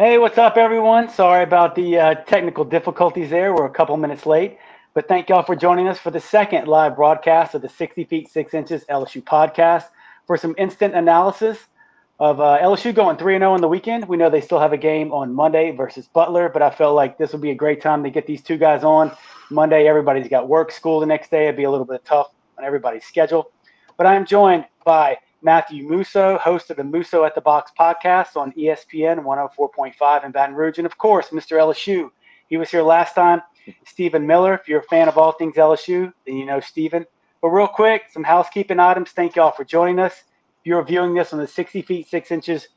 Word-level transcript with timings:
Hey, 0.00 0.16
what's 0.16 0.38
up, 0.38 0.56
everyone? 0.56 1.08
Sorry 1.08 1.42
about 1.42 1.74
the 1.74 1.98
uh, 1.98 2.14
technical 2.14 2.64
difficulties 2.64 3.30
there. 3.30 3.52
We're 3.52 3.66
a 3.66 3.70
couple 3.70 3.96
minutes 3.96 4.26
late, 4.26 4.56
but 4.94 5.08
thank 5.08 5.28
y'all 5.28 5.42
for 5.42 5.56
joining 5.56 5.88
us 5.88 5.98
for 5.98 6.12
the 6.12 6.20
second 6.20 6.68
live 6.68 6.94
broadcast 6.94 7.56
of 7.56 7.62
the 7.62 7.68
60 7.68 8.04
Feet 8.04 8.30
6 8.30 8.54
Inches 8.54 8.84
LSU 8.84 9.24
podcast 9.24 9.86
for 10.24 10.36
some 10.36 10.54
instant 10.56 10.94
analysis 10.94 11.58
of 12.20 12.40
uh, 12.40 12.58
LSU 12.62 12.94
going 12.94 13.16
3 13.16 13.38
0 13.38 13.52
on 13.52 13.60
the 13.60 13.66
weekend. 13.66 14.06
We 14.06 14.16
know 14.16 14.30
they 14.30 14.40
still 14.40 14.60
have 14.60 14.72
a 14.72 14.76
game 14.76 15.10
on 15.10 15.34
Monday 15.34 15.72
versus 15.72 16.06
Butler, 16.06 16.48
but 16.48 16.62
I 16.62 16.70
felt 16.70 16.94
like 16.94 17.18
this 17.18 17.32
would 17.32 17.42
be 17.42 17.50
a 17.50 17.56
great 17.56 17.82
time 17.82 18.04
to 18.04 18.10
get 18.10 18.24
these 18.24 18.40
two 18.40 18.56
guys 18.56 18.84
on. 18.84 19.10
Monday, 19.50 19.88
everybody's 19.88 20.28
got 20.28 20.46
work, 20.46 20.70
school 20.70 21.00
the 21.00 21.06
next 21.06 21.32
day. 21.32 21.46
It'd 21.46 21.56
be 21.56 21.64
a 21.64 21.70
little 21.72 21.84
bit 21.84 22.04
tough 22.04 22.28
on 22.56 22.64
everybody's 22.64 23.04
schedule. 23.04 23.50
But 23.96 24.06
I 24.06 24.14
am 24.14 24.26
joined 24.26 24.64
by 24.84 25.18
Matthew 25.42 25.88
Musso, 25.88 26.36
host 26.38 26.70
of 26.70 26.76
the 26.76 26.84
Musso 26.84 27.24
at 27.24 27.34
the 27.34 27.40
Box 27.40 27.70
podcast 27.78 28.36
on 28.36 28.52
ESPN 28.52 29.22
104.5 29.22 30.24
in 30.24 30.32
Baton 30.32 30.54
Rouge. 30.54 30.78
And 30.78 30.86
of 30.86 30.98
course, 30.98 31.28
Mr. 31.28 31.58
LSU. 31.58 32.10
He 32.48 32.56
was 32.56 32.70
here 32.70 32.82
last 32.82 33.14
time. 33.14 33.42
Stephen 33.86 34.26
Miller, 34.26 34.54
if 34.54 34.66
you're 34.66 34.80
a 34.80 34.84
fan 34.84 35.06
of 35.06 35.16
all 35.18 35.32
things 35.32 35.54
LSU, 35.54 36.12
then 36.26 36.36
you 36.36 36.46
know 36.46 36.60
Stephen. 36.60 37.06
But 37.40 37.48
real 37.50 37.68
quick, 37.68 38.04
some 38.10 38.24
housekeeping 38.24 38.80
items. 38.80 39.10
Thank 39.10 39.36
y'all 39.36 39.52
for 39.52 39.64
joining 39.64 40.00
us. 40.00 40.12
If 40.12 40.66
you're 40.66 40.82
viewing 40.82 41.14
this 41.14 41.32
on 41.32 41.38
the 41.38 41.46
60 41.46 41.82
feet 41.82 42.08
6 42.08 42.30
inches 42.32 42.68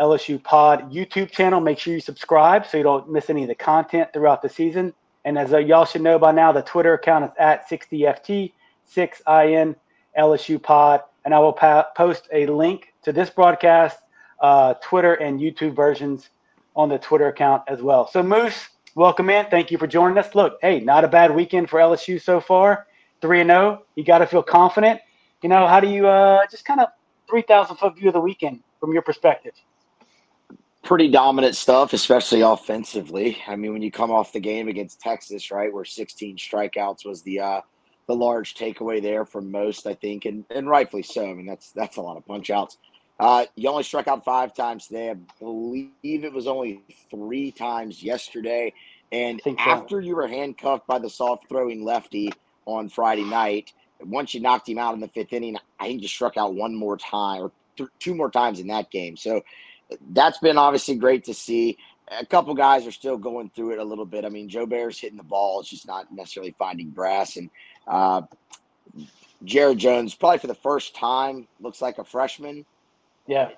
LSU 0.00 0.42
Pod 0.42 0.90
YouTube 0.90 1.30
channel, 1.30 1.60
make 1.60 1.78
sure 1.78 1.92
you 1.92 2.00
subscribe 2.00 2.66
so 2.66 2.78
you 2.78 2.82
don't 2.82 3.10
miss 3.10 3.28
any 3.28 3.42
of 3.42 3.48
the 3.48 3.54
content 3.54 4.12
throughout 4.12 4.40
the 4.40 4.48
season. 4.48 4.94
And 5.24 5.38
as 5.38 5.52
uh, 5.52 5.58
y'all 5.58 5.84
should 5.84 6.02
know 6.02 6.18
by 6.18 6.32
now, 6.32 6.52
the 6.52 6.62
Twitter 6.62 6.94
account 6.94 7.24
is 7.24 7.30
at 7.38 7.68
60FT, 7.68 8.52
6IN 8.94 9.74
LSU 10.18 10.62
Pod 10.62 11.02
and 11.24 11.34
I 11.34 11.38
will 11.38 11.52
pa- 11.52 11.88
post 11.96 12.28
a 12.32 12.46
link 12.46 12.92
to 13.02 13.12
this 13.12 13.30
broadcast, 13.30 13.98
uh, 14.40 14.74
Twitter 14.74 15.14
and 15.14 15.40
YouTube 15.40 15.74
versions 15.74 16.30
on 16.76 16.88
the 16.88 16.98
Twitter 16.98 17.28
account 17.28 17.62
as 17.68 17.82
well. 17.82 18.06
So, 18.06 18.22
Moose, 18.22 18.68
welcome 18.94 19.30
in. 19.30 19.46
Thank 19.46 19.70
you 19.70 19.78
for 19.78 19.86
joining 19.86 20.18
us. 20.18 20.34
Look, 20.34 20.58
hey, 20.60 20.80
not 20.80 21.04
a 21.04 21.08
bad 21.08 21.34
weekend 21.34 21.70
for 21.70 21.78
LSU 21.78 22.20
so 22.20 22.40
far. 22.40 22.86
3 23.20 23.40
and 23.40 23.50
0. 23.50 23.82
You 23.94 24.04
got 24.04 24.18
to 24.18 24.26
feel 24.26 24.42
confident. 24.42 25.00
You 25.42 25.48
know, 25.48 25.66
how 25.66 25.80
do 25.80 25.88
you 25.88 26.06
uh, 26.06 26.46
just 26.50 26.64
kind 26.64 26.80
of 26.80 26.88
3,000 27.28 27.76
foot 27.76 27.96
view 27.96 28.08
of 28.08 28.14
the 28.14 28.20
weekend 28.20 28.60
from 28.80 28.92
your 28.92 29.02
perspective? 29.02 29.52
Pretty 30.82 31.08
dominant 31.08 31.56
stuff, 31.56 31.94
especially 31.94 32.42
offensively. 32.42 33.38
I 33.48 33.56
mean, 33.56 33.72
when 33.72 33.80
you 33.80 33.90
come 33.90 34.10
off 34.10 34.32
the 34.32 34.40
game 34.40 34.68
against 34.68 35.00
Texas, 35.00 35.50
right, 35.50 35.72
where 35.72 35.84
16 35.84 36.36
strikeouts 36.36 37.06
was 37.06 37.22
the 37.22 37.40
uh, 37.40 37.60
the 38.06 38.14
large 38.14 38.54
takeaway 38.54 39.00
there 39.00 39.24
from 39.24 39.50
most, 39.50 39.86
I 39.86 39.94
think, 39.94 40.24
and, 40.24 40.44
and 40.50 40.68
rightfully 40.68 41.02
so. 41.02 41.28
I 41.28 41.34
mean, 41.34 41.46
that's 41.46 41.72
that's 41.72 41.96
a 41.96 42.00
lot 42.02 42.16
of 42.16 42.26
punch 42.26 42.50
outs. 42.50 42.76
Uh, 43.18 43.46
you 43.54 43.68
only 43.68 43.84
struck 43.84 44.08
out 44.08 44.24
five 44.24 44.54
times 44.54 44.88
today. 44.88 45.10
I 45.10 45.14
believe 45.38 45.90
it 46.02 46.32
was 46.32 46.46
only 46.46 46.82
three 47.10 47.52
times 47.52 48.02
yesterday. 48.02 48.72
And 49.12 49.40
after 49.58 50.00
you 50.00 50.16
were 50.16 50.26
handcuffed 50.26 50.86
by 50.86 50.98
the 50.98 51.08
soft 51.08 51.48
throwing 51.48 51.84
lefty 51.84 52.32
on 52.66 52.88
Friday 52.88 53.24
night, 53.24 53.72
once 54.00 54.34
you 54.34 54.40
knocked 54.40 54.68
him 54.68 54.78
out 54.78 54.94
in 54.94 55.00
the 55.00 55.08
fifth 55.08 55.32
inning, 55.32 55.56
I 55.78 55.86
think 55.86 56.02
you 56.02 56.08
struck 56.08 56.36
out 56.36 56.54
one 56.54 56.74
more 56.74 56.96
time 56.96 57.42
or 57.42 57.52
th- 57.76 57.90
two 58.00 58.14
more 58.14 58.30
times 58.30 58.58
in 58.58 58.66
that 58.68 58.90
game. 58.90 59.16
So 59.16 59.42
that's 60.10 60.38
been 60.38 60.58
obviously 60.58 60.96
great 60.96 61.24
to 61.24 61.34
see. 61.34 61.78
A 62.08 62.26
couple 62.26 62.54
guys 62.54 62.86
are 62.86 62.92
still 62.92 63.16
going 63.16 63.50
through 63.54 63.72
it 63.72 63.78
a 63.78 63.84
little 63.84 64.04
bit. 64.04 64.24
I 64.24 64.28
mean, 64.28 64.48
Jobert's 64.48 64.98
hitting 64.98 65.16
the 65.16 65.22
ball; 65.22 65.60
it's 65.60 65.70
just 65.70 65.86
not 65.86 66.12
necessarily 66.12 66.54
finding 66.58 66.90
grass. 66.90 67.36
And 67.36 67.48
uh, 67.86 68.22
Jared 69.44 69.78
Jones, 69.78 70.14
probably 70.14 70.38
for 70.38 70.46
the 70.46 70.54
first 70.54 70.94
time, 70.94 71.46
looks 71.60 71.82
like 71.82 71.98
a 71.98 72.04
freshman. 72.04 72.64
Yeah. 73.26 73.50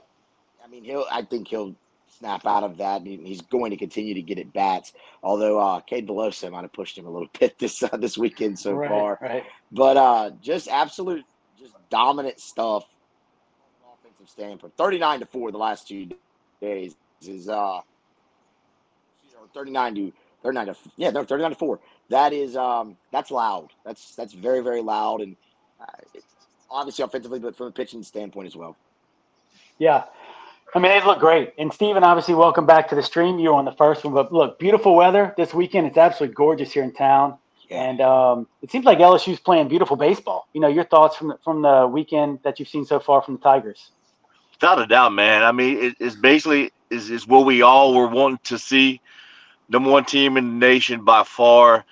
I 0.64 0.68
mean, 0.68 0.84
he'll. 0.84 1.06
I 1.10 1.22
think 1.22 1.48
he'll 1.48 1.74
snap 2.18 2.46
out 2.46 2.64
of 2.64 2.78
that. 2.78 3.02
He's 3.02 3.40
going 3.42 3.70
to 3.70 3.76
continue 3.76 4.14
to 4.14 4.22
get 4.22 4.38
at 4.38 4.52
bats. 4.52 4.92
Although 5.22 5.60
uh, 5.60 5.80
Cade 5.80 6.06
Beloso 6.08 6.50
might 6.50 6.62
have 6.62 6.72
pushed 6.72 6.98
him 6.98 7.06
a 7.06 7.10
little 7.10 7.28
bit 7.38 7.58
this 7.58 7.82
uh, 7.82 7.96
this 7.96 8.18
weekend 8.18 8.58
so 8.58 8.72
right, 8.72 8.88
far. 8.88 9.18
Right. 9.20 9.44
But 9.72 9.96
uh, 9.96 10.30
just 10.42 10.68
absolute, 10.68 11.24
just 11.58 11.74
dominant 11.90 12.40
stuff. 12.40 12.84
Offensive 13.92 14.28
standpoint, 14.28 14.76
thirty 14.76 14.98
nine 14.98 15.20
to 15.20 15.26
four 15.26 15.52
the 15.52 15.58
last 15.58 15.86
two 15.88 16.08
days 16.60 16.96
is 17.22 17.48
uh, 17.48 17.80
thirty 19.54 19.70
nine 19.70 19.94
to 19.94 20.12
thirty 20.42 20.54
nine 20.54 20.66
to 20.66 20.76
yeah 20.96 21.10
no 21.10 21.24
thirty 21.24 21.42
nine 21.42 21.52
to 21.52 21.56
four 21.56 21.80
that 22.10 22.32
is 22.32 22.56
um, 22.56 22.96
that's 23.12 23.30
loud. 23.30 23.70
That's 23.84 24.14
that's 24.14 24.32
very 24.32 24.62
very 24.62 24.82
loud, 24.82 25.20
and 25.20 25.36
uh, 25.80 26.20
obviously 26.70 27.04
offensively, 27.04 27.38
but 27.38 27.56
from 27.56 27.66
a 27.66 27.72
pitching 27.72 28.02
standpoint 28.02 28.46
as 28.46 28.56
well. 28.56 28.76
Yeah, 29.78 30.04
I 30.74 30.78
mean 30.78 30.92
they 30.92 31.04
look 31.04 31.18
great. 31.18 31.52
And 31.58 31.72
Steven, 31.72 32.04
obviously, 32.04 32.34
welcome 32.34 32.66
back 32.66 32.88
to 32.88 32.94
the 32.94 33.02
stream. 33.02 33.38
You 33.38 33.50
were 33.50 33.56
on 33.56 33.64
the 33.64 33.72
first 33.72 34.04
one, 34.04 34.14
but 34.14 34.32
look, 34.32 34.58
beautiful 34.58 34.94
weather 34.94 35.34
this 35.36 35.52
weekend. 35.52 35.86
It's 35.86 35.98
absolutely 35.98 36.34
gorgeous 36.34 36.72
here 36.72 36.84
in 36.84 36.92
town, 36.92 37.38
yeah. 37.68 37.82
and 37.82 38.00
um, 38.00 38.46
it 38.62 38.70
seems 38.70 38.84
like 38.84 38.98
LSU's 38.98 39.40
playing 39.40 39.68
beautiful 39.68 39.96
baseball. 39.96 40.48
You 40.52 40.60
know, 40.60 40.68
your 40.68 40.84
thoughts 40.84 41.16
from 41.16 41.28
the, 41.28 41.38
from 41.42 41.62
the 41.62 41.86
weekend 41.86 42.40
that 42.44 42.58
you've 42.58 42.68
seen 42.68 42.84
so 42.84 43.00
far 43.00 43.22
from 43.22 43.36
the 43.36 43.42
Tigers? 43.42 43.90
Without 44.52 44.80
a 44.80 44.86
doubt, 44.86 45.12
man. 45.12 45.42
I 45.42 45.52
mean, 45.52 45.78
it, 45.78 45.96
it's 45.98 46.14
basically 46.14 46.70
is 46.88 47.10
is 47.10 47.26
what 47.26 47.44
we 47.44 47.62
all 47.62 47.94
were 47.94 48.06
wanting 48.06 48.38
to 48.44 48.58
see 48.58 49.00
number 49.68 49.90
one 49.90 50.04
team 50.04 50.36
in 50.36 50.58
the 50.58 50.66
nation 50.66 51.04
by 51.04 51.24
far. 51.24 51.84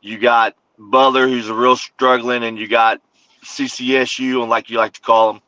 You 0.00 0.18
got 0.18 0.54
Butler, 0.78 1.26
who's 1.26 1.48
a 1.48 1.54
real 1.54 1.76
struggling, 1.76 2.44
and 2.44 2.58
you 2.58 2.68
got 2.68 3.00
CCSU, 3.44 4.40
and 4.40 4.50
like 4.50 4.70
you 4.70 4.78
like 4.78 4.92
to 4.94 5.00
call 5.00 5.32
them. 5.32 5.42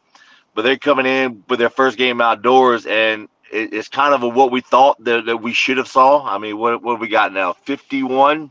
But 0.55 0.63
they're 0.63 0.77
coming 0.77 1.07
in 1.07 1.45
with 1.49 1.59
their 1.59 1.71
first 1.71 1.97
game 1.97 2.21
outdoors, 2.21 2.87
and 2.87 3.29
it, 3.53 3.73
it's 3.73 3.89
kind 3.89 4.15
of 4.15 4.23
a, 4.23 4.29
what 4.29 4.51
we 4.51 4.61
thought 4.61 5.03
that, 5.05 5.27
that 5.27 5.37
we 5.37 5.53
should 5.53 5.77
have 5.79 5.89
saw. 5.89 6.27
I 6.27 6.39
mean, 6.39 6.59
what 6.59 6.83
what 6.83 7.01
we 7.01 7.09
got 7.09 7.33
now? 7.33 7.53
51, 7.53 8.51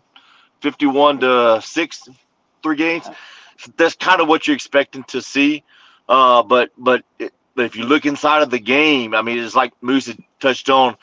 51 0.62 1.20
to 1.20 1.62
six, 1.62 2.08
three 2.64 2.76
games. 2.76 3.08
That's 3.76 3.96
kind 3.96 4.22
of 4.22 4.30
what 4.30 4.48
you're 4.48 4.56
expecting 4.56 5.04
to 5.06 5.22
see. 5.22 5.64
Uh, 6.08 6.44
but 6.44 6.72
but 6.78 7.04
it, 7.20 7.34
but 7.56 7.66
if 7.66 7.76
you 7.76 7.84
look 7.84 8.06
inside 8.06 8.42
of 8.42 8.50
the 8.50 8.60
game, 8.60 9.14
I 9.14 9.22
mean, 9.22 9.38
it's 9.38 9.56
like 9.56 9.74
Moose 9.82 10.08
had 10.08 10.18
touched 10.40 10.70
on 10.70 10.96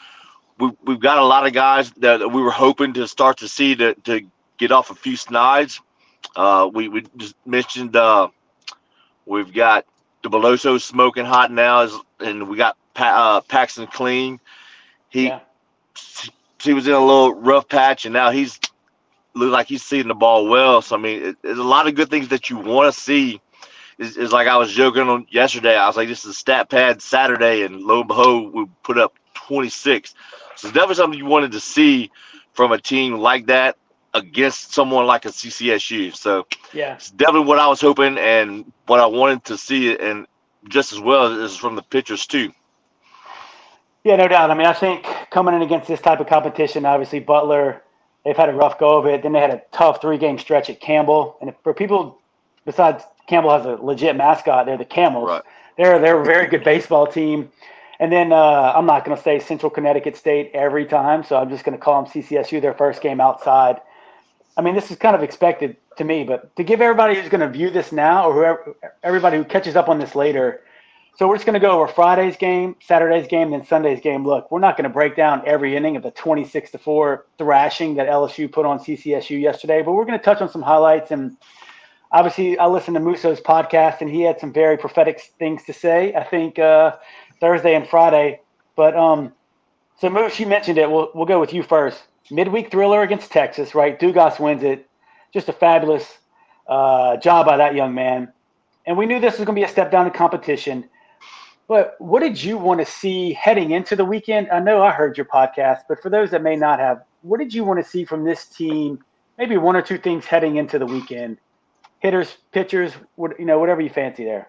we, 0.59 0.73
we've 0.85 1.01
got 1.01 1.19
a 1.19 1.25
lot 1.25 1.47
of 1.47 1.53
guys 1.53 1.91
that 1.93 2.31
we 2.31 2.43
were 2.43 2.51
hoping 2.51 2.93
to 2.95 3.07
start 3.07 3.39
to 3.39 3.49
see 3.49 3.75
to, 3.77 3.95
to 4.05 4.23
get 4.59 4.73
off 4.73 4.91
a 4.91 4.95
few 4.95 5.17
snides. 5.17 5.81
Uh, 6.35 6.69
we, 6.73 6.89
we 6.89 7.05
just 7.17 7.35
mentioned 7.47 7.95
uh, 7.97 8.29
we've 9.27 9.53
got 9.53 9.87
the 10.23 10.31
Beloso 10.31 10.81
smoking 10.81 11.25
hot 11.25 11.53
now, 11.53 11.89
and 12.21 12.49
we 12.49 12.57
got 12.57 12.77
pa- 12.95 13.37
uh, 13.37 13.41
Paxton 13.43 13.87
Kling. 13.87 14.41
He 15.09 15.27
yeah. 15.27 15.41
he 16.61 16.75
was 16.75 16.87
in 16.87 16.95
a 16.95 17.01
little 17.01 17.35
rough 17.35 17.69
patch, 17.69 18.07
and 18.07 18.13
now 18.13 18.31
he's 18.31 18.59
look 19.35 19.53
like 19.53 19.69
he's 19.69 19.83
seeing 19.83 20.09
the 20.09 20.15
ball 20.15 20.49
well. 20.49 20.83
So 20.83 20.97
I 20.97 20.99
mean, 20.99 21.23
it, 21.23 21.37
there's 21.43 21.59
a 21.59 21.63
lot 21.63 21.87
of 21.87 21.95
good 21.95 22.11
things 22.11 22.29
that 22.29 22.51
you 22.51 22.59
want 22.59 22.93
to 22.93 23.01
see. 23.01 23.41
Is 23.99 24.31
like 24.31 24.47
I 24.47 24.59
was 24.59 24.75
joking 24.75 25.09
on 25.09 25.27
yesterday. 25.31 25.75
I 25.75 25.87
was 25.87 25.97
like, 25.97 26.09
"This 26.09 26.25
is 26.27 26.33
a 26.33 26.35
stat 26.35 26.69
pad 26.69 27.01
Saturday," 27.01 27.63
and 27.63 27.81
lo 27.83 28.01
and 28.01 28.09
behold, 28.09 28.53
we 28.53 28.67
put 28.83 28.99
up 28.99 29.15
26. 29.47 30.15
So 30.57 30.71
that 30.71 30.89
was 30.89 30.99
something 30.99 31.19
you 31.19 31.27
wanted 31.27 31.53
to 31.53 31.61
see 31.61 32.11
from 32.53 32.73
a 32.73 32.79
team 32.79 33.15
like 33.15 33.47
that 33.47 33.77
against 34.15 34.73
someone 34.73 35.07
like 35.07 35.27
a 35.27 35.29
CCSU. 35.29 36.15
So 36.15 36.47
yeah, 36.73 36.95
it's 36.95 37.11
definitely 37.11 37.47
what 37.47 37.59
I 37.59 37.67
was 37.67 37.81
hoping 37.81 38.19
and 38.19 38.71
what 38.87 39.01
I 39.01 39.07
wanted 39.07 39.45
to 39.45 39.59
see, 39.59 39.97
and 39.97 40.27
just 40.69 40.93
as 40.93 41.01
well 41.01 41.43
as 41.43 41.57
from 41.57 41.77
the 41.77 41.83
pitchers 41.83 42.27
too. 42.27 42.53
Yeah, 44.05 44.17
no 44.17 44.29
doubt. 44.29 44.51
I 44.51 44.55
mean, 44.55 44.67
I 44.67 44.73
think 44.73 45.05
coming 45.31 45.55
in 45.55 45.63
against 45.63 45.89
this 45.89 46.01
type 46.01 46.21
of 46.21 46.29
competition, 46.29 46.87
obviously 46.87 47.21
Butler, 47.21 47.83
they've 48.25 48.37
had 48.37 48.49
a 48.49 48.53
rough 48.53 48.79
go 48.79 48.97
of 48.97 49.07
it. 49.07 49.23
Then 49.23 49.33
they 49.33 49.41
had 49.41 49.51
a 49.51 49.63
tough 49.73 50.01
three-game 50.01 50.39
stretch 50.39 50.71
at 50.71 50.81
Campbell, 50.81 51.37
and 51.41 51.53
for 51.63 51.75
people 51.75 52.21
besides 52.65 53.05
Campbell 53.27 53.51
has 53.51 53.67
a 53.67 53.83
legit 53.83 54.17
mascot, 54.17 54.67
they're 54.67 54.79
the 54.79 54.85
Camels. 54.85 55.29
Right. 55.29 55.43
They're 55.77 55.99
they're 55.99 56.21
a 56.21 56.25
very 56.25 56.47
good 56.47 56.65
baseball 56.65 57.07
team. 57.07 57.51
And 57.99 58.13
then 58.13 58.33
uh, 58.33 58.73
I'm 58.75 58.87
not 58.87 59.05
going 59.05 59.17
to 59.17 59.23
say 59.23 59.39
Central 59.39 59.71
Connecticut 59.71 60.17
State 60.17 60.51
every 60.53 60.85
time, 60.85 61.25
so 61.25 61.37
I'm 61.37 61.49
just 61.49 61.65
going 61.65 61.77
to 61.77 61.83
call 61.83 62.03
them 62.03 62.11
CCSU 62.13 62.61
their 62.61 62.75
first 62.75 63.01
game 63.01 63.21
outside. 63.21 63.81
I 64.57 64.63
mean, 64.63 64.75
this 64.75 64.91
is 64.91 64.97
kind 64.97 65.17
of 65.17 65.23
expected 65.23 65.77
to 65.97 66.05
me, 66.05 66.25
but 66.25 66.55
to 66.57 66.65
give 66.65 66.81
everybody 66.81 67.15
who's 67.15 67.29
going 67.29 67.41
to 67.41 67.49
view 67.49 67.71
this 67.71 67.93
now 67.93 68.29
or 68.29 68.35
whoever, 68.35 68.77
everybody 69.03 69.39
who 69.39 69.45
catches 69.45 69.77
up 69.77 69.89
on 69.89 69.99
this 69.99 70.15
later, 70.15 70.63
so 71.19 71.27
we're 71.27 71.37
just 71.37 71.47
going 71.47 71.55
to 71.55 71.61
go 71.61 71.71
over 71.71 71.91
Friday's 71.91 72.37
game, 72.37 72.77
Saturday's 72.83 73.27
game, 73.27 73.51
then 73.51 73.65
Sunday's 73.65 74.01
game. 74.01 74.27
Look, 74.27 74.51
we're 74.51 74.61
not 74.61 74.77
going 74.77 74.85
to 74.85 74.91
break 74.91 75.17
down 75.17 75.43
every 75.47 75.75
inning 75.75 75.97
of 75.97 76.03
the 76.03 76.11
26 76.11 76.73
to 76.73 76.79
4 76.79 77.25
thrashing 77.39 77.95
that 77.95 78.07
LSU 78.07 78.53
put 78.53 78.67
on 78.67 78.79
CCSU 78.79 79.41
yesterday, 79.41 79.81
but 79.81 79.93
we're 79.93 80.05
going 80.05 80.19
to 80.19 80.25
touch 80.25 80.43
on 80.43 80.51
some 80.51 80.61
highlights. 80.61 81.11
And 81.11 81.35
obviously, 82.13 82.59
I 82.59 82.67
listened 82.67 82.97
to 82.97 83.01
Musso's 83.01 83.41
podcast, 83.41 84.03
and 84.03 84.11
he 84.11 84.21
had 84.21 84.39
some 84.39 84.53
very 84.53 84.77
prophetic 84.77 85.23
things 85.39 85.65
to 85.65 85.73
say. 85.73 86.15
I 86.15 86.23
think 86.23 86.59
uh, 86.59 86.97
Thursday 87.41 87.75
and 87.75 87.89
Friday. 87.89 88.41
But 88.77 88.97
um, 88.97 89.33
so 90.01 90.11
Moose, 90.11 90.39
you 90.39 90.47
mentioned 90.47 90.79
it. 90.79 90.91
We'll 90.91 91.11
we'll 91.15 91.27
go 91.27 91.41
with 91.41 91.53
you 91.53 91.63
first. 91.63 92.03
Midweek 92.31 92.71
thriller 92.71 93.03
against 93.03 93.31
Texas, 93.31 93.75
right? 93.75 93.99
Dugas 93.99 94.41
wins 94.41 94.63
it. 94.63 94.89
Just 95.33 95.49
a 95.49 95.53
fabulous 95.53 96.19
uh, 96.67 97.17
job 97.19 97.47
by 97.47 97.57
that 97.57 97.75
young 97.75 97.95
man. 97.95 98.33
And 98.87 98.97
we 98.97 99.07
knew 99.07 99.21
this 99.21 99.39
was 99.39 99.45
going 99.45 99.57
to 99.57 99.61
be 99.61 99.65
a 99.65 99.69
step 99.69 99.91
down 99.91 100.07
in 100.07 100.13
competition. 100.13 100.89
But 101.69 101.97
what 101.99 102.21
did 102.21 102.43
you 102.43 102.59
want 102.59 102.81
to 102.81 102.87
see 102.87 103.33
heading 103.33 103.73
into 103.73 103.97
the 103.97 104.05
weekend? 104.05 104.49
I 104.51 104.61
know 104.61 104.83
I 104.83 104.93
heard 104.93 105.17
your 105.17 105.27
podcast, 105.27 105.83
but 105.89 106.01
for 106.01 106.11
those 106.11 106.31
that 106.31 106.43
may 106.43 106.55
not 106.55 106.79
have, 106.79 107.03
what 107.23 107.39
did 107.39 107.53
you 107.53 107.65
want 107.65 107.83
to 107.83 107.89
see 107.89 108.05
from 108.05 108.25
this 108.25 108.47
team? 108.47 109.05
Maybe 109.39 109.57
one 109.57 109.75
or 109.75 109.83
two 109.83 109.99
things 109.99 110.25
heading 110.25 110.57
into 110.57 110.79
the 110.79 110.87
weekend. 110.87 111.39
Hitters, 111.99 112.37
pitchers, 112.53 112.93
what, 113.17 113.39
you 113.39 113.47
know, 113.47 113.59
whatever 113.59 113.81
you 113.81 113.91
fancy 113.91 114.25
there. 114.25 114.49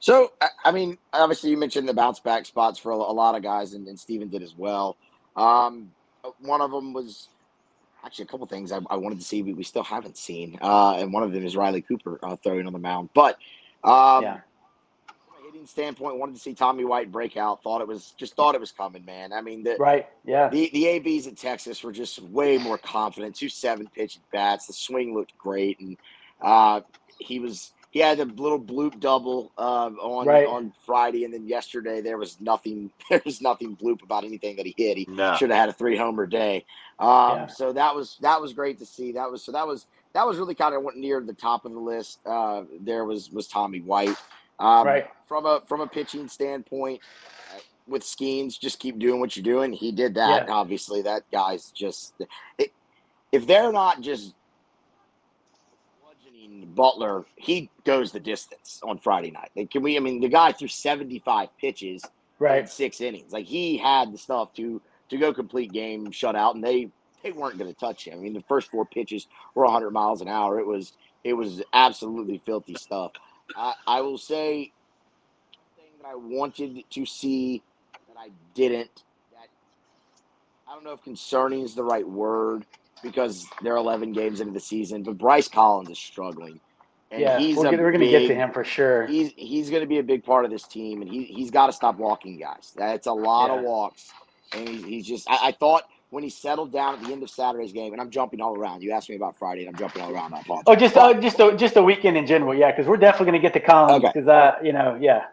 So, 0.00 0.32
I 0.64 0.70
mean, 0.70 0.96
obviously, 1.12 1.50
you 1.50 1.56
mentioned 1.56 1.88
the 1.88 1.94
bounce 1.94 2.20
back 2.20 2.46
spots 2.46 2.78
for 2.78 2.90
a, 2.90 2.96
lot 2.96 3.34
of 3.34 3.42
guys, 3.42 3.74
and, 3.74 3.86
and 3.88 3.98
Steven 3.98 4.28
did 4.28 4.42
as 4.42 4.54
well. 4.56 4.96
Um, 5.36 5.90
one 6.40 6.60
of 6.60 6.70
them 6.70 6.92
was 6.92 7.28
actually 8.04 8.24
a 8.24 8.28
couple 8.28 8.46
things 8.46 8.70
I, 8.70 8.80
I, 8.90 8.96
wanted 8.96 9.18
to 9.18 9.24
see, 9.24 9.42
but 9.42 9.56
we 9.56 9.64
still 9.64 9.82
haven't 9.82 10.16
seen. 10.16 10.58
Uh, 10.62 10.94
and 10.94 11.12
one 11.12 11.22
of 11.22 11.32
them 11.32 11.44
is 11.44 11.56
Riley 11.56 11.82
Cooper 11.82 12.18
uh, 12.22 12.36
throwing 12.36 12.66
on 12.66 12.72
the 12.72 12.78
mound. 12.78 13.10
But 13.12 13.38
um, 13.82 14.22
yeah. 14.22 14.40
from 15.06 15.42
a 15.42 15.46
hitting 15.46 15.66
standpoint, 15.66 16.18
wanted 16.18 16.36
to 16.36 16.40
see 16.40 16.54
Tommy 16.54 16.84
White 16.84 17.10
break 17.10 17.36
out. 17.36 17.62
Thought 17.64 17.80
it 17.80 17.88
was 17.88 18.14
just 18.16 18.36
thought 18.36 18.54
it 18.54 18.60
was 18.60 18.70
coming, 18.70 19.04
man. 19.04 19.32
I 19.32 19.40
mean, 19.40 19.64
the, 19.64 19.76
right, 19.78 20.06
yeah. 20.24 20.48
The 20.48 20.70
the 20.72 20.86
ABs 20.86 21.26
in 21.26 21.34
Texas 21.34 21.82
were 21.82 21.92
just 21.92 22.20
way 22.22 22.56
more 22.56 22.78
confident. 22.78 23.34
Two 23.34 23.48
seven 23.48 23.88
pitch 23.88 24.20
bats. 24.32 24.66
The 24.66 24.72
swing 24.72 25.14
looked 25.14 25.36
great, 25.38 25.80
and 25.80 25.96
uh, 26.40 26.82
he 27.18 27.40
was 27.40 27.72
he 27.90 28.00
had 28.00 28.20
a 28.20 28.24
little 28.24 28.60
bloop 28.60 29.00
double 29.00 29.52
uh, 29.56 29.90
on 30.00 30.26
right. 30.26 30.46
on 30.46 30.72
Friday, 30.84 31.24
and 31.24 31.32
then 31.32 31.46
yesterday 31.46 32.00
there 32.00 32.18
was 32.18 32.40
nothing. 32.40 32.90
There 33.10 33.22
was 33.24 33.40
nothing 33.40 33.74
bloop 33.74 34.02
about 34.02 34.24
anything 34.24 34.56
that 34.56 34.66
he 34.66 34.74
hit. 34.76 34.98
He 34.98 35.06
no. 35.08 35.34
should 35.36 35.50
have 35.50 35.58
had 35.58 35.68
a 35.70 35.72
three 35.72 35.96
homer 35.96 36.26
day. 36.26 36.66
Um, 36.98 37.08
yeah. 37.08 37.46
So 37.46 37.72
that 37.72 37.94
was 37.94 38.18
that 38.20 38.40
was 38.40 38.52
great 38.52 38.78
to 38.80 38.86
see. 38.86 39.12
That 39.12 39.30
was 39.30 39.42
so 39.42 39.52
that 39.52 39.66
was 39.66 39.86
that 40.12 40.26
was 40.26 40.36
really 40.36 40.54
kind 40.54 40.74
of 40.74 40.82
went 40.82 40.98
near 40.98 41.20
the 41.20 41.32
top 41.32 41.64
of 41.64 41.72
the 41.72 41.78
list. 41.78 42.20
Uh, 42.26 42.64
there 42.80 43.06
was 43.06 43.30
was 43.30 43.48
Tommy 43.48 43.80
White. 43.80 44.16
Um, 44.58 44.86
right. 44.86 45.06
From 45.26 45.46
a 45.46 45.62
from 45.66 45.80
a 45.80 45.86
pitching 45.86 46.28
standpoint, 46.28 47.00
uh, 47.54 47.60
with 47.86 48.02
Skenes, 48.02 48.58
just 48.58 48.78
keep 48.78 48.98
doing 48.98 49.20
what 49.20 49.36
you're 49.36 49.44
doing. 49.44 49.72
He 49.72 49.92
did 49.92 50.14
that. 50.16 50.46
Yeah. 50.46 50.52
Obviously, 50.52 51.02
that 51.02 51.30
guy's 51.30 51.70
just. 51.70 52.14
It, 52.58 52.72
if 53.32 53.46
they're 53.46 53.72
not 53.72 54.00
just 54.00 54.34
Butler, 56.74 57.24
he 57.36 57.70
goes 57.84 58.12
the 58.12 58.20
distance 58.20 58.80
on 58.82 58.98
Friday 58.98 59.30
night. 59.30 59.50
Like, 59.56 59.70
can 59.70 59.82
we? 59.82 59.96
I 59.96 60.00
mean, 60.00 60.20
the 60.20 60.28
guy 60.28 60.52
threw 60.52 60.68
seventy 60.68 61.18
five 61.18 61.48
pitches 61.58 62.02
right. 62.38 62.62
in 62.62 62.66
six 62.66 63.00
innings. 63.00 63.32
Like 63.32 63.46
he 63.46 63.76
had 63.76 64.12
the 64.12 64.18
stuff 64.18 64.52
to 64.54 64.80
to 65.10 65.16
go 65.16 65.32
complete 65.32 65.72
game 65.72 66.06
shutout, 66.06 66.54
and 66.54 66.64
they 66.64 66.90
they 67.22 67.32
weren't 67.32 67.58
going 67.58 67.72
to 67.72 67.78
touch 67.78 68.06
him. 68.06 68.18
I 68.18 68.22
mean, 68.22 68.32
the 68.32 68.44
first 68.48 68.70
four 68.70 68.84
pitches 68.84 69.26
were 69.54 69.64
100 69.64 69.90
miles 69.90 70.20
an 70.20 70.28
hour. 70.28 70.58
It 70.58 70.66
was 70.66 70.92
it 71.24 71.32
was 71.32 71.62
absolutely 71.72 72.40
filthy 72.44 72.74
stuff. 72.74 73.12
I, 73.56 73.74
I 73.86 74.00
will 74.00 74.18
say 74.18 74.72
thing 75.76 75.86
that 76.02 76.08
I 76.08 76.14
wanted 76.14 76.84
to 76.90 77.06
see 77.06 77.62
that 78.08 78.18
I 78.18 78.30
didn't. 78.54 79.04
That 79.32 79.48
I 80.68 80.74
don't 80.74 80.84
know 80.84 80.92
if 80.92 81.02
concerning 81.02 81.62
is 81.62 81.74
the 81.74 81.84
right 81.84 82.08
word 82.08 82.66
because 83.02 83.46
they're 83.62 83.76
11 83.76 84.12
games 84.12 84.40
into 84.40 84.52
the 84.52 84.60
season. 84.60 85.02
But 85.02 85.18
Bryce 85.18 85.48
Collins 85.48 85.90
is 85.90 85.98
struggling. 85.98 86.60
And 87.10 87.22
yeah, 87.22 87.38
he's 87.38 87.56
we're, 87.56 87.70
we're 87.70 87.90
going 87.90 88.00
to 88.00 88.08
get 88.08 88.28
to 88.28 88.34
him 88.34 88.52
for 88.52 88.64
sure. 88.64 89.06
He's 89.06 89.32
he's 89.34 89.70
going 89.70 89.80
to 89.80 89.86
be 89.86 89.98
a 89.98 90.02
big 90.02 90.24
part 90.24 90.44
of 90.44 90.50
this 90.50 90.64
team, 90.64 91.00
and 91.00 91.10
he 91.10 91.24
he's 91.24 91.50
got 91.50 91.66
to 91.66 91.72
stop 91.72 91.96
walking 91.96 92.38
guys. 92.38 92.74
That's 92.76 93.06
a 93.06 93.12
lot 93.12 93.46
yeah. 93.46 93.56
of 93.56 93.64
walks, 93.64 94.12
and 94.52 94.68
he's, 94.68 94.84
he's 94.84 95.06
just. 95.06 95.30
I, 95.30 95.48
I, 95.48 95.52
thought 95.52 95.84
when 96.10 96.22
he 96.22 96.28
settled 96.28 96.70
down 96.70 96.96
at 96.96 97.04
the 97.04 97.10
end 97.10 97.22
of 97.22 97.30
Saturday's 97.30 97.72
game, 97.72 97.92
and 97.92 98.02
I'm 98.02 98.10
jumping 98.10 98.42
all 98.42 98.54
around. 98.54 98.82
You 98.82 98.92
asked 98.92 99.08
me 99.08 99.16
about 99.16 99.38
Friday, 99.38 99.64
and 99.64 99.70
I'm 99.70 99.78
jumping 99.78 100.02
all 100.02 100.12
around. 100.12 100.34
Oh, 100.66 100.76
just 100.76 100.98
uh, 100.98 101.14
just 101.14 101.40
a, 101.40 101.56
just 101.56 101.76
a 101.76 101.82
weekend 101.82 102.18
in 102.18 102.26
general, 102.26 102.54
yeah, 102.54 102.72
because 102.72 102.86
we're 102.86 102.98
definitely 102.98 103.32
going 103.32 103.40
to 103.40 103.46
get 103.46 103.54
to 103.54 103.60
Collins 103.60 104.04
because 104.04 104.28
okay. 104.28 104.58
uh, 104.58 104.62
you 104.62 104.74
know, 104.74 104.98
yeah. 105.00 105.24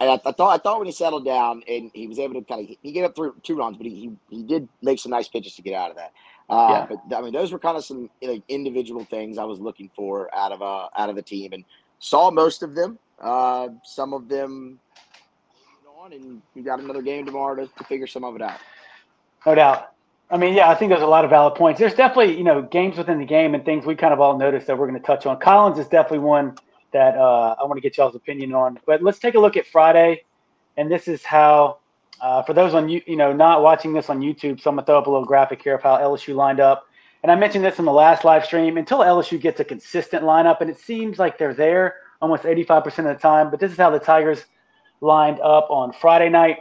I, 0.00 0.20
I, 0.24 0.32
thought 0.32 0.54
I 0.54 0.58
thought 0.58 0.78
when 0.78 0.86
he 0.86 0.92
settled 0.92 1.24
down 1.24 1.62
and 1.68 1.90
he 1.94 2.08
was 2.08 2.18
able 2.18 2.34
to 2.34 2.42
kind 2.42 2.68
of 2.68 2.76
he 2.82 2.92
gave 2.92 3.04
up 3.04 3.14
three, 3.14 3.30
two 3.42 3.56
runs, 3.56 3.76
but 3.76 3.86
he, 3.86 4.12
he, 4.28 4.36
he 4.36 4.42
did 4.42 4.68
make 4.82 4.98
some 4.98 5.10
nice 5.10 5.28
pitches 5.28 5.54
to 5.54 5.62
get 5.62 5.74
out 5.74 5.90
of 5.90 5.96
that. 5.96 6.12
Uh, 6.48 6.86
yeah. 6.90 6.96
But 7.08 7.16
I 7.16 7.22
mean, 7.22 7.32
those 7.32 7.52
were 7.52 7.58
kind 7.58 7.76
of 7.76 7.84
some 7.84 8.10
know, 8.22 8.42
individual 8.48 9.04
things 9.04 9.38
I 9.38 9.44
was 9.44 9.60
looking 9.60 9.90
for 9.96 10.34
out 10.34 10.52
of 10.52 10.62
uh, 10.62 10.88
out 10.96 11.10
of 11.10 11.16
the 11.16 11.22
team, 11.22 11.52
and 11.52 11.64
saw 11.98 12.30
most 12.30 12.62
of 12.62 12.74
them. 12.74 12.98
Uh, 13.20 13.68
some 13.84 14.12
of 14.12 14.28
them 14.28 14.80
on, 16.04 16.12
and 16.12 16.42
we 16.54 16.62
got 16.62 16.80
another 16.80 17.02
game 17.02 17.24
tomorrow 17.24 17.54
to, 17.54 17.66
to 17.78 17.84
figure 17.84 18.06
some 18.06 18.24
of 18.24 18.36
it 18.36 18.42
out. 18.42 18.58
No 19.46 19.54
doubt. 19.54 19.92
I 20.30 20.36
mean, 20.36 20.54
yeah, 20.54 20.70
I 20.70 20.74
think 20.74 20.90
there's 20.90 21.02
a 21.02 21.06
lot 21.06 21.24
of 21.24 21.30
valid 21.30 21.54
points. 21.54 21.78
There's 21.78 21.94
definitely, 21.94 22.36
you 22.36 22.44
know, 22.44 22.62
games 22.62 22.96
within 22.96 23.18
the 23.18 23.26
game 23.26 23.54
and 23.54 23.64
things 23.64 23.84
we 23.84 23.94
kind 23.94 24.12
of 24.12 24.20
all 24.20 24.38
noticed 24.38 24.66
that 24.66 24.78
we're 24.78 24.88
going 24.88 25.00
to 25.00 25.06
touch 25.06 25.26
on. 25.26 25.38
Collins 25.38 25.78
is 25.78 25.86
definitely 25.86 26.20
one 26.20 26.56
that 26.92 27.16
uh, 27.16 27.56
I 27.60 27.64
want 27.64 27.76
to 27.76 27.80
get 27.80 27.96
y'all's 27.96 28.14
opinion 28.14 28.54
on. 28.54 28.78
But 28.86 29.02
let's 29.02 29.18
take 29.18 29.34
a 29.34 29.38
look 29.38 29.56
at 29.56 29.66
Friday, 29.66 30.24
and 30.76 30.90
this 30.90 31.08
is 31.08 31.24
how 31.24 31.78
uh, 32.20 32.42
for 32.42 32.52
those 32.52 32.74
on 32.74 32.88
you, 32.88 33.02
you 33.06 33.16
know, 33.16 33.32
not 33.32 33.62
watching 33.62 33.92
this 33.92 34.08
on 34.10 34.20
YouTube, 34.20 34.60
so 34.60 34.70
I'm 34.70 34.76
gonna 34.76 34.86
throw 34.86 34.98
up 34.98 35.06
a 35.06 35.10
little 35.10 35.26
graphic 35.26 35.62
here 35.62 35.74
of 35.74 35.82
how 35.82 35.96
LSU 35.96 36.34
lined 36.34 36.60
up. 36.60 36.86
And 37.22 37.32
I 37.32 37.36
mentioned 37.36 37.64
this 37.64 37.78
in 37.78 37.84
the 37.84 37.92
last 37.92 38.24
live 38.24 38.44
stream. 38.44 38.76
Until 38.76 38.98
LSU 38.98 39.40
gets 39.40 39.60
a 39.60 39.64
consistent 39.64 40.24
lineup, 40.24 40.60
and 40.60 40.70
it 40.70 40.78
seems 40.78 41.18
like 41.18 41.38
they're 41.38 41.54
there 41.54 41.96
almost 42.20 42.44
85% 42.44 42.86
of 42.98 43.04
the 43.04 43.14
time. 43.14 43.50
But 43.50 43.60
this 43.60 43.70
is 43.72 43.78
how 43.78 43.90
the 43.90 43.98
Tigers 43.98 44.44
lined 45.00 45.40
up 45.40 45.68
on 45.70 45.92
Friday 45.92 46.28
night. 46.28 46.58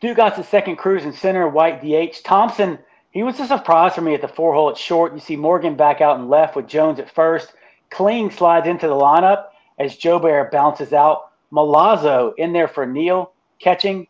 Duke 0.00 0.16
got 0.16 0.36
the 0.36 0.42
second 0.42 0.76
Crews 0.76 1.04
in 1.04 1.12
center, 1.12 1.48
White 1.48 1.82
DH. 1.82 2.22
Thompson, 2.24 2.78
he 3.10 3.22
was 3.22 3.40
a 3.40 3.46
surprise 3.46 3.94
for 3.94 4.02
me 4.02 4.14
at 4.14 4.20
the 4.20 4.28
four 4.28 4.52
hole 4.52 4.70
at 4.70 4.76
short. 4.76 5.14
You 5.14 5.20
see 5.20 5.36
Morgan 5.36 5.74
back 5.74 6.00
out 6.00 6.18
and 6.18 6.28
left 6.28 6.56
with 6.56 6.66
Jones 6.66 6.98
at 6.98 7.14
first. 7.14 7.52
Kling 7.90 8.30
slides 8.30 8.66
into 8.66 8.88
the 8.88 8.94
lineup 8.94 9.46
as 9.78 9.96
Jobert 9.96 10.50
bounces 10.50 10.92
out. 10.92 11.32
Milazzo 11.52 12.32
in 12.36 12.52
there 12.52 12.68
for 12.68 12.84
Neal 12.86 13.32
catching 13.58 14.06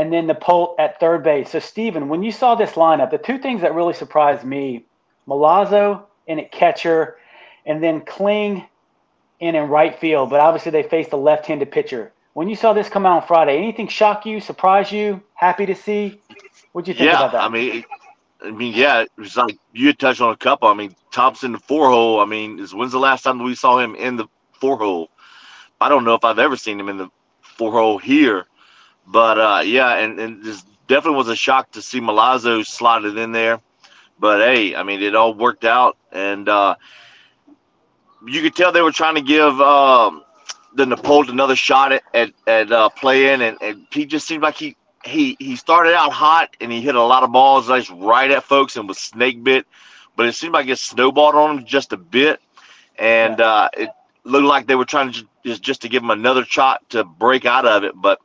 and 0.00 0.10
then 0.10 0.26
the 0.26 0.34
Polt 0.34 0.76
at 0.78 0.98
third 0.98 1.22
base. 1.22 1.50
So, 1.50 1.58
Steven, 1.58 2.08
when 2.08 2.22
you 2.22 2.32
saw 2.32 2.54
this 2.54 2.72
lineup, 2.72 3.10
the 3.10 3.18
two 3.18 3.38
things 3.38 3.60
that 3.60 3.74
really 3.74 3.92
surprised 3.92 4.44
me 4.44 4.86
Milazzo 5.28 6.04
in 6.26 6.38
at 6.38 6.50
catcher, 6.50 7.18
and 7.66 7.82
then 7.82 8.00
Kling 8.00 8.64
in 9.40 9.54
in 9.54 9.68
right 9.68 9.94
field. 9.98 10.30
But 10.30 10.40
obviously, 10.40 10.70
they 10.70 10.84
faced 10.84 11.12
a 11.12 11.18
left 11.18 11.44
handed 11.44 11.70
pitcher. 11.70 12.12
When 12.32 12.48
you 12.48 12.56
saw 12.56 12.72
this 12.72 12.88
come 12.88 13.04
out 13.04 13.20
on 13.20 13.28
Friday, 13.28 13.58
anything 13.58 13.88
shock 13.88 14.24
you, 14.24 14.40
surprise 14.40 14.90
you, 14.90 15.20
happy 15.34 15.66
to 15.66 15.74
see? 15.74 16.18
What'd 16.72 16.88
you 16.88 16.94
think 16.94 17.10
yeah, 17.10 17.18
about 17.18 17.32
that? 17.32 17.42
I 17.42 17.50
mean, 17.50 17.84
I 18.42 18.52
mean, 18.52 18.72
yeah, 18.72 19.02
it 19.02 19.10
was 19.18 19.36
like 19.36 19.58
you 19.74 19.88
had 19.88 19.98
touched 19.98 20.22
on 20.22 20.32
a 20.32 20.36
couple. 20.36 20.68
I 20.68 20.74
mean, 20.74 20.94
Thompson, 21.12 21.52
the 21.52 21.58
four 21.58 21.90
hole. 21.90 22.20
I 22.20 22.24
mean, 22.24 22.58
is 22.58 22.74
when's 22.74 22.92
the 22.92 22.98
last 22.98 23.20
time 23.20 23.42
we 23.42 23.54
saw 23.54 23.78
him 23.78 23.94
in 23.96 24.16
the 24.16 24.28
four 24.54 24.78
hole? 24.78 25.10
I 25.78 25.90
don't 25.90 26.04
know 26.04 26.14
if 26.14 26.24
I've 26.24 26.38
ever 26.38 26.56
seen 26.56 26.80
him 26.80 26.88
in 26.88 26.96
the 26.96 27.10
four 27.42 27.72
hole 27.72 27.98
here. 27.98 28.46
But 29.10 29.38
uh, 29.38 29.62
yeah, 29.64 29.96
and, 29.96 30.20
and 30.20 30.44
this 30.44 30.64
definitely 30.86 31.16
was 31.16 31.28
a 31.28 31.36
shock 31.36 31.72
to 31.72 31.82
see 31.82 32.00
Milazzo 32.00 32.64
slotted 32.64 33.18
in 33.18 33.32
there. 33.32 33.60
But 34.20 34.40
hey, 34.40 34.76
I 34.76 34.84
mean, 34.84 35.02
it 35.02 35.16
all 35.16 35.34
worked 35.34 35.64
out, 35.64 35.96
and 36.12 36.48
uh, 36.48 36.76
you 38.26 38.40
could 38.42 38.54
tell 38.54 38.70
they 38.70 38.82
were 38.82 38.92
trying 38.92 39.16
to 39.16 39.22
give 39.22 39.60
um, 39.60 40.22
the 40.74 40.86
Napoleon 40.86 41.32
another 41.32 41.56
shot 41.56 41.92
at 41.92 42.32
at, 42.46 42.70
uh, 42.70 42.88
playing, 42.90 43.42
and, 43.42 43.56
and 43.60 43.86
he 43.90 44.06
just 44.06 44.28
seemed 44.28 44.42
like 44.42 44.56
he 44.56 44.76
he 45.04 45.36
he 45.40 45.56
started 45.56 45.94
out 45.94 46.12
hot 46.12 46.54
and 46.60 46.70
he 46.70 46.80
hit 46.80 46.94
a 46.94 47.02
lot 47.02 47.24
of 47.24 47.32
balls 47.32 47.68
like 47.68 47.86
right 47.94 48.30
at 48.30 48.44
folks 48.44 48.76
and 48.76 48.86
was 48.86 48.98
snake 48.98 49.42
bit, 49.42 49.66
but 50.16 50.26
it 50.26 50.34
seemed 50.34 50.54
like 50.54 50.68
it 50.68 50.78
snowballed 50.78 51.34
on 51.34 51.58
him 51.58 51.64
just 51.64 51.92
a 51.92 51.96
bit, 51.96 52.40
and 52.98 53.40
uh, 53.40 53.68
it 53.72 53.88
looked 54.22 54.46
like 54.46 54.68
they 54.68 54.76
were 54.76 54.84
trying 54.84 55.10
to 55.10 55.26
just 55.44 55.62
just 55.62 55.82
to 55.82 55.88
give 55.88 56.02
him 56.02 56.10
another 56.10 56.44
shot 56.44 56.88
to 56.90 57.02
break 57.02 57.44
out 57.46 57.66
of 57.66 57.82
it, 57.82 57.92
but 57.96 58.20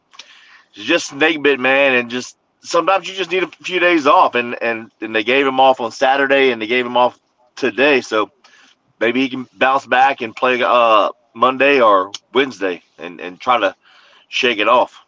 just 0.83 1.07
snake 1.07 1.41
bit, 1.41 1.59
man, 1.59 1.93
and 1.93 2.09
just 2.09 2.37
sometimes 2.61 3.07
you 3.07 3.15
just 3.15 3.31
need 3.31 3.43
a 3.43 3.47
few 3.47 3.79
days 3.79 4.07
off, 4.07 4.35
and 4.35 4.61
and 4.61 4.91
and 5.01 5.15
they 5.15 5.23
gave 5.23 5.45
him 5.45 5.59
off 5.59 5.79
on 5.79 5.91
Saturday, 5.91 6.51
and 6.51 6.61
they 6.61 6.67
gave 6.67 6.85
him 6.85 6.97
off 6.97 7.19
today, 7.55 8.01
so 8.01 8.31
maybe 8.99 9.21
he 9.21 9.29
can 9.29 9.47
bounce 9.53 9.85
back 9.85 10.21
and 10.21 10.35
play 10.35 10.61
uh 10.61 11.09
Monday 11.33 11.79
or 11.81 12.11
Wednesday, 12.33 12.81
and 12.97 13.19
and 13.19 13.39
try 13.39 13.59
to 13.59 13.75
shake 14.27 14.57
it 14.57 14.67
off. 14.67 15.01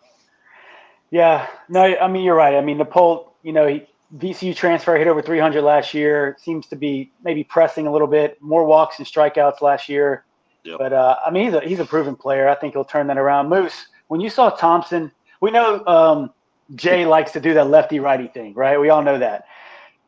Yeah, 1.10 1.48
no, 1.70 1.82
I 1.82 2.08
mean 2.08 2.24
you're 2.24 2.36
right. 2.36 2.56
I 2.56 2.62
mean 2.62 2.78
the 2.78 2.86
poll, 2.86 3.34
you 3.44 3.54
know, 3.54 3.68
he, 3.68 3.84
VCU 4.16 4.56
transfer 4.56 4.98
hit 4.98 5.08
over 5.08 5.22
300 5.22 5.62
last 5.62 5.94
year. 5.94 6.38
Seems 6.40 6.68
to 6.68 6.76
be 6.76 7.12
maybe 7.24 7.44
pressing 7.44 7.88
a 7.88 7.92
little 7.92 8.08
bit 8.08 8.42
more 8.42 8.66
walks 8.66 9.00
and 9.00 9.08
strikeouts 9.08 9.62
last 9.62 9.90
year. 9.90 10.24
Yep. 10.64 10.80
But 10.80 10.94
uh, 10.94 11.18
I 11.26 11.32
mean 11.32 11.46
he's 11.46 11.54
a 11.54 11.60
he's 11.62 11.80
a 11.80 11.86
proven 11.86 12.16
player. 12.16 12.48
I 12.48 12.56
think 12.56 12.74
he'll 12.74 12.86
turn 12.86 13.08
that 13.08 13.18
around. 13.18 13.50
Moose, 13.50 13.88
when 14.08 14.20
you 14.20 14.30
saw 14.30 14.50
Thompson 14.50 15.12
we 15.42 15.52
know 15.52 15.86
um, 15.86 16.34
Jay 16.76 17.06
likes 17.06 17.32
to 17.32 17.40
do 17.40 17.54
that 17.54 17.68
lefty 17.70 18.00
righty 18.00 18.28
thing, 18.28 18.54
right? 18.54 18.80
We 18.80 18.90
all 18.90 19.04
know 19.04 19.20
that. 19.20 19.46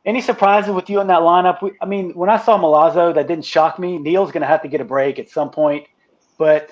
Any 0.05 0.21
surprises 0.21 0.71
with 0.71 0.89
you 0.89 1.01
in 1.01 1.07
that 1.07 1.19
lineup? 1.19 1.61
We, 1.61 1.71
I 1.81 1.85
mean, 1.85 2.11
when 2.11 2.29
I 2.29 2.37
saw 2.37 2.57
Milazzo, 2.57 3.13
that 3.13 3.27
didn't 3.27 3.45
shock 3.45 3.79
me. 3.79 3.97
Neal's 3.97 4.31
going 4.31 4.41
to 4.41 4.47
have 4.47 4.61
to 4.61 4.67
get 4.67 4.81
a 4.81 4.85
break 4.85 5.19
at 5.19 5.29
some 5.29 5.49
point, 5.49 5.85
but 6.37 6.71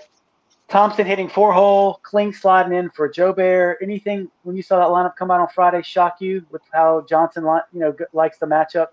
Thompson 0.69 1.05
hitting 1.05 1.29
four 1.29 1.53
hole, 1.53 1.99
Kling 2.03 2.33
sliding 2.33 2.73
in 2.73 2.89
for 2.89 3.09
Jobert. 3.09 3.75
Anything 3.81 4.29
when 4.43 4.55
you 4.57 4.61
saw 4.61 4.79
that 4.79 4.87
lineup 4.87 5.15
come 5.15 5.31
out 5.31 5.39
on 5.39 5.47
Friday 5.53 5.81
shock 5.81 6.19
you 6.19 6.45
with 6.49 6.61
how 6.73 7.05
Johnson, 7.07 7.43
you 7.71 7.79
know, 7.79 7.95
likes 8.11 8.37
the 8.37 8.45
matchup? 8.45 8.87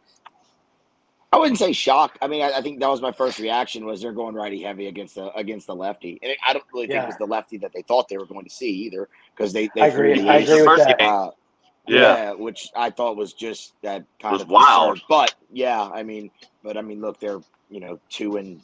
I 1.35 1.38
wouldn't 1.38 1.59
say 1.59 1.73
shocked. 1.73 2.19
I 2.23 2.29
mean, 2.29 2.43
I, 2.43 2.53
I, 2.53 2.62
think 2.62 2.79
that 2.79 2.88
was 2.88 3.03
my 3.03 3.11
first 3.11 3.41
reaction 3.41 3.85
was 3.85 4.00
they're 4.00 4.12
going 4.12 4.37
righty 4.37 4.62
heavy 4.62 4.87
against 4.87 5.17
the 5.17 5.33
against 5.35 5.67
the 5.67 5.75
lefty, 5.75 6.17
and 6.23 6.31
it, 6.31 6.38
I 6.47 6.53
don't 6.53 6.64
really 6.73 6.87
think 6.87 6.99
yeah. 6.99 7.03
it 7.03 7.07
was 7.09 7.17
the 7.17 7.26
lefty 7.26 7.59
that 7.59 7.73
they 7.73 7.83
thought 7.83 8.09
they 8.09 8.19
were 8.19 8.26
going 8.26 8.45
to 8.45 8.50
see 8.50 8.71
either 8.71 9.09
because 9.35 9.53
they, 9.53 9.69
they 9.75 9.81
I 9.81 9.87
agree. 9.88 10.29
I 10.29 10.37
agree 10.37 10.62
with 10.62 10.79
that. 10.79 11.03
Uh, 11.03 11.31
yeah. 11.88 11.99
yeah. 11.99 12.33
which 12.35 12.71
I 12.76 12.91
thought 12.91 13.17
was 13.17 13.33
just 13.33 13.75
that 13.83 14.05
kind 14.21 14.41
of 14.41 14.49
wild. 14.49 15.00
But 15.09 15.35
yeah, 15.53 15.83
I 15.83 16.05
mean, 16.05 16.31
but 16.62 16.76
I 16.76 16.83
mean, 16.83 17.00
look, 17.00 17.19
they're 17.19 17.41
you 17.69 17.81
know 17.81 17.99
two 18.09 18.37
and 18.37 18.61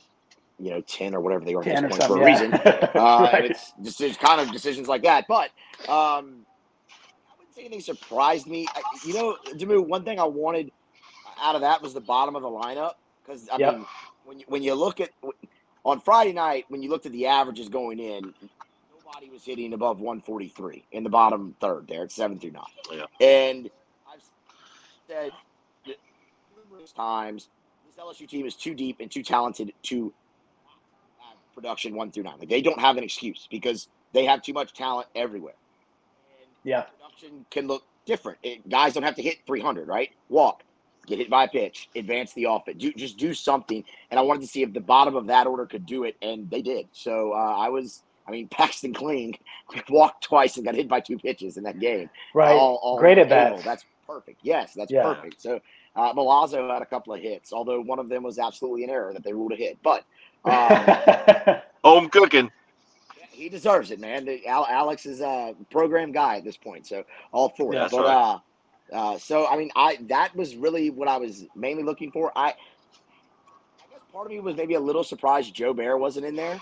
you 0.61 0.71
know 0.71 0.81
ten 0.83 1.13
or 1.13 1.21
whatever 1.21 1.45
they 1.45 1.55
are 1.55 1.69
at 1.69 1.89
this 1.89 1.99
point 1.99 2.05
for 2.05 2.19
a 2.19 2.21
yeah. 2.21 2.27
reason. 2.27 2.55
uh, 2.55 3.31
right. 3.33 3.51
It's 3.51 3.99
just 3.99 4.21
kind 4.21 4.41
of 4.41 4.53
decisions 4.53 4.87
like 4.87 5.03
that. 5.03 5.25
But 5.27 5.51
um, 5.89 6.47
I 7.27 7.35
wouldn't 7.37 7.57
say 7.57 7.63
anything 7.63 7.81
surprised 7.81 8.47
me. 8.47 8.69
I, 8.73 8.81
you 9.05 9.15
know, 9.15 9.37
Damu, 9.55 9.85
one 9.85 10.05
thing 10.05 10.21
I 10.21 10.25
wanted 10.25 10.71
out 11.41 11.55
of 11.55 11.61
that 11.63 11.83
was 11.83 11.95
the 11.95 12.01
bottom 12.01 12.37
of 12.37 12.43
the 12.43 12.49
lineup 12.49 12.95
because 13.25 13.49
I 13.49 13.59
yep. 13.59 13.75
mean, 13.75 13.87
when 14.25 14.39
you, 14.39 14.45
when 14.49 14.63
you 14.63 14.75
look 14.75 15.01
at 15.01 15.11
on 15.85 16.01
Friday 16.01 16.33
night 16.33 16.67
when 16.69 16.83
you 16.83 16.91
looked 16.91 17.07
at 17.07 17.13
the 17.13 17.27
averages 17.27 17.69
going 17.69 17.99
in, 17.99 18.35
nobody 19.05 19.31
was 19.31 19.45
hitting 19.45 19.73
above 19.73 20.01
143 20.01 20.85
in 20.93 21.05
the 21.05 21.11
bottom 21.11 21.55
third 21.61 21.87
there 21.89 22.03
at 22.03 22.13
seven 22.13 22.39
through 22.39 22.53
nine. 22.53 22.65
Yeah. 22.93 23.05
And 23.21 23.71
I've 24.13 24.23
said 25.09 25.33
numerous 26.71 26.93
times 26.93 27.49
this 27.87 28.05
LSU 28.05 28.29
team 28.29 28.47
is 28.47 28.55
too 28.55 28.75
deep 28.75 28.99
and 29.01 29.11
too 29.11 29.23
talented 29.23 29.73
to 29.85 30.13
have 31.19 31.37
production 31.55 31.95
one 31.95 32.11
through 32.11 32.25
nine. 32.25 32.39
Like 32.39 32.49
they 32.49 32.63
don't 32.63 32.81
have 32.81 32.97
an 32.97 33.05
excuse 33.05 33.49
because 33.51 33.89
they 34.13 34.25
have 34.25 34.43
too 34.43 34.53
much 34.53 34.73
talent 34.73 35.09
everywhere. 35.15 35.55
And 36.41 36.51
yeah, 36.65 36.83
production 36.83 37.47
can 37.51 37.67
look 37.67 37.85
different. 38.07 38.39
It, 38.43 38.69
guys 38.69 38.95
don't 38.95 39.03
have 39.03 39.17
to 39.17 39.23
hit 39.23 39.39
300, 39.47 39.87
right? 39.87 40.11
Walk, 40.29 40.63
get 41.11 41.19
hit 41.19 41.31
by 41.31 41.45
a 41.45 41.49
pitch, 41.49 41.91
advance 41.95 42.33
the 42.33 42.45
offense, 42.45 42.79
do, 42.79 42.93
just 42.95 43.19
do 43.19 43.35
something. 43.35 43.85
And 44.11 44.19
I 44.19 44.23
wanted 44.23 44.41
to 44.43 44.47
see 44.47 44.63
if 44.63 44.73
the 44.73 44.81
bottom 44.81 45.17
of 45.17 45.27
that 45.27 45.47
order 45.47 45.67
could 45.67 45.85
do 45.85 46.05
it, 46.05 46.17
and 46.23 46.51
they 46.51 46.63
did. 46.63 46.89
So 46.93 47.33
uh, 47.33 47.57
I 47.59 47.69
was 47.69 48.03
I 48.27 48.33
mean, 48.33 48.49
Paxton 48.51 48.95
Kling 48.95 49.37
walked 49.89 50.25
twice 50.25 50.57
and 50.57 50.65
got 50.65 50.75
hit 50.75 50.89
by 50.89 51.01
two 51.01 51.19
pitches 51.19 51.57
in 51.57 51.65
that 51.65 51.79
game. 51.79 52.09
Right. 52.35 52.53
All, 52.53 52.77
all 52.83 52.99
Great 52.99 53.19
at 53.19 53.29
bat. 53.29 53.63
That's 53.65 53.85
perfect. 54.07 54.41
Yes, 54.43 54.73
that's 54.75 54.91
yeah. 54.91 55.03
perfect. 55.03 55.43
So 55.43 55.61
uh, 55.97 56.13
Milazzo 56.15 56.73
had 56.73 56.83
a 56.83 56.87
couple 56.87 57.13
of 57.13 57.21
hits, 57.21 57.53
although 57.53 57.81
one 57.81 57.99
of 57.99 58.09
them 58.09 58.23
was 58.23 58.39
absolutely 58.39 58.85
an 58.85 58.91
error 58.91 59.13
that 59.13 59.25
they 59.25 59.33
ruled 59.33 59.53
a 59.53 59.57
hit. 59.57 59.79
But 59.83 60.05
um, 60.45 61.57
home 61.85 62.09
cooking. 62.09 62.51
He 63.31 63.49
deserves 63.49 63.91
it, 63.91 64.01
man. 64.01 64.27
The, 64.27 64.47
Alex 64.47 65.07
is 65.07 65.21
a 65.21 65.55
program 65.71 66.13
guy 66.13 66.37
at 66.37 66.45
this 66.45 66.59
point, 66.59 66.87
so 66.87 67.05
all 67.33 67.49
for 67.49 67.73
yeah, 67.73 67.87
it. 67.87 67.91
But 67.91 68.05
right. 68.05 68.35
uh, 68.35 68.39
uh, 68.93 69.19
so 69.19 69.47
I 69.47 69.57
mean, 69.57 69.71
I 69.77 69.99
that 70.09 70.35
was 70.35 70.57
really 70.57 70.91
what 70.91 71.09
I 71.09 71.19
was 71.19 71.45
mainly 71.55 71.83
looking 71.83 72.11
for. 72.11 72.33
I, 72.37 72.49
I 72.49 72.55
guess 73.91 74.01
part 74.13 74.27
of 74.27 74.33
me 74.33 74.41
was 74.41 74.57
maybe 74.57 74.75
a 74.75 74.81
little 74.81 75.05
surprised 75.05 75.55
Jobert 75.55 75.99
wasn't 75.99 76.27
in 76.27 76.37
there. 76.37 76.61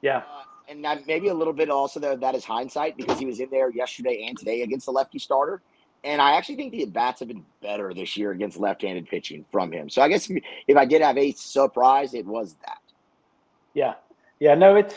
Yeah. 0.00 0.18
Uh, 0.18 0.42
and 0.68 0.86
maybe 1.06 1.28
a 1.28 1.34
little 1.34 1.52
bit 1.52 1.70
also 1.70 2.00
that, 2.00 2.20
that 2.20 2.34
is 2.34 2.44
hindsight 2.44 2.96
because 2.96 3.18
he 3.18 3.26
was 3.26 3.40
in 3.40 3.50
there 3.50 3.70
yesterday 3.70 4.24
and 4.26 4.38
today 4.38 4.62
against 4.62 4.86
the 4.86 4.92
lefty 4.92 5.18
starter. 5.18 5.60
And 6.04 6.20
I 6.20 6.32
actually 6.36 6.56
think 6.56 6.72
the 6.72 6.82
at 6.82 6.92
bats 6.92 7.20
have 7.20 7.28
been 7.28 7.44
better 7.60 7.92
this 7.94 8.16
year 8.16 8.32
against 8.32 8.58
left-handed 8.58 9.06
pitching 9.08 9.44
from 9.52 9.70
him. 9.70 9.88
So 9.88 10.02
I 10.02 10.08
guess 10.08 10.28
if 10.66 10.76
I 10.76 10.84
did 10.84 11.02
have 11.02 11.16
a 11.16 11.32
surprise, 11.32 12.14
it 12.14 12.26
was 12.26 12.56
that. 12.66 12.80
Yeah, 13.74 13.94
yeah. 14.40 14.54
No, 14.54 14.76
it's. 14.76 14.94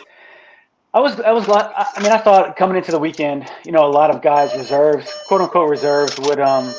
I 0.96 1.00
was, 1.02 1.20
I 1.20 1.34
was. 1.34 1.50
I 1.50 2.02
mean, 2.02 2.14
I 2.14 2.18
thought 2.18 2.56
coming 2.56 2.78
into 2.78 2.92
the 2.92 3.00
weekend, 3.00 3.52
you 3.66 3.74
know, 3.74 3.86
a 3.86 3.92
lot 3.92 4.10
of 4.10 4.22
guys 4.22 4.56
reserves, 4.56 5.12
quote 5.28 5.42
unquote 5.42 5.70
reserves, 5.70 6.18
would, 6.20 6.40
um, 6.40 6.74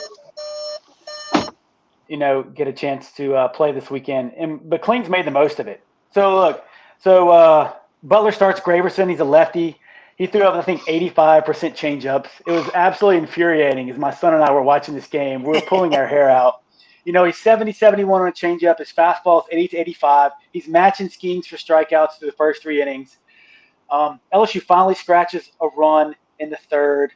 you 2.09 2.17
know, 2.17 2.43
get 2.43 2.67
a 2.67 2.73
chance 2.73 3.13
to 3.13 3.35
uh, 3.35 3.49
play 3.49 3.73
this 3.73 3.91
weekend. 3.91 4.33
And 4.39 4.71
but 4.71 4.81
Kling's 4.81 5.11
made 5.11 5.27
the 5.27 5.31
most 5.31 5.61
of 5.61 5.69
it. 5.69 5.85
So 6.15 6.35
look, 6.35 6.65
so 6.99 7.29
uh, 7.29 7.75
Butler 8.03 8.33
starts 8.33 8.59
Graverson. 8.59 9.11
He's 9.11 9.21
a 9.21 9.25
lefty. 9.25 9.79
He 10.17 10.27
threw 10.27 10.45
up, 10.45 10.55
I 10.55 10.63
think, 10.63 10.81
85% 10.81 11.45
changeups. 11.77 12.29
It 12.47 12.53
was 12.53 12.71
absolutely 12.73 13.19
infuriating 13.19 13.91
as 13.91 13.99
my 13.99 14.15
son 14.15 14.33
and 14.33 14.43
I 14.43 14.51
were 14.51 14.63
watching 14.63 14.95
this 14.95 15.09
game. 15.09 15.43
We 15.43 15.51
were 15.51 15.61
pulling 15.69 15.95
our 15.95 16.07
hair 16.07 16.31
out. 16.31 16.63
You 17.05 17.13
know, 17.13 17.27
he's 17.27 17.37
70 17.37 17.73
71 17.73 18.23
on 18.23 18.29
a 18.29 18.33
changeup. 18.33 18.79
His 18.79 18.91
fastball 18.91 19.43
is 19.43 19.49
80 19.53 19.69
to 19.69 19.77
85. 19.77 20.33
He's 20.55 20.69
matching 20.69 21.11
Skenes 21.11 21.45
for 21.45 21.57
strikeouts 21.57 22.19
through 22.19 22.31
the 22.31 22.37
first 22.37 22.63
three 22.63 22.81
innings. 22.81 23.19
Um, 23.91 24.21
LSU 24.33 24.63
finally 24.63 24.95
scratches 24.95 25.51
a 25.61 25.69
run 25.69 26.15
in 26.39 26.51
the 26.51 26.59
third. 26.71 27.13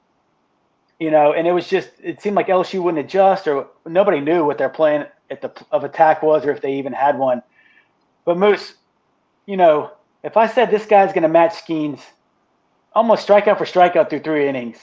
You 0.99 1.11
know, 1.11 1.33
and 1.33 1.47
it 1.47 1.53
was 1.53 1.67
just, 1.67 1.91
it 2.03 2.21
seemed 2.21 2.37
like 2.37 2.49
LSU 2.49 2.83
wouldn't 2.83 3.05
adjust 3.05 3.49
or 3.49 3.69
nobody 3.87 4.21
knew 4.21 4.45
what 4.45 4.59
their 4.59 4.69
plan 4.69 5.07
at 5.31 5.41
the 5.41 5.51
of 5.71 5.85
attack 5.85 6.23
was 6.23 6.45
or 6.45 6.51
if 6.51 6.61
they 6.61 6.75
even 6.75 6.93
had 6.93 7.19
one. 7.19 7.43
But 8.27 8.37
Moose, 8.37 8.75
you 9.47 9.57
know, 9.57 9.93
if 10.23 10.37
I 10.37 10.47
said 10.47 10.71
this 10.71 10.85
guy's 10.85 11.13
going 11.13 11.23
to 11.23 11.29
match 11.29 11.53
Skenes 11.53 12.01
almost 12.93 13.27
strikeout 13.27 13.57
for 13.57 13.65
strikeout 13.65 14.11
through 14.11 14.21
three 14.21 14.47
innings, 14.47 14.79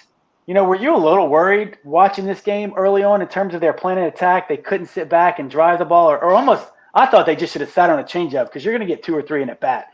you 0.47 0.53
know, 0.53 0.63
were 0.63 0.75
you 0.75 0.95
a 0.95 0.97
little 0.97 1.27
worried 1.27 1.77
watching 1.83 2.25
this 2.25 2.41
game 2.41 2.73
early 2.77 3.03
on 3.03 3.21
in 3.21 3.27
terms 3.27 3.53
of 3.53 3.61
their 3.61 3.73
plan 3.73 3.97
and 3.97 4.07
attack? 4.07 4.47
They 4.47 4.57
couldn't 4.57 4.87
sit 4.87 5.09
back 5.09 5.39
and 5.39 5.51
drive 5.51 5.77
the 5.77 5.85
ball, 5.85 6.09
or, 6.09 6.17
or 6.17 6.33
almost, 6.33 6.65
I 6.93 7.05
thought 7.05 7.25
they 7.25 7.35
just 7.35 7.51
should 7.51 7.61
have 7.61 7.69
sat 7.69 7.89
on 7.89 7.99
a 7.99 8.03
changeup 8.03 8.45
because 8.45 8.63
you're 8.63 8.73
going 8.73 8.87
to 8.87 8.93
get 8.93 9.03
two 9.03 9.15
or 9.15 9.21
three 9.21 9.43
in 9.43 9.49
at 9.49 9.59
bat. 9.59 9.91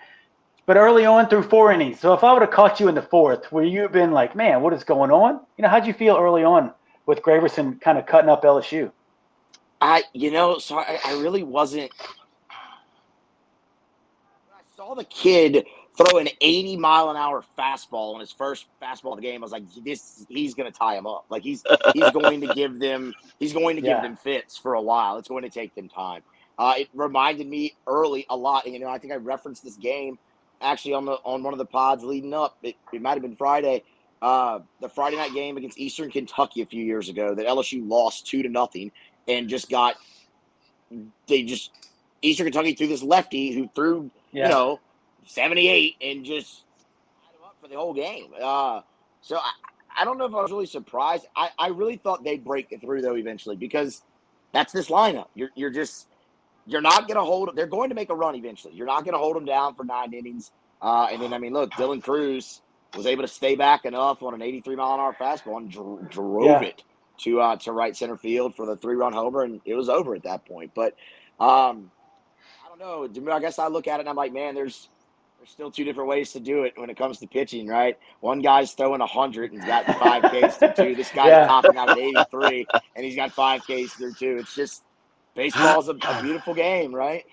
But 0.66 0.78
early 0.78 1.06
on 1.06 1.28
through 1.28 1.44
four 1.44 1.74
innings, 1.74 2.00
so 2.00 2.14
if 2.14 2.24
I 2.24 2.32
would 2.32 2.42
have 2.42 2.52
caught 2.52 2.80
you 2.80 2.88
in 2.88 2.96
the 2.96 3.02
fourth, 3.02 3.52
would 3.52 3.68
you 3.68 3.82
have 3.82 3.92
been 3.92 4.12
like, 4.12 4.36
man, 4.36 4.62
what 4.62 4.72
is 4.72 4.84
going 4.84 5.12
on? 5.12 5.42
You 5.58 5.64
know, 5.64 5.68
how'd 5.68 5.86
you 5.86 5.94
feel 5.94 6.18
early 6.18 6.44
on 6.44 6.72
with 7.06 7.22
Graverson 7.22 7.82
kind 7.82 7.98
of 7.98 8.06
cutting 8.06 8.30
up 8.30 8.44
LSU? 8.44 8.92
I, 9.82 10.04
you 10.14 10.32
know, 10.32 10.60
so 10.60 10.78
I, 10.78 11.00
I 11.04 11.20
really 11.20 11.44
wasn't 11.44 11.92
I 12.50 12.56
saw 14.78 14.96
the 14.96 15.04
kid 15.04 15.66
throw 15.98 16.18
an 16.18 16.30
80 16.40 16.78
mile 16.78 17.10
an 17.10 17.18
hour 17.18 17.44
fastball 17.58 18.14
on 18.14 18.22
his 18.22 18.32
first 18.32 18.68
fastball 18.82 19.12
of 19.12 19.18
the 19.18 19.24
game. 19.24 19.42
I 19.42 19.44
was 19.44 19.52
like, 19.52 19.64
this 19.84 20.26
he's 20.30 20.54
gonna 20.54 20.72
tie 20.72 20.96
him 20.96 21.06
up. 21.06 21.26
Like 21.30 21.44
he's 21.44 21.62
he's 21.94 22.10
going 22.12 22.40
to 22.40 22.48
give 22.56 22.80
them 22.80 23.14
he's 23.40 23.52
going 23.52 23.76
to 23.76 23.82
yeah. 23.82 23.96
give 23.96 24.04
them 24.04 24.16
fits 24.16 24.58
for 24.58 24.76
a 24.76 24.82
while. 24.82 25.18
It's 25.18 25.28
going 25.28 25.44
to 25.44 25.50
take 25.50 25.76
them 25.76 25.90
time. 25.90 26.22
Uh, 26.58 26.76
it 26.78 26.88
reminded 26.94 27.48
me 27.48 27.76
early 27.86 28.26
a 28.30 28.38
lot. 28.38 28.66
You 28.66 28.80
know, 28.80 28.88
I 28.88 28.98
think 28.98 29.12
I 29.12 29.18
referenced 29.18 29.66
this 29.66 29.76
game 29.76 30.18
actually 30.64 30.94
on 30.94 31.06
the 31.06 31.14
on 31.24 31.44
one 31.44 31.54
of 31.54 31.60
the 31.60 31.66
pods 31.66 32.04
leading 32.04 32.34
up. 32.34 32.58
It, 32.64 32.76
it 32.92 33.02
might 33.02 33.14
have 33.14 33.22
been 33.22 33.36
Friday. 33.36 33.84
Uh, 34.22 34.60
the 34.80 34.88
Friday 34.88 35.18
night 35.18 35.34
game 35.34 35.58
against 35.58 35.78
Eastern 35.78 36.10
Kentucky 36.10 36.62
a 36.62 36.66
few 36.66 36.84
years 36.84 37.10
ago 37.10 37.36
that 37.36 37.46
LSU 37.46 37.86
lost 37.86 38.26
two 38.26 38.42
to 38.42 38.48
nothing 38.48 38.90
and 39.28 39.50
just 39.50 39.70
got 39.70 39.96
they 41.28 41.44
just 41.44 41.72
Eastern 42.22 42.46
Kentucky 42.46 42.74
threw 42.74 42.88
this 42.88 43.04
lefty 43.04 43.54
who 43.54 43.70
threw 43.76 44.10
yeah. 44.32 44.46
you 44.46 44.50
know, 44.50 44.80
78 45.26 45.96
and 46.02 46.26
just 46.26 46.64
up 47.44 47.56
for 47.62 47.68
the 47.68 47.76
whole 47.76 47.94
game. 47.94 48.28
Uh, 48.42 48.82
so 49.22 49.38
I, 49.38 49.52
I 50.00 50.06
don't 50.06 50.18
know 50.18 50.26
if 50.26 50.34
I 50.34 50.42
was 50.42 50.52
really 50.52 50.66
surprised. 50.66 51.28
I, 51.36 51.50
I 51.58 51.68
really 51.68 51.98
thought 51.98 52.24
they'd 52.24 52.44
break 52.44 52.72
it 52.72 52.82
through 52.82 53.02
though 53.02 53.16
eventually 53.16 53.56
because 53.56 54.02
that's 54.52 54.74
this 54.74 54.90
lineup. 54.90 55.28
You're 55.36 55.50
you're 55.56 55.70
just 55.70 56.08
you're 56.66 56.82
not 56.82 57.08
going 57.08 57.18
to 57.18 57.24
hold. 57.24 57.56
They're 57.56 57.68
going 57.68 57.90
to 57.90 57.96
make 57.96 58.10
a 58.10 58.16
run 58.16 58.36
eventually. 58.36 58.74
You're 58.74 58.88
not 58.88 59.04
going 59.04 59.14
to 59.14 59.20
hold 59.20 59.36
them 59.36 59.46
down 59.46 59.76
for 59.76 59.84
nine 59.84 60.14
innings. 60.14 60.52
Uh, 60.82 61.08
and 61.12 61.22
then 61.22 61.34
I 61.34 61.38
mean, 61.38 61.54
look, 61.54 61.72
Dylan 61.72 62.02
Crews 62.02 62.62
was 62.96 63.06
able 63.06 63.24
to 63.24 63.28
stay 63.28 63.56
back 63.56 63.86
enough 63.86 64.22
on 64.22 64.34
an 64.34 64.42
83 64.42 64.76
mile 64.76 64.94
an 64.94 65.00
hour 65.00 65.16
fastball 65.20 65.58
and 65.58 65.72
dro- 65.72 66.06
drove 66.10 66.46
yeah. 66.46 66.62
it 66.62 66.84
to 67.20 67.42
uh, 67.42 67.56
to 67.58 67.72
right 67.72 67.96
center 67.96 68.18
field 68.18 68.56
for 68.56 68.66
the 68.66 68.76
three 68.76 68.96
run 68.96 69.14
homer, 69.14 69.44
and 69.44 69.62
it 69.66 69.76
was 69.76 69.90
over 69.90 70.16
at 70.16 70.24
that 70.24 70.46
point. 70.46 70.72
But 70.74 70.96
um, 71.40 71.92
I 72.64 72.70
don't 72.70 72.80
know. 72.80 73.34
I 73.34 73.40
guess 73.40 73.60
I 73.60 73.68
look 73.68 73.88
at 73.88 73.98
it 73.98 74.02
and 74.02 74.10
I'm 74.10 74.16
like, 74.16 74.34
man, 74.34 74.56
there's 74.56 74.90
there's 75.44 75.52
still 75.52 75.72
two 75.72 75.84
different 75.84 76.10
ways 76.10 76.32
to 76.32 76.40
do 76.40 76.64
it 76.64 76.74
when 76.78 76.90
it 76.90 76.98
comes 76.98 77.20
to 77.20 77.28
pitching, 77.28 77.68
right? 77.68 77.98
One 78.22 78.42
guy's 78.42 78.72
throwing 78.72 79.02
hundred 79.02 79.52
and 79.52 79.62
he's 79.62 79.68
got 79.68 79.86
five 80.00 80.24
Ks 80.24 80.56
through 80.58 80.74
two. 80.74 80.96
This 80.96 81.12
guy's 81.12 81.28
yeah. 81.28 81.48
topping 81.48 81.76
out 81.76 81.90
at 81.90 81.98
83 81.98 82.66
and 82.96 83.06
he's 83.06 83.18
got 83.18 83.32
five 83.34 83.62
Ks 83.62 83.94
through 83.94 84.14
two. 84.14 84.38
It's 84.40 84.56
just 84.56 84.84
baseball 85.36 85.80
is 85.82 85.88
a, 85.88 85.94
a, 85.94 86.22
beautiful 86.22 86.54
game, 86.54 86.94
right? 86.94 87.26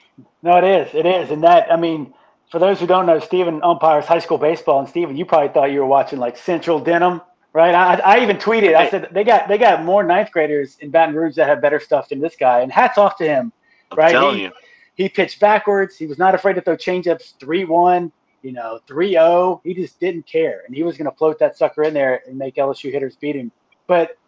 No, 0.42 0.56
it 0.58 0.64
is. 0.64 0.94
It 0.94 1.06
is, 1.06 1.30
and 1.30 1.42
that 1.44 1.72
I 1.72 1.76
mean, 1.76 2.14
for 2.50 2.58
those 2.58 2.80
who 2.80 2.86
don't 2.86 3.06
know, 3.06 3.18
Stephen 3.18 3.62
umpires 3.62 4.06
high 4.06 4.18
school 4.18 4.38
baseball, 4.38 4.80
and 4.80 4.88
Stephen, 4.88 5.16
you 5.16 5.24
probably 5.24 5.48
thought 5.48 5.70
you 5.72 5.80
were 5.80 5.86
watching 5.86 6.18
like 6.18 6.36
Central 6.36 6.80
Denham. 6.80 7.20
Right, 7.52 7.74
I, 7.74 7.94
I 7.96 8.22
even 8.22 8.36
tweeted. 8.36 8.76
I 8.76 8.88
said 8.88 9.08
they 9.10 9.24
got 9.24 9.48
they 9.48 9.58
got 9.58 9.84
more 9.84 10.04
ninth 10.04 10.30
graders 10.30 10.76
in 10.78 10.90
Baton 10.90 11.16
Rouge 11.16 11.34
that 11.34 11.48
have 11.48 11.60
better 11.60 11.80
stuff 11.80 12.08
than 12.08 12.20
this 12.20 12.36
guy, 12.36 12.60
and 12.60 12.70
hats 12.70 12.96
off 12.96 13.16
to 13.16 13.24
him. 13.24 13.52
Right, 13.96 14.06
I'm 14.06 14.12
telling 14.12 14.36
he, 14.36 14.42
you 14.44 14.52
he 15.00 15.08
pitched 15.08 15.40
backwards. 15.40 15.96
He 15.96 16.06
was 16.06 16.18
not 16.18 16.34
afraid 16.34 16.54
to 16.54 16.60
throw 16.60 16.76
changeups 16.76 17.38
3 17.40 17.64
1, 17.64 18.12
you 18.42 18.52
know, 18.52 18.80
3 18.86 19.12
0. 19.12 19.62
He 19.64 19.72
just 19.72 19.98
didn't 19.98 20.26
care. 20.26 20.62
And 20.66 20.74
he 20.76 20.82
was 20.82 20.98
going 20.98 21.10
to 21.10 21.16
float 21.16 21.38
that 21.38 21.56
sucker 21.56 21.84
in 21.84 21.94
there 21.94 22.22
and 22.26 22.36
make 22.36 22.56
LSU 22.56 22.92
hitters 22.92 23.16
beat 23.16 23.34
him. 23.34 23.50
But, 23.86 24.18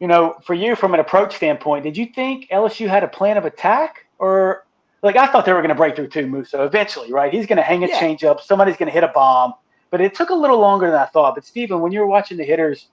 you 0.00 0.06
know, 0.06 0.36
for 0.44 0.54
you 0.54 0.76
from 0.76 0.94
an 0.94 1.00
approach 1.00 1.36
standpoint, 1.36 1.84
did 1.84 1.96
you 1.96 2.06
think 2.06 2.48
LSU 2.50 2.88
had 2.88 3.02
a 3.02 3.08
plan 3.08 3.36
of 3.36 3.44
attack? 3.44 4.06
Or, 4.18 4.66
like, 5.02 5.16
I 5.16 5.26
thought 5.26 5.44
they 5.44 5.52
were 5.52 5.60
going 5.60 5.70
to 5.70 5.74
break 5.74 5.96
through 5.96 6.08
too, 6.08 6.26
Musso, 6.26 6.64
eventually, 6.64 7.12
right? 7.12 7.32
He's 7.32 7.46
going 7.46 7.56
to 7.56 7.62
hang 7.62 7.84
a 7.84 7.88
yeah. 7.88 8.00
changeup. 8.00 8.40
Somebody's 8.40 8.76
going 8.76 8.88
to 8.88 8.92
hit 8.92 9.04
a 9.04 9.08
bomb. 9.08 9.54
But 9.90 10.00
it 10.00 10.14
took 10.14 10.30
a 10.30 10.34
little 10.34 10.58
longer 10.58 10.90
than 10.90 11.00
I 11.00 11.06
thought. 11.06 11.34
But, 11.34 11.44
Stephen, 11.44 11.80
when 11.80 11.92
you 11.92 12.00
were 12.00 12.06
watching 12.06 12.36
the 12.36 12.44
hitters 12.44 12.88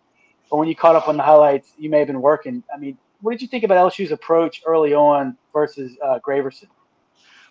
or 0.50 0.60
when 0.60 0.68
you 0.68 0.76
caught 0.76 0.96
up 0.96 1.08
on 1.08 1.18
the 1.18 1.24
highlights, 1.24 1.74
you 1.78 1.90
may 1.90 2.00
have 2.00 2.08
been 2.08 2.22
working. 2.22 2.64
I 2.74 2.78
mean, 2.78 2.98
what 3.22 3.32
did 3.32 3.42
you 3.42 3.48
think 3.48 3.64
about 3.64 3.92
LSU's 3.92 4.12
approach 4.12 4.62
early 4.66 4.94
on 4.94 5.38
versus 5.54 5.98
uh, 6.04 6.20
Graverson? 6.26 6.68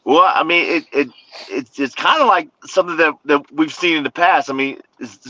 Well, 0.04 0.22
I 0.22 0.42
mean, 0.42 0.70
it 0.70 0.84
it 0.92 1.08
it's 1.48 1.78
it's 1.80 1.94
kind 1.94 2.20
of 2.20 2.28
like 2.28 2.48
something 2.66 2.98
that, 2.98 3.14
that 3.24 3.50
we've 3.50 3.72
seen 3.72 3.96
in 3.96 4.04
the 4.04 4.10
past. 4.10 4.50
I 4.50 4.52
mean, 4.52 4.80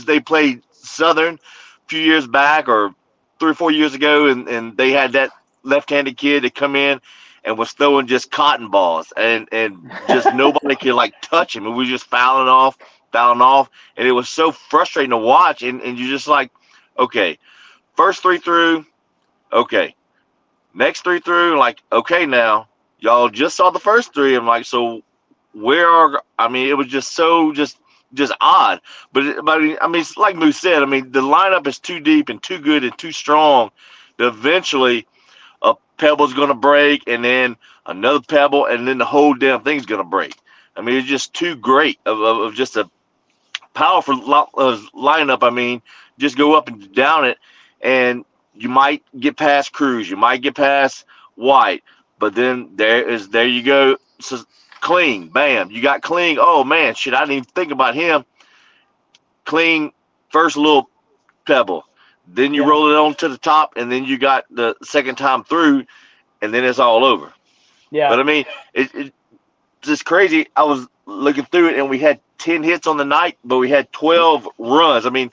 they 0.05 0.19
played 0.19 0.63
Southern 0.73 1.35
a 1.35 1.89
few 1.89 2.01
years 2.01 2.27
back 2.27 2.69
or 2.69 2.93
three 3.39 3.51
or 3.51 3.55
four 3.55 3.71
years 3.71 3.95
ago, 3.95 4.27
and, 4.29 4.49
and 4.49 4.77
they 4.77 4.93
had 4.93 5.13
that 5.13 5.31
left-handed 5.63 6.17
kid 6.17 6.43
to 6.43 6.51
come 6.51 6.77
in 6.77 7.01
and 7.45 7.59
was 7.59 7.73
throwing 7.73 8.07
just 8.07 8.31
cotton 8.31 8.71
balls, 8.71 9.13
and 9.17 9.49
and 9.53 9.91
just 10.09 10.33
nobody 10.35 10.77
could 10.77 10.95
like 10.95 11.15
touch 11.21 11.57
him. 11.57 11.67
It 11.67 11.71
was 11.71 11.89
just 11.89 12.07
fouling 12.07 12.49
off, 12.49 12.79
fouling 13.13 13.43
off, 13.43 13.71
and 13.97 14.07
it 14.07 14.13
was 14.13 14.29
so 14.29 14.53
frustrating 14.53 15.11
to 15.11 15.19
watch. 15.19 15.63
And 15.63 15.81
and 15.83 15.99
you 15.99 16.09
just 16.09 16.29
like, 16.29 16.51
okay, 16.99 17.39
first 17.97 18.23
three 18.23 18.39
through, 18.39 18.87
okay, 19.53 19.95
next 20.75 21.03
three 21.03 21.21
through, 21.21 21.59
like 21.59 21.83
okay 21.93 22.27
now 22.27 22.69
y'all 23.05 23.29
just 23.29 23.57
saw 23.57 23.71
the 23.71 23.79
first 23.79 24.15
three. 24.15 24.35
I'm 24.35 24.47
like, 24.47 24.65
so 24.65 25.03
where 25.53 25.89
are? 25.89 26.23
I 26.39 26.49
mean, 26.49 26.69
it 26.69 26.77
was 26.77 26.89
just 26.89 27.13
so 27.13 27.53
just 27.53 27.79
just 28.15 28.33
odd. 28.41 28.81
But 29.13 29.45
but 29.45 29.59
I 29.59 29.89
mean, 29.89 30.01
it's 30.01 30.17
like 30.17 30.37
Moose 30.37 30.59
said. 30.59 30.83
I 30.83 30.87
mean, 30.87 31.13
the 31.13 31.21
lineup 31.21 31.67
is 31.67 31.79
too 31.79 32.01
deep 32.01 32.29
and 32.29 32.43
too 32.43 32.59
good 32.59 32.85
and 32.85 32.97
too 32.99 33.13
strong. 33.13 33.71
That 34.17 34.29
eventually, 34.29 35.07
a 35.63 35.75
pebble's 35.99 36.35
going 36.35 36.49
to 36.49 36.55
break, 36.55 37.03
and 37.07 37.25
then 37.25 37.57
another 37.87 38.21
pebble, 38.21 38.67
and 38.67 38.87
then 38.87 38.99
the 38.99 39.05
whole 39.05 39.35
damn 39.35 39.63
thing's 39.63 39.87
going 39.87 40.01
to 40.01 40.09
break. 40.09 40.37
I 40.77 40.81
mean, 40.81 40.97
it's 40.97 41.07
just 41.07 41.35
too 41.35 41.55
great 41.57 41.99
of, 42.07 42.21
of, 42.21 42.39
of 42.39 42.55
just 42.55 42.77
a 42.77 42.89
powerful 43.75 44.15
uh, 44.15 44.79
lineup. 44.95 45.43
I 45.43 45.51
mean, 45.51 45.83
just 46.19 46.37
go 46.37 46.55
up 46.55 46.69
and 46.69 46.93
down 46.95 47.25
it, 47.25 47.39
and 47.81 48.25
you 48.55 48.69
might 48.69 49.03
get 49.19 49.37
past 49.37 49.73
Crews, 49.73 50.09
you 50.09 50.17
might 50.17 50.43
get 50.43 50.55
past 50.55 51.05
White, 51.35 51.83
but 52.19 52.35
then 52.35 52.71
there 52.77 53.09
is 53.09 53.29
there 53.29 53.47
you 53.47 53.63
go. 53.63 53.97
So 54.21 54.45
Kling, 54.85 55.29
bam, 55.29 55.71
you 55.71 55.81
got 55.81 56.03
Kling. 56.03 56.37
Oh 56.39 56.63
man, 56.63 56.95
shit, 56.95 57.15
I 57.15 57.21
didn't 57.21 57.33
even 57.33 57.45
think 57.45 57.73
about 57.73 57.95
him. 57.95 58.23
Kling, 59.47 59.95
first 60.29 60.59
little 60.59 60.91
pebble. 61.47 61.87
Then 62.29 62.53
you 62.53 62.65
yeah. 62.65 62.69
roll 62.69 62.91
it 62.91 62.95
on 62.95 63.15
to 63.15 63.31
the 63.31 63.39
top, 63.39 63.79
and 63.79 63.91
then 63.91 64.05
you 64.05 64.19
got 64.19 64.45
the 64.51 64.77
second 64.83 65.17
time 65.17 65.43
through, 65.43 65.87
and 66.43 66.53
then 66.53 66.65
it's 66.65 66.79
all 66.79 67.03
over. 67.03 67.33
Yeah. 67.91 68.11
But 68.11 68.21
I 68.21 68.25
mean, 68.25 68.45
it, 68.75 68.95
it, 68.95 69.15
it's 69.79 69.89
just 69.89 70.05
crazy. 70.05 70.49
I 70.55 70.65
was 70.65 70.87
looking 71.07 71.47
through 71.47 71.71
it, 71.71 71.79
and 71.79 71.89
we 71.89 71.99
had 71.99 72.21
ten 72.37 72.63
hits 72.63 72.87
on 72.87 72.99
the 72.99 73.07
night, 73.07 73.39
but 73.43 73.57
we 73.57 73.71
had 73.71 73.91
twelve 73.91 74.47
runs. 74.59 75.07
I 75.07 75.11
mean, 75.11 75.31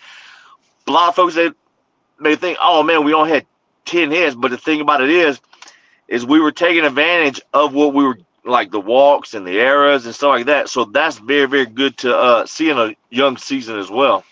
a 0.87 0.91
lot 0.91 1.09
of 1.09 1.15
folks 1.15 1.35
that 1.35 1.53
may 2.21 2.37
think, 2.37 2.57
"Oh 2.61 2.83
man, 2.83 3.03
we 3.03 3.13
only 3.13 3.31
had 3.31 3.45
ten 3.83 4.11
hits," 4.11 4.33
but 4.33 4.51
the 4.51 4.57
thing 4.57 4.79
about 4.79 5.01
it 5.01 5.09
is, 5.09 5.41
is 6.07 6.25
we 6.25 6.39
were 6.39 6.53
taking 6.53 6.85
advantage 6.85 7.41
of 7.53 7.73
what 7.73 7.93
we 7.93 8.05
were 8.05 8.17
like 8.43 8.71
the 8.71 8.79
walks 8.79 9.33
and 9.33 9.45
the 9.45 9.59
errors 9.59 10.05
and 10.05 10.15
stuff 10.15 10.29
like 10.29 10.45
that. 10.47 10.69
So 10.69 10.85
that's 10.85 11.17
very, 11.19 11.47
very 11.47 11.65
good 11.65 11.97
to 11.99 12.15
uh, 12.15 12.45
see 12.45 12.69
in 12.69 12.77
a 12.77 12.95
young 13.09 13.37
season 13.37 13.77
as 13.77 13.89
well. 13.89 14.23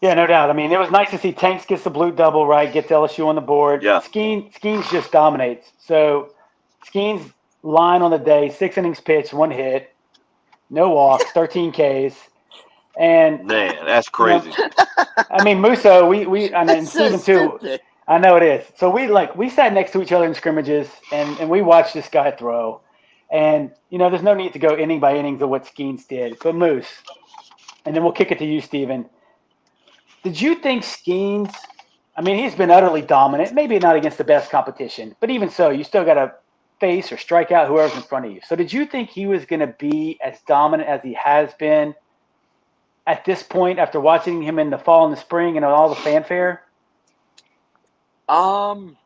Yeah, 0.00 0.14
no 0.14 0.26
doubt. 0.26 0.50
I 0.50 0.52
mean, 0.52 0.72
it 0.72 0.78
was 0.78 0.90
nice 0.90 1.10
to 1.10 1.18
see 1.18 1.32
Tanks 1.32 1.64
gets 1.64 1.84
the 1.84 1.90
blue 1.90 2.10
double 2.10 2.46
right, 2.46 2.72
gets 2.72 2.88
LSU 2.88 3.26
on 3.26 3.36
the 3.36 3.40
board. 3.40 3.82
Yeah. 3.82 4.00
Skenes, 4.00 4.52
Skeens 4.52 4.90
just 4.90 5.12
dominates. 5.12 5.70
So 5.78 6.34
Skenes 6.84 7.32
line 7.62 8.02
on 8.02 8.10
the 8.10 8.18
day, 8.18 8.50
six 8.50 8.76
innings 8.76 9.00
pitched, 9.00 9.32
one 9.32 9.50
hit, 9.50 9.94
no 10.70 10.90
walks, 10.90 11.30
13 11.34 11.70
Ks. 11.72 12.16
And 12.98 13.46
man, 13.46 13.86
that's 13.86 14.08
crazy. 14.08 14.50
You 14.50 14.64
know, 14.64 14.94
I 15.30 15.42
mean, 15.44 15.60
Musso, 15.60 16.06
we 16.06 16.26
we 16.26 16.52
I 16.54 16.64
mean 16.74 16.84
so 16.84 17.16
Steven 17.16 17.58
too. 17.60 17.78
I 18.12 18.18
know 18.18 18.36
it 18.36 18.42
is. 18.42 18.64
So 18.76 18.90
we 18.90 19.08
like 19.08 19.34
we 19.36 19.48
sat 19.48 19.72
next 19.72 19.92
to 19.92 20.02
each 20.02 20.12
other 20.12 20.26
in 20.26 20.34
scrimmages 20.34 20.88
and, 21.12 21.38
and 21.38 21.48
we 21.48 21.62
watched 21.62 21.94
this 21.94 22.08
guy 22.08 22.30
throw. 22.30 22.80
And 23.30 23.72
you 23.88 23.98
know, 23.98 24.10
there's 24.10 24.22
no 24.22 24.34
need 24.34 24.52
to 24.52 24.58
go 24.58 24.76
inning 24.76 25.00
by 25.00 25.16
innings 25.16 25.40
of 25.40 25.48
what 25.48 25.64
Skenes 25.64 26.06
did. 26.06 26.36
But 26.42 26.54
Moose, 26.54 26.90
and 27.86 27.96
then 27.96 28.02
we'll 28.02 28.12
kick 28.12 28.30
it 28.30 28.38
to 28.40 28.44
you, 28.44 28.60
Steven. 28.60 29.08
Did 30.22 30.40
you 30.40 30.56
think 30.56 30.82
Skenes 30.82 31.54
I 32.16 32.20
mean, 32.20 32.36
he's 32.36 32.54
been 32.54 32.70
utterly 32.70 33.00
dominant, 33.00 33.54
maybe 33.54 33.78
not 33.78 33.96
against 33.96 34.18
the 34.18 34.24
best 34.24 34.50
competition, 34.50 35.16
but 35.20 35.30
even 35.30 35.48
so, 35.48 35.70
you 35.70 35.82
still 35.82 36.04
gotta 36.04 36.34
face 36.78 37.10
or 37.10 37.16
strike 37.16 37.50
out 37.52 37.68
whoever's 37.68 37.96
in 37.96 38.02
front 38.02 38.26
of 38.26 38.32
you. 38.32 38.40
So 38.46 38.54
did 38.54 38.72
you 38.72 38.84
think 38.84 39.08
he 39.08 39.26
was 39.26 39.46
gonna 39.46 39.74
be 39.78 40.18
as 40.22 40.40
dominant 40.46 40.88
as 40.88 41.00
he 41.02 41.14
has 41.14 41.54
been 41.54 41.94
at 43.06 43.24
this 43.24 43.42
point 43.42 43.78
after 43.78 43.98
watching 43.98 44.42
him 44.42 44.58
in 44.58 44.68
the 44.68 44.78
fall 44.78 45.06
and 45.06 45.16
the 45.16 45.20
spring 45.20 45.56
and 45.56 45.64
all 45.64 45.88
the 45.88 45.96
fanfare? 45.96 46.62
Um, 48.32 48.96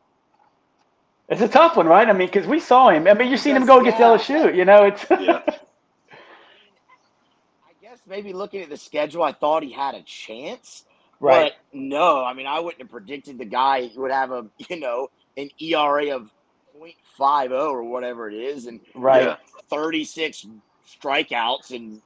it's 1.29 1.41
a 1.41 1.49
tough 1.49 1.77
one, 1.77 1.87
right? 1.87 2.09
I 2.09 2.12
mean, 2.12 2.29
because 2.29 2.47
we 2.47 2.61
saw 2.61 2.91
him. 2.91 3.09
I 3.09 3.15
mean, 3.15 3.31
you've 3.31 3.41
seen 3.41 3.57
him 3.57 3.67
go 3.67 3.81
against 3.81 3.99
yeah. 3.99 4.07
LSU. 4.07 4.55
You 4.55 4.65
know, 4.65 4.85
it's. 4.85 5.05
yeah. 5.11 5.43
I 7.67 7.73
guess 7.83 7.99
maybe 8.07 8.33
looking 8.33 8.62
at 8.62 8.69
the 8.69 8.77
schedule, 8.77 9.25
I 9.25 9.33
thought 9.33 9.65
he 9.65 9.73
had 9.73 9.97
a 9.97 10.03
chance. 10.03 10.85
Right. 11.19 11.53
But 11.73 11.79
no, 11.79 12.25
I 12.25 12.35
mean, 12.35 12.47
I 12.47 12.61
wouldn't 12.61 12.81
have 12.83 12.91
predicted 12.91 13.39
the 13.39 13.45
guy 13.45 13.91
would 13.97 14.12
have 14.12 14.31
a 14.31 14.47
you 14.69 14.79
know 14.79 15.11
an 15.37 15.51
ERA 15.61 16.15
of 16.15 16.31
0.50 17.19 17.51
or 17.51 17.83
whatever 17.83 18.31
it 18.31 18.35
is, 18.35 18.67
and 18.67 18.81
right 18.95 19.37
36 19.69 20.47
strikeouts 20.87 21.73
and 21.73 22.01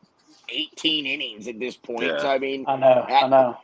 18 0.49 1.07
innings 1.07 1.49
at 1.49 1.59
this 1.59 1.77
point. 1.77 2.05
Yeah. 2.05 2.19
So 2.19 2.31
I 2.31 2.39
mean, 2.39 2.65
I 2.67 2.77
know, 2.77 3.07
at, 3.09 3.25
I 3.25 3.29
know. 3.29 3.59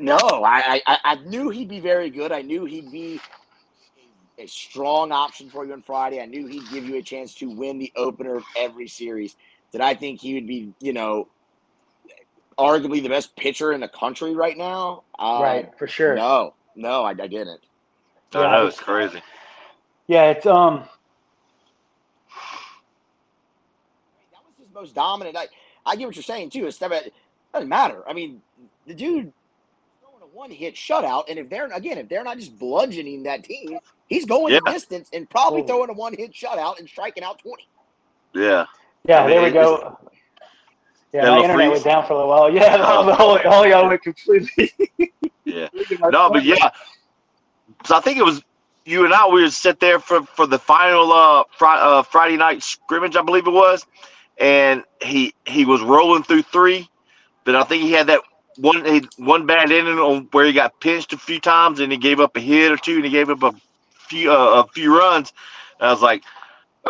No, 0.00 0.16
I, 0.16 0.80
I 0.86 0.98
I 1.04 1.14
knew 1.16 1.50
he'd 1.50 1.68
be 1.68 1.80
very 1.80 2.10
good. 2.10 2.30
I 2.32 2.42
knew 2.42 2.64
he'd 2.64 2.90
be 2.92 3.20
a 4.38 4.46
strong 4.46 5.10
option 5.10 5.50
for 5.50 5.64
you 5.64 5.72
on 5.72 5.82
Friday. 5.82 6.20
I 6.20 6.26
knew 6.26 6.46
he'd 6.46 6.68
give 6.70 6.84
you 6.84 6.96
a 6.96 7.02
chance 7.02 7.34
to 7.36 7.50
win 7.50 7.78
the 7.78 7.92
opener 7.96 8.36
of 8.36 8.44
every 8.56 8.86
series. 8.86 9.36
Did 9.72 9.80
I 9.80 9.94
think 9.94 10.20
he 10.20 10.34
would 10.34 10.46
be, 10.46 10.72
you 10.80 10.92
know, 10.92 11.28
arguably 12.56 13.02
the 13.02 13.08
best 13.08 13.34
pitcher 13.36 13.72
in 13.72 13.80
the 13.80 13.88
country 13.88 14.34
right 14.34 14.56
now? 14.56 15.02
Uh, 15.18 15.40
right, 15.42 15.70
for 15.78 15.86
sure. 15.88 16.14
No, 16.14 16.54
no, 16.76 17.02
I, 17.02 17.10
I 17.10 17.14
didn't. 17.14 17.60
I 18.34 18.52
know 18.52 18.66
it's 18.66 18.78
crazy. 18.78 19.22
Yeah, 20.06 20.30
it's 20.30 20.46
um. 20.46 20.84
That 24.30 24.40
was 24.44 24.54
his 24.58 24.68
most 24.72 24.94
dominant. 24.94 25.36
I 25.36 25.48
I 25.84 25.96
get 25.96 26.06
what 26.06 26.14
you're 26.14 26.22
saying 26.22 26.50
too. 26.50 26.66
It's 26.66 26.80
it 26.80 27.12
doesn't 27.52 27.68
matter. 27.68 28.04
I 28.08 28.12
mean, 28.12 28.40
the 28.86 28.94
dude 28.94 29.32
one 30.32 30.50
hit 30.50 30.74
shutout. 30.74 31.24
And 31.28 31.38
if 31.38 31.48
they're 31.48 31.66
again, 31.66 31.98
if 31.98 32.08
they're 32.08 32.24
not 32.24 32.38
just 32.38 32.58
bludgeoning 32.58 33.24
that 33.24 33.44
team, 33.44 33.78
he's 34.06 34.24
going 34.24 34.54
yeah. 34.54 34.60
the 34.64 34.72
distance 34.72 35.08
and 35.12 35.28
probably 35.28 35.62
throwing 35.62 35.90
a 35.90 35.92
one 35.92 36.14
hit 36.14 36.32
shutout 36.32 36.78
and 36.78 36.88
striking 36.88 37.22
out 37.22 37.38
twenty. 37.40 37.68
Yeah. 38.34 38.66
Yeah, 39.06 39.22
I 39.22 39.26
mean, 39.26 39.30
there 39.30 39.42
we 39.44 39.50
go. 39.50 39.98
Yeah, 41.12 41.30
my 41.30 41.36
internet 41.36 41.56
freeze. 41.56 41.70
went 41.70 41.84
down 41.84 42.06
for 42.06 42.12
a 42.12 42.16
little 42.16 42.30
while. 42.30 42.52
Yeah, 42.54 42.76
oh. 42.80 43.06
the 43.06 43.14
whole, 43.14 43.38
all 43.46 43.66
y'all 43.66 43.88
went 43.88 44.02
completely. 44.02 44.72
yeah. 45.44 45.68
No, 46.10 46.30
but 46.30 46.44
yeah. 46.44 46.70
So 47.86 47.96
I 47.96 48.00
think 48.00 48.18
it 48.18 48.24
was 48.24 48.42
you 48.84 49.04
and 49.04 49.14
I. 49.14 49.26
We 49.26 49.42
would 49.42 49.52
sit 49.52 49.80
there 49.80 49.98
for 49.98 50.22
for 50.22 50.46
the 50.46 50.58
final 50.58 51.12
uh, 51.12 51.44
fr- 51.50 51.66
uh, 51.66 52.02
Friday 52.02 52.36
night 52.36 52.62
scrimmage, 52.62 53.16
I 53.16 53.22
believe 53.22 53.46
it 53.46 53.52
was, 53.52 53.86
and 54.38 54.82
he 55.00 55.34
he 55.46 55.64
was 55.64 55.80
rolling 55.80 56.22
through 56.22 56.42
three. 56.42 56.88
But 57.44 57.56
I 57.56 57.64
think 57.64 57.82
he 57.82 57.92
had 57.92 58.08
that 58.08 58.20
one 58.58 58.84
one 59.16 59.46
bad 59.46 59.70
inning 59.70 59.98
on 59.98 60.28
where 60.32 60.46
he 60.46 60.52
got 60.52 60.80
pinched 60.80 61.12
a 61.12 61.18
few 61.18 61.40
times 61.40 61.80
and 61.80 61.92
he 61.92 61.98
gave 61.98 62.20
up 62.20 62.36
a 62.36 62.40
hit 62.40 62.72
or 62.72 62.76
two 62.76 62.96
and 62.96 63.04
he 63.04 63.10
gave 63.10 63.30
up 63.30 63.42
a 63.42 63.54
few 63.92 64.32
uh, 64.32 64.64
a 64.64 64.72
few 64.72 64.96
runs. 64.96 65.32
And 65.80 65.88
I 65.88 65.92
was 65.92 66.02
like, 66.02 66.24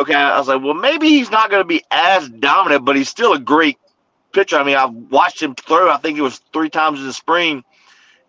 okay, 0.00 0.14
I 0.14 0.38
was 0.38 0.48
like, 0.48 0.62
well, 0.62 0.74
maybe 0.74 1.08
he's 1.08 1.30
not 1.30 1.50
going 1.50 1.62
to 1.62 1.66
be 1.66 1.82
as 1.90 2.28
dominant, 2.28 2.84
but 2.84 2.96
he's 2.96 3.08
still 3.08 3.34
a 3.34 3.38
great 3.38 3.78
pitcher. 4.32 4.56
I 4.56 4.64
mean, 4.64 4.76
I 4.76 4.86
watched 4.86 5.42
him 5.42 5.54
throw. 5.54 5.90
I 5.90 5.98
think 5.98 6.18
it 6.18 6.22
was 6.22 6.38
three 6.52 6.70
times 6.70 7.00
in 7.00 7.06
the 7.06 7.12
spring, 7.12 7.64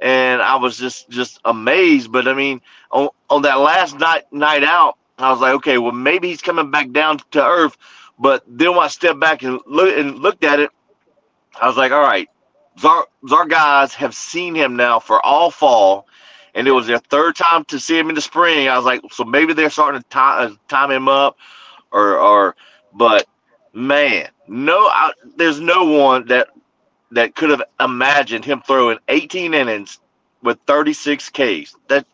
and 0.02 0.42
I 0.42 0.58
was 0.58 0.78
just 0.78 1.10
just 1.10 1.40
amazed. 1.46 2.12
But 2.12 2.28
I 2.28 2.34
mean, 2.34 2.62
on 2.92 3.10
on 3.30 3.44
that 3.44 3.60
last 3.60 3.98
night 3.98 4.32
night 4.32 4.64
out, 4.64 4.98
I 5.18 5.32
was 5.32 5.42
like, 5.42 5.54
okay, 5.56 5.78
well, 5.78 5.92
maybe 5.92 6.28
he's 6.30 6.42
coming 6.42 6.72
back 6.72 6.92
down 6.92 7.20
to 7.32 7.44
earth. 7.46 7.78
But 8.18 8.44
then 8.48 8.72
when 8.72 8.80
I 8.80 8.88
stepped 8.88 9.20
back 9.20 9.44
and 9.44 9.60
look 9.66 9.96
and 9.98 10.20
looked 10.20 10.44
at 10.44 10.60
it, 10.60 10.72
I 11.60 11.68
was 11.68 11.78
like, 11.78 11.92
all 11.92 12.02
right, 12.02 12.30
our, 12.86 13.46
guys 13.48 13.94
have 13.96 14.16
seen 14.16 14.56
him 14.56 14.76
now 14.76 15.00
for 15.00 15.24
all 15.26 15.52
fall, 15.52 16.08
and 16.54 16.68
it 16.68 16.72
was 16.72 16.88
their 16.88 17.00
third 17.00 17.36
time 17.36 17.66
to 17.66 17.80
see 17.80 17.98
him 17.98 18.10
in 18.10 18.16
the 18.16 18.22
spring. 18.22 18.68
I 18.68 18.76
was 18.78 18.86
like, 18.86 19.02
so 19.12 19.24
maybe 19.24 19.54
they're 19.54 19.70
starting 19.70 20.02
to 20.02 20.10
time, 20.10 20.52
uh, 20.52 20.56
time 20.68 20.92
him 20.92 21.08
up, 21.08 21.38
or 21.92 22.18
or, 22.18 22.56
but 22.94 23.26
man, 23.74 24.30
no, 24.48 24.78
I, 24.78 25.12
there's 25.36 25.60
no 25.60 25.86
one 25.86 26.28
that 26.28 26.50
that 27.12 27.36
could 27.36 27.50
have 27.50 27.64
imagined 27.80 28.46
him 28.46 28.62
throwing 28.66 29.00
18 29.08 29.54
innings 29.54 30.00
with 30.44 30.60
36 30.68 31.30
Ks. 31.30 31.76
That's 31.88 32.06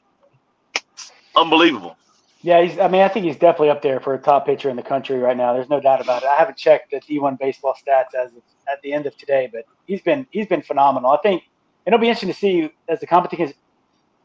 unbelievable. 1.35 1.97
Yeah, 2.41 2.61
he's. 2.63 2.77
I 2.77 2.87
mean, 2.87 3.01
I 3.01 3.07
think 3.07 3.25
he's 3.25 3.37
definitely 3.37 3.71
up 3.71 3.81
there 3.81 3.99
for 3.99 4.13
a 4.13 4.19
top 4.19 4.45
pitcher 4.45 4.69
in 4.69 4.75
the 4.75 4.83
country 4.83 5.17
right 5.17 5.35
now. 5.35 5.53
There's 5.53 5.69
no 5.69 5.81
doubt 5.81 5.99
about 5.99 6.21
it. 6.21 6.27
I 6.29 6.35
haven't 6.35 6.57
checked 6.57 6.91
the 6.91 7.01
D1 7.01 7.39
baseball 7.39 7.73
stats 7.75 8.13
as 8.13 8.31
of, 8.33 8.43
at 8.71 8.81
the 8.81 8.93
end 8.93 9.05
of 9.05 9.15
today, 9.17 9.49
but 9.51 9.65
he's 9.85 10.01
been 10.01 10.25
he's 10.31 10.47
been 10.47 10.61
phenomenal. 10.61 11.11
I 11.11 11.17
think 11.17 11.43
it'll 11.85 11.99
be 11.99 12.07
interesting 12.07 12.29
to 12.29 12.35
see 12.39 12.71
as 12.89 12.99
the 12.99 13.07
competition 13.07 13.53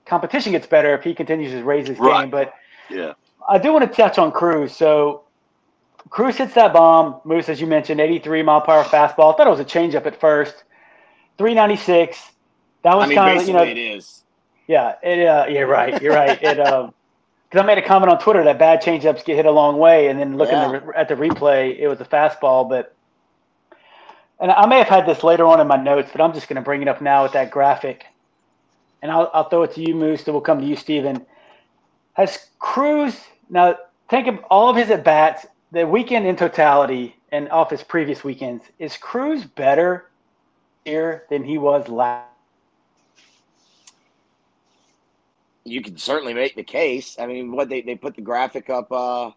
competition 0.06 0.52
gets 0.52 0.66
better 0.66 0.94
if 0.94 1.04
he 1.04 1.14
continues 1.14 1.52
to 1.52 1.62
raise 1.64 1.86
his 1.88 1.98
Right. 1.98 2.22
game. 2.22 2.30
But 2.30 2.54
Yeah. 2.88 3.12
I 3.48 3.58
do 3.58 3.72
want 3.72 3.88
to 3.88 3.94
touch 3.96 4.18
on 4.18 4.32
Crews. 4.32 4.74
So 4.76 5.22
Crews 6.08 6.36
hits 6.36 6.54
that 6.54 6.72
bomb. 6.72 7.20
Moose, 7.24 7.48
as 7.48 7.60
you 7.60 7.66
mentioned, 7.66 8.00
83 8.00 8.42
mile 8.42 8.60
per 8.62 8.72
hour 8.72 8.84
fastball. 8.84 9.32
I 9.32 9.36
thought 9.36 9.46
it 9.46 9.50
was 9.50 9.60
a 9.60 9.64
changeup 9.64 10.06
at 10.06 10.18
first. 10.18 10.64
396. 11.38 12.32
That 12.82 12.96
was 12.96 13.04
I 13.04 13.08
mean, 13.08 13.18
kind 13.18 13.38
of 13.40 13.46
you 13.46 13.52
know 13.54 13.62
it 13.62 13.76
is. 13.78 14.24
yeah, 14.66 14.94
it, 15.02 15.26
uh, 15.26 15.46
you're 15.48 15.66
right. 15.66 16.00
You're 16.02 16.14
right. 16.14 16.42
It 16.42 16.58
um, 16.66 16.94
because 17.50 17.64
I 17.64 17.66
made 17.66 17.78
a 17.78 17.82
comment 17.82 18.10
on 18.12 18.18
Twitter 18.20 18.44
that 18.44 18.58
bad 18.58 18.80
changeups 18.80 19.24
get 19.24 19.36
hit 19.36 19.44
a 19.44 19.50
long 19.50 19.76
way, 19.78 20.06
and 20.08 20.18
then 20.20 20.36
looking 20.36 20.54
Yeah. 20.56 20.78
the- 20.86 20.98
at 20.98 21.08
the 21.08 21.14
replay, 21.16 21.76
it 21.78 21.88
was 21.88 22.00
a 22.00 22.04
fastball. 22.04 22.68
But 22.68 22.94
and 24.40 24.50
I 24.50 24.66
may 24.66 24.78
have 24.78 24.88
had 24.88 25.06
this 25.06 25.22
later 25.22 25.44
on 25.46 25.60
in 25.60 25.66
my 25.66 25.76
notes, 25.76 26.10
but 26.12 26.20
I'm 26.20 26.32
just 26.32 26.48
going 26.48 26.56
to 26.56 26.62
bring 26.62 26.82
it 26.82 26.88
up 26.88 27.00
now 27.00 27.22
with 27.22 27.32
that 27.32 27.50
graphic, 27.50 28.06
and 29.02 29.12
I'll 29.12 29.30
I'll 29.34 29.48
throw 29.48 29.62
it 29.62 29.74
to 29.74 29.82
you, 29.82 29.94
Moose. 29.94 30.24
Then 30.24 30.34
we'll 30.34 30.40
come 30.40 30.60
to 30.60 30.66
you, 30.66 30.76
Steven. 30.76 31.24
Has 32.14 32.46
Crews 32.58 33.18
now 33.48 33.76
think 34.08 34.26
of 34.26 34.38
all 34.50 34.70
of 34.70 34.76
his 34.76 34.90
at 34.90 35.04
bats, 35.04 35.46
the 35.72 35.86
weekend 35.86 36.26
in 36.26 36.36
totality, 36.36 37.16
and 37.32 37.48
off 37.50 37.70
his 37.70 37.82
previous 37.82 38.24
weekends? 38.24 38.64
Is 38.78 38.96
Crews 38.96 39.44
better 39.44 40.10
here 40.84 41.24
than 41.30 41.44
he 41.44 41.58
was 41.58 41.88
last? 41.88 42.26
You 45.64 45.82
can 45.82 45.98
certainly 45.98 46.34
make 46.34 46.56
the 46.56 46.64
case. 46.64 47.16
I 47.18 47.26
mean, 47.26 47.52
what 47.52 47.68
they, 47.68 47.82
they 47.82 47.94
put 47.94 48.16
the 48.16 48.22
graphic 48.22 48.70
up. 48.70 48.90
Uh, 48.90 49.30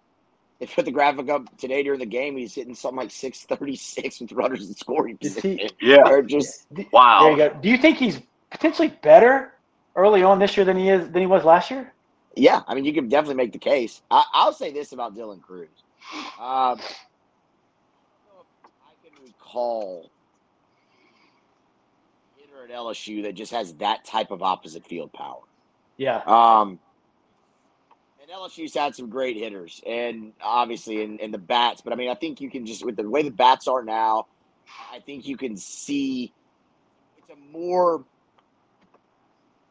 they 0.63 0.73
put 0.73 0.85
the 0.85 0.91
graphic 0.91 1.29
up 1.29 1.57
today 1.57 1.83
during 1.83 1.99
the 1.99 2.05
game. 2.05 2.37
He's 2.37 2.55
hitting 2.55 2.73
something 2.73 2.97
like 2.97 3.11
six 3.11 3.43
thirty 3.43 3.75
six 3.75 4.21
with 4.21 4.31
runners 4.31 4.67
in 4.67 4.73
scoring 4.75 5.17
position. 5.17 5.69
Yeah. 5.81 5.97
Or 6.05 6.21
just 6.21 6.67
There 6.73 6.85
you 6.85 6.89
Wow. 6.91 7.35
go. 7.35 7.49
Do 7.61 7.67
you 7.69 7.77
think 7.77 7.97
he's 7.97 8.21
potentially 8.49 8.87
better 9.01 9.53
early 9.95 10.23
on 10.23 10.39
this 10.39 10.55
year 10.55 10.65
than 10.65 10.77
he 10.77 10.89
is 10.89 11.09
than 11.11 11.21
he 11.21 11.27
was 11.27 11.43
last 11.43 11.69
year? 11.69 11.93
yeah. 12.35 12.61
I 12.67 12.75
mean, 12.75 12.85
you 12.85 12.93
can 12.93 13.09
definitely 13.09 13.35
make 13.35 13.51
the 13.51 13.59
case. 13.59 14.01
I, 14.09 14.23
I'll 14.33 14.53
say 14.53 14.71
this 14.71 14.93
about 14.93 15.15
Dylan 15.15 15.41
Crews. 15.41 15.83
Um, 16.39 16.79
I 18.85 18.93
can 19.03 19.11
recall 19.21 20.09
hitter 22.37 22.63
at 22.63 22.71
LSU 22.71 23.23
that 23.23 23.33
just 23.33 23.51
has 23.51 23.73
that 23.75 24.05
type 24.05 24.31
of 24.31 24.41
opposite 24.41 24.85
field 24.85 25.11
power. 25.11 25.41
Yeah. 25.97 26.21
Um, 26.25 26.69
and 26.69 26.79
LSU's 28.33 28.73
had 28.73 28.95
some 28.95 29.09
great 29.09 29.37
hitters, 29.37 29.81
and 29.85 30.33
obviously 30.41 31.03
in, 31.03 31.19
in 31.19 31.31
the 31.31 31.37
bats. 31.37 31.81
But 31.81 31.93
I 31.93 31.95
mean, 31.95 32.09
I 32.09 32.15
think 32.15 32.41
you 32.41 32.49
can 32.49 32.65
just 32.65 32.83
with 32.83 32.95
the 32.95 33.07
way 33.07 33.21
the 33.21 33.29
bats 33.29 33.67
are 33.67 33.83
now, 33.83 34.27
I 34.91 34.99
think 34.99 35.27
you 35.27 35.37
can 35.37 35.55
see 35.55 36.33
it's 37.17 37.29
a 37.29 37.51
more 37.51 38.03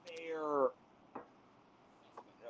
fair 0.07 0.69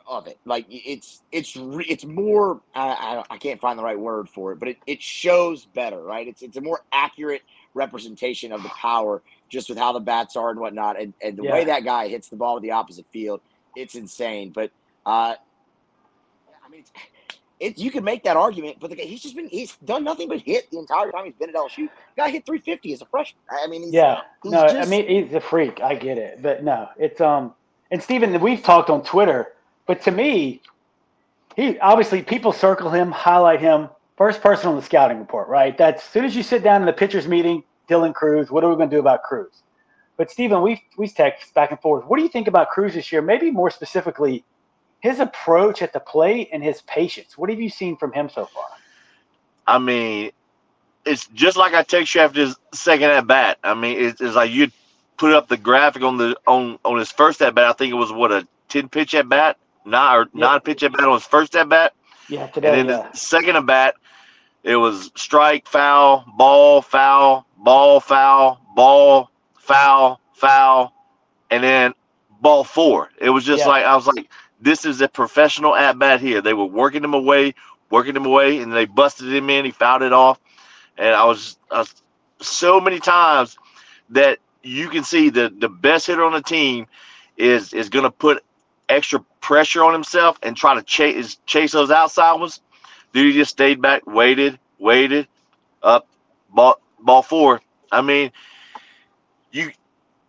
of 0.06 0.26
it. 0.26 0.38
Like 0.44 0.66
it's 0.68 1.22
it's 1.32 1.56
re- 1.56 1.86
it's 1.88 2.04
more. 2.04 2.60
I, 2.74 2.88
I 2.88 3.24
I 3.34 3.38
can't 3.38 3.60
find 3.60 3.78
the 3.78 3.82
right 3.84 3.98
word 3.98 4.28
for 4.28 4.52
it, 4.52 4.58
but 4.58 4.68
it, 4.68 4.78
it 4.86 5.02
shows 5.02 5.64
better, 5.64 6.00
right? 6.02 6.28
It's 6.28 6.42
it's 6.42 6.56
a 6.56 6.60
more 6.60 6.80
accurate 6.92 7.42
representation 7.74 8.52
of 8.52 8.62
the 8.62 8.68
power 8.68 9.22
just 9.48 9.68
with 9.68 9.78
how 9.78 9.92
the 9.92 10.00
bats 10.00 10.36
are 10.36 10.50
and 10.50 10.60
whatnot, 10.60 11.00
and, 11.00 11.14
and 11.22 11.36
the 11.36 11.42
way 11.42 11.64
that 11.64 11.84
guy 11.84 12.08
hits 12.08 12.28
the 12.28 12.36
ball 12.36 12.56
to 12.56 12.60
the 12.60 12.70
opposite 12.72 13.06
field, 13.12 13.40
it's 13.76 13.94
insane. 13.94 14.50
But 14.50 14.72
uh, 15.04 15.34
mean, 16.72 16.80
it's, 16.80 16.92
it 17.60 17.78
you 17.78 17.90
can 17.90 18.02
make 18.02 18.24
that 18.24 18.36
argument, 18.36 18.78
but 18.80 18.90
the 18.90 18.96
guy, 18.96 19.04
he's 19.04 19.22
just 19.22 19.36
been 19.36 19.48
he's 19.48 19.76
done 19.84 20.02
nothing 20.02 20.28
but 20.28 20.40
hit 20.40 20.70
the 20.70 20.78
entire 20.78 21.10
time 21.12 21.24
he's 21.26 21.34
been 21.34 21.48
at 21.50 21.54
LSU. 21.54 21.88
Guy 22.16 22.30
hit 22.30 22.44
350 22.44 22.92
as 22.92 23.02
a 23.02 23.06
freshman. 23.06 23.40
I 23.50 23.66
mean, 23.68 23.82
he's, 23.84 23.92
Yeah. 23.92 24.22
he's 24.42 24.52
No, 24.52 24.64
I 24.66 24.84
mean 24.86 25.06
he's 25.06 25.34
a 25.34 25.40
freak. 25.40 25.80
I 25.80 25.94
get 25.94 26.18
it, 26.18 26.42
but 26.42 26.64
no, 26.64 26.88
it's 26.98 27.20
um. 27.20 27.54
And 27.90 28.02
Steven, 28.02 28.40
we've 28.40 28.62
talked 28.62 28.88
on 28.90 29.02
Twitter, 29.04 29.52
but 29.86 30.00
to 30.02 30.10
me, 30.10 30.62
he 31.56 31.78
obviously 31.78 32.22
people 32.22 32.52
circle 32.52 32.90
him, 32.90 33.10
highlight 33.12 33.60
him, 33.60 33.90
first 34.16 34.40
person 34.40 34.68
on 34.70 34.76
the 34.76 34.82
scouting 34.82 35.18
report, 35.18 35.48
right? 35.48 35.76
That's 35.76 36.02
as 36.02 36.08
soon 36.08 36.24
as 36.24 36.34
you 36.34 36.42
sit 36.42 36.62
down 36.62 36.80
in 36.80 36.86
the 36.86 36.92
pitchers 36.92 37.28
meeting, 37.28 37.62
Dylan 37.88 38.14
Crews. 38.14 38.50
What 38.50 38.64
are 38.64 38.70
we 38.70 38.76
going 38.76 38.88
to 38.90 38.96
do 38.96 39.00
about 39.00 39.22
Crews? 39.22 39.62
But 40.16 40.30
Steven, 40.30 40.62
we 40.62 40.82
we 40.96 41.08
text 41.08 41.54
back 41.54 41.70
and 41.70 41.80
forth. 41.80 42.06
What 42.06 42.16
do 42.16 42.22
you 42.22 42.28
think 42.28 42.48
about 42.48 42.70
Crews 42.70 42.94
this 42.94 43.12
year? 43.12 43.22
Maybe 43.22 43.50
more 43.50 43.70
specifically, 43.70 44.44
his 45.02 45.18
approach 45.18 45.82
at 45.82 45.92
the 45.92 46.00
plate 46.00 46.48
and 46.52 46.62
his 46.62 46.80
patience. 46.82 47.36
What 47.36 47.50
have 47.50 47.60
you 47.60 47.68
seen 47.68 47.96
from 47.96 48.12
him 48.12 48.28
so 48.28 48.46
far? 48.46 48.66
I 49.66 49.78
mean, 49.78 50.30
it's 51.04 51.26
just 51.34 51.56
like 51.56 51.74
I 51.74 51.82
text 51.82 52.14
you 52.14 52.20
after 52.20 52.40
his 52.40 52.56
second 52.72 53.10
at 53.10 53.26
bat. 53.26 53.58
I 53.64 53.74
mean, 53.74 53.98
it's, 53.98 54.20
it's 54.20 54.36
like 54.36 54.52
you 54.52 54.70
put 55.16 55.32
up 55.34 55.48
the 55.48 55.56
graphic 55.56 56.02
on 56.04 56.18
the 56.18 56.36
on 56.46 56.78
on 56.84 56.98
his 56.98 57.10
first 57.10 57.42
at 57.42 57.54
bat. 57.54 57.66
I 57.66 57.72
think 57.72 57.90
it 57.90 57.96
was 57.96 58.12
what 58.12 58.30
a 58.30 58.46
ten 58.68 58.88
pitch 58.88 59.12
at 59.14 59.28
bat, 59.28 59.58
not 59.84 60.16
or 60.16 60.28
nine 60.34 60.60
pitch 60.60 60.84
at 60.84 60.92
bat 60.92 61.04
on 61.04 61.14
his 61.14 61.26
first 61.26 61.56
at 61.56 61.68
bat, 61.68 61.94
Yeah, 62.28 62.46
today. 62.46 62.68
and 62.68 62.88
then 62.88 62.96
Yeah. 62.96 63.10
the 63.10 63.16
second 63.18 63.56
at 63.56 63.66
bat, 63.66 63.96
it 64.62 64.76
was 64.76 65.10
strike, 65.16 65.66
foul, 65.66 66.24
ball, 66.36 66.80
foul, 66.80 67.44
ball, 67.58 67.98
foul, 67.98 68.60
ball, 68.76 69.30
foul, 69.56 70.20
foul, 70.34 70.92
and 71.50 71.64
then 71.64 71.92
ball 72.40 72.62
four. 72.62 73.10
It 73.18 73.30
was 73.30 73.44
just 73.44 73.64
Yeah. 73.64 73.72
like 73.72 73.84
I 73.84 73.96
was 73.96 74.06
like, 74.06 74.28
this 74.62 74.84
is 74.86 75.00
a 75.00 75.08
professional 75.08 75.74
at 75.74 75.98
bat 75.98 76.20
here. 76.20 76.40
They 76.40 76.54
were 76.54 76.64
working 76.66 77.04
him 77.04 77.14
away, 77.14 77.54
working 77.90 78.16
him 78.16 78.26
away, 78.26 78.60
and 78.60 78.72
they 78.72 78.86
busted 78.86 79.32
him 79.32 79.50
in. 79.50 79.64
He 79.64 79.72
fouled 79.72 80.02
it 80.02 80.12
off, 80.12 80.40
and 80.96 81.14
I 81.14 81.24
was, 81.24 81.58
so 82.40 82.80
many 82.80 83.00
times 83.00 83.58
that 84.10 84.38
you 84.62 84.88
can 84.88 85.04
see 85.04 85.30
the 85.30 85.52
the 85.58 85.68
best 85.68 86.06
hitter 86.06 86.24
on 86.24 86.32
the 86.32 86.42
team 86.42 86.86
is 87.36 87.72
is 87.72 87.88
going 87.88 88.04
to 88.04 88.10
put 88.10 88.44
extra 88.88 89.20
pressure 89.40 89.84
on 89.84 89.92
himself 89.92 90.38
and 90.42 90.56
try 90.56 90.74
to 90.74 90.82
chase 90.82 91.38
chase 91.46 91.72
those 91.72 91.90
outside 91.90 92.34
ones. 92.34 92.60
Dude, 93.12 93.26
he 93.26 93.32
just 93.32 93.50
stayed 93.50 93.82
back, 93.82 94.06
waited, 94.06 94.58
waited, 94.78 95.28
up, 95.82 96.06
ball 96.50 96.80
ball 97.00 97.22
four. 97.22 97.60
I 97.90 98.02
mean, 98.02 98.30
you 99.50 99.72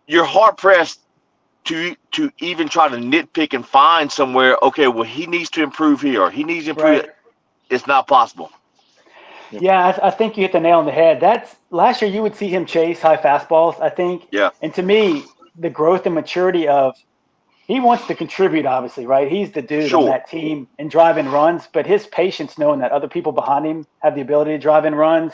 you're 0.08 0.26
hard 0.26 0.58
pressed 0.58 1.02
to 1.66 1.96
to 2.12 2.32
even 2.40 2.70
try 2.70 2.88
to 2.88 2.98
nitpick 2.98 3.54
and 3.54 3.66
find 3.66 4.12
somewhere. 4.12 4.58
Okay, 4.62 4.88
well 4.88 5.04
he 5.04 5.26
needs 5.26 5.50
to 5.52 5.64
improve 5.64 6.02
here, 6.02 6.22
or 6.22 6.32
he 6.32 6.44
needs 6.44 6.66
to 6.66 6.72
improve. 6.72 7.02
Right. 7.02 7.10
It's 7.70 7.88
not 7.88 8.08
possible. 8.08 8.52
Yeah, 9.52 9.86
I, 9.86 10.08
I 10.08 10.12
think 10.12 10.36
you 10.36 10.44
hit 10.44 10.52
the 10.52 10.60
nail 10.60 10.80
on 10.80 10.86
the 10.86 10.92
head. 10.92 11.20
That's 11.20 11.56
last 11.70 12.02
year. 12.02 12.10
You 12.10 12.22
would 12.22 12.36
see 12.36 12.50
him 12.50 12.66
chase 12.66 13.02
high 13.02 13.18
fastballs. 13.18 13.80
I 13.82 13.90
think. 13.90 14.28
Yeah. 14.32 14.50
And 14.62 14.74
to 14.76 14.82
me, 14.82 15.24
the 15.58 15.70
growth 15.70 16.06
and 16.06 16.16
maturity 16.16 16.68
of 16.68 16.96
he 17.68 17.80
wants 17.80 18.08
to 18.08 18.16
contribute. 18.16 18.66
Obviously, 18.66 19.06
right? 19.06 19.32
He's 19.32 19.52
the 19.52 19.62
dude 19.62 19.94
on 19.94 20.06
that 20.06 20.30
team 20.30 20.68
and 20.80 20.90
driving 20.90 21.28
runs. 21.28 21.68
But 21.72 21.86
his 21.86 22.08
patience, 22.08 22.58
knowing 22.58 22.80
that 22.80 22.92
other 22.92 23.08
people 23.08 23.32
behind 23.32 23.66
him 23.66 23.88
have 24.00 24.16
the 24.16 24.22
ability 24.22 24.52
to 24.52 24.58
drive 24.58 24.86
in 24.86 24.96
runs, 24.96 25.34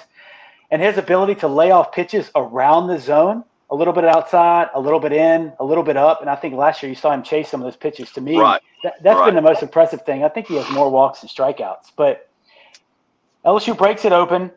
and 0.70 0.82
his 0.82 0.98
ability 0.98 1.36
to 1.36 1.48
lay 1.48 1.72
off 1.72 1.92
pitches 1.92 2.30
around 2.36 2.88
the 2.88 3.00
zone, 3.00 3.44
a 3.72 3.76
little 3.76 3.94
bit 3.94 4.06
outside, 4.06 4.70
a 4.74 4.80
little 4.80 5.00
bit 5.00 5.12
in, 5.14 5.54
a 5.60 5.64
little 5.64 5.84
bit 5.84 5.96
up. 5.98 6.22
And 6.22 6.30
I 6.30 6.36
think 6.36 6.56
last 6.56 6.82
year 6.82 6.90
you 6.90 6.96
saw 6.96 7.12
him 7.12 7.22
chase 7.24 7.50
some 7.50 7.62
of 7.62 7.66
those 7.66 7.76
pitches. 7.76 8.12
To 8.14 8.22
me, 8.22 8.38
Right. 8.40 8.62
that, 8.84 8.96
that's 9.04 9.18
Right. 9.20 9.26
been 9.26 9.36
the 9.36 9.42
most 9.42 9.62
impressive 9.62 10.02
thing. 10.04 10.24
I 10.24 10.30
think 10.30 10.48
he 10.48 10.56
has 10.56 10.70
more 10.72 10.90
walks 10.90 11.22
and 11.22 11.30
strikeouts. 11.30 11.92
But 11.96 12.28
LSU 13.46 13.78
breaks 13.78 14.06
it 14.06 14.12
open 14.12 14.52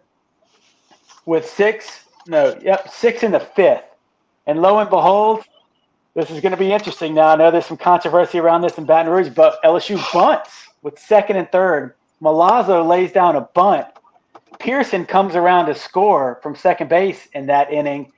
with 1.26 1.48
six, 1.48 2.04
no, 2.26 2.56
yep, 2.62 2.88
six 2.88 3.22
in 3.22 3.32
the 3.32 3.40
fifth. 3.40 3.84
And 4.46 4.60
lo 4.60 4.78
and 4.78 4.90
behold, 4.90 5.44
this 6.14 6.30
is 6.30 6.40
going 6.40 6.52
to 6.52 6.58
be 6.58 6.72
interesting 6.72 7.14
now. 7.14 7.28
I 7.28 7.36
know 7.36 7.50
there's 7.50 7.66
some 7.66 7.76
controversy 7.76 8.38
around 8.38 8.62
this 8.62 8.76
in 8.78 8.84
Baton 8.84 9.12
Rouge, 9.12 9.28
but 9.30 9.62
LSU 9.62 9.98
bunts 10.12 10.68
with 10.82 10.98
second 10.98 11.36
and 11.36 11.50
third. 11.52 11.94
Milazzo 12.22 12.86
lays 12.86 13.12
down 13.12 13.36
a 13.36 13.42
bunt. 13.54 13.86
Pearson 14.58 15.04
comes 15.04 15.34
around 15.34 15.66
to 15.66 15.74
score 15.74 16.38
from 16.42 16.54
second 16.54 16.88
base 16.88 17.26
in 17.34 17.46
that 17.46 17.72
inning. 17.72 18.12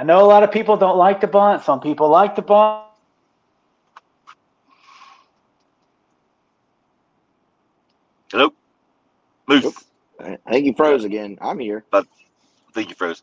I 0.00 0.02
know 0.02 0.24
a 0.24 0.28
lot 0.28 0.42
of 0.42 0.50
people 0.50 0.78
don't 0.78 0.96
like 0.96 1.20
the 1.20 1.26
bunt. 1.26 1.62
Some 1.62 1.80
people 1.80 2.08
like 2.08 2.34
the 2.34 2.40
bunt. 2.40 2.86
Hello, 8.30 8.52
Moose. 9.48 9.66
Oop. 9.66 9.76
I 10.20 10.38
think 10.50 10.64
he 10.64 10.72
froze 10.72 11.04
again. 11.04 11.38
I'm 11.40 11.58
here. 11.58 11.84
I 11.92 12.02
think 12.74 12.88
you 12.90 12.94
froze. 12.94 13.22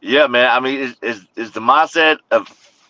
Yeah, 0.00 0.26
man. 0.26 0.50
I 0.50 0.60
mean, 0.60 0.78
is 0.80 0.96
is 1.02 1.26
is 1.36 1.52
the 1.52 1.60
mindset 1.60 2.18
of 2.30 2.48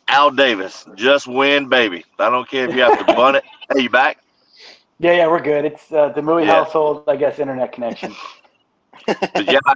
Al 0.09 0.31
Davis 0.31 0.87
just 0.95 1.27
win, 1.27 1.69
baby? 1.69 2.05
I 2.19 2.31
don't 2.31 2.49
care 2.49 2.65
if 2.65 2.73
you 2.75 2.83
have 2.83 2.97
to 2.99 3.05
bunt 3.05 3.37
it. 3.37 3.45
Hey, 3.73 3.83
you 3.83 3.91
back? 3.91 4.19
Yeah, 4.99 5.13
yeah, 5.13 5.27
we're 5.29 5.41
good. 5.43 5.65
It's 5.65 5.93
uh, 5.93 6.11
the 6.11 6.21
Mui 6.23 6.47
Yeah. 6.47 6.63
household, 6.63 6.99
I 6.99 7.03
guess, 7.05 7.27
internet 7.27 7.61
connection. 7.61 7.99
But 9.35 9.47
yeah, 9.47 9.59
I, 9.67 9.75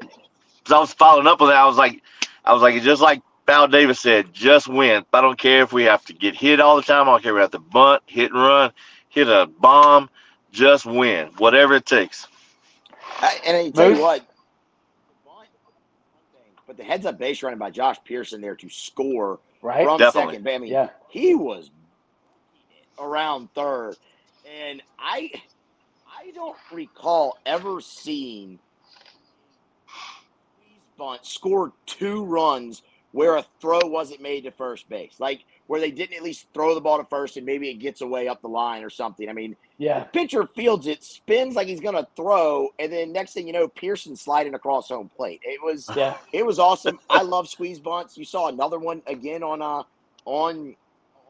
'cause 0.64 0.72
I 0.74 0.78
was 0.80 0.92
following 0.92 1.26
up 1.26 1.40
with 1.40 1.50
that. 1.50 1.56
I 1.56 1.66
was 1.66 1.76
like, 1.76 2.02
I 2.44 2.52
was 2.52 2.62
like, 2.62 2.74
it's 2.74 2.84
just 2.84 3.02
like 3.02 3.22
Al 3.50 3.68
Davis 3.68 4.00
said, 4.00 4.32
just 4.32 4.68
win. 4.68 5.04
I 5.12 5.20
don't 5.20 5.38
care 5.38 5.62
if 5.62 5.72
we 5.72 5.84
have 5.84 6.04
to 6.06 6.14
get 6.14 6.36
hit 6.36 6.60
all 6.60 6.76
the 6.76 6.82
time. 6.82 7.08
I 7.08 7.12
don't 7.12 7.22
care 7.22 7.32
if 7.32 7.36
we 7.36 7.40
have 7.42 7.50
to 7.52 7.58
bunt, 7.60 8.02
hit 8.06 8.32
and 8.32 8.40
run, 8.40 8.72
hit 9.10 9.28
a 9.28 9.50
bomb. 9.60 10.10
Just 10.52 10.86
win, 10.86 11.28
whatever 11.38 11.74
it 11.74 11.86
takes. 11.86 12.26
I, 13.20 13.38
and 13.46 13.56
I 13.56 13.70
tell 13.70 13.88
you 13.88 13.98
what, 13.98 14.26
but 16.66 16.76
the 16.76 16.84
heads 16.84 17.06
up 17.06 17.18
base 17.18 17.42
running 17.42 17.58
by 17.58 17.70
Josh 17.70 17.98
Pearson 18.04 18.40
there 18.40 18.56
to 18.56 18.68
score 18.68 19.40
Right? 19.62 19.84
from 19.84 19.98
Definitely. 19.98 20.34
second. 20.34 20.48
I 20.48 20.58
mean, 20.58 20.70
Yeah. 20.72 20.90
he 21.08 21.34
was 21.34 21.70
around 22.98 23.48
third, 23.54 23.96
and 24.44 24.82
I 24.98 25.30
I 26.06 26.32
don't 26.34 26.56
recall 26.72 27.38
ever 27.46 27.80
seeing 27.80 28.60
bunt 30.98 31.24
score 31.26 31.72
two 31.86 32.24
runs 32.24 32.82
where 33.12 33.36
a 33.36 33.44
throw 33.60 33.80
wasn't 33.84 34.20
made 34.22 34.44
to 34.44 34.50
first 34.50 34.88
base. 34.88 35.14
Like 35.18 35.44
where 35.66 35.80
they 35.80 35.90
didn't 35.90 36.16
at 36.16 36.22
least 36.22 36.46
throw 36.52 36.74
the 36.74 36.80
ball 36.80 36.98
to 36.98 37.04
first 37.04 37.36
and 37.36 37.46
maybe 37.46 37.70
it 37.70 37.74
gets 37.74 38.00
away 38.00 38.28
up 38.28 38.42
the 38.42 38.48
line 38.48 38.82
or 38.82 38.90
something. 38.90 39.28
I 39.28 39.32
mean, 39.32 39.56
yeah, 39.78 40.04
pitcher 40.04 40.48
fields 40.54 40.86
it, 40.86 41.02
spins 41.04 41.54
like 41.54 41.68
he's 41.68 41.80
gonna 41.80 42.06
throw, 42.16 42.70
and 42.78 42.92
then 42.92 43.12
next 43.12 43.32
thing 43.32 43.46
you 43.46 43.52
know, 43.52 43.68
Pearson 43.68 44.16
sliding 44.16 44.54
across 44.54 44.88
home 44.88 45.10
plate. 45.16 45.40
It 45.44 45.62
was 45.62 45.88
yeah, 45.96 46.16
it 46.32 46.44
was 46.44 46.58
awesome. 46.58 46.98
I 47.08 47.22
love 47.22 47.48
squeeze 47.48 47.78
bunts. 47.78 48.18
You 48.18 48.24
saw 48.24 48.48
another 48.48 48.78
one 48.78 49.02
again 49.06 49.42
on 49.42 49.62
uh 49.62 49.82
on 50.24 50.74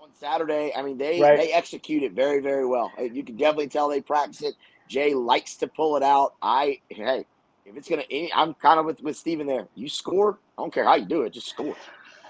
on 0.02 0.08
Saturday. 0.18 0.72
I 0.74 0.82
mean, 0.82 0.98
they 0.98 1.20
Right. 1.20 1.38
they 1.38 1.52
execute 1.52 2.02
it 2.02 2.12
very 2.12 2.40
very 2.40 2.66
well. 2.66 2.92
You 2.98 3.22
can 3.22 3.36
definitely 3.36 3.68
tell 3.68 3.88
they 3.88 4.00
practice 4.00 4.42
it. 4.42 4.54
Jay 4.88 5.14
likes 5.14 5.56
to 5.56 5.68
pull 5.68 5.96
it 5.96 6.02
out. 6.02 6.34
I 6.42 6.80
hey, 6.88 7.26
if 7.70 7.76
it's 7.76 7.88
gonna, 7.88 8.02
any- 8.10 8.32
I'm 8.34 8.54
kind 8.54 8.78
of 8.80 8.86
with 8.86 9.00
with 9.02 9.16
Steven 9.16 9.46
there. 9.46 9.66
You 9.74 9.88
score. 9.88 10.38
I 10.58 10.62
don't 10.62 10.72
care 10.72 10.84
how 10.84 10.96
you 10.96 11.06
do 11.06 11.22
it, 11.22 11.32
just 11.32 11.48
score. 11.48 11.76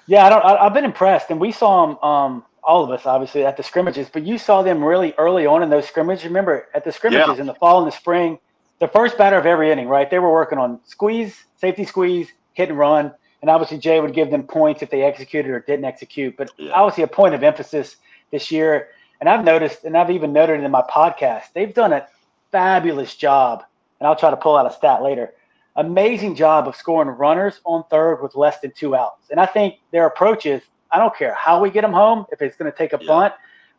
yeah. 0.06 0.26
I 0.26 0.28
don't. 0.30 0.44
I, 0.44 0.56
I've 0.66 0.74
been 0.74 0.84
impressed, 0.84 1.30
and 1.30 1.40
we 1.40 1.52
saw 1.52 1.86
them. 1.86 1.98
Um, 1.98 2.44
all 2.62 2.84
of 2.84 2.90
us, 2.90 3.06
obviously, 3.06 3.44
at 3.46 3.56
the 3.56 3.62
scrimmages, 3.62 4.10
but 4.12 4.22
you 4.22 4.36
saw 4.36 4.60
them 4.62 4.84
really 4.84 5.14
early 5.16 5.46
on 5.46 5.62
in 5.62 5.70
those 5.70 5.86
scrimmages. 5.88 6.24
Remember, 6.26 6.68
at 6.74 6.84
the 6.84 6.92
scrimmages 6.92 7.38
in 7.40 7.46
the 7.46 7.54
fall 7.54 7.78
and 7.82 7.86
the 7.90 7.96
spring, 7.96 8.38
the 8.80 8.88
first 8.88 9.16
batter 9.16 9.38
of 9.38 9.46
every 9.46 9.72
inning, 9.72 9.88
right? 9.88 10.10
They 10.10 10.18
were 10.18 10.30
working 10.30 10.58
on 10.58 10.78
squeeze, 10.84 11.34
safety 11.56 11.84
squeeze, 11.86 12.28
hit 12.52 12.68
and 12.68 12.78
run, 12.78 13.12
and 13.40 13.48
obviously 13.50 13.78
Jay 13.78 13.98
would 13.98 14.12
give 14.12 14.30
them 14.30 14.42
points 14.42 14.82
if 14.82 14.90
they 14.90 15.02
executed 15.02 15.50
or 15.50 15.60
didn't 15.60 15.86
execute. 15.86 16.36
But 16.36 16.50
Yeah. 16.58 16.72
obviously, 16.72 17.02
a 17.04 17.08
point 17.08 17.34
of 17.34 17.42
emphasis 17.42 17.96
this 18.30 18.50
year, 18.52 18.88
and 19.20 19.28
I've 19.28 19.42
noticed, 19.42 19.84
and 19.84 19.96
I've 19.96 20.10
even 20.10 20.30
noted 20.34 20.60
it 20.60 20.64
in 20.64 20.70
my 20.70 20.82
podcast, 20.82 21.44
they've 21.54 21.72
done 21.72 21.94
a 21.94 22.06
fabulous 22.52 23.14
job. 23.14 23.64
And 24.00 24.08
I'll 24.08 24.16
try 24.16 24.30
to 24.30 24.36
pull 24.36 24.56
out 24.56 24.66
a 24.66 24.72
stat 24.72 25.02
later. 25.02 25.34
Amazing 25.76 26.34
job 26.34 26.66
of 26.66 26.74
scoring 26.74 27.10
runners 27.10 27.60
on 27.64 27.84
third 27.90 28.22
with 28.22 28.34
less 28.34 28.58
than 28.60 28.72
two 28.72 28.96
outs. 28.96 29.28
And 29.30 29.38
I 29.38 29.46
think 29.46 29.76
their 29.92 30.06
approach 30.06 30.46
is 30.46 30.62
I 30.90 30.98
don't 30.98 31.14
care 31.16 31.34
how 31.34 31.60
we 31.62 31.70
get 31.70 31.82
them 31.82 31.92
home, 31.92 32.26
if 32.32 32.42
it's 32.42 32.56
going 32.56 32.70
to 32.70 32.76
take 32.76 32.92
a 32.92 32.98
Yeah. 33.00 33.06
bunt, 33.06 33.34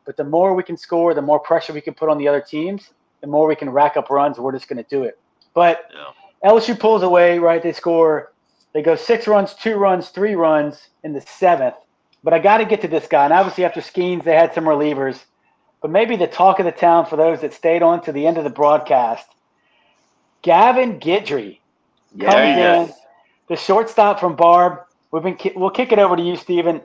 but 0.06 0.16
the 0.16 0.24
more 0.24 0.54
we 0.54 0.64
can 0.64 0.78
score, 0.78 1.14
the 1.14 1.22
more 1.22 1.40
pressure 1.40 1.74
we 1.74 1.82
can 1.82 1.94
put 1.94 2.10
on 2.10 2.18
the 2.18 2.28
other 2.28 2.40
teams, 2.42 2.94
the 3.20 3.28
more 3.28 3.48
we 3.48 3.56
can 3.56 3.70
rack 3.70 3.98
up 3.98 4.10
runs. 4.10 4.40
We're 4.40 4.54
just 4.54 4.70
going 4.70 4.84
to 4.84 4.90
do 4.90 5.04
it. 5.04 5.20
But 5.54 5.86
Yeah. 5.94 6.52
LSU 6.52 6.76
pulls 6.76 7.04
away, 7.04 7.38
right? 7.38 7.62
They 7.62 7.74
score, 7.74 8.32
they 8.74 8.82
go 8.82 8.96
six 8.96 9.28
runs, 9.28 9.54
two 9.54 9.76
runs, 9.76 10.10
three 10.10 10.36
runs 10.36 10.90
in 11.04 11.14
the 11.14 11.22
seventh. 11.22 11.76
But 12.24 12.34
I 12.34 12.40
got 12.40 12.60
to 12.60 12.66
get 12.66 12.82
to 12.82 12.88
this 12.88 13.08
guy. 13.08 13.26
And 13.26 13.34
obviously, 13.34 13.66
after 13.66 13.82
Skenes, 13.82 14.24
they 14.24 14.36
had 14.36 14.54
some 14.54 14.66
relievers. 14.66 15.26
But 15.82 15.92
maybe 15.92 16.16
the 16.16 16.28
talk 16.28 16.60
of 16.60 16.66
the 16.66 16.72
town 16.72 17.06
for 17.06 17.16
those 17.16 17.42
that 17.42 17.54
stayed 17.54 17.82
on 17.84 18.02
to 18.04 18.12
the 18.12 18.26
end 18.26 18.38
of 18.38 18.44
the 18.44 18.50
broadcast 18.50 19.28
Gavin 20.42 21.00
Guidry 21.00 21.60
comes 22.20 22.34
Yes. 22.34 22.90
in, 22.90 22.96
the 23.48 23.56
shortstop 23.56 24.20
from 24.20 24.36
Barbe. 24.36 24.80
We've 25.12 25.24
been 25.24 25.36
ki- 25.36 25.54
we'll 25.56 25.70
kick 25.70 25.92
it 25.92 26.00
over 26.00 26.16
to 26.16 26.22
you, 26.22 26.36
Steven. 26.36 26.82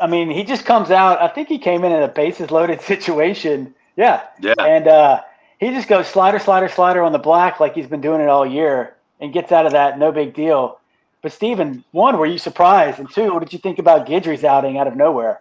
I 0.00 0.06
mean, 0.06 0.30
he 0.30 0.44
just 0.44 0.64
comes 0.64 0.90
out. 0.90 1.20
I 1.20 1.28
think 1.28 1.48
he 1.48 1.58
came 1.58 1.84
in 1.84 1.92
in 1.92 2.02
a 2.02 2.08
bases 2.08 2.50
loaded 2.50 2.80
situation. 2.92 3.74
Yeah, 3.96 4.22
Yeah. 4.40 4.54
and 4.58 4.88
uh, 4.88 5.20
he 5.60 5.70
just 5.70 5.88
goes 5.88 6.06
slider, 6.06 6.38
slider, 6.38 6.68
slider 6.68 7.02
on 7.02 7.12
the 7.12 7.18
black 7.18 7.60
like 7.60 7.74
he's 7.74 7.86
been 7.86 8.00
doing 8.00 8.20
it 8.20 8.28
all 8.28 8.46
year, 8.46 8.96
and 9.20 9.32
gets 9.32 9.52
out 9.52 9.66
of 9.66 9.72
that. 9.72 9.98
No 9.98 10.12
big 10.12 10.34
deal. 10.34 10.78
But 11.22 11.32
Steven, 11.32 11.84
one, 11.92 12.18
were 12.18 12.26
you 12.26 12.38
surprised? 12.38 12.98
And 12.98 13.08
two, 13.10 13.32
what 13.32 13.40
did 13.40 13.52
you 13.52 13.58
think 13.58 13.78
about 13.78 14.06
Guidry's 14.06 14.44
outing 14.44 14.78
out 14.78 14.86
of 14.88 14.96
nowhere? 14.96 15.40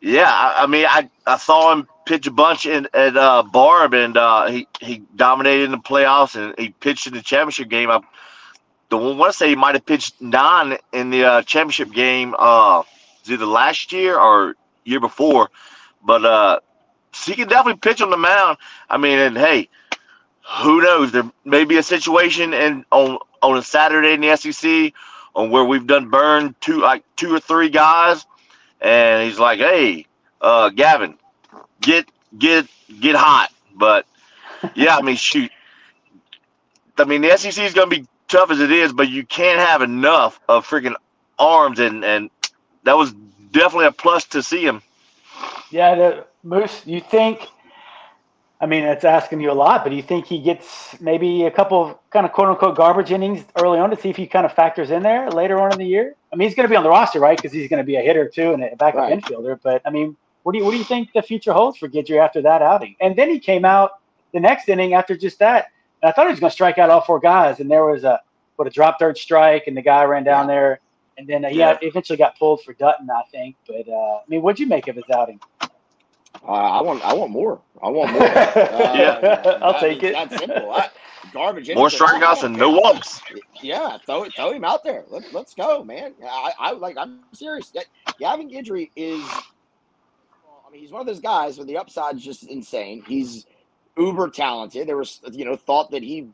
Yeah, 0.00 0.30
I, 0.30 0.64
I 0.64 0.66
mean, 0.66 0.84
I, 0.88 1.08
I 1.26 1.36
saw 1.38 1.72
him 1.72 1.88
pitch 2.08 2.26
a 2.26 2.30
bunch 2.30 2.64
in 2.64 2.88
at 2.94 3.16
uh, 3.16 3.42
Barbe, 3.42 3.94
and 3.94 4.16
uh, 4.16 4.46
he 4.46 4.66
he 4.80 5.02
dominated 5.14 5.64
in 5.64 5.70
the 5.70 5.78
playoffs, 5.78 6.34
and 6.34 6.58
he 6.58 6.70
pitched 6.70 7.06
in 7.06 7.12
the 7.12 7.20
championship 7.20 7.68
game. 7.68 7.90
I 7.90 8.00
don't 8.88 9.18
want 9.18 9.32
to 9.32 9.38
say 9.38 9.50
he 9.50 9.56
might 9.56 9.74
have 9.74 9.84
pitched 9.84 10.20
nine 10.20 10.78
in 10.92 11.10
the 11.10 11.24
uh, 11.24 11.42
championship 11.42 11.92
game. 11.92 12.34
Uh, 12.38 12.82
either 13.28 13.44
last 13.44 13.92
year 13.92 14.18
or 14.18 14.54
year 14.84 15.00
before, 15.00 15.50
but 16.02 16.24
uh, 16.24 16.60
so 17.12 17.32
he 17.32 17.36
can 17.36 17.46
definitely 17.46 17.78
pitch 17.78 18.00
on 18.00 18.08
the 18.08 18.16
mound. 18.16 18.56
I 18.88 18.96
mean, 18.96 19.18
and 19.18 19.36
hey, 19.36 19.68
who 20.62 20.80
knows? 20.80 21.12
There 21.12 21.30
may 21.44 21.64
be 21.64 21.76
a 21.76 21.82
situation 21.82 22.54
and 22.54 22.86
on 22.90 23.18
on 23.42 23.58
a 23.58 23.62
Saturday 23.62 24.14
in 24.14 24.22
the 24.22 24.34
SEC 24.34 24.94
on 25.34 25.50
where 25.50 25.64
we've 25.64 25.86
done 25.86 26.08
burned 26.08 26.58
two 26.62 26.80
like 26.80 27.04
two 27.16 27.34
or 27.34 27.40
three 27.40 27.68
guys 27.68 28.24
and 28.80 29.28
he's 29.28 29.38
like, 29.38 29.58
"Hey, 29.58 30.06
uh, 30.40 30.70
Gavin, 30.70 31.18
get 31.80 32.08
get 32.38 32.66
get 33.00 33.16
hot." 33.16 33.50
But 33.74 34.06
yeah, 34.74 34.96
I 34.96 35.02
mean, 35.02 35.16
shoot. 35.16 35.50
I 36.98 37.04
mean, 37.04 37.22
the 37.22 37.36
SEC 37.36 37.64
is 37.64 37.74
going 37.74 37.90
to 37.90 37.96
be 38.00 38.06
tough 38.28 38.50
as 38.50 38.60
it 38.60 38.70
is, 38.70 38.92
but 38.92 39.08
you 39.08 39.24
can't 39.24 39.60
have 39.60 39.82
enough 39.82 40.40
of 40.48 40.66
freaking 40.68 40.94
arms, 41.38 41.80
and 41.80 42.04
and 42.04 42.30
that 42.84 42.96
was 42.96 43.12
definitely 43.52 43.86
a 43.86 43.92
plus 43.92 44.24
to 44.26 44.42
see 44.42 44.64
him. 44.64 44.82
Yeah, 45.70 45.94
the 45.94 46.26
Moose. 46.42 46.86
You 46.86 47.00
think? 47.00 47.48
I 48.60 48.66
mean, 48.66 48.84
it's 48.84 49.04
asking 49.04 49.40
you 49.40 49.50
a 49.50 49.54
lot, 49.54 49.84
but 49.84 49.90
do 49.90 49.96
you 49.96 50.02
think 50.02 50.26
he 50.26 50.40
gets 50.40 51.00
maybe 51.00 51.44
a 51.46 51.50
couple 51.50 51.84
of 51.84 51.98
kind 52.10 52.26
of 52.26 52.32
quote 52.32 52.48
unquote 52.48 52.76
garbage 52.76 53.12
innings 53.12 53.44
early 53.54 53.78
on 53.78 53.90
to 53.90 53.96
see 53.96 54.10
if 54.10 54.16
he 54.16 54.26
kind 54.26 54.46
of 54.46 54.52
factors 54.52 54.90
in 54.90 55.02
there 55.02 55.30
later 55.30 55.60
on 55.60 55.70
in 55.72 55.78
the 55.78 55.86
year? 55.86 56.14
I 56.32 56.36
mean, 56.36 56.48
he's 56.48 56.56
going 56.56 56.66
to 56.66 56.70
be 56.70 56.76
on 56.76 56.82
the 56.82 56.90
roster, 56.90 57.20
right? 57.20 57.36
Because 57.40 57.52
he's 57.52 57.68
going 57.68 57.78
to 57.78 57.84
be 57.86 57.96
a 57.96 58.02
hitter 58.02 58.28
too 58.28 58.52
and 58.54 58.62
a 58.64 58.76
backup 58.76 59.06
Right. 59.06 59.12
infielder. 59.12 59.58
But 59.62 59.82
I 59.86 59.90
mean, 59.90 60.16
what 60.48 60.52
do 60.54 60.60
you 60.60 60.64
what 60.64 60.70
do 60.70 60.78
you 60.78 60.84
think 60.84 61.10
the 61.12 61.20
future 61.20 61.52
holds 61.52 61.76
for 61.76 61.88
Guidry 61.90 62.16
after 62.24 62.40
that 62.40 62.62
outing? 62.62 62.96
And 63.02 63.14
then 63.14 63.28
he 63.28 63.38
came 63.38 63.66
out 63.66 64.00
the 64.32 64.40
next 64.40 64.66
inning 64.70 64.94
after 64.94 65.14
just 65.14 65.38
that, 65.40 65.66
and 66.02 66.08
I 66.08 66.12
thought 66.14 66.24
he 66.24 66.30
was 66.30 66.40
going 66.40 66.48
to 66.48 66.54
strike 66.54 66.78
out 66.78 66.88
all 66.88 67.02
four 67.02 67.20
guys, 67.20 67.60
and 67.60 67.70
there 67.70 67.84
was 67.84 68.04
a 68.04 68.18
what 68.56 68.66
a 68.66 68.70
drop 68.70 68.98
third 68.98 69.18
strike, 69.18 69.64
and 69.66 69.76
the 69.76 69.82
guy 69.82 70.04
ran 70.04 70.24
down 70.24 70.46
there, 70.46 70.80
and 71.18 71.28
then 71.28 71.44
uh, 71.44 71.50
he 71.50 71.58
Yeah. 71.58 71.76
eventually 71.82 72.16
got 72.16 72.38
pulled 72.38 72.62
for 72.64 72.72
Dutton, 72.72 73.10
I 73.10 73.24
think. 73.30 73.56
But 73.66 73.86
uh, 73.90 73.92
I 73.92 74.22
mean, 74.26 74.40
what'd 74.40 74.58
you 74.58 74.66
make 74.66 74.88
of 74.88 74.96
his 74.96 75.04
outing? 75.14 75.38
Uh, 75.60 75.66
I 76.46 76.80
want 76.80 77.04
I 77.04 77.12
want 77.12 77.30
more. 77.30 77.60
I 77.82 77.90
want 77.90 78.12
more. 78.12 78.22
Uh, 78.26 78.94
Yeah, 78.96 79.58
I'll 79.60 79.72
that- 79.74 79.80
take 79.82 80.02
it. 80.02 80.14
That's 80.14 80.38
simple. 80.38 80.70
I, 80.72 80.88
garbage. 81.34 81.68
More 81.74 81.88
innings, 81.88 82.00
I 82.00 82.06
strikeouts 82.06 82.44
and 82.44 82.56
no 82.56 82.70
walks. 82.70 83.20
Yeah, 83.62 83.98
throw 84.06 84.22
it, 84.22 84.32
throw 84.34 84.52
him 84.52 84.64
out 84.64 84.82
there. 84.82 85.04
Let, 85.10 85.30
let's 85.34 85.52
go, 85.54 85.84
man. 85.84 86.14
I, 86.24 86.52
I 86.58 86.70
like. 86.72 86.96
I'm 86.96 87.20
serious. 87.34 87.70
Gavin 88.18 88.48
Guidry 88.48 88.88
is. 88.96 89.22
I 90.68 90.70
mean, 90.70 90.82
he's 90.82 90.92
one 90.92 91.00
of 91.00 91.06
those 91.06 91.20
guys 91.20 91.56
where 91.56 91.66
the 91.66 91.78
upside's 91.78 92.22
just 92.22 92.42
insane. 92.44 93.02
He's 93.06 93.46
uber 93.96 94.28
talented. 94.28 94.86
There 94.86 94.98
was, 94.98 95.20
you 95.32 95.44
know, 95.46 95.56
thought 95.56 95.92
that 95.92 96.02
he 96.02 96.28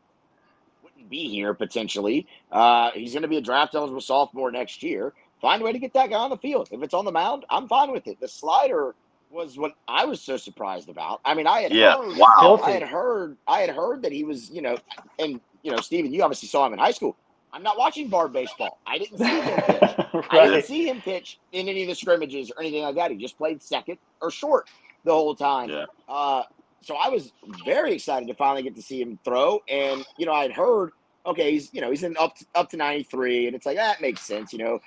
wouldn't 0.83 1.09
be 1.09 1.29
here 1.29 1.55
potentially. 1.55 2.27
Uh, 2.51 2.91
he's 2.95 3.13
going 3.13 3.23
to 3.23 3.29
be 3.29 3.37
a 3.37 3.43
draft 3.43 3.75
eligible 3.75 4.01
sophomore 4.01 4.51
next 4.51 4.83
year. 4.83 5.13
Find 5.41 5.63
a 5.63 5.65
way 5.65 5.73
to 5.73 5.79
get 5.79 5.95
that 5.95 6.11
guy 6.11 6.17
on 6.17 6.31
the 6.31 6.37
field. 6.39 6.69
If 6.73 6.83
it's 6.83 6.95
on 6.95 7.05
the 7.05 7.13
mound, 7.13 7.45
I'm 7.49 7.69
fine 7.69 7.93
with 7.93 8.09
it. 8.09 8.19
The 8.21 8.29
slider 8.29 8.97
was 9.31 9.57
what 9.59 9.73
I 9.87 10.05
was 10.05 10.21
so 10.21 10.37
surprised 10.37 10.89
about. 10.89 11.21
I 11.25 11.35
mean, 11.35 11.47
I 11.47 11.61
had 11.61 11.73
Yeah, 11.73 11.97
heard, 11.97 12.19
wow. 12.19 12.61
I 12.63 12.73
had 12.73 12.83
heard, 12.83 13.37
I 13.47 13.61
had 13.61 13.71
heard 13.71 14.03
that 14.03 14.13
he 14.13 14.25
was, 14.25 14.51
you 14.51 14.63
know, 14.63 14.79
and 15.19 15.41
you 15.63 15.71
know, 15.71 15.79
Steven, 15.79 16.13
you 16.13 16.23
obviously 16.23 16.49
saw 16.49 16.67
him 16.67 16.73
in 16.73 16.79
high 16.79 16.93
school. 16.93 17.17
I'm 17.55 17.63
not 17.63 17.79
watching 17.79 18.09
Barbe 18.09 18.33
baseball. 18.33 18.79
I 18.87 18.99
didn't 18.99 19.19
see 19.19 19.25
him 19.25 19.63
pitch. 19.63 20.25
I 20.31 20.47
didn't 20.49 20.65
see 20.65 20.89
him 20.89 21.01
pitch 21.01 21.39
in 21.53 21.69
any 21.69 21.83
of 21.83 21.89
the 21.89 21.95
scrimmages 21.95 22.51
or 22.51 22.61
anything 22.61 22.83
like 22.83 22.97
that. 22.97 23.13
He 23.13 23.17
just 23.17 23.39
played 23.39 23.63
second 23.63 23.97
or 24.21 24.31
short 24.33 24.69
the 25.05 25.13
whole 25.13 25.37
time. 25.37 25.71
Yeah. 25.71 25.85
Uh, 26.09 26.43
so 26.81 26.97
I 26.97 27.09
was 27.09 27.33
very 27.65 27.95
excited 27.95 28.27
to 28.27 28.35
finally 28.35 28.63
get 28.65 28.75
to 28.75 28.83
see 28.83 29.01
him 29.01 29.19
throw. 29.25 29.63
And 29.69 30.05
you 30.19 30.27
know, 30.27 30.33
I 30.33 30.43
had 30.43 30.53
heard, 30.53 30.91
okay, 31.25 31.53
he's 31.53 31.73
you 31.73 31.81
know 31.81 31.91
he's 31.91 32.03
in 32.03 32.17
up 32.19 32.35
to, 32.39 32.45
up 32.57 32.71
to 32.71 32.77
93, 32.77 33.47
and 33.47 33.55
it's 33.55 33.67
like 33.67 33.77
that 33.77 34.01
makes 34.01 34.21
sense. 34.23 34.53
You 34.53 34.59
know, 34.59 34.81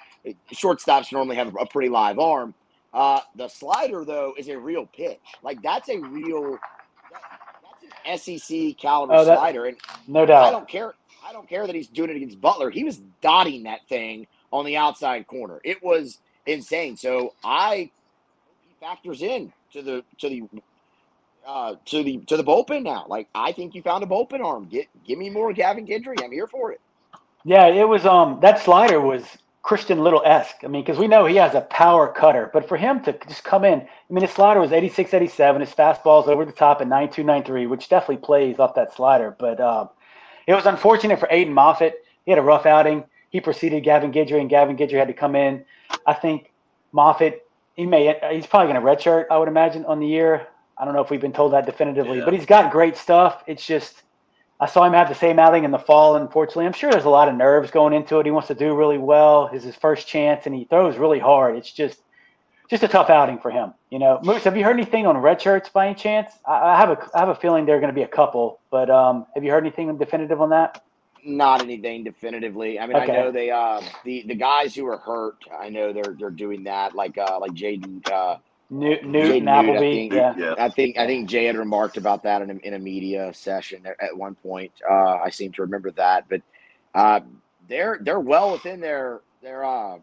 shortstops 0.54 1.12
normally 1.14 1.38
have 1.38 1.56
a 1.60 1.66
pretty 1.66 1.90
live 1.90 2.20
arm. 2.20 2.54
Uh, 2.94 3.22
the 3.36 3.48
slider 3.48 4.04
though 4.04 4.34
is 4.38 4.50
a 4.50 4.60
real 4.60 4.86
pitch. 4.88 5.20
Like 5.42 5.62
that's 5.62 5.88
a 5.90 6.00
real. 6.00 6.52
that- 6.52 6.62
That's 8.06 8.28
an 8.28 8.40
SEC 8.40 8.78
caliber 8.78 9.14
Oh, 9.14 9.24
that- 9.26 9.38
slider, 9.40 9.66
and 9.66 9.78
No 10.08 10.26
doubt. 10.26 10.44
I 10.46 10.52
don't 10.52 10.68
care. 10.68 10.94
I 11.28 11.34
don't 11.34 11.48
care 11.50 11.68
that 11.68 11.76
he's 11.76 11.88
doing 11.88 12.10
it 12.10 12.16
against 12.16 12.40
Butler. 12.40 12.70
He 12.70 12.84
was 12.84 13.02
dotting 13.22 13.64
that 13.64 13.86
thing 13.90 14.28
on 14.52 14.66
the 14.66 14.78
outside 14.78 15.28
corner. 15.28 15.60
It 15.64 15.84
was 15.84 16.20
insane. 16.46 16.96
So 16.96 17.34
I 17.44 17.90
he 18.68 18.76
factors 18.80 19.22
in 19.22 19.52
to 19.74 19.82
the 19.82 20.04
to 20.20 20.30
the 20.30 20.44
uh 21.46 21.76
to 21.86 22.04
the 22.04 22.18
to 22.28 22.38
the 22.38 22.44
bullpen 22.44 22.84
now. 22.84 23.06
Like 23.10 23.28
I 23.36 23.52
think 23.52 23.76
you 23.76 23.82
found 23.82 24.04
a 24.04 24.08
bullpen 24.08 24.44
arm. 24.44 24.68
Get 24.70 24.88
give 25.06 25.20
me 25.20 25.30
more 25.30 25.52
Gavin 25.52 25.86
Guidry. 25.86 26.24
I'm 26.24 26.32
here 26.32 26.48
for 26.48 26.72
it. 26.72 26.80
Yeah, 27.44 27.68
it 27.68 27.88
was. 27.88 28.06
Um, 28.06 28.40
that 28.42 28.60
slider 28.60 29.02
was 29.02 29.24
Christian 29.62 30.00
Little 30.00 30.22
esque. 30.26 30.64
I 30.64 30.68
mean, 30.68 30.84
because 30.84 30.98
we 30.98 31.08
know 31.08 31.26
he 31.26 31.36
has 31.36 31.56
a 31.56 31.62
power 31.62 32.08
cutter, 32.12 32.50
but 32.54 32.68
for 32.68 32.78
him 32.78 33.02
to 33.04 33.14
just 33.28 33.44
come 33.44 33.66
in, 33.66 33.82
I 33.82 34.14
mean, 34.14 34.22
his 34.22 34.32
slider 34.32 34.60
was 34.60 34.72
86, 34.72 35.14
87. 35.14 35.62
His 35.62 35.72
fastball's 35.72 36.28
over 36.28 36.46
the 36.46 36.52
top 36.52 36.82
at 36.82 36.88
92, 36.88 37.24
93, 37.24 37.68
which 37.68 37.90
definitely 37.90 38.18
plays 38.18 38.60
off 38.60 38.76
that 38.76 38.94
slider. 38.94 39.36
But 39.38 39.60
um, 39.60 39.90
it 40.48 40.54
was 40.56 40.66
unfortunate 40.66 41.20
for 41.20 41.28
Aiden 41.28 41.50
Moffett. 41.54 41.94
He 42.26 42.32
had 42.32 42.40
a 42.40 42.44
rough 42.44 42.66
outing. 42.66 43.04
He 43.30 43.40
preceded 43.42 43.84
Gavin 43.84 44.12
Guidry, 44.12 44.40
and 44.40 44.50
Gavin 44.50 44.78
Guidry 44.78 44.98
had 44.98 45.08
to 45.10 45.14
come 45.14 45.36
in. 45.36 45.64
I 46.06 46.14
think 46.14 46.52
Moffett 46.94 47.42
he 47.76 47.86
may 47.86 48.20
he's 48.32 48.48
probably 48.48 48.74
going 48.74 48.82
to 48.84 48.88
redshirt, 48.88 49.26
I 49.30 49.38
would 49.38 49.48
imagine, 49.48 49.86
on 49.86 50.00
the 50.00 50.08
year. 50.08 50.48
I 50.80 50.86
don't 50.86 50.94
know 50.96 51.02
if 51.02 51.10
we've 51.12 51.22
been 51.22 51.34
told 51.34 51.54
that 51.54 51.66
definitively, 51.66 52.20
Yeah. 52.20 52.26
but 52.26 52.34
he's 52.34 52.46
got 52.46 52.72
great 52.72 52.98
stuff. 52.98 53.44
It's 53.48 53.66
just 53.66 54.02
I 54.60 54.66
saw 54.66 54.84
him 54.84 54.94
have 54.94 55.08
the 55.08 55.16
same 55.16 55.38
outing 55.38 55.64
in 55.64 55.70
the 55.72 55.78
fall, 55.78 56.16
unfortunately. 56.16 56.66
I'm 56.66 56.74
sure 56.74 56.90
there's 56.90 57.06
a 57.06 57.10
lot 57.10 57.30
of 57.30 57.36
nerves 57.36 57.70
going 57.70 57.94
into 57.94 58.20
it. 58.20 58.26
He 58.26 58.32
wants 58.32 58.48
to 58.48 58.56
do 58.56 58.76
really 58.76 58.98
well. 58.98 59.52
It's 59.54 59.64
his 59.64 59.76
first 59.76 60.08
chance, 60.08 60.48
and 60.48 60.56
he 60.56 60.66
throws 60.66 60.98
really 60.98 61.20
hard. 61.20 61.56
It's 61.56 61.72
just 61.72 62.02
just 62.70 62.84
a 62.84 62.88
tough 62.88 63.10
outing 63.10 63.40
for 63.40 63.52
him. 63.52 63.74
You 63.90 64.00
know, 64.00 64.20
Moose, 64.24 64.44
have 64.44 64.58
you 64.58 64.64
heard 64.64 64.76
anything 64.76 65.06
on 65.08 65.18
red 65.18 65.42
shirts 65.42 65.70
by 65.70 65.88
any 65.88 65.96
chance? 65.96 66.32
I, 66.46 66.72
I 66.74 66.76
have 66.78 66.90
a 66.90 67.10
I 67.16 67.20
have 67.20 67.30
a 67.30 67.36
feeling 67.36 67.66
there 67.66 67.78
are 67.78 67.80
going 67.80 67.92
to 67.94 67.96
be 67.96 68.04
a 68.04 68.08
couple, 68.08 68.60
but 68.72 68.90
um, 68.90 69.26
have 69.36 69.44
you 69.44 69.52
heard 69.52 69.64
anything 69.66 69.96
definitive 69.98 70.42
on 70.42 70.50
that? 70.52 70.84
Not 71.24 71.62
anything 71.62 72.04
definitively. 72.04 72.80
I 72.80 72.88
mean, 72.88 72.96
Okay. 72.98 73.12
I 73.12 73.16
know 73.16 73.32
they 73.32 73.50
uh 73.52 73.82
the 74.06 74.24
the 74.28 74.36
guys 74.36 74.74
who 74.76 74.86
are 74.88 74.98
hurt. 74.98 75.38
I 75.52 75.70
know 75.70 75.92
they're 75.92 76.16
they're 76.18 76.30
doing 76.30 76.64
that. 76.66 76.96
Like 76.96 77.18
uh 77.18 77.40
like 77.40 77.52
Jaden 77.52 78.08
uh 78.10 78.38
New, 78.70 78.96
Jaden 78.98 79.04
Newton, 79.04 79.46
Newt, 79.46 79.48
I 79.48 79.60
Appleby, 79.60 79.92
think. 79.94 80.14
yeah. 80.14 80.34
Yeah. 80.38 80.56
I 80.58 80.70
think 80.70 80.98
I 80.98 81.06
think 81.08 81.28
Jay 81.30 81.46
had 81.46 81.58
remarked 81.58 81.98
about 81.98 82.24
that 82.24 82.42
in 82.42 82.52
a, 82.52 82.56
in 82.56 82.74
a 82.76 82.80
media 82.80 83.34
session 83.34 83.86
at- 83.86 84.02
at 84.02 84.18
one 84.18 84.36
point. 84.36 84.72
Uh, 84.90 85.16
I 85.24 85.30
seem 85.30 85.52
to 85.54 85.64
remember 85.64 85.92
that, 85.92 86.26
but 86.30 86.42
uh, 86.94 87.22
they're 87.68 87.98
they're 88.02 88.20
well 88.20 88.52
within 88.52 88.80
their 88.80 89.22
their. 89.42 89.66
Uh, 89.66 89.98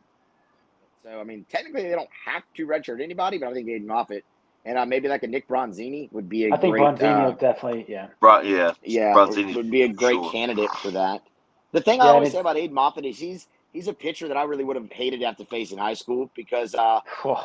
so 1.04 1.20
I 1.20 1.24
mean, 1.24 1.44
technically 1.50 1.82
they 1.82 1.90
don't 1.90 2.08
have 2.24 2.42
to 2.56 2.66
redshirt 2.66 3.02
anybody, 3.02 3.38
but 3.38 3.48
I 3.48 3.52
think 3.52 3.68
Aiden 3.68 3.86
Moffett 3.86 4.22
and 4.64 4.78
uh, 4.78 4.86
maybe 4.86 5.08
like 5.08 5.22
a 5.22 5.26
Nick 5.26 5.46
Bronzini 5.46 6.10
would 6.12 6.28
be 6.28 6.46
a 6.46 6.54
I 6.54 6.56
think 6.56 6.72
great. 6.72 6.82
Bronzini 6.82 7.24
uh, 7.24 7.28
would 7.28 7.38
definitely, 7.38 7.84
yeah. 7.88 8.08
Right, 8.20 8.46
yeah. 8.46 8.72
yeah, 8.82 9.12
Bronzini, 9.12 9.54
would 9.54 9.70
be 9.70 9.82
a 9.82 9.88
great 9.88 10.14
sure. 10.14 10.32
candidate 10.32 10.70
for 10.70 10.90
that. 10.92 11.22
The 11.72 11.80
thing 11.80 11.98
Yeah, 11.98 12.04
I 12.04 12.08
and 12.08 12.16
always 12.16 12.32
say 12.32 12.38
about 12.38 12.56
Aiden 12.56 12.72
Moffett 12.72 13.08
is 13.08 13.18
he's 13.18 13.48
he's 13.72 13.88
a 13.88 13.92
pitcher 13.92 14.28
that 14.28 14.36
I 14.36 14.44
really 14.44 14.64
would 14.64 14.76
have 14.76 14.90
hated 14.90 15.20
to 15.20 15.26
have 15.26 15.36
to 15.36 15.44
face 15.44 15.72
in 15.72 15.78
high 15.78 15.94
school 15.94 16.30
because 16.34 16.74
uh, 16.74 17.00
Whew. 17.22 17.36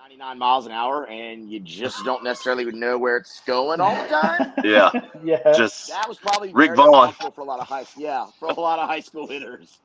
99 0.00 0.38
miles 0.38 0.64
an 0.64 0.72
hour 0.72 1.06
and 1.08 1.50
you 1.50 1.60
just 1.60 2.02
don't 2.02 2.24
necessarily 2.24 2.64
know 2.64 2.96
where 2.96 3.18
it's 3.18 3.42
going 3.46 3.78
all 3.78 3.94
the 3.94 4.08
time. 4.08 4.52
Yeah. 4.64 4.90
yeah. 5.22 5.52
Just 5.54 5.88
That 5.88 6.08
was 6.08 6.16
probably 6.16 6.50
Rick 6.54 6.76
Vaughn. 6.76 7.12
for 7.12 7.42
a 7.42 7.44
lot 7.44 7.60
of 7.60 7.66
high 7.66 7.84
yeah 7.98 8.26
for 8.38 8.48
a 8.48 8.58
lot 8.58 8.78
of 8.78 8.88
high 8.88 9.00
school 9.00 9.26
hitters. 9.26 9.80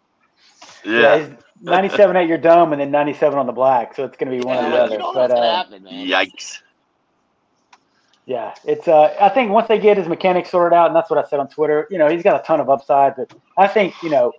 Yeah. 0.85 1.15
yeah. 1.15 1.17
he's 1.27 1.29
97 1.61 2.15
at 2.17 2.27
your 2.27 2.37
dome 2.37 2.73
and 2.73 2.81
then 2.81 2.91
97 2.91 3.37
on 3.39 3.45
the 3.45 3.53
black, 3.53 3.95
so 3.95 4.03
it's 4.03 4.17
going 4.17 4.31
to 4.31 4.37
be 4.37 4.45
one 4.45 4.57
or 4.57 4.69
the 4.69 4.75
other. 4.77 4.93
you 4.93 4.99
don't 4.99 5.15
know 5.15 5.27
But 5.27 5.31
uh, 5.31 5.55
happen, 5.63 5.83
man. 5.83 6.05
Yikes. 6.07 6.59
yeah, 8.25 8.53
it's. 8.65 8.87
Uh, 8.87 9.15
I 9.19 9.29
think 9.29 9.51
once 9.51 9.67
they 9.67 9.79
get 9.79 9.97
his 9.97 10.07
mechanics 10.07 10.49
sorted 10.51 10.75
out, 10.75 10.87
and 10.87 10.95
that's 10.95 11.09
what 11.09 11.23
I 11.23 11.27
said 11.29 11.39
on 11.39 11.47
Twitter. 11.49 11.87
You 11.89 11.97
know, 11.97 12.09
he's 12.09 12.23
got 12.23 12.39
a 12.39 12.43
ton 12.43 12.59
of 12.59 12.69
upside, 12.69 13.15
but 13.15 13.33
I 13.57 13.67
think 13.67 13.93
you 14.03 14.09
know, 14.09 14.33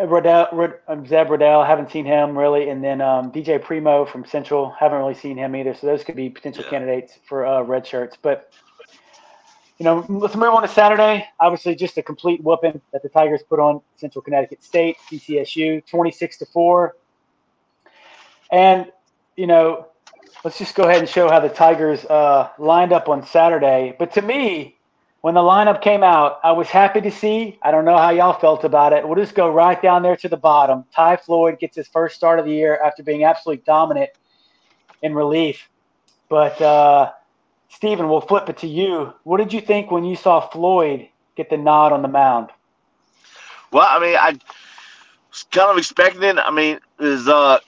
Riddell, 0.00 0.48
Rid- 0.52 0.74
um, 0.88 1.06
Zeb 1.06 1.28
Ruddell, 1.30 1.64
haven't 1.64 1.90
seen 1.90 2.04
him 2.04 2.36
really, 2.36 2.68
and 2.68 2.82
then 2.82 3.00
um, 3.00 3.30
DJ 3.32 3.60
Primeaux 3.62 4.04
from 4.04 4.24
Central, 4.24 4.70
haven't 4.70 4.98
really 4.98 5.14
seen 5.14 5.36
him 5.36 5.54
either. 5.56 5.74
So 5.74 5.86
those 5.86 6.02
could 6.04 6.16
be 6.16 6.28
potential 6.28 6.64
Yeah. 6.64 6.70
candidates 6.70 7.18
for 7.28 7.46
uh, 7.46 7.62
red 7.62 7.86
shirts. 7.86 8.16
But 8.20 8.50
you 9.78 9.84
know, 9.84 10.04
let's 10.08 10.36
move 10.36 10.54
on 10.54 10.62
to 10.62 10.68
Saturday. 10.68 11.26
Obviously, 11.40 11.74
just 11.74 11.98
a 11.98 12.02
complete 12.02 12.42
whooping 12.42 12.80
that 12.92 13.02
the 13.02 13.08
Tigers 13.08 13.42
put 13.48 13.58
on 13.58 13.80
Central 13.96 14.22
Connecticut 14.22 14.62
State, 14.62 14.96
CCSU, 15.10 15.84
twenty-six 15.86 16.38
to 16.38 16.46
four. 16.46 16.96
And 18.52 18.92
you 19.36 19.46
know, 19.48 19.88
let's 20.44 20.58
just 20.58 20.76
go 20.76 20.84
ahead 20.84 21.00
and 21.00 21.08
show 21.08 21.28
how 21.28 21.40
the 21.40 21.48
Tigers 21.48 22.04
uh, 22.04 22.50
lined 22.58 22.92
up 22.92 23.08
on 23.08 23.26
Saturday. 23.26 23.96
But 23.98 24.12
to 24.12 24.22
me, 24.22 24.76
when 25.22 25.34
the 25.34 25.40
lineup 25.40 25.80
came 25.80 26.04
out, 26.04 26.38
I 26.44 26.52
was 26.52 26.68
happy 26.68 27.00
to 27.00 27.10
see. 27.10 27.58
I 27.62 27.70
don't 27.70 27.84
know 27.84 27.96
how 27.96 28.10
y'all 28.10 28.38
felt 28.38 28.62
about 28.62 28.92
it. 28.92 29.08
We'll 29.08 29.16
just 29.16 29.34
go 29.34 29.50
right 29.50 29.80
down 29.80 30.02
there 30.02 30.16
to 30.16 30.28
the 30.28 30.36
bottom. 30.36 30.84
Ty 30.94 31.16
Floyd 31.16 31.58
gets 31.58 31.74
his 31.76 31.88
first 31.88 32.14
start 32.14 32.38
of 32.38 32.44
the 32.44 32.52
year 32.52 32.78
after 32.84 33.02
being 33.02 33.24
absolutely 33.24 33.64
dominant 33.64 34.10
in 35.02 35.14
relief. 35.14 35.68
But 36.28 36.60
uh, 36.60 37.12
Steven, 37.68 38.08
we'll 38.08 38.20
flip 38.20 38.48
it 38.48 38.58
to 38.58 38.66
you. 38.66 39.12
What 39.24 39.38
did 39.38 39.52
you 39.52 39.60
think 39.60 39.90
when 39.90 40.04
you 40.04 40.16
saw 40.16 40.40
Floyd 40.40 41.08
get 41.36 41.50
the 41.50 41.56
nod 41.56 41.92
on 41.92 42.02
the 42.02 42.08
mound? 42.08 42.50
Well, 43.72 43.86
I 43.88 43.98
mean, 43.98 44.16
I 44.16 44.38
was 45.30 45.44
kind 45.50 45.70
of 45.70 45.78
expecting 45.78 46.22
it. 46.22 46.38
I 46.38 46.50
mean, 46.50 46.78
is 47.00 47.26
uh, 47.26 47.58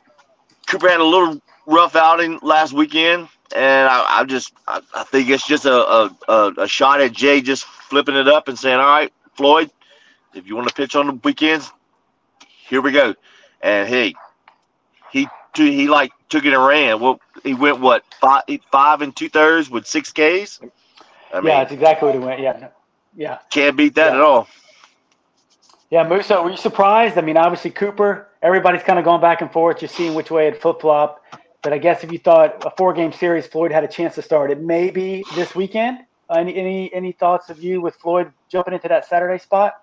Cooper 0.66 0.88
had 0.88 1.00
a 1.00 1.04
little 1.04 1.40
rough 1.66 1.96
outing 1.96 2.38
last 2.42 2.72
weekend, 2.72 3.28
and 3.54 3.88
I, 3.88 4.20
I 4.20 4.24
just 4.24 4.52
I, 4.68 4.80
I 4.94 5.02
think 5.04 5.28
it's 5.28 5.46
just 5.46 5.64
a, 5.64 6.10
a, 6.28 6.52
a, 6.58 6.68
shot 6.68 7.00
at 7.00 7.12
Jay 7.12 7.40
just 7.40 7.64
flipping 7.64 8.14
it 8.14 8.28
up 8.28 8.48
and 8.48 8.58
saying, 8.58 8.78
"All 8.78 8.86
right, 8.86 9.12
Floyd, 9.34 9.70
if 10.34 10.46
you 10.46 10.54
want 10.54 10.68
to 10.68 10.74
pitch 10.74 10.94
on 10.94 11.06
the 11.06 11.12
weekends, 11.24 11.72
here 12.46 12.80
we 12.80 12.92
go." 12.92 13.14
And 13.60 13.88
hey, 13.88 14.14
he 15.10 15.28
he 15.54 15.88
like 15.88 16.12
took 16.28 16.44
it 16.44 16.52
and 16.52 16.64
ran. 16.64 17.00
Well, 17.00 17.20
he 17.46 17.54
went 17.54 17.80
what 17.80 18.04
five 18.20 18.42
five 18.70 19.00
and 19.02 19.14
two 19.14 19.28
thirds 19.28 19.70
with 19.70 19.86
six 19.86 20.12
Ks. 20.12 20.60
I 21.32 21.40
mean, 21.40 21.46
yeah, 21.46 21.60
that's 21.60 21.72
exactly 21.72 22.06
what 22.06 22.14
he 22.14 22.20
went. 22.20 22.40
Yeah, 22.40 22.68
yeah. 23.16 23.38
can't 23.50 23.76
beat 23.76 23.94
that 23.94 24.10
Yeah. 24.10 24.14
at 24.16 24.20
all. 24.20 24.48
Yeah, 25.90 26.02
Musa, 26.02 26.42
were 26.42 26.50
you 26.50 26.56
surprised? 26.56 27.16
I 27.16 27.20
mean, 27.20 27.36
obviously 27.36 27.70
Cooper, 27.70 28.28
everybody's 28.42 28.82
kind 28.82 28.98
of 28.98 29.04
going 29.04 29.20
back 29.20 29.40
and 29.40 29.52
forth, 29.52 29.78
just 29.78 29.94
seeing 29.94 30.14
which 30.14 30.30
way 30.30 30.48
it 30.48 30.60
flip 30.60 30.80
flop. 30.80 31.22
But 31.62 31.72
I 31.72 31.78
guess 31.78 32.02
if 32.02 32.10
you 32.12 32.18
thought 32.18 32.64
a 32.66 32.70
four 32.70 32.92
game 32.92 33.12
series, 33.12 33.46
Floyd 33.46 33.70
had 33.72 33.84
a 33.84 33.88
chance 33.88 34.16
to 34.16 34.22
start 34.22 34.50
it, 34.50 34.60
maybe 34.60 35.24
this 35.36 35.54
weekend. 35.54 36.00
Any 36.34 36.56
any 36.56 36.92
any 36.92 37.12
thoughts 37.12 37.50
of 37.50 37.62
you 37.62 37.80
with 37.80 37.94
Floyd 37.96 38.32
jumping 38.48 38.74
into 38.74 38.88
that 38.88 39.06
Saturday 39.06 39.38
spot? 39.38 39.74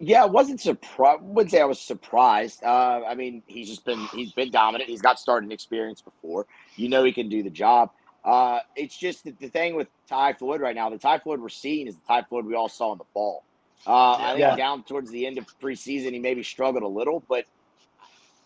Yeah, 0.00 0.24
I 0.24 0.26
wasn't 0.26 0.60
surprised. 0.60 1.22
Wouldn't 1.22 1.50
say 1.52 1.60
I 1.60 1.64
was 1.64 1.80
surprised. 1.80 2.62
Uh, 2.62 3.02
I 3.08 3.14
mean, 3.14 3.42
he's 3.46 3.68
just 3.68 3.84
been 3.86 4.10
he's 4.12 4.32
been 4.32 4.50
dominant. 4.50 4.90
He's 4.90 5.00
got 5.00 5.18
starting 5.18 5.50
experience 5.52 6.02
before. 6.02 6.46
You 6.76 6.90
know 6.90 7.04
he 7.04 7.12
can 7.12 7.30
do 7.30 7.42
the 7.42 7.50
job. 7.50 7.90
Uh, 8.24 8.60
it's 8.76 8.96
just 8.98 9.24
that 9.24 9.38
the 9.40 9.48
thing 9.48 9.74
with 9.74 9.88
Ty 10.08 10.34
Floyd 10.34 10.60
right 10.60 10.74
now, 10.76 10.90
the 10.90 10.98
Ty 10.98 11.20
Floyd 11.20 11.40
we're 11.40 11.48
seeing 11.48 11.86
is 11.86 11.96
the 11.96 12.02
Ty 12.06 12.24
Floyd 12.28 12.44
we 12.44 12.54
all 12.54 12.68
saw 12.68 12.92
in 12.92 12.98
the 12.98 13.04
fall. 13.14 13.46
Uh, 13.86 14.18
I 14.20 14.34
think 14.34 14.54
Yeah. 14.54 14.54
down 14.54 14.84
towards 14.84 15.10
the 15.10 15.26
end 15.26 15.38
of 15.38 15.46
preseason, 15.62 16.12
he 16.12 16.18
maybe 16.18 16.42
struggled 16.42 16.82
a 16.82 16.88
little, 16.88 17.24
but 17.28 17.46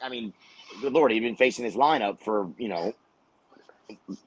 I 0.02 0.10
mean, 0.10 0.34
good 0.80 0.92
lord, 0.92 1.12
he'd 1.12 1.20
been 1.20 1.36
facing 1.36 1.64
his 1.64 1.76
lineup 1.76 2.20
for 2.24 2.50
you 2.58 2.68
know 2.68 2.94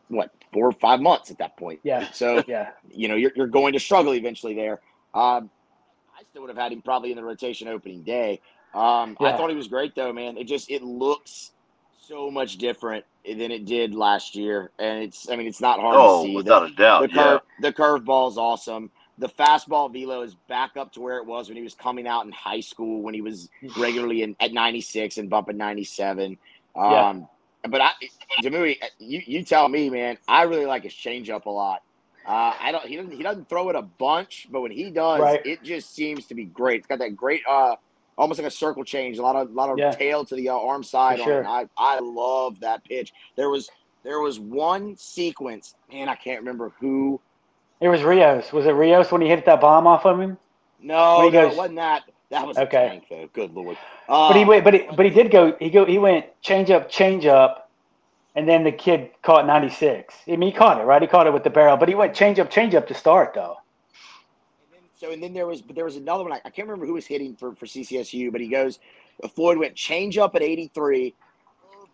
what 0.10 0.32
four 0.54 0.68
or 0.68 0.74
five 0.74 1.02
months 1.02 1.32
at 1.32 1.40
that 1.40 1.58
point. 1.58 1.82
Yeah. 1.84 2.08
So 2.12 2.44
Yeah, 2.48 2.72
you 2.90 3.08
know, 3.10 3.16
you're, 3.16 3.32
you're 3.36 3.48
going 3.48 3.74
to 3.74 3.80
struggle 3.80 4.14
eventually 4.14 4.56
there. 4.56 4.82
Um, 5.14 5.52
I 6.36 6.38
still 6.38 6.42
would 6.44 6.50
have 6.50 6.58
had 6.62 6.74
him 6.74 6.82
probably 6.82 7.12
in 7.12 7.16
the 7.16 7.24
rotation 7.24 7.70
opening 7.70 8.04
day. 8.04 8.42
Um, 8.74 9.16
I 9.22 9.32
thought 9.38 9.50
he 9.50 9.56
was 9.56 9.70
great 9.70 9.96
though, 9.96 10.12
man. 10.12 10.36
It 10.38 10.46
just 10.50 10.70
it 10.70 10.84
looks 10.84 11.52
so 11.98 12.30
much 12.30 12.58
different 12.58 13.06
than 13.26 13.52
it 13.52 13.64
did 13.64 13.96
last 13.96 14.36
year, 14.36 14.70
and 14.78 15.02
it's 15.02 15.30
I 15.30 15.38
mean 15.38 15.48
it's 15.48 15.62
not 15.62 15.80
hard 15.80 15.96
Oh, 15.98 16.24
to 16.24 16.28
see. 16.30 16.36
without 16.36 16.60
the, 16.60 16.66
a 16.66 16.72
doubt, 16.72 17.02
the 17.04 17.16
yeah. 17.16 17.24
curve 17.24 17.42
the 17.62 17.72
curveball 17.72 18.32
is 18.32 18.38
awesome. 18.38 18.92
The 19.18 19.30
fastball 19.30 19.94
velo 19.94 20.24
is 20.24 20.36
back 20.50 20.76
up 20.76 20.92
to 20.94 21.00
where 21.00 21.20
it 21.20 21.26
was 21.26 21.48
when 21.48 21.56
he 21.56 21.64
was 21.64 21.74
coming 21.74 22.06
out 22.06 22.26
in 22.26 22.34
high 22.34 22.60
school 22.60 23.02
when 23.02 23.14
he 23.14 23.22
was 23.22 23.48
regularly 23.78 24.24
in, 24.24 24.36
at 24.42 24.52
96 24.52 25.18
and 25.18 25.30
bumping 25.30 25.56
97. 25.56 26.38
Um, 26.76 26.92
Yeah. 26.92 27.20
But 27.70 27.80
I, 27.82 27.92
Jamui, 28.44 28.76
you, 29.00 29.22
you 29.26 29.44
tell 29.46 29.70
me, 29.70 29.90
man. 29.90 30.18
I 30.28 30.44
really 30.44 30.66
like 30.66 30.84
his 30.84 30.92
changeup 30.92 31.46
a 31.46 31.50
lot. 31.50 31.82
Uh, 32.28 32.54
I 32.60 32.72
don't. 32.72 32.86
He 32.86 32.96
doesn't. 32.96 33.12
He 33.12 33.24
doesn't 33.24 33.48
throw 33.50 33.70
it 33.70 33.76
a 33.76 33.82
bunch, 33.84 34.48
but 34.52 34.62
when 34.62 34.72
he 34.72 34.90
does, 34.90 35.20
Right. 35.22 35.46
it 35.46 35.64
just 35.64 35.94
seems 35.94 36.26
to 36.28 36.36
be 36.36 36.46
great. 36.46 36.80
It's 36.80 36.88
got 36.88 37.00
that 37.00 37.16
great, 37.16 37.42
uh, 37.48 37.76
almost 38.18 38.40
like 38.40 38.48
a 38.48 38.52
circle 38.52 38.84
change. 38.84 39.18
A 39.20 39.22
lot 39.22 39.36
of, 39.36 39.50
a 39.52 39.54
lot 39.54 39.70
of 39.70 39.78
Yeah. 39.78 39.92
tail 39.92 40.26
to 40.26 40.36
the 40.36 40.50
uh, 40.50 40.54
arm 40.58 40.84
side 40.84 41.20
sure. 41.20 41.42
it. 41.42 41.46
I, 41.48 41.68
I 41.78 42.00
love 42.00 42.62
that 42.62 42.84
pitch. 42.84 43.14
There 43.36 43.50
was, 43.50 43.70
there 44.04 44.20
was 44.20 44.40
one 44.40 44.96
sequence. 44.98 45.76
Man, 45.92 46.10
I 46.10 46.16
can't 46.16 46.40
remember 46.40 46.72
who. 46.80 47.20
it 47.82 47.90
was 47.90 48.02
Rios. 48.04 48.52
Was 48.52 48.66
it 48.66 48.72
Rios 48.72 49.12
when 49.12 49.22
he 49.22 49.28
hit 49.28 49.46
that 49.46 49.62
bomb 49.62 49.86
off 49.86 50.06
of 50.06 50.20
him? 50.20 50.38
No, 50.82 51.22
no, 51.24 51.32
goes- 51.32 51.54
it 51.54 51.58
wasn't 51.58 51.76
that. 51.78 52.04
That 52.32 52.48
was 52.48 52.58
Okay. 52.58 52.86
a 52.88 52.90
tank, 52.90 53.04
though. 53.10 53.30
Good 53.34 53.54
lord. 53.54 53.78
Uh, 54.10 54.30
But 54.30 54.38
he 54.38 54.46
went, 54.46 54.64
but 54.64 54.74
he, 54.74 54.80
but 54.96 55.06
he 55.06 55.12
did 55.12 55.30
go. 55.30 55.56
He 55.60 55.70
go. 55.70 55.86
He 55.86 56.00
went 56.00 56.26
change 56.42 56.72
up, 56.72 56.90
change 56.90 57.28
up, 57.28 57.65
and 58.36 58.48
then 58.48 58.64
the 58.64 58.72
kid 58.72 59.10
caught 59.22 59.48
ninety 59.48 59.70
six. 59.70 60.14
I 60.28 60.36
mean, 60.36 60.52
he 60.52 60.58
caught 60.58 60.80
it 60.80 60.84
right. 60.84 61.02
He 61.02 61.08
caught 61.08 61.28
it 61.28 61.34
with 61.34 61.44
the 61.44 61.50
barrel, 61.50 61.78
but 61.78 61.90
he 61.90 61.96
went 61.96 62.14
change 62.14 62.40
up, 62.40 62.50
change 62.50 62.76
up 62.76 62.88
to 62.88 62.94
start 62.94 63.34
though. 63.34 63.58
And 64.62 64.74
then, 64.74 64.90
so 64.96 65.12
and 65.12 65.24
then 65.24 65.34
there 65.34 65.48
was 65.48 65.62
but 65.62 65.76
there 65.76 65.86
was 65.86 65.96
another 65.96 66.24
one. 66.24 66.34
I, 66.34 66.42
I 66.46 66.50
can't 66.50 66.68
remember 66.68 66.86
who 66.86 66.94
was 66.94 67.06
hitting 67.06 67.36
for, 67.36 67.56
for 67.56 67.66
CCSU, 67.66 68.32
but 68.32 68.42
he 68.42 68.48
goes. 68.48 68.80
Uh, 69.24 69.30
Floyd 69.30 69.58
went 69.58 69.76
change 69.76 70.18
up 70.18 70.36
at 70.36 70.42
83, 70.42 71.16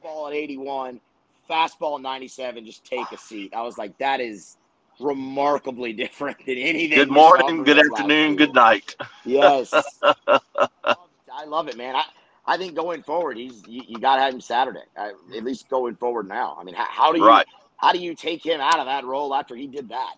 curveball 0.03 0.27
at 0.29 0.33
81, 0.33 0.99
fastball 1.47 2.01
97. 2.01 2.65
Just 2.65 2.83
take 2.83 3.11
a 3.11 3.17
seat. 3.17 3.53
I 3.55 3.61
was 3.61 3.77
like, 3.77 3.95
that 3.99 4.19
is 4.19 4.57
remarkably 4.99 5.93
different 5.97 6.37
than 6.45 6.57
anything. 6.57 6.97
Good 6.97 7.11
morning, 7.11 7.63
good 7.63 7.77
afternoon, 7.77 8.35
good 8.35 8.55
night. 8.55 8.95
Yes, 9.23 9.71
I 10.03 11.45
love 11.45 11.67
it, 11.67 11.77
man. 11.77 11.95
I, 11.95 12.03
I 12.45 12.57
think 12.57 12.75
going 12.75 13.03
forward, 13.03 13.37
he's 13.37 13.63
you, 13.67 13.83
you 13.87 13.99
got 13.99 14.15
to 14.15 14.21
have 14.21 14.33
him 14.33 14.41
Saturday. 14.41 14.83
Uh, 14.97 15.11
at 15.35 15.43
least 15.43 15.69
going 15.69 15.95
forward 15.95 16.27
now. 16.27 16.57
I 16.59 16.63
mean, 16.63 16.75
how, 16.75 16.85
how 16.89 17.11
do 17.11 17.19
you 17.19 17.25
Right. 17.25 17.45
how 17.77 17.91
do 17.91 17.99
you 17.99 18.15
take 18.15 18.45
him 18.45 18.59
out 18.59 18.79
of 18.79 18.85
that 18.85 19.05
role 19.05 19.33
after 19.33 19.55
he 19.55 19.67
did 19.67 19.89
that? 19.89 20.15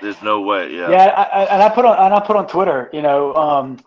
There's 0.00 0.22
no 0.22 0.40
way. 0.40 0.72
Yeah. 0.74 0.90
Yeah, 0.90 1.06
I, 1.06 1.22
I, 1.22 1.44
and 1.54 1.62
I 1.62 1.68
put 1.68 1.84
on 1.84 1.96
and 1.98 2.14
I 2.14 2.20
put 2.20 2.36
on 2.36 2.46
Twitter. 2.46 2.88
You 2.92 3.02
know, 3.02 3.34
um, 3.34 3.78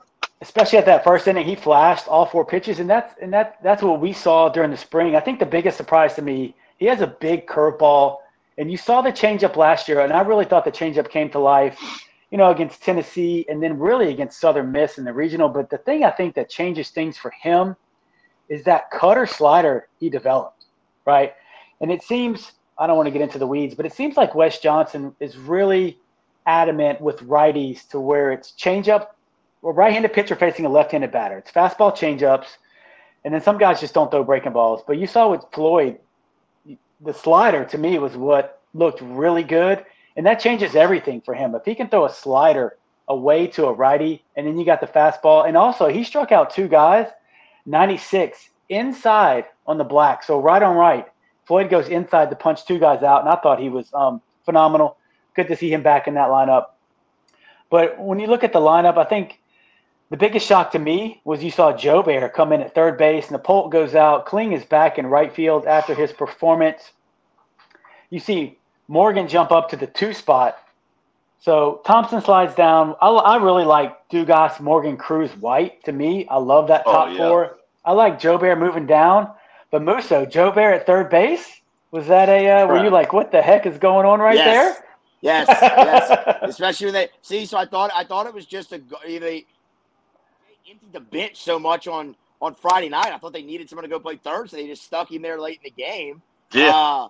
especially 0.41 0.77
at 0.79 0.85
that 0.85 1.03
first 1.03 1.27
inning, 1.27 1.45
he 1.45 1.55
flashed 1.55 2.07
all 2.07 2.25
four 2.25 2.45
pitches, 2.45 2.79
and 2.79 2.89
that's 2.89 3.15
and 3.21 3.33
that 3.33 3.57
that's 3.63 3.81
what 3.81 3.99
we 3.99 4.13
saw 4.13 4.49
during 4.49 4.71
the 4.71 4.77
spring. 4.77 5.15
I 5.15 5.19
think 5.19 5.39
the 5.39 5.45
biggest 5.45 5.77
surprise 5.77 6.13
to 6.15 6.21
me, 6.21 6.55
he 6.77 6.85
has 6.87 7.01
a 7.01 7.07
big 7.07 7.47
curveball, 7.47 8.17
and 8.57 8.71
you 8.71 8.77
saw 8.77 9.01
the 9.01 9.11
changeup 9.11 9.55
last 9.55 9.87
year, 9.87 10.01
and 10.01 10.11
I 10.13 10.21
really 10.21 10.45
thought 10.45 10.65
the 10.65 10.71
changeup 10.71 11.09
came 11.09 11.29
to 11.31 11.39
life, 11.39 11.79
you 12.31 12.37
know, 12.37 12.49
against 12.49 12.81
Tennessee, 12.81 13.45
and 13.49 13.61
then 13.61 13.77
really 13.77 14.09
against 14.09 14.39
Southern 14.39 14.71
Miss 14.71 14.97
in 14.97 15.03
the 15.03 15.13
regional. 15.13 15.49
But 15.49 15.69
the 15.69 15.77
thing 15.77 16.03
I 16.03 16.11
think 16.11 16.33
that 16.35 16.49
changes 16.49 16.89
things 16.89 17.17
for 17.17 17.31
him 17.31 17.75
is 18.49 18.63
that 18.63 18.89
cutter 18.89 19.25
slider 19.25 19.87
he 19.99 20.09
developed, 20.09 20.65
right? 21.05 21.33
And 21.81 21.91
it 21.91 22.01
seems 22.03 22.53
I 22.77 22.87
don't 22.87 22.97
want 22.97 23.07
to 23.07 23.11
get 23.11 23.21
into 23.21 23.37
the 23.37 23.47
weeds, 23.47 23.75
but 23.75 23.85
it 23.85 23.93
seems 23.93 24.17
like 24.17 24.33
Wes 24.33 24.59
Johnson 24.59 25.15
is 25.19 25.37
really 25.37 25.99
adamant 26.47 26.99
with 26.99 27.19
righties 27.19 27.87
to 27.89 27.99
where 27.99 28.31
it's 28.31 28.53
changeup 28.53 29.09
or 29.61 29.73
right-handed 29.73 30.13
pitcher 30.13 30.35
facing 30.35 30.65
a 30.65 30.69
left-handed 30.69 31.11
batter. 31.11 31.37
It's 31.37 31.51
fastball 31.51 31.95
changeups, 31.95 32.47
and 33.23 33.33
then 33.33 33.41
some 33.41 33.59
guys 33.59 33.79
just 33.79 33.93
don't 33.93 34.09
throw 34.09 34.23
breaking 34.23 34.53
balls. 34.53 34.81
But 34.87 34.97
you 34.97 35.05
saw 35.05 35.29
with 35.29 35.43
Floyd, 35.51 35.99
the 37.01 37.13
slider 37.13 37.65
to 37.65 37.77
me 37.77 37.99
was 37.99 38.17
what 38.17 38.61
looked 38.73 39.01
really 39.01 39.43
good, 39.43 39.85
and 40.15 40.25
that 40.25 40.39
changes 40.39 40.75
everything 40.75 41.21
for 41.21 41.33
him. 41.33 41.55
If 41.55 41.65
he 41.65 41.75
can 41.75 41.89
throw 41.89 42.05
a 42.05 42.13
slider 42.13 42.77
away 43.07 43.47
to 43.47 43.65
a 43.65 43.73
righty, 43.73 44.23
and 44.35 44.47
then 44.47 44.57
you 44.57 44.65
got 44.65 44.81
the 44.81 44.87
fastball, 44.87 45.47
and 45.47 45.57
also 45.57 45.87
he 45.87 46.03
struck 46.03 46.31
out 46.31 46.49
two 46.49 46.67
guys, 46.67 47.07
96 47.65 48.49
inside 48.69 49.45
on 49.67 49.77
the 49.77 49.83
black, 49.83 50.23
so 50.23 50.39
right 50.39 50.61
on 50.63 50.75
right. 50.75 51.05
Floyd 51.45 51.69
goes 51.69 51.89
inside 51.89 52.29
to 52.29 52.35
punch 52.35 52.65
two 52.65 52.79
guys 52.79 53.03
out, 53.03 53.21
and 53.21 53.29
I 53.29 53.35
thought 53.35 53.59
he 53.59 53.69
was 53.69 53.89
um, 53.93 54.21
phenomenal. 54.45 54.97
Good 55.35 55.47
to 55.47 55.55
see 55.55 55.71
him 55.71 55.83
back 55.83 56.07
in 56.07 56.13
that 56.13 56.29
lineup. 56.29 56.67
But 57.69 57.99
when 57.99 58.19
you 58.19 58.27
look 58.27 58.43
at 58.43 58.53
the 58.53 58.59
lineup, 58.59 58.97
I 58.97 59.05
think 59.05 59.39
the 60.09 60.17
biggest 60.17 60.45
shock 60.45 60.71
to 60.71 60.79
me 60.79 61.21
was 61.23 61.43
you 61.43 61.51
saw 61.51 61.73
Jobert 61.73 62.33
come 62.33 62.51
in 62.51 62.61
at 62.61 62.75
third 62.75 62.97
base, 62.97 63.27
and 63.27 63.35
the 63.35 63.39
Polt 63.39 63.71
goes 63.71 63.95
out. 63.95 64.25
Kling 64.25 64.51
is 64.51 64.65
back 64.65 64.97
in 64.97 65.07
right 65.07 65.33
field 65.33 65.65
after 65.65 65.93
his 65.93 66.11
performance. 66.11 66.91
You 68.09 68.19
see 68.19 68.59
Morgan 68.91 69.29
jump 69.29 69.51
up 69.51 69.69
to 69.69 69.77
the 69.77 69.87
two 69.87 70.11
spot. 70.11 70.57
So 71.39 71.81
Thompson 71.85 72.21
slides 72.21 72.53
down. 72.55 72.93
I, 73.01 73.07
I 73.07 73.37
really 73.37 73.63
like 73.63 74.09
Dugas, 74.09 74.59
Morgan, 74.59 74.97
Crews, 74.97 75.31
White. 75.37 75.81
To 75.85 75.93
me, 75.93 76.27
I 76.27 76.37
love 76.37 76.67
that 76.67 76.83
top 76.83 77.07
oh, 77.07 77.11
yeah. 77.11 77.17
four. 77.17 77.57
I 77.85 77.93
like 77.93 78.19
Jobert 78.19 78.59
moving 78.59 78.85
down. 78.85 79.31
But 79.71 79.83
Musso, 79.83 80.25
Bear 80.25 80.73
at 80.73 80.85
third 80.85 81.09
base. 81.09 81.61
Was 81.91 82.07
that 82.07 82.27
a? 82.27 82.49
Uh, 82.49 82.67
were 82.67 82.83
you 82.83 82.89
like, 82.89 83.13
what 83.13 83.31
the 83.31 83.41
heck 83.41 83.65
is 83.65 83.77
going 83.77 84.05
on 84.05 84.19
right 84.19 84.35
yes. 84.35 84.45
there? 84.45 84.85
Yes, 85.21 85.47
yes. 85.49 86.37
Especially 86.41 86.87
when 86.87 86.93
they 86.93 87.09
see. 87.21 87.45
So 87.45 87.57
I 87.57 87.65
thought 87.65 87.91
I 87.95 88.03
thought 88.03 88.27
it 88.27 88.33
was 88.33 88.45
just 88.45 88.73
a 88.73 88.81
they, 89.05 89.19
they 89.19 89.45
emptied 90.69 90.91
the 90.91 90.99
bench 90.99 91.37
so 91.37 91.57
much 91.57 91.87
on 91.87 92.17
on 92.41 92.55
Friday 92.55 92.89
night. 92.89 93.13
I 93.13 93.17
thought 93.17 93.31
they 93.31 93.41
needed 93.41 93.69
someone 93.69 93.83
to 93.83 93.89
go 93.89 94.01
play 94.01 94.17
third, 94.17 94.49
so 94.49 94.57
they 94.57 94.67
just 94.67 94.83
stuck 94.83 95.09
him 95.09 95.21
there 95.21 95.39
late 95.39 95.61
in 95.63 95.71
the 95.73 95.81
game. 95.81 96.21
Yeah. 96.51 96.75
Uh, 96.75 97.07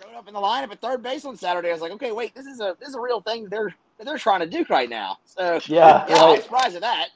showed 0.00 0.16
up 0.16 0.28
in 0.28 0.34
the 0.34 0.40
lineup 0.40 0.70
at 0.70 0.80
third 0.80 1.02
base 1.02 1.24
on 1.24 1.36
Saturday. 1.36 1.68
I 1.68 1.72
was 1.72 1.80
like, 1.80 1.92
okay, 1.92 2.12
wait, 2.12 2.34
this 2.34 2.46
is 2.46 2.60
a 2.60 2.76
this 2.78 2.88
is 2.88 2.94
a 2.94 3.00
real 3.00 3.20
thing 3.20 3.48
they're 3.48 3.74
they're 4.02 4.18
trying 4.18 4.40
to 4.40 4.46
do 4.46 4.64
right 4.70 4.88
now. 4.88 5.18
So 5.24 5.60
yeah, 5.66 6.06
yeah, 6.08 6.14
right. 6.14 6.36
I'm 6.36 6.42
surprised 6.42 6.76
at 6.76 6.82
that. 6.82 7.08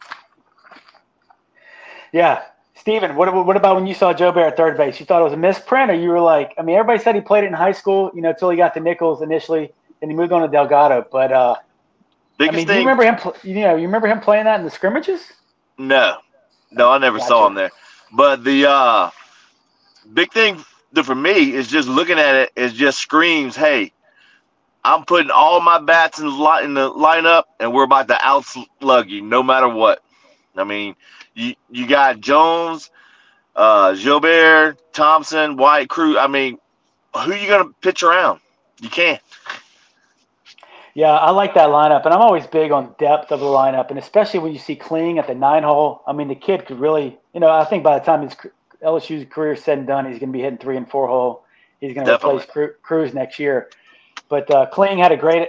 Yeah, 2.12 2.42
Steven, 2.76 3.16
what, 3.16 3.32
what 3.46 3.56
about 3.56 3.74
when 3.74 3.86
you 3.86 3.94
saw 3.94 4.12
Jobert 4.12 4.46
at 4.46 4.56
third 4.56 4.76
base? 4.76 5.00
You 5.00 5.06
thought 5.06 5.20
it 5.20 5.24
was 5.24 5.32
a 5.32 5.36
misprint, 5.36 5.90
or 5.90 5.94
you 5.94 6.10
were 6.10 6.20
like, 6.20 6.54
I 6.58 6.62
mean, 6.62 6.76
everybody 6.76 7.02
said 7.02 7.16
he 7.16 7.20
played 7.20 7.42
it 7.42 7.48
in 7.48 7.52
high 7.52 7.72
school, 7.72 8.12
you 8.14 8.22
know, 8.22 8.30
until 8.30 8.50
he 8.50 8.56
got 8.56 8.72
to 8.74 8.80
Nichols 8.80 9.20
initially, 9.20 9.72
and 10.00 10.10
he 10.10 10.16
moved 10.16 10.30
on 10.32 10.42
to 10.42 10.48
Delgado. 10.48 11.06
But 11.10 11.32
uh, 11.32 11.56
I 12.38 12.50
mean, 12.50 12.66
do 12.66 12.74
you 12.74 12.80
remember 12.80 13.04
him? 13.04 13.18
You 13.42 13.54
know, 13.54 13.76
you 13.76 13.86
remember 13.86 14.06
him 14.06 14.20
playing 14.20 14.44
that 14.44 14.60
in 14.60 14.64
the 14.64 14.70
scrimmages? 14.70 15.32
No, 15.78 16.18
no, 16.70 16.90
I 16.90 16.98
never 16.98 17.18
gotcha. 17.18 17.28
saw 17.28 17.46
him 17.48 17.54
there. 17.54 17.70
But 18.12 18.44
the 18.44 18.70
uh, 18.70 19.10
big 20.12 20.32
thing 20.32 20.64
for 21.02 21.14
me 21.14 21.52
is 21.52 21.68
just 21.68 21.88
looking 21.88 22.18
at 22.18 22.34
it. 22.34 22.52
It 22.56 22.72
just 22.74 22.98
screams, 22.98 23.56
"Hey, 23.56 23.92
I'm 24.84 25.04
putting 25.04 25.30
all 25.30 25.60
my 25.60 25.78
bats 25.78 26.18
in 26.18 26.26
the 26.26 26.60
in 26.62 26.74
the 26.74 26.90
lineup, 26.90 27.44
and 27.58 27.72
we're 27.72 27.84
about 27.84 28.08
to 28.08 28.14
outslug 28.14 29.08
you, 29.08 29.22
no 29.22 29.42
matter 29.42 29.68
what." 29.68 30.02
I 30.56 30.64
mean, 30.64 30.94
you 31.34 31.54
you 31.70 31.86
got 31.86 32.20
Jones, 32.20 32.90
uh, 33.56 33.92
Jobert, 33.92 34.76
Thompson, 34.92 35.56
White, 35.56 35.88
Crew. 35.88 36.18
I 36.18 36.26
mean, 36.26 36.58
who 37.14 37.32
are 37.32 37.36
you 37.36 37.48
gonna 37.48 37.70
pitch 37.80 38.02
around? 38.02 38.40
You 38.80 38.88
can't. 38.88 39.20
Yeah, 40.94 41.10
I 41.10 41.30
like 41.32 41.54
that 41.54 41.70
lineup, 41.70 42.04
and 42.04 42.14
I'm 42.14 42.20
always 42.20 42.46
big 42.46 42.70
on 42.70 42.94
depth 42.98 43.32
of 43.32 43.40
the 43.40 43.46
lineup, 43.46 43.90
and 43.90 43.98
especially 43.98 44.38
when 44.38 44.52
you 44.52 44.60
see 44.60 44.76
Kling 44.76 45.18
at 45.18 45.26
the 45.26 45.34
nine 45.34 45.64
hole. 45.64 46.02
I 46.06 46.12
mean, 46.12 46.28
the 46.28 46.36
kid 46.36 46.66
could 46.66 46.78
really, 46.78 47.18
you 47.32 47.40
know, 47.40 47.50
I 47.50 47.64
think 47.64 47.82
by 47.82 47.98
the 47.98 48.04
time 48.04 48.22
his 48.22 48.36
LSU's 48.82 49.26
career 49.30 49.56
said 49.56 49.78
and 49.78 49.86
done, 49.86 50.06
he's 50.06 50.18
going 50.18 50.32
to 50.32 50.36
be 50.36 50.42
hitting 50.42 50.58
three 50.58 50.76
and 50.76 50.88
four 50.88 51.08
hole. 51.08 51.44
He's 51.80 51.94
going 51.94 52.06
to 52.06 52.14
replace 52.14 52.46
Crews 52.82 53.12
next 53.12 53.38
year. 53.38 53.70
But 54.28 54.50
uh, 54.50 54.66
Kling 54.66 54.98
had 54.98 55.12
a 55.12 55.16
great 55.16 55.48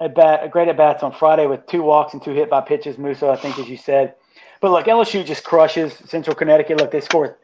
at 0.00 0.14
bat, 0.14 0.44
a 0.44 0.48
great 0.48 0.68
at 0.68 0.76
bats 0.76 1.02
on 1.02 1.12
Friday 1.12 1.46
with 1.46 1.66
two 1.66 1.82
walks 1.82 2.12
and 2.12 2.22
two 2.22 2.32
hit 2.32 2.50
by 2.50 2.60
pitches. 2.60 2.98
Musso, 2.98 3.30
I 3.30 3.36
think, 3.36 3.58
as 3.58 3.68
you 3.68 3.76
said. 3.76 4.14
But 4.60 4.70
look, 4.70 4.86
LSU 4.86 5.24
just 5.24 5.44
crushes 5.44 5.94
Central 6.06 6.36
Connecticut. 6.36 6.78
Look, 6.78 6.90
they 6.90 7.00
scored, 7.00 7.36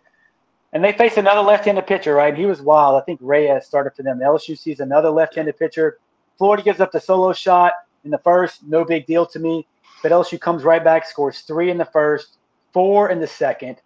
and 0.73 0.85
they 0.85 0.93
face 0.93 1.17
another 1.17 1.41
left-handed 1.41 1.87
pitcher. 1.87 2.15
Right? 2.15 2.37
He 2.37 2.47
was 2.47 2.63
wild. 2.63 3.01
I 3.01 3.05
think 3.05 3.21
Reyes 3.23 3.67
started 3.67 3.95
for 3.95 4.03
them. 4.03 4.19
LSU 4.19 4.57
sees 4.57 4.81
another 4.81 5.11
left-handed 5.11 5.59
pitcher. 5.59 5.99
Florida 6.39 6.63
gives 6.63 6.81
up 6.81 6.93
the 6.93 7.01
solo 7.01 7.33
shot 7.33 7.73
in 8.05 8.11
the 8.11 8.19
first. 8.19 8.63
No 8.65 8.85
big 8.85 9.07
deal 9.07 9.27
to 9.27 9.39
me. 9.39 9.67
But 10.03 10.13
LSU 10.13 10.41
comes 10.41 10.65
right 10.65 10.83
back, 10.83 11.07
scores 11.07 11.41
three 11.41 11.71
in 11.71 11.79
the 11.79 11.85
first, 11.85 12.39
four 12.73 13.11
in 13.11 13.21
the 13.21 13.27
second, 13.27 13.81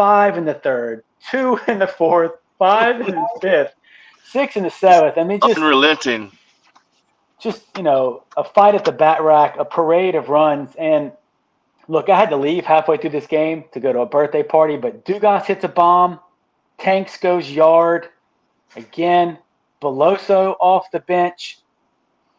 five 0.00 0.38
in 0.38 0.46
the 0.46 0.54
third, 0.54 1.04
two 1.30 1.60
in 1.68 1.78
the 1.78 1.86
fourth, 1.86 2.32
five 2.58 3.00
in 3.02 3.14
the 3.14 3.28
fifth, 3.42 3.74
six 4.24 4.56
in 4.56 4.62
the 4.62 4.70
seventh. 4.70 5.18
I 5.18 5.24
mean, 5.24 5.40
just 5.40 5.58
unrelenting. 5.58 6.32
Just 7.38 7.62
you 7.76 7.82
know, 7.82 8.22
a 8.36 8.44
fight 8.44 8.74
at 8.74 8.86
the 8.86 8.92
bat 8.92 9.20
rack, 9.22 9.56
a 9.58 9.64
parade 9.64 10.14
of 10.14 10.30
runs, 10.30 10.74
and 10.78 11.12
Look, 11.90 12.08
I 12.08 12.16
had 12.16 12.30
to 12.30 12.36
leave 12.36 12.64
halfway 12.64 12.98
through 12.98 13.10
this 13.10 13.26
game 13.26 13.64
to 13.72 13.80
go 13.80 13.92
to 13.92 13.98
a 13.98 14.06
birthday 14.06 14.44
party, 14.44 14.76
but 14.76 15.04
Dugas 15.04 15.46
hits 15.46 15.64
a 15.64 15.68
bomb. 15.68 16.20
Tanks 16.78 17.16
goes 17.16 17.50
yard. 17.50 18.08
Again, 18.76 19.36
Beloso 19.82 20.54
off 20.60 20.88
the 20.92 21.00
bench. 21.00 21.58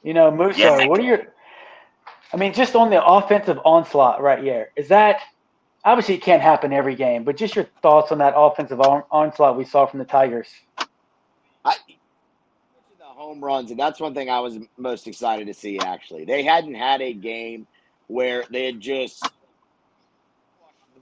You 0.03 0.13
know, 0.13 0.31
Musso, 0.31 0.57
yeah. 0.57 0.87
what 0.87 1.01
are 1.01 1.03
your 1.03 1.27
I 2.33 2.37
mean, 2.37 2.53
just 2.53 2.77
on 2.77 2.89
the 2.89 3.03
offensive 3.03 3.59
onslaught 3.65 4.21
right 4.21 4.41
here, 4.41 4.71
is 4.77 4.87
that 4.87 5.19
obviously 5.83 6.15
it 6.15 6.21
can't 6.21 6.41
happen 6.41 6.73
every 6.73 6.95
game, 6.95 7.23
but 7.23 7.37
just 7.37 7.55
your 7.55 7.65
thoughts 7.81 8.11
on 8.11 8.19
that 8.19 8.33
offensive 8.35 8.79
on, 8.81 9.03
onslaught 9.11 9.57
we 9.57 9.65
saw 9.65 9.85
from 9.85 9.99
the 9.99 10.05
Tigers. 10.05 10.49
I 11.65 11.75
the 12.97 13.05
home 13.05 13.43
runs, 13.43 13.71
and 13.71 13.79
that's 13.79 13.99
one 13.99 14.13
thing 14.13 14.29
I 14.29 14.39
was 14.39 14.57
most 14.77 15.07
excited 15.07 15.47
to 15.47 15.53
see. 15.53 15.79
Actually, 15.79 16.25
they 16.25 16.43
hadn't 16.43 16.75
had 16.75 17.01
a 17.01 17.13
game 17.13 17.67
where 18.07 18.43
they 18.51 18.65
had 18.65 18.79
just 18.79 19.23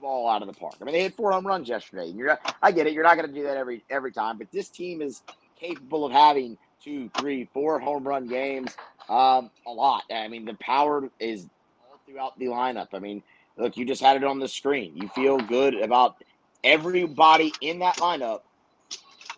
ball 0.00 0.28
out 0.28 0.42
of 0.42 0.48
the 0.48 0.54
park. 0.54 0.74
I 0.80 0.84
mean, 0.84 0.94
they 0.94 1.02
hit 1.02 1.16
four 1.16 1.32
home 1.32 1.46
runs 1.46 1.68
yesterday. 1.68 2.08
And 2.08 2.18
you're, 2.18 2.38
I 2.62 2.72
get 2.72 2.86
it. 2.86 2.92
You're 2.92 3.04
not 3.04 3.16
going 3.16 3.28
to 3.28 3.34
do 3.34 3.42
that 3.44 3.56
every 3.56 3.84
every 3.90 4.12
time, 4.12 4.38
but 4.38 4.50
this 4.52 4.68
team 4.68 5.02
is 5.02 5.22
capable 5.58 6.06
of 6.06 6.12
having 6.12 6.56
two, 6.82 7.10
three, 7.18 7.48
four 7.52 7.78
home 7.78 8.06
run 8.06 8.26
games. 8.26 8.74
Um, 9.08 9.50
a 9.66 9.70
lot. 9.70 10.04
I 10.10 10.28
mean, 10.28 10.44
the 10.44 10.54
power 10.54 11.10
is 11.18 11.46
all 11.90 12.00
throughout 12.06 12.38
the 12.38 12.46
lineup. 12.46 12.88
I 12.92 13.00
mean, 13.00 13.22
look, 13.60 13.76
you 13.76 13.84
just 13.84 14.02
had 14.02 14.16
it 14.16 14.24
on 14.24 14.38
the 14.38 14.48
screen. 14.48 14.96
You 14.96 15.08
feel 15.08 15.38
good 15.38 15.74
about 15.74 16.22
everybody 16.64 17.52
in 17.60 17.78
that 17.80 17.96
lineup 17.96 18.40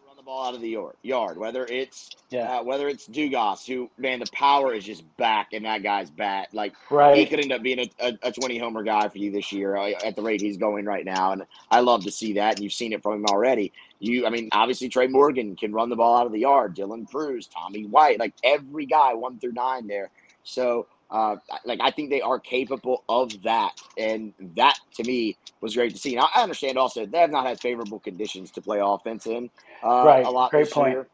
run 0.07 0.17
the 0.17 0.23
ball 0.23 0.47
out 0.47 0.55
of 0.55 0.61
the 0.61 0.79
yard. 1.03 1.39
Whether 1.39 1.65
it's 1.67 2.11
yeah, 2.31 2.59
uh, 2.59 2.63
whether 2.63 2.89
it's 2.89 3.09
Dugas, 3.09 3.67
who 3.67 3.91
man, 3.99 4.21
the 4.21 4.31
power 4.33 4.75
is 4.75 4.85
just 4.85 5.05
back 5.17 5.53
in 5.53 5.63
that 5.65 5.83
guy's 5.83 6.11
bat. 6.11 6.49
Like 6.53 6.75
right. 6.91 7.17
he 7.17 7.27
could 7.27 7.41
end 7.41 7.53
up 7.53 7.63
being 7.63 7.79
a, 7.81 7.91
a, 8.01 8.19
a 8.25 8.33
twenty 8.33 8.59
homer 8.59 8.83
guy 8.83 9.09
for 9.09 9.19
you 9.19 9.31
this 9.31 9.53
year 9.53 9.77
uh, 9.77 9.93
at 10.05 10.17
the 10.17 10.23
rate 10.23 10.41
he's 10.41 10.57
going 10.57 10.85
right 10.85 11.05
now, 11.05 11.33
and 11.33 11.45
I 11.71 11.81
love 11.81 12.05
to 12.05 12.11
see 12.11 12.35
that. 12.35 12.57
And 12.57 12.65
you've 12.65 12.73
seen 12.73 12.93
it 12.93 13.03
from 13.03 13.15
him 13.15 13.27
already. 13.27 13.73
You, 13.99 14.27
I 14.27 14.31
mean, 14.31 14.49
obviously 14.53 14.89
Trey 14.89 15.07
Morgan 15.07 15.57
can 15.57 15.73
run 15.73 15.89
the 15.89 15.97
ball 15.97 16.17
out 16.17 16.27
of 16.27 16.33
the 16.33 16.41
yard. 16.41 16.77
Dylan 16.77 17.09
Crews, 17.09 17.47
Tommy 17.47 17.87
White, 17.87 18.19
like 18.19 18.35
every 18.43 18.87
guy 18.87 19.15
one 19.15 19.39
through 19.39 19.53
nine 19.53 19.87
there. 19.87 20.11
So 20.45 20.89
uh, 21.13 21.37
like 21.67 21.79
I 21.83 21.91
think 21.91 22.09
they 22.09 22.23
are 22.23 22.41
capable 22.41 23.05
of 23.09 23.43
that, 23.43 23.79
and 23.99 24.33
that 24.57 24.79
to 24.95 25.05
me 25.05 25.37
was 25.61 25.75
great 25.75 25.93
to 25.93 25.99
see. 25.99 26.17
Now 26.17 26.29
I 26.35 26.43
understand 26.43 26.79
also 26.79 27.05
they 27.05 27.19
have 27.19 27.31
not 27.31 27.47
had 27.47 27.61
favorable 27.61 27.99
conditions 27.99 28.51
to 28.53 28.63
play 28.63 28.81
offense 28.83 29.27
in 29.27 29.51
uh, 29.85 30.05
right. 30.07 30.25
a 30.25 30.31
lot 30.31 30.51
great 30.51 30.65
this 30.65 30.73
point. 30.73 30.93
year, 30.93 31.07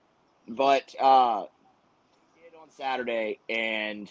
but 0.47 0.95
uh, 1.01 1.47
did 2.41 2.57
on 2.63 2.71
Saturday, 2.71 3.41
and 3.49 4.11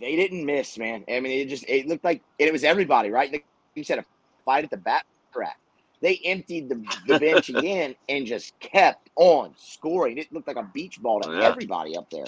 they 0.00 0.16
didn't 0.16 0.46
miss, 0.46 0.78
man. 0.78 1.04
I 1.06 1.20
mean, 1.20 1.38
it 1.38 1.50
just 1.50 1.68
it 1.68 1.86
looked 1.86 2.02
like 2.02 2.22
it 2.38 2.50
was 2.50 2.64
everybody, 2.64 3.10
right? 3.10 3.30
Like 3.30 3.44
you 3.74 3.84
said, 3.84 3.98
a 3.98 4.04
fight 4.46 4.64
at 4.64 4.70
the 4.70 4.78
bat 4.78 5.04
rack. 5.36 5.58
They 6.00 6.18
emptied 6.24 6.70
the, 6.70 6.82
the 7.06 7.18
bench 7.18 7.48
again 7.54 7.94
and 8.08 8.24
just 8.24 8.58
kept 8.58 9.10
on 9.16 9.52
scoring. 9.58 10.16
It 10.16 10.32
looked 10.32 10.48
like 10.48 10.56
a 10.56 10.62
beach 10.62 10.98
ball 11.02 11.20
to 11.20 11.30
yeah. 11.30 11.42
everybody 11.42 11.94
up 11.94 12.08
there. 12.08 12.24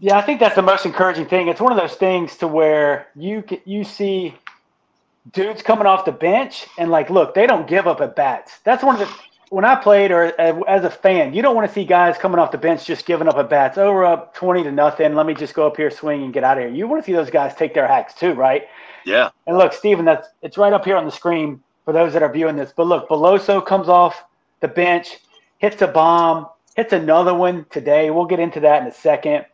Yeah, 0.00 0.16
I 0.16 0.22
think 0.22 0.38
that's 0.40 0.54
the 0.54 0.62
most 0.62 0.86
encouraging 0.86 1.26
thing. 1.26 1.48
It's 1.48 1.60
one 1.60 1.72
of 1.72 1.78
those 1.78 1.94
things 1.94 2.36
to 2.36 2.48
where 2.48 3.08
you 3.16 3.42
you 3.64 3.84
see 3.84 4.34
dudes 5.32 5.62
coming 5.62 5.86
off 5.86 6.04
the 6.04 6.12
bench 6.12 6.66
and 6.78 6.90
like, 6.90 7.10
look, 7.10 7.34
they 7.34 7.46
don't 7.46 7.66
give 7.66 7.86
up 7.86 8.00
at 8.00 8.14
bats. 8.14 8.60
That's 8.64 8.84
one 8.84 9.00
of 9.00 9.08
the 9.08 9.14
when 9.50 9.64
I 9.64 9.76
played 9.76 10.10
or 10.10 10.38
uh, 10.40 10.60
as 10.68 10.84
a 10.84 10.90
fan, 10.90 11.32
you 11.32 11.42
don't 11.42 11.56
want 11.56 11.66
to 11.66 11.72
see 11.72 11.84
guys 11.84 12.18
coming 12.18 12.38
off 12.38 12.52
the 12.52 12.58
bench 12.58 12.84
just 12.84 13.06
giving 13.06 13.28
up 13.28 13.36
at 13.36 13.48
bats. 13.48 13.78
Oh, 13.78 13.92
we're 13.92 14.04
up 14.04 14.34
twenty 14.34 14.62
to 14.62 14.70
nothing. 14.70 15.14
Let 15.14 15.26
me 15.26 15.34
just 15.34 15.54
go 15.54 15.66
up 15.66 15.76
here, 15.76 15.90
swing, 15.90 16.22
and 16.22 16.32
get 16.32 16.44
out 16.44 16.58
of 16.58 16.64
here. 16.64 16.72
You 16.72 16.86
want 16.86 17.02
to 17.02 17.06
see 17.06 17.14
those 17.14 17.30
guys 17.30 17.54
take 17.54 17.74
their 17.74 17.88
hacks 17.88 18.14
too, 18.14 18.32
right? 18.32 18.68
Yeah. 19.04 19.30
And 19.46 19.56
look, 19.56 19.72
Steven, 19.72 20.04
that's 20.04 20.28
it's 20.42 20.58
right 20.58 20.72
up 20.72 20.84
here 20.84 20.96
on 20.96 21.06
the 21.06 21.10
screen 21.10 21.62
for 21.84 21.92
those 21.92 22.12
that 22.12 22.22
are 22.22 22.32
viewing 22.32 22.56
this. 22.56 22.72
But 22.76 22.86
look, 22.86 23.08
Beloso 23.08 23.64
comes 23.64 23.88
off 23.88 24.22
the 24.60 24.68
bench, 24.68 25.18
hits 25.58 25.80
a 25.82 25.88
bomb, 25.88 26.46
hits 26.76 26.92
another 26.92 27.34
one 27.34 27.66
today. 27.70 28.10
We'll 28.10 28.26
get 28.26 28.40
into 28.40 28.60
that 28.60 28.82
in 28.82 28.88
a 28.88 28.92
second. 28.92 29.46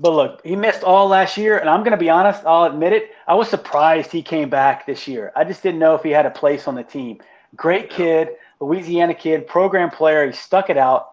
But 0.00 0.12
look, 0.12 0.40
he 0.42 0.56
missed 0.56 0.82
all 0.82 1.08
last 1.08 1.36
year, 1.36 1.58
and 1.58 1.68
I'm 1.68 1.80
going 1.80 1.90
to 1.90 1.98
be 1.98 2.08
honest, 2.08 2.42
I'll 2.46 2.64
admit 2.64 2.94
it. 2.94 3.10
I 3.28 3.34
was 3.34 3.50
surprised 3.50 4.10
he 4.10 4.22
came 4.22 4.48
back 4.48 4.86
this 4.86 5.06
year. 5.06 5.30
I 5.36 5.44
just 5.44 5.62
didn't 5.62 5.78
know 5.78 5.94
if 5.94 6.02
he 6.02 6.08
had 6.08 6.24
a 6.24 6.30
place 6.30 6.66
on 6.66 6.74
the 6.74 6.82
team. 6.82 7.20
Great 7.54 7.90
kid, 7.90 8.30
Louisiana 8.60 9.12
kid, 9.12 9.46
program 9.46 9.90
player. 9.90 10.26
He 10.26 10.32
stuck 10.32 10.70
it 10.70 10.78
out. 10.78 11.10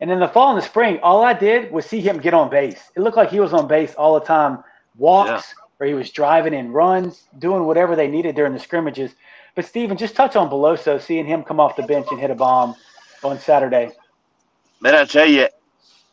And 0.00 0.10
in 0.10 0.18
the 0.18 0.26
fall 0.26 0.50
and 0.50 0.58
the 0.60 0.66
spring, 0.66 0.98
all 1.04 1.22
I 1.22 1.34
did 1.34 1.70
was 1.70 1.86
see 1.86 2.00
him 2.00 2.18
get 2.18 2.34
on 2.34 2.50
base. 2.50 2.90
It 2.96 3.00
looked 3.00 3.16
like 3.16 3.30
he 3.30 3.38
was 3.38 3.52
on 3.52 3.68
base 3.68 3.94
all 3.94 4.18
the 4.18 4.26
time, 4.26 4.64
walks, 4.98 5.54
yeah. 5.56 5.64
or 5.78 5.86
he 5.86 5.94
was 5.94 6.10
driving 6.10 6.52
in 6.52 6.72
runs, 6.72 7.28
doing 7.38 7.64
whatever 7.64 7.94
they 7.94 8.08
needed 8.08 8.34
during 8.34 8.52
the 8.52 8.58
scrimmages. 8.58 9.12
But 9.54 9.66
Steven, 9.66 9.96
just 9.96 10.16
touch 10.16 10.34
on 10.34 10.50
Beloso, 10.50 11.00
seeing 11.00 11.26
him 11.26 11.44
come 11.44 11.60
off 11.60 11.76
the 11.76 11.84
bench 11.84 12.08
and 12.10 12.18
hit 12.18 12.30
a 12.30 12.34
bomb 12.34 12.74
on 13.22 13.38
Saturday. 13.38 13.92
Man, 14.80 14.96
I 14.96 15.04
tell 15.04 15.26
you, 15.26 15.46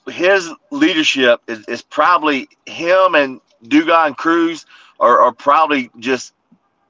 his 0.07 0.49
leadership 0.71 1.41
is, 1.47 1.65
is 1.67 1.81
probably 1.81 2.49
him 2.65 3.15
and 3.15 3.39
Dugas 3.65 4.07
and 4.07 4.17
Crews 4.17 4.65
are, 4.99 5.21
are 5.21 5.31
probably 5.31 5.89
just 5.99 6.33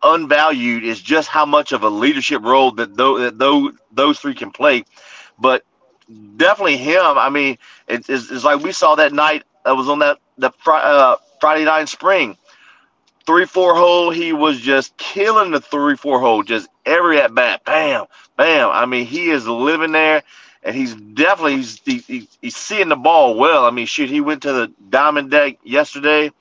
unvalued 0.02 0.84
is 0.84 1.02
just 1.02 1.30
how 1.30 1.46
much 1.46 1.72
of 1.72 1.84
a 1.84 1.90
leadership 1.90 2.44
role 2.44 2.72
that 2.72 2.96
those, 2.96 3.22
that 3.22 3.38
those, 3.38 3.74
those 3.92 4.20
three 4.20 4.34
can 4.34 4.52
play. 4.52 4.84
But 5.40 5.64
definitely 6.38 6.78
him. 6.78 7.02
I 7.02 7.30
mean, 7.30 7.58
it's, 7.88 8.10
it's, 8.10 8.44
like 8.44 8.62
we 8.62 8.72
saw 8.72 8.96
that 8.96 9.14
night. 9.14 9.44
I 9.66 9.72
was 9.72 9.88
on 9.88 10.00
that 10.00 10.20
the 10.38 10.52
uh, 10.68 11.16
Friday 11.40 11.66
night 11.66 11.82
in 11.82 11.88
spring. 11.88 12.38
Three 13.26 13.46
four 13.46 13.74
hole, 13.74 14.10
he 14.12 14.34
was 14.34 14.60
just 14.60 14.98
killing 14.98 15.52
the 15.52 15.62
three 15.62 15.96
four 15.96 16.20
hole, 16.20 16.44
just 16.44 16.68
every 16.86 17.22
at 17.22 17.34
bat, 17.34 17.64
bam, 17.64 18.06
bam. 18.36 18.70
I 18.70 18.86
mean, 18.86 19.06
he 19.06 19.30
is 19.30 19.48
living 19.48 19.94
there 19.94 20.24
and 20.64 20.76
he's 20.76 20.96
definitely 20.96 21.58
he's, 21.58 21.82
he, 21.86 22.28
he's 22.42 22.56
seeing 22.56 22.90
the 22.90 22.96
ball 22.96 23.36
well. 23.36 23.66
I 23.66 23.72
mean, 23.72 23.86
shoot, 23.86 24.10
he 24.10 24.22
went 24.22 24.42
to 24.44 24.54
the 24.54 24.72
diamond 24.90 25.32
deck 25.32 25.58
yesterday. 25.64 26.32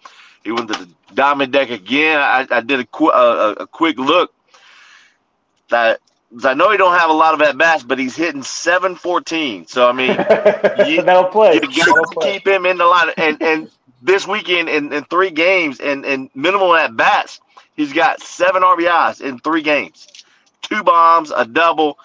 He 0.44 0.52
went 0.52 0.72
to 0.72 0.78
the 0.78 0.88
diamond 1.14 1.52
deck 1.52 1.70
again. 1.70 2.18
I, 2.18 2.46
I 2.50 2.60
did 2.60 2.80
a, 2.80 2.84
qu- 2.86 3.10
a, 3.10 3.52
a 3.52 3.66
quick 3.66 3.98
look. 3.98 4.32
That 5.70 6.00
I 6.44 6.54
know 6.54 6.70
he 6.70 6.76
don't 6.76 6.98
have 6.98 7.10
a 7.10 7.14
lot 7.14 7.34
of 7.34 7.42
at 7.42 7.56
bats, 7.58 7.82
but 7.82 7.98
he's 7.98 8.16
hitting 8.16 8.42
seven 8.42 8.94
fourteen. 8.94 9.66
So 9.66 9.88
I 9.88 9.92
mean, 9.92 10.10
you, 10.88 11.02
That'll 11.02 11.24
play. 11.24 11.54
you 11.54 11.60
got 11.60 12.12
to 12.12 12.18
keep 12.20 12.46
him 12.46 12.66
in 12.66 12.78
the 12.78 12.84
line. 12.86 13.10
And 13.16 13.42
and 13.42 13.70
this 14.02 14.26
weekend 14.26 14.68
in, 14.68 14.92
in 14.92 15.04
three 15.04 15.30
games 15.30 15.80
and 15.80 16.04
and 16.04 16.30
minimal 16.34 16.74
at 16.74 16.96
bats, 16.96 17.40
he's 17.76 17.92
got 17.92 18.20
seven 18.20 18.62
RBIs 18.62 19.20
in 19.20 19.38
three 19.40 19.62
games, 19.62 20.08
two 20.62 20.82
bombs, 20.82 21.32
a 21.34 21.44
double 21.44 21.98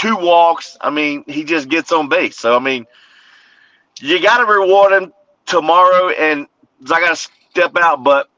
two 0.00 0.16
walks. 0.16 0.78
I 0.80 0.88
mean, 0.88 1.24
he 1.26 1.44
just 1.44 1.68
gets 1.68 1.92
on 1.92 2.08
base. 2.08 2.38
So 2.38 2.56
I 2.56 2.58
mean, 2.58 2.86
you 4.00 4.20
got 4.20 4.38
to 4.38 4.46
reward 4.46 4.92
him 4.92 5.12
tomorrow, 5.44 6.08
and 6.08 6.46
I 6.86 7.00
got 7.00 7.16
to 7.16 7.30
step 7.50 7.76
out. 7.76 8.02
But 8.02 8.30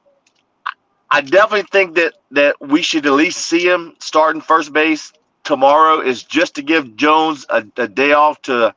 I 1.11 1.21
definitely 1.21 1.69
think 1.71 1.95
that 1.95 2.15
that 2.33 2.61
we 2.61 2.83
should 2.83 3.07
at 3.07 3.13
least 3.13 3.47
see 3.47 3.65
him 3.65 3.95
starting 4.01 4.43
first 4.43 4.73
base 4.73 5.13
tomorrow. 5.45 6.01
Is 6.01 6.25
just 6.25 6.57
to 6.57 6.63
give 6.63 6.97
Jones 6.97 7.47
a, 7.49 7.65
a 7.77 7.87
day 7.87 8.13
off 8.13 8.43
to 8.43 8.75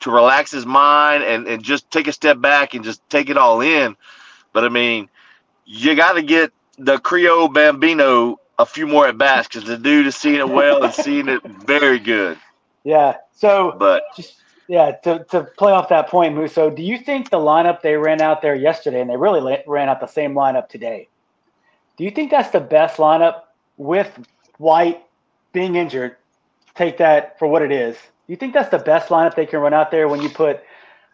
to 0.00 0.10
relax 0.10 0.52
his 0.52 0.64
mind 0.64 1.24
and 1.24 1.48
and 1.48 1.60
just 1.60 1.90
take 1.90 2.06
a 2.06 2.12
step 2.12 2.40
back 2.40 2.74
and 2.74 2.84
just 2.84 3.02
take 3.10 3.30
it 3.30 3.36
all 3.36 3.60
in. 3.60 3.96
But 4.52 4.64
I 4.64 4.68
mean, 4.68 5.10
you 5.64 5.96
got 5.96 6.12
to 6.12 6.22
get 6.22 6.52
the 6.78 6.98
Creole 6.98 7.48
Bambino 7.48 8.38
a 8.62 8.66
few 8.66 8.86
more 8.86 9.06
at 9.06 9.18
bats 9.18 9.48
because 9.48 9.64
the 9.64 9.76
dude 9.76 10.06
is 10.06 10.16
seeing 10.16 10.36
it 10.36 10.48
well 10.48 10.82
and 10.82 10.94
seeing 10.94 11.28
it 11.28 11.42
very 11.44 11.98
good. 11.98 12.38
Yeah. 12.84 13.16
So, 13.34 13.74
but 13.78 14.04
just 14.16 14.42
yeah, 14.68 14.92
to, 15.02 15.24
to 15.30 15.44
play 15.58 15.72
off 15.72 15.88
that 15.90 16.08
point, 16.08 16.34
Musso, 16.34 16.70
do 16.70 16.82
you 16.82 16.96
think 16.96 17.30
the 17.30 17.38
lineup 17.38 17.82
they 17.82 17.96
ran 17.96 18.22
out 18.22 18.40
there 18.40 18.54
yesterday, 18.54 19.00
and 19.00 19.10
they 19.10 19.16
really 19.16 19.62
ran 19.66 19.88
out 19.88 20.00
the 20.00 20.06
same 20.06 20.32
lineup 20.32 20.68
today, 20.68 21.08
do 21.96 22.04
you 22.04 22.10
think 22.10 22.30
that's 22.30 22.50
the 22.50 22.60
best 22.60 22.96
lineup 22.96 23.42
with 23.76 24.10
White 24.58 25.02
being 25.52 25.76
injured? 25.76 26.16
Take 26.74 26.96
that 26.98 27.38
for 27.38 27.48
what 27.48 27.62
it 27.62 27.70
is. 27.70 27.96
Do 27.96 28.32
you 28.32 28.36
think 28.36 28.54
that's 28.54 28.70
the 28.70 28.78
best 28.78 29.08
lineup 29.08 29.34
they 29.34 29.46
can 29.46 29.60
run 29.60 29.74
out 29.74 29.90
there 29.90 30.08
when 30.08 30.22
you 30.22 30.30
put 30.30 30.62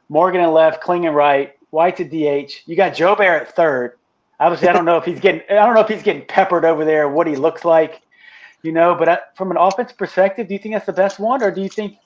Morgan 0.08 0.40
in 0.40 0.52
left, 0.52 0.80
Kling 0.80 1.04
in 1.04 1.14
right, 1.14 1.56
White's 1.70 2.00
at 2.00 2.10
DH? 2.10 2.62
You 2.66 2.76
got 2.76 2.92
Jobert 2.92 3.40
at 3.40 3.56
third. 3.56 3.97
Obviously, 4.40 4.68
I 4.68 4.72
don't 4.72 4.84
know 4.84 4.96
if 4.98 5.04
he's 5.04 5.20
getting 5.20 5.42
I 5.50 5.66
don't 5.66 5.74
know 5.74 5.80
if 5.80 5.88
he's 5.88 6.02
getting 6.02 6.24
peppered 6.26 6.64
over 6.64 6.84
there, 6.84 7.08
what 7.08 7.26
he 7.26 7.36
looks 7.36 7.64
like, 7.64 8.02
you 8.62 8.72
know. 8.72 8.94
But 8.94 9.08
I, 9.08 9.18
from 9.36 9.50
an 9.50 9.56
offense 9.56 9.92
perspective, 9.92 10.48
do 10.48 10.54
you 10.54 10.60
think 10.60 10.74
that's 10.74 10.86
the 10.86 10.92
best 10.92 11.18
one, 11.18 11.42
or 11.42 11.50
do 11.50 11.60
you 11.60 11.68
think 11.68 11.96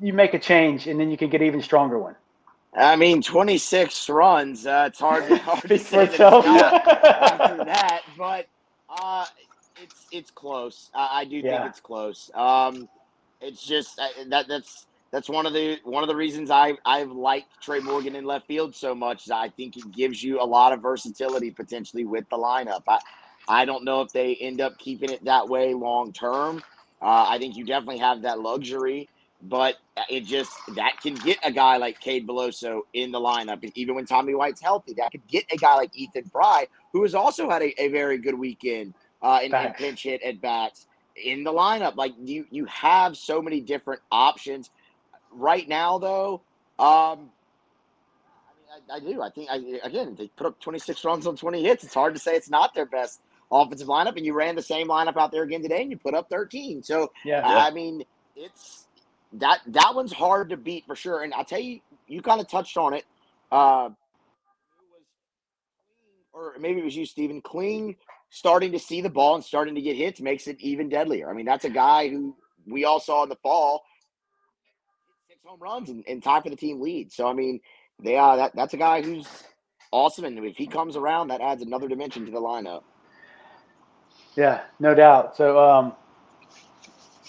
you 0.00 0.12
make 0.12 0.34
a 0.34 0.38
change 0.38 0.88
and 0.88 0.98
then 0.98 1.10
you 1.10 1.16
can 1.16 1.30
get 1.30 1.42
even 1.42 1.62
stronger 1.62 1.98
one? 1.98 2.16
I 2.74 2.96
mean, 2.96 3.22
26 3.22 4.08
runs. 4.08 4.66
Uh, 4.66 4.86
it's 4.88 4.98
hard, 4.98 5.24
hard 5.40 5.62
to 5.62 5.78
say 5.78 6.06
that 6.06 6.20
after 6.20 7.64
that, 7.64 8.02
but 8.16 8.46
uh, 8.88 9.26
it's 9.80 10.06
it's 10.10 10.30
close. 10.30 10.90
I, 10.94 11.20
I 11.20 11.24
do 11.24 11.36
yeah. 11.36 11.58
think 11.58 11.70
it's 11.70 11.80
close. 11.80 12.30
Um, 12.34 12.88
it's 13.40 13.64
just 13.64 13.98
uh, 13.98 14.08
that 14.28 14.48
that's 14.48 14.86
that's 15.12 15.28
one 15.28 15.46
of 15.46 15.52
the 15.52 15.78
one 15.84 16.02
of 16.02 16.08
the 16.08 16.16
reasons 16.16 16.50
I 16.50 16.72
I've 16.84 17.12
liked 17.12 17.62
Trey 17.62 17.80
Morgan 17.80 18.16
in 18.16 18.24
left 18.24 18.46
field 18.46 18.74
so 18.74 18.94
much. 18.94 19.30
I 19.30 19.50
think 19.50 19.76
it 19.76 19.92
gives 19.92 20.22
you 20.22 20.40
a 20.40 20.44
lot 20.44 20.72
of 20.72 20.80
versatility 20.80 21.50
potentially 21.50 22.04
with 22.04 22.28
the 22.30 22.36
lineup. 22.38 22.82
I 22.88 22.98
I 23.46 23.64
don't 23.66 23.84
know 23.84 24.00
if 24.00 24.12
they 24.12 24.36
end 24.36 24.60
up 24.60 24.78
keeping 24.78 25.10
it 25.10 25.24
that 25.26 25.48
way 25.48 25.74
long 25.74 26.12
term. 26.12 26.62
Uh, 27.00 27.26
I 27.28 27.38
think 27.38 27.56
you 27.56 27.64
definitely 27.64 27.98
have 27.98 28.22
that 28.22 28.40
luxury, 28.40 29.08
but 29.42 29.76
it 30.08 30.24
just 30.24 30.52
that 30.76 30.98
can 31.02 31.14
get 31.16 31.38
a 31.44 31.52
guy 31.52 31.76
like 31.76 32.00
Cade 32.00 32.26
Beloso 32.26 32.82
in 32.94 33.12
the 33.12 33.20
lineup, 33.20 33.70
even 33.74 33.94
when 33.94 34.06
Tommy 34.06 34.34
White's 34.34 34.62
healthy. 34.62 34.94
That 34.94 35.10
could 35.10 35.26
get 35.26 35.44
a 35.52 35.56
guy 35.56 35.74
like 35.74 35.90
Ethan 35.94 36.24
Frey, 36.24 36.68
who 36.92 37.02
has 37.02 37.14
also 37.14 37.50
had 37.50 37.60
a, 37.60 37.82
a 37.82 37.88
very 37.88 38.16
good 38.16 38.38
weekend 38.38 38.94
uh, 39.20 39.40
in, 39.42 39.54
in 39.54 39.72
pinch 39.74 40.04
hit 40.04 40.22
at 40.22 40.40
bats 40.40 40.86
in 41.16 41.44
the 41.44 41.52
lineup. 41.52 41.96
Like 41.96 42.14
you, 42.18 42.46
you 42.50 42.64
have 42.66 43.16
so 43.16 43.42
many 43.42 43.60
different 43.60 44.00
options 44.10 44.70
right 45.34 45.68
now, 45.68 45.98
though, 45.98 46.42
um, 46.78 47.30
I, 48.88 48.90
mean, 48.90 48.90
I, 48.90 48.96
I, 48.96 49.00
do. 49.00 49.22
I 49.22 49.30
think 49.30 49.50
I, 49.50 49.86
again 49.86 50.14
they 50.18 50.28
put 50.28 50.46
up 50.46 50.60
26 50.60 51.04
runs 51.04 51.26
on 51.26 51.36
20 51.36 51.62
hits. 51.62 51.84
It's 51.84 51.94
hard 51.94 52.14
to 52.14 52.20
say 52.20 52.34
it's 52.34 52.50
not 52.50 52.74
their 52.74 52.86
best 52.86 53.20
offensive 53.50 53.88
lineup, 53.88 54.16
and 54.16 54.24
you 54.24 54.34
ran 54.34 54.56
the 54.56 54.62
same 54.62 54.88
lineup 54.88 55.16
out 55.16 55.32
there 55.32 55.42
again 55.42 55.62
today, 55.62 55.82
and 55.82 55.90
you 55.90 55.98
put 55.98 56.14
up 56.14 56.30
13. 56.30 56.82
So 56.82 57.12
yeah, 57.24 57.42
I 57.44 57.70
mean, 57.70 58.04
it's 58.36 58.86
that 59.34 59.60
that 59.68 59.94
one's 59.94 60.12
hard 60.12 60.50
to 60.50 60.56
beat 60.56 60.86
for 60.86 60.96
sure. 60.96 61.22
And 61.22 61.32
I'll 61.34 61.44
tell 61.44 61.60
you, 61.60 61.80
you 62.06 62.22
kind 62.22 62.40
of 62.40 62.48
touched 62.48 62.76
on 62.76 62.94
it. 62.94 63.04
Uh, 63.50 63.90
or 66.32 66.54
maybe 66.58 66.80
it 66.80 66.84
was 66.84 66.96
you, 66.96 67.04
Steven. 67.04 67.42
Kling 67.42 67.96
starting 68.30 68.72
to 68.72 68.78
see 68.78 69.02
the 69.02 69.10
ball 69.10 69.34
and 69.34 69.44
starting 69.44 69.74
to 69.74 69.82
get 69.82 69.94
hits 69.94 70.20
makes 70.20 70.46
it 70.46 70.58
even 70.60 70.88
deadlier. 70.88 71.28
I 71.28 71.34
mean, 71.34 71.44
that's 71.44 71.66
a 71.66 71.70
guy 71.70 72.08
who 72.08 72.34
we 72.66 72.86
all 72.86 73.00
saw 73.00 73.22
in 73.22 73.28
the 73.28 73.36
fall 73.36 73.82
home 75.44 75.58
runs 75.60 75.90
and, 75.90 76.04
and 76.06 76.22
for 76.22 76.42
the 76.44 76.56
team 76.56 76.80
lead. 76.80 77.12
So 77.12 77.28
I 77.28 77.32
mean, 77.32 77.60
they 78.02 78.16
are 78.16 78.36
that 78.36 78.54
that's 78.54 78.74
a 78.74 78.76
guy 78.76 79.02
who's 79.02 79.26
awesome, 79.90 80.24
and 80.24 80.38
if 80.44 80.56
he 80.56 80.66
comes 80.66 80.96
around, 80.96 81.28
that 81.28 81.40
adds 81.40 81.62
another 81.62 81.88
dimension 81.88 82.24
to 82.26 82.30
the 82.30 82.40
lineup. 82.40 82.82
Yeah, 84.36 84.62
no 84.78 84.94
doubt. 84.94 85.36
So 85.36 85.58
um, 85.58 85.92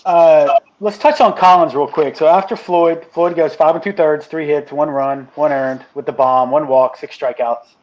uh, 0.05 0.59
let's 0.79 0.97
touch 0.97 1.21
on 1.21 1.35
Collins 1.35 1.73
real 1.73 1.87
quick. 1.87 2.15
So 2.15 2.27
after 2.27 2.55
Floyd, 2.55 3.05
Floyd 3.11 3.35
goes 3.35 3.55
five 3.55 3.75
and 3.75 3.83
two 3.83 3.93
thirds, 3.93 4.27
three 4.27 4.47
hits, 4.47 4.71
one 4.71 4.89
run, 4.89 5.27
one 5.35 5.51
earned 5.51 5.85
with 5.95 6.05
the 6.05 6.11
bomb, 6.13 6.51
one 6.51 6.67
walk, 6.67 6.97
six 6.97 7.17
strikeouts. 7.17 7.75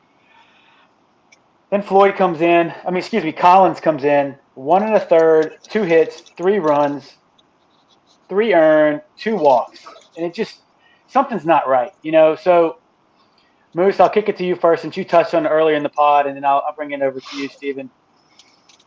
Then 1.70 1.82
Floyd 1.82 2.16
comes 2.16 2.40
in. 2.40 2.72
I 2.84 2.90
mean, 2.90 2.98
excuse 2.98 3.24
me, 3.24 3.32
Collins 3.32 3.80
comes 3.80 4.04
in, 4.04 4.36
one 4.54 4.82
and 4.82 4.94
a 4.94 5.00
third, 5.00 5.58
two 5.62 5.82
hits, 5.82 6.20
three 6.20 6.58
runs, 6.58 7.16
three 8.30 8.54
earned, 8.54 9.02
two 9.18 9.36
walks 9.36 9.84
and 10.16 10.26
it 10.26 10.34
just 10.34 10.60
something's 11.06 11.44
not 11.44 11.68
right, 11.68 11.92
you 12.02 12.12
know. 12.12 12.36
So, 12.36 12.78
Moose, 13.74 14.00
I'll 14.00 14.10
kick 14.10 14.28
it 14.28 14.36
to 14.38 14.44
you 14.44 14.56
first, 14.56 14.82
since 14.82 14.96
you 14.96 15.04
touched 15.04 15.34
on 15.34 15.46
it 15.46 15.48
earlier 15.48 15.76
in 15.76 15.82
the 15.82 15.88
pod, 15.88 16.26
and 16.26 16.36
then 16.36 16.44
I'll, 16.44 16.62
I'll 16.66 16.74
bring 16.74 16.90
it 16.92 17.02
over 17.02 17.20
to 17.20 17.36
you, 17.36 17.48
Steven. 17.48 17.90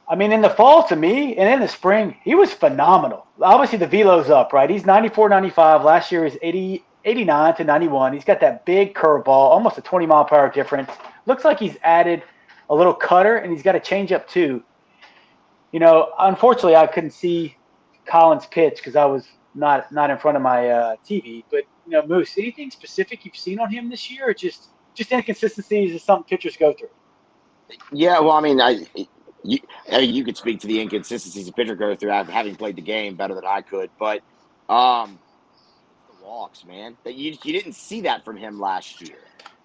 I 0.07 0.15
mean, 0.15 0.31
in 0.31 0.41
the 0.41 0.49
fall, 0.49 0.85
to 0.89 0.95
me, 0.95 1.37
and 1.37 1.49
in 1.49 1.59
the 1.61 1.67
spring, 1.67 2.17
he 2.23 2.35
was 2.35 2.53
phenomenal. 2.53 3.25
Obviously, 3.41 3.77
the 3.77 3.87
velo's 3.87 4.29
up, 4.29 4.53
right? 4.53 4.69
He's 4.69 4.85
94, 4.85 5.29
95. 5.29 5.83
Last 5.83 6.11
year 6.11 6.25
is 6.25 6.37
80, 6.41 6.83
89 7.05 7.55
to 7.55 7.63
91. 7.63 8.13
He's 8.13 8.25
got 8.25 8.41
that 8.41 8.65
big 8.65 8.93
curveball, 8.93 9.27
almost 9.27 9.77
a 9.77 9.81
20 9.81 10.05
mile 10.05 10.25
per 10.25 10.35
hour 10.35 10.49
difference. 10.49 10.91
Looks 11.25 11.45
like 11.45 11.59
he's 11.59 11.77
added 11.83 12.23
a 12.69 12.75
little 12.75 12.93
cutter, 12.93 13.37
and 13.37 13.51
he's 13.51 13.63
got 13.63 13.75
a 13.75 13.79
changeup 13.79 14.27
too. 14.27 14.63
you 15.71 15.79
know, 15.79 16.11
unfortunately, 16.19 16.75
I 16.75 16.87
couldn't 16.87 17.11
see 17.11 17.57
Collins 18.05 18.45
pitch 18.45 18.77
because 18.77 18.95
I 18.95 19.05
was 19.05 19.27
not 19.55 19.91
not 19.91 20.09
in 20.09 20.17
front 20.17 20.37
of 20.37 20.43
my 20.43 20.69
uh, 20.69 20.95
TV. 21.07 21.43
But 21.49 21.63
you 21.85 21.91
know, 21.91 22.05
Moose, 22.05 22.37
anything 22.37 22.71
specific 22.71 23.25
you've 23.25 23.35
seen 23.35 23.59
on 23.59 23.71
him 23.71 23.89
this 23.89 24.09
year, 24.09 24.29
or 24.29 24.33
just 24.33 24.69
just 24.93 25.11
inconsistencies 25.11 25.93
that 25.93 26.01
some 26.01 26.23
pitchers 26.23 26.57
go 26.57 26.73
through? 26.73 26.89
Yeah, 27.91 28.19
well, 28.19 28.31
I 28.31 28.41
mean, 28.41 28.61
I 28.61 28.85
you 29.43 29.59
I 29.91 30.01
mean, 30.01 30.13
you 30.13 30.23
could 30.23 30.37
speak 30.37 30.59
to 30.61 30.67
the 30.67 30.79
inconsistencies 30.79 31.47
a 31.47 31.51
pitcher 31.51 31.75
go 31.75 31.95
through 31.95 32.09
having 32.09 32.55
played 32.55 32.75
the 32.75 32.81
game 32.81 33.15
better 33.15 33.35
than 33.35 33.45
I 33.45 33.61
could, 33.61 33.89
but 33.99 34.21
um, 34.69 35.19
the 36.07 36.25
walks, 36.25 36.65
man, 36.65 36.97
that 37.03 37.15
you 37.15 37.37
you 37.43 37.53
didn't 37.53 37.73
see 37.73 38.01
that 38.01 38.25
from 38.25 38.37
him 38.37 38.59
last 38.59 39.01
year. 39.01 39.17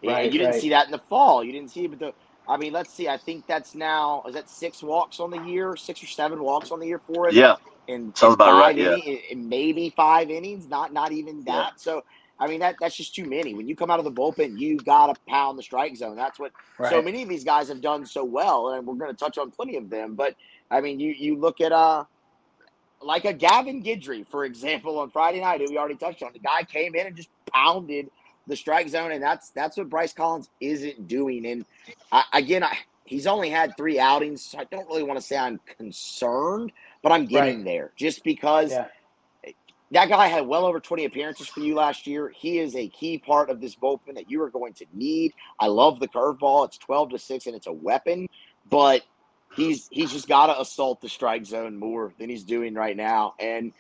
Right, 0.05 0.27
you 0.27 0.39
didn't 0.39 0.53
right. 0.53 0.61
see 0.61 0.69
that 0.71 0.87
in 0.87 0.93
the 0.93 0.99
fall. 0.99 1.43
You 1.43 1.51
didn't 1.51 1.71
see 1.71 1.85
it, 1.85 1.91
but 1.91 1.99
the 1.99 2.15
I 2.49 2.57
mean, 2.57 2.73
let's 2.73 2.93
see. 2.93 3.09
I 3.09 3.19
think 3.19 3.47
that's 3.47 3.75
now 3.75 4.25
is 4.27 4.35
that 4.35 4.49
six 4.49 4.83
walks 4.83 5.21
on 5.21 5.31
the 5.31 5.43
year, 5.43 5.77
six 5.77 6.03
or 6.03 6.07
seven 6.07 6.43
walks 6.43 6.71
on 6.71 6.81
the 6.81 6.87
year 6.87 7.01
for 7.07 7.29
him. 7.29 7.35
Yeah, 7.35 7.57
and 7.89 8.17
Sounds 8.17 8.35
about 8.35 8.59
right, 8.59 8.77
five 8.77 9.07
yeah. 9.07 9.17
in 9.31 9.49
maybe 9.49 9.91
five 9.91 10.31
innings, 10.31 10.69
not 10.69 10.93
not 10.93 11.13
even 11.13 11.45
that. 11.45 11.53
Yeah. 11.53 11.71
So 11.77 12.05
I 12.41 12.47
mean 12.47 12.61
that 12.61 12.77
that's 12.81 12.97
just 12.97 13.15
too 13.15 13.27
many. 13.27 13.55
When 13.55 13.69
you 13.69 13.77
come 13.77 13.91
out 13.91 13.99
of 13.99 14.07
the 14.07 14.13
bullpen, 14.13 14.59
you 14.59 14.79
gotta 14.79 15.15
pound 15.29 15.59
the 15.59 15.63
strike 15.63 15.95
zone. 15.97 16.17
That's 16.17 16.39
what 16.39 16.53
so 16.89 17.03
many 17.03 17.23
of 17.23 17.29
these 17.29 17.45
guys 17.45 17.69
have 17.69 17.83
done 17.83 18.07
so 18.07 18.25
well, 18.25 18.71
and 18.71 18.87
we're 18.87 18.95
going 18.95 19.11
to 19.11 19.17
touch 19.17 19.37
on 19.37 19.51
plenty 19.51 19.77
of 19.77 19.91
them. 19.91 20.15
But 20.15 20.35
I 20.71 20.81
mean, 20.81 21.01
you 21.01 21.13
you 21.13 21.37
look 21.37 21.61
at 21.61 21.73
uh 21.73 22.05
like 23.03 23.27
a 23.27 23.33
Gavin 23.33 23.83
Guidry, 23.83 24.27
for 24.27 24.45
example, 24.47 24.99
on 24.99 25.11
Friday 25.11 25.41
night, 25.41 25.61
who 25.61 25.67
we 25.69 25.77
already 25.77 25.97
touched 25.97 26.23
on. 26.23 26.33
The 26.33 26.39
guy 26.39 26.63
came 26.65 26.95
in 26.95 27.07
and 27.07 27.17
just 27.17 27.29
pounded 27.53 28.11
the 28.49 28.57
strike 28.57 28.91
zone, 28.91 29.13
and 29.13 29.23
that's 29.25 29.53
that's 29.53 29.79
what 29.79 29.91
Bryce 29.91 30.15
Collins 30.15 30.51
isn't 30.61 31.09
doing. 31.09 31.47
And 31.47 31.67
I, 32.13 32.25
again, 32.35 32.65
I, 32.65 32.77
he's 33.05 33.29
only 33.29 33.51
had 33.51 33.77
three 33.79 34.01
outings, 34.01 34.47
so 34.47 34.59
I 34.61 34.65
don't 34.71 34.89
really 34.89 35.05
want 35.05 35.21
to 35.21 35.27
say 35.27 35.39
I'm 35.39 35.61
concerned, 35.79 36.73
but 37.03 37.13
I'm 37.13 37.27
getting 37.27 37.65
Right. 37.65 37.65
there 37.65 37.93
just 37.99 38.25
because 38.25 38.73
Yeah. 38.73 38.89
that 39.93 40.11
guy 40.11 40.29
had 40.29 40.47
well 40.49 40.67
over 40.67 40.81
20 40.81 41.07
appearances 41.07 41.49
for 41.49 41.61
you 41.61 41.77
last 41.77 42.07
year. 42.09 42.33
He 42.37 42.59
is 42.61 42.77
a 42.77 42.91
key 42.91 43.19
part 43.19 43.51
of 43.51 43.61
this 43.63 43.77
bullpen 43.77 44.17
that 44.17 44.31
you 44.31 44.43
are 44.43 44.51
going 44.51 44.75
to 44.75 44.87
need. 44.93 45.33
I 45.61 45.69
love 45.69 46.01
the 46.01 46.09
curveball. 46.09 46.67
It's 46.67 46.79
12 46.79 47.11
to 47.13 47.19
6 47.21 47.47
and 47.47 47.57
it's 47.57 47.69
a 47.69 47.73
weapon, 47.75 48.29
but 48.67 49.03
he's 49.49 49.89
he's 49.93 50.13
just 50.13 50.29
got 50.29 50.49
to 50.49 50.61
assault 50.61 51.01
the 51.03 51.11
strike 51.11 51.47
zone 51.47 51.79
more 51.79 52.15
than 52.19 52.31
he's 52.31 52.45
doing 52.45 52.75
right 52.75 52.97
now. 52.97 53.35
And 53.41 53.73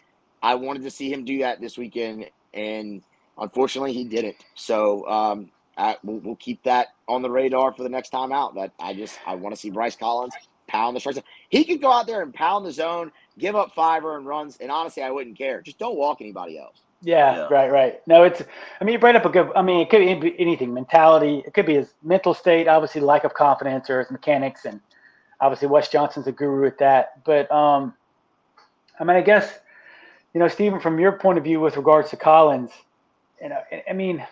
I 0.42 0.56
wanted 0.56 0.84
to 0.84 0.92
see 0.92 1.12
him 1.12 1.26
do 1.26 1.40
that 1.40 1.60
this 1.60 1.78
weekend 1.78 2.26
and 2.54 3.02
unfortunately 3.40 3.92
he 3.92 4.04
didn't. 4.04 4.36
So 4.54 5.08
um 5.08 5.50
I, 5.76 5.96
we'll, 6.02 6.18
we'll 6.18 6.36
keep 6.36 6.62
that 6.64 6.88
on 7.06 7.22
the 7.22 7.30
radar 7.30 7.72
for 7.72 7.84
the 7.84 7.88
next 7.88 8.10
time 8.10 8.32
out. 8.32 8.54
That 8.56 8.72
I 8.80 8.94
just 8.94 9.18
I 9.26 9.36
want 9.36 9.54
to 9.54 9.60
see 9.60 9.70
Bryce 9.70 9.96
Collins 9.96 10.34
pound 10.66 10.96
the 10.96 11.00
strike. 11.00 11.22
He 11.50 11.64
could 11.64 11.80
go 11.80 11.92
out 11.92 12.06
there 12.06 12.22
and 12.22 12.34
pound 12.34 12.66
the 12.66 12.72
zone, 12.72 13.12
give 13.38 13.54
up 13.56 13.74
five 13.74 14.04
earned 14.04 14.26
runs, 14.26 14.58
and 14.60 14.70
honestly, 14.70 15.02
I 15.02 15.10
wouldn't 15.10 15.38
care. 15.38 15.62
Just 15.62 15.78
don't 15.78 15.96
walk 15.96 16.20
anybody 16.20 16.58
else. 16.58 16.82
Yeah, 17.00 17.36
Yeah. 17.36 17.48
right, 17.48 17.70
right. 17.70 18.00
No, 18.08 18.24
it's. 18.24 18.42
I 18.80 18.84
mean, 18.84 18.92
you 18.94 18.98
brought 18.98 19.14
up 19.14 19.24
a 19.24 19.28
good. 19.28 19.50
I 19.54 19.62
mean, 19.62 19.80
it 19.80 19.88
could 19.88 20.20
be 20.20 20.34
anything. 20.40 20.74
Mentality. 20.74 21.44
It 21.46 21.54
could 21.54 21.66
be 21.66 21.74
his 21.74 21.94
mental 22.02 22.34
state, 22.34 22.66
obviously, 22.66 23.00
lack 23.00 23.22
of 23.22 23.34
confidence, 23.34 23.88
or 23.88 24.00
his 24.00 24.10
mechanics, 24.10 24.64
and 24.64 24.80
obviously, 25.40 25.68
Wes 25.68 25.88
Johnson's 25.88 26.26
a 26.26 26.32
guru 26.32 26.66
at 26.66 26.78
that. 26.78 27.24
But 27.24 27.50
um, 27.52 27.94
I 28.98 29.04
mean, 29.04 29.16
I 29.16 29.20
guess 29.22 29.60
you 30.34 30.40
know, 30.40 30.48
Steven, 30.48 30.80
from 30.80 30.98
your 30.98 31.12
point 31.12 31.38
of 31.38 31.44
view 31.44 31.60
with 31.60 31.76
regards 31.76 32.10
to 32.10 32.16
Collins, 32.16 32.72
you 33.42 33.50
know, 33.50 33.60
I- 33.72 33.84
I 33.90 33.92
mean, 33.94 34.26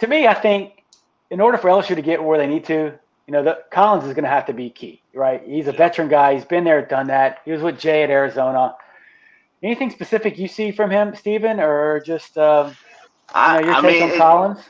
to 0.00 0.06
me, 0.08 0.26
I 0.26 0.34
think 0.34 0.84
in 1.30 1.40
order 1.40 1.58
for 1.58 1.70
LSU 1.70 1.96
to 1.96 2.02
get 2.02 2.22
where 2.22 2.38
they 2.38 2.46
need 2.46 2.64
to, 2.66 2.92
you 3.26 3.32
know, 3.32 3.42
the, 3.44 3.58
Collins 3.72 4.04
is 4.04 4.14
going 4.14 4.24
to 4.24 4.30
have 4.30 4.46
to 4.46 4.52
be 4.54 4.70
key, 4.70 5.02
right? 5.14 5.42
He's 5.44 5.68
a 5.68 5.72
veteran 5.72 6.08
guy. 6.08 6.34
He's 6.34 6.44
been 6.44 6.64
there, 6.64 6.84
done 6.84 7.08
that. 7.08 7.40
He 7.44 7.52
was 7.52 7.62
with 7.62 7.78
Jay 7.80 8.02
at 8.04 8.10
Arizona. 8.10 8.76
Anything 9.62 9.90
specific 9.90 10.38
you 10.38 10.48
see 10.48 10.72
from 10.72 10.90
him, 10.90 11.14
Steven, 11.14 11.60
or 11.60 12.00
just 12.00 12.38
um, 12.38 12.76
you 13.44 13.52
I, 13.52 13.54
know, 13.54 13.60
your 13.60 13.74
I 13.74 13.80
take 13.80 14.00
mean, 14.00 14.02
on 14.02 14.12
it- 14.12 14.12
Collins? 14.12 14.60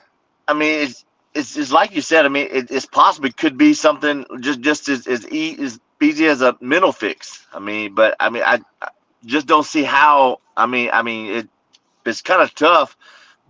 I 0.48 0.54
mean, 0.54 0.80
it's, 0.84 1.04
it's 1.34 1.56
it's 1.56 1.72
like 1.72 1.94
you 1.94 2.02
said. 2.02 2.26
I 2.26 2.28
mean, 2.28 2.48
it, 2.50 2.70
it's 2.70 2.86
possibly 2.86 3.32
could 3.32 3.58
be 3.58 3.74
something 3.74 4.24
just 4.40 4.60
just 4.60 4.88
as 4.88 5.06
as, 5.06 5.26
e- 5.32 5.56
as 5.62 5.80
easy 6.02 6.26
as 6.26 6.42
a 6.42 6.56
mental 6.60 6.92
fix. 6.92 7.46
I 7.52 7.60
mean, 7.60 7.94
but 7.94 8.16
I 8.20 8.30
mean, 8.30 8.42
I, 8.44 8.60
I 8.82 8.88
just 9.24 9.46
don't 9.46 9.66
see 9.66 9.84
how. 9.84 10.40
I 10.56 10.66
mean, 10.66 10.90
I 10.92 11.02
mean, 11.02 11.26
it 11.32 11.48
it's 12.06 12.22
kind 12.22 12.42
of 12.42 12.54
tough, 12.54 12.96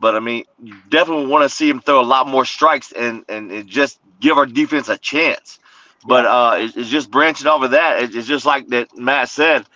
but 0.01 0.15
I 0.15 0.21
mean, 0.21 0.45
you 0.63 0.77
definitely 0.91 1.27
want 1.27 1.43
to 1.45 1.49
see 1.49 1.69
him 1.69 1.81
throw 1.81 2.01
a 2.01 2.03
lot 2.03 2.29
more 2.29 2.45
strikes 2.45 2.93
and 2.93 3.25
and, 3.29 3.67
just 3.67 4.01
give 4.21 4.37
our 4.37 4.47
defense 4.47 4.89
a 4.89 4.99
chance. 4.99 5.59
But 6.07 6.27
uh, 6.27 6.57
it, 6.59 6.77
it's 6.77 6.91
just 6.91 7.11
branching 7.11 7.47
over 7.47 7.69
that. 7.69 8.03
It, 8.03 8.15
it's 8.15 8.29
just 8.29 8.47
like 8.47 8.69
that 8.69 8.97
Matt 8.97 9.29
said. 9.31 9.67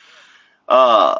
Uh, 0.69 1.19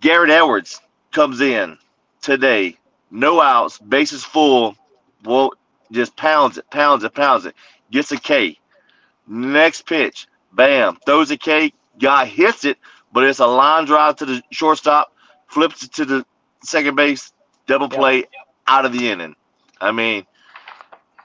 Garrett 0.00 0.30
Edwards 0.30 0.80
comes 1.10 1.40
in 1.40 1.76
today, 2.20 2.76
no 3.10 3.40
outs, 3.40 3.78
bases 3.78 4.24
full. 4.24 4.76
Well, 5.24 5.52
just 5.90 6.14
pounds 6.16 6.58
it, 6.58 6.70
pounds 6.70 7.02
it, 7.02 7.14
pounds 7.14 7.46
it. 7.46 7.54
Gets 7.90 8.12
a 8.12 8.18
K. 8.18 8.58
Next 9.26 9.86
pitch, 9.86 10.28
bam, 10.52 10.98
throws 11.04 11.30
a 11.30 11.36
K. 11.36 11.72
Guy 11.98 12.26
hits 12.26 12.64
it, 12.64 12.78
but 13.12 13.24
it's 13.24 13.40
a 13.40 13.46
line 13.46 13.84
drive 13.84 14.16
to 14.16 14.24
the 14.24 14.42
shortstop, 14.50 15.12
flips 15.48 15.82
it 15.82 15.92
to 15.94 16.04
the 16.04 16.24
second 16.62 16.94
base, 16.94 17.32
double 17.68 17.90
play, 17.90 18.24
out 18.68 18.86
of 18.86 18.92
the 18.94 19.10
inning. 19.10 19.36
I 19.80 19.92
mean, 19.92 20.26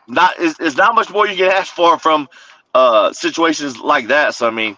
not 0.08 0.36
it's, 0.40 0.60
it's 0.60 0.78
not 0.78 0.96
much 0.96 1.12
more 1.12 1.28
you 1.28 1.38
can 1.38 1.52
ask 1.52 1.74
for 1.74 2.00
from 2.00 2.30
uh 2.76 3.14
situations 3.14 3.80
like 3.80 4.10
that. 4.10 4.36
So 4.36 4.48
I 4.48 4.52
mean, 4.52 4.78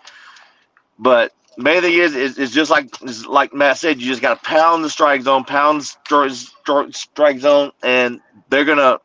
but 0.99 1.33
main 1.57 1.81
thing 1.81 1.95
is, 1.95 2.15
is, 2.15 2.39
is 2.39 2.51
just 2.53 2.71
like 2.71 2.89
is 3.03 3.27
like 3.27 3.53
Matt 3.53 3.77
said, 3.77 4.01
you 4.01 4.07
just 4.07 4.21
got 4.21 4.41
to 4.43 4.49
pound 4.49 4.85
the 4.85 4.91
strike 4.91 5.23
zone, 5.23 5.45
pound 5.45 5.81
the 5.81 5.85
stri- 5.85 6.51
stri- 6.65 6.95
strike 6.95 7.39
zone, 7.39 7.71
and 7.83 8.21
they're 8.49 8.65
gonna 8.65 8.99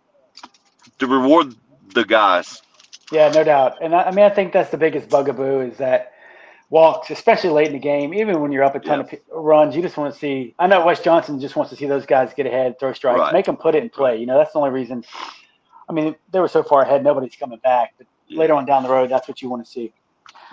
to 1.01 1.09
reward 1.09 1.55
the 1.95 2.05
guys. 2.05 2.63
Yeah, 3.11 3.31
no 3.31 3.45
doubt. 3.45 3.79
And 3.83 3.95
I, 3.95 4.05
I 4.05 4.13
mean, 4.13 4.25
I 4.27 4.31
think 4.31 4.53
that's 4.53 4.71
the 4.71 4.79
biggest 4.79 5.11
bugaboo 5.11 5.61
is 5.61 5.79
that 5.79 6.13
walks, 6.71 7.11
especially 7.11 7.51
late 7.51 7.67
in 7.67 7.73
the 7.73 7.79
game, 7.79 8.15
even 8.15 8.41
when 8.41 8.53
you're 8.53 8.63
up 8.65 8.75
a 8.77 8.81
ton 8.81 9.01
Yeah. 9.13 9.19
of 9.37 9.45
runs, 9.45 9.75
you 9.77 9.83
just 9.83 9.97
want 9.97 10.13
to 10.15 10.19
see. 10.19 10.55
I 10.59 10.67
know 10.69 10.85
Wes 10.87 11.01
Johnson 11.01 11.41
just 11.41 11.57
wants 11.57 11.71
to 11.71 11.77
see 11.77 11.87
those 11.87 12.07
guys 12.07 12.33
get 12.35 12.47
ahead, 12.47 12.79
throw 12.79 12.93
strikes, 12.93 13.19
Right. 13.19 13.33
make 13.33 13.47
them 13.47 13.57
put 13.57 13.75
it 13.75 13.83
in 13.83 13.91
play. 13.91 14.17
You 14.19 14.27
know, 14.27 14.39
that's 14.39 14.53
the 14.53 14.59
only 14.61 14.71
reason. 14.71 15.05
I 15.89 15.93
mean, 15.93 16.15
they 16.31 16.39
were 16.41 16.49
so 16.49 16.63
far 16.63 16.83
ahead, 16.83 17.03
nobody's 17.03 17.35
coming 17.35 17.59
back. 17.59 17.95
But 17.99 18.07
later 18.29 18.55
on 18.55 18.65
down 18.67 18.85
the 18.85 18.89
road, 18.89 19.11
that's 19.11 19.27
what 19.27 19.43
you 19.43 19.49
want 19.51 19.65
to 19.65 19.71
see. 19.71 19.93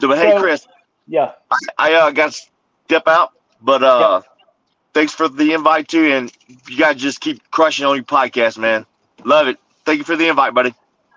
But 0.02 0.18
hey, 0.18 0.32
So- 0.32 0.40
Chris, 0.42 0.68
Yeah, 1.10 1.32
I 1.78 1.94
uh, 1.94 2.12
got 2.12 2.32
to 2.34 2.42
step 2.86 3.08
out, 3.08 3.32
but 3.62 3.82
uh, 3.84 4.22
thanks 4.94 5.14
for 5.14 5.30
the 5.30 5.54
invite 5.54 5.88
too, 5.88 6.12
and 6.12 6.32
you 6.68 6.78
guys 6.78 6.98
just 6.98 7.22
keep 7.22 7.50
crushing 7.52 7.86
on 7.86 7.96
your 7.96 8.04
podcast, 8.04 8.58
man. 8.58 8.86
Love 9.24 9.48
it. 9.48 9.58
Thank 9.86 10.00
you 10.00 10.04
for 10.04 10.16
the 10.18 10.28
invite, 10.28 10.54
buddy. 10.54 10.74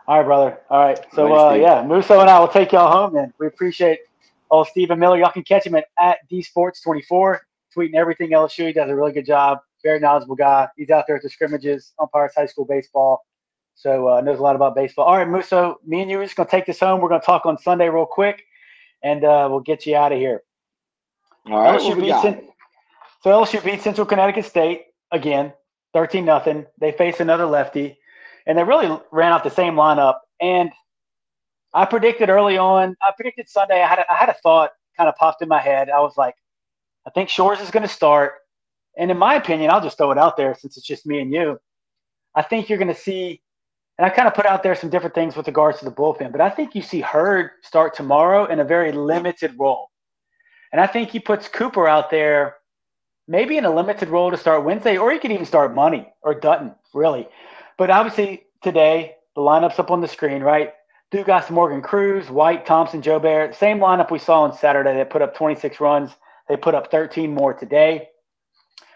All 0.07 0.19
right, 0.19 0.25
brother. 0.25 0.59
All 0.71 0.79
right. 0.85 0.99
So, 1.15 1.35
uh, 1.35 1.55
yeah, 1.55 1.83
Musso 1.83 2.21
and 2.21 2.29
I 2.31 2.39
will 2.39 2.49
take 2.49 2.71
y'all 2.73 2.91
home, 2.93 3.17
and 3.17 3.33
we 3.39 3.47
appreciate 3.49 3.99
all 4.51 4.65
Steven 4.65 4.99
Miller. 4.99 5.19
Y'all 5.19 5.33
can 5.33 5.43
catch 5.43 5.67
him 5.67 5.75
at, 5.75 5.87
at 5.99 6.19
dsports24, 6.31 7.39
tweeting 7.77 7.95
everything 7.95 8.31
LSU. 8.31 8.67
He 8.67 8.73
does 8.73 8.91
a 8.91 8.95
really 8.95 9.13
good 9.13 9.27
job. 9.27 9.59
Very 9.83 9.99
knowledgeable 9.99 10.37
guy. 10.37 10.69
He's 10.77 10.91
out 10.91 11.05
there 11.07 11.17
at 11.17 11.23
the 11.23 11.31
scrimmages, 11.31 11.93
umpires 11.99 12.33
high 12.37 12.47
school 12.47 12.67
baseball. 12.67 13.25
So, 13.75 14.09
uh, 14.09 14.21
knows 14.21 14.39
a 14.39 14.43
lot 14.43 14.57
about 14.57 14.75
baseball. 14.75 15.07
All 15.07 15.17
right, 15.17 15.27
Musso, 15.27 15.81
me 15.87 16.03
and 16.03 16.11
you 16.11 16.21
are 16.21 16.25
just 16.25 16.37
going 16.37 16.47
to 16.47 16.51
take 16.51 16.67
this 16.67 16.81
home. 16.81 17.01
We're 17.01 17.09
going 17.09 17.23
to 17.23 17.27
talk 17.27 17.47
on 17.47 17.57
Sunday 17.57 17.89
real 17.89 18.05
quick, 18.05 18.43
and 19.03 19.25
uh, 19.25 19.49
we'll 19.51 19.61
get 19.61 19.87
you 19.87 19.97
out 19.97 20.13
of 20.13 20.19
here. 20.19 20.43
All 21.47 21.61
right, 21.61 21.81
LSU 21.81 21.97
we 21.97 22.03
beats 22.03 22.51
so 23.23 23.31
LSU 23.31 23.63
beat 23.65 23.83
Central 23.83 24.07
Connecticut 24.07 24.45
State 24.45 24.85
again, 25.13 25.53
thirteen 25.95 26.25
nothing. 26.25 26.67
They 26.79 26.93
face 26.93 27.21
another 27.21 27.47
lefty, 27.47 27.99
and 28.47 28.59
they 28.59 28.65
really 28.65 28.99
ran 29.13 29.33
out 29.33 29.45
the 29.45 29.51
same 29.51 29.75
lineup. 29.75 30.17
And 30.41 30.71
I 31.73 31.85
predicted 31.85 32.31
early 32.31 32.59
on. 32.59 32.97
I 33.03 33.13
predicted 33.17 33.49
Sunday. 33.49 33.83
I 33.83 33.87
had 33.87 33.99
a, 34.01 34.13
I 34.13 34.17
had 34.17 34.29
a 34.29 34.35
thought 34.43 34.73
kind 34.97 35.09
of 35.09 35.17
popped 35.17 35.43
in 35.43 35.49
my 35.49 35.61
head. 35.61 35.89
I 35.89 36.01
was 36.01 36.17
like, 36.17 36.35
I 37.07 37.11
think 37.11 37.29
Shores 37.29 37.61
is 37.61 37.71
going 37.71 37.83
to 37.83 37.89
start. 37.89 38.35
And 38.97 39.11
in 39.11 39.19
my 39.19 39.35
opinion, 39.35 39.71
I'll 39.71 39.81
just 39.81 39.97
throw 39.97 40.11
it 40.11 40.19
out 40.19 40.37
there 40.37 40.55
since 40.55 40.77
it's 40.77 40.87
just 40.87 41.07
me 41.07 41.21
and 41.21 41.33
you. 41.33 41.61
I 42.35 42.43
think 42.43 42.69
you're 42.69 42.79
going 42.79 42.89
to 42.89 43.01
see, 43.01 43.41
and 43.99 44.07
I 44.07 44.11
kind 44.11 44.29
of 44.29 44.35
put 44.35 44.47
out 44.47 44.63
there 44.63 44.75
some 44.75 44.91
different 44.91 45.15
things 45.15 45.37
with 45.37 45.47
regards 45.47 45.79
to 45.79 45.85
the 45.85 45.91
bullpen, 45.91 46.33
but 46.33 46.41
I 46.41 46.51
think 46.51 46.75
you 46.75 46.83
see 46.83 47.01
Hurd 47.01 47.51
start 47.63 47.95
tomorrow 47.95 48.47
in 48.47 48.61
a 48.61 48.65
very 48.65 48.93
limited 48.93 49.55
role. 49.59 49.91
And 50.73 50.81
I 50.81 50.87
think 50.87 51.11
he 51.11 51.19
puts 51.19 51.49
Cooper 51.49 51.89
out 51.89 52.11
there 52.11 52.57
maybe 53.27 53.57
in 53.57 53.65
a 53.65 53.75
limited 53.75 54.09
role 54.09 54.31
to 54.31 54.37
start 54.37 54.65
Wednesday, 54.65 54.97
or 54.97 55.13
he 55.13 55.19
could 55.19 55.33
even 55.33 55.47
start 55.47 55.75
Money 55.75 56.13
or 56.23 56.35
Dutton, 56.35 56.75
really. 56.93 57.29
But 57.79 57.91
obviously 57.91 58.45
today, 58.63 59.15
the 59.35 59.41
lineup's 59.41 59.79
up 59.79 59.91
on 59.91 60.01
the 60.01 60.09
screen, 60.09 60.43
right? 60.43 60.73
Dugas, 61.13 61.51
Morgan 61.51 61.83
Crews, 61.83 62.31
White, 62.31 62.67
Thompson, 62.67 63.03
Jobert. 63.03 63.55
Same 63.57 63.79
lineup 63.79 64.11
we 64.11 64.19
saw 64.19 64.43
on 64.43 64.57
Saturday. 64.57 64.95
They 64.95 65.05
put 65.05 65.23
up 65.23 65.35
26 65.35 65.81
runs. 65.81 66.11
They 66.49 66.57
put 66.57 66.75
up 66.75 66.91
13 66.91 67.35
more 67.35 67.53
today. 67.55 68.09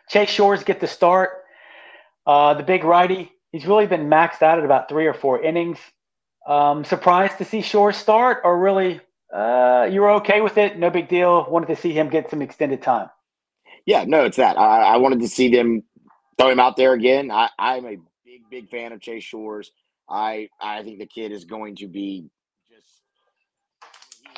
Chase 0.09 0.31
Shores 0.31 0.63
get 0.65 0.81
the 0.81 0.87
start. 0.87 1.31
Uh, 2.27 2.55
the 2.55 2.63
big 2.63 2.85
righty, 2.85 3.33
he's 3.53 3.67
really 3.67 3.87
been 3.87 4.09
maxed 4.09 4.43
out 4.43 4.59
at 4.59 4.65
about 4.65 4.89
three 4.89 5.07
or 5.07 5.15
four 5.15 5.43
innings. 5.43 5.79
Um, 6.47 6.85
surprised 6.85 7.39
to 7.39 7.45
see 7.45 7.63
Shores 7.63 7.97
start, 7.97 8.43
or 8.45 8.59
really 8.59 9.01
uh, 9.35 9.89
you 9.91 10.01
were 10.03 10.11
okay 10.13 10.41
with 10.41 10.59
it. 10.59 10.79
No 10.79 10.91
big 10.91 11.09
deal. 11.09 11.47
Wanted 11.51 11.69
to 11.69 11.77
see 11.77 11.93
him 11.93 12.09
get 12.11 12.31
some 12.31 12.43
extended 12.43 12.83
time. 12.83 13.09
Yeah, 13.87 14.05
no, 14.07 14.25
it's 14.25 14.37
that. 14.37 14.59
I, 14.59 14.83
I 14.83 14.97
wanted 14.99 15.21
to 15.21 15.29
see 15.29 15.49
them 15.51 15.83
throw 16.39 16.51
him 16.51 16.61
out 16.61 16.77
there 16.77 16.93
again. 16.93 17.31
I, 17.31 17.51
I'm 17.59 17.85
a 17.87 17.97
big, 18.25 18.43
big 18.51 18.71
fan 18.71 18.93
of 18.93 19.01
Chase 19.01 19.25
Shores. 19.25 19.71
I 20.09 20.49
I 20.61 20.83
think 20.83 20.99
the 20.99 21.07
kid 21.07 21.33
is 21.33 21.45
going 21.45 21.77
to 21.77 21.89
be 21.89 22.31
just 22.69 23.03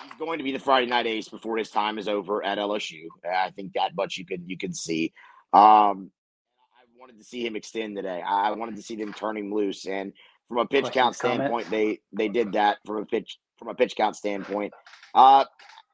he's 0.02 0.18
going 0.18 0.38
to 0.38 0.44
be 0.44 0.52
the 0.52 0.58
Friday 0.58 0.86
night 0.86 1.06
ace 1.06 1.28
before 1.28 1.56
his 1.56 1.70
time 1.70 1.98
is 1.98 2.08
over 2.08 2.44
at 2.44 2.58
LSU. 2.58 3.06
I 3.28 3.50
think 3.50 3.72
that 3.74 3.96
much 3.96 4.16
you 4.16 4.26
can 4.26 4.48
you 4.48 4.56
can 4.56 4.72
see. 4.72 5.12
Um, 5.52 6.10
I 6.74 6.84
wanted 6.98 7.18
to 7.18 7.24
see 7.24 7.44
him 7.44 7.56
extend 7.56 7.96
today. 7.96 8.22
I 8.26 8.52
wanted 8.52 8.76
to 8.76 8.82
see 8.82 8.96
them 8.96 9.12
turn 9.12 9.36
him 9.36 9.52
loose, 9.52 9.86
and 9.86 10.12
from 10.48 10.58
a 10.58 10.66
pitch 10.66 10.84
Questions, 10.84 10.94
count 10.94 11.18
comments? 11.18 11.40
standpoint, 11.40 11.70
they 11.70 12.00
they 12.12 12.28
did 12.28 12.52
that 12.52 12.78
from 12.86 12.98
a 12.98 13.06
pitch 13.06 13.38
from 13.58 13.68
a 13.68 13.74
pitch 13.74 13.96
count 13.96 14.16
standpoint. 14.16 14.72
Uh, 15.14 15.44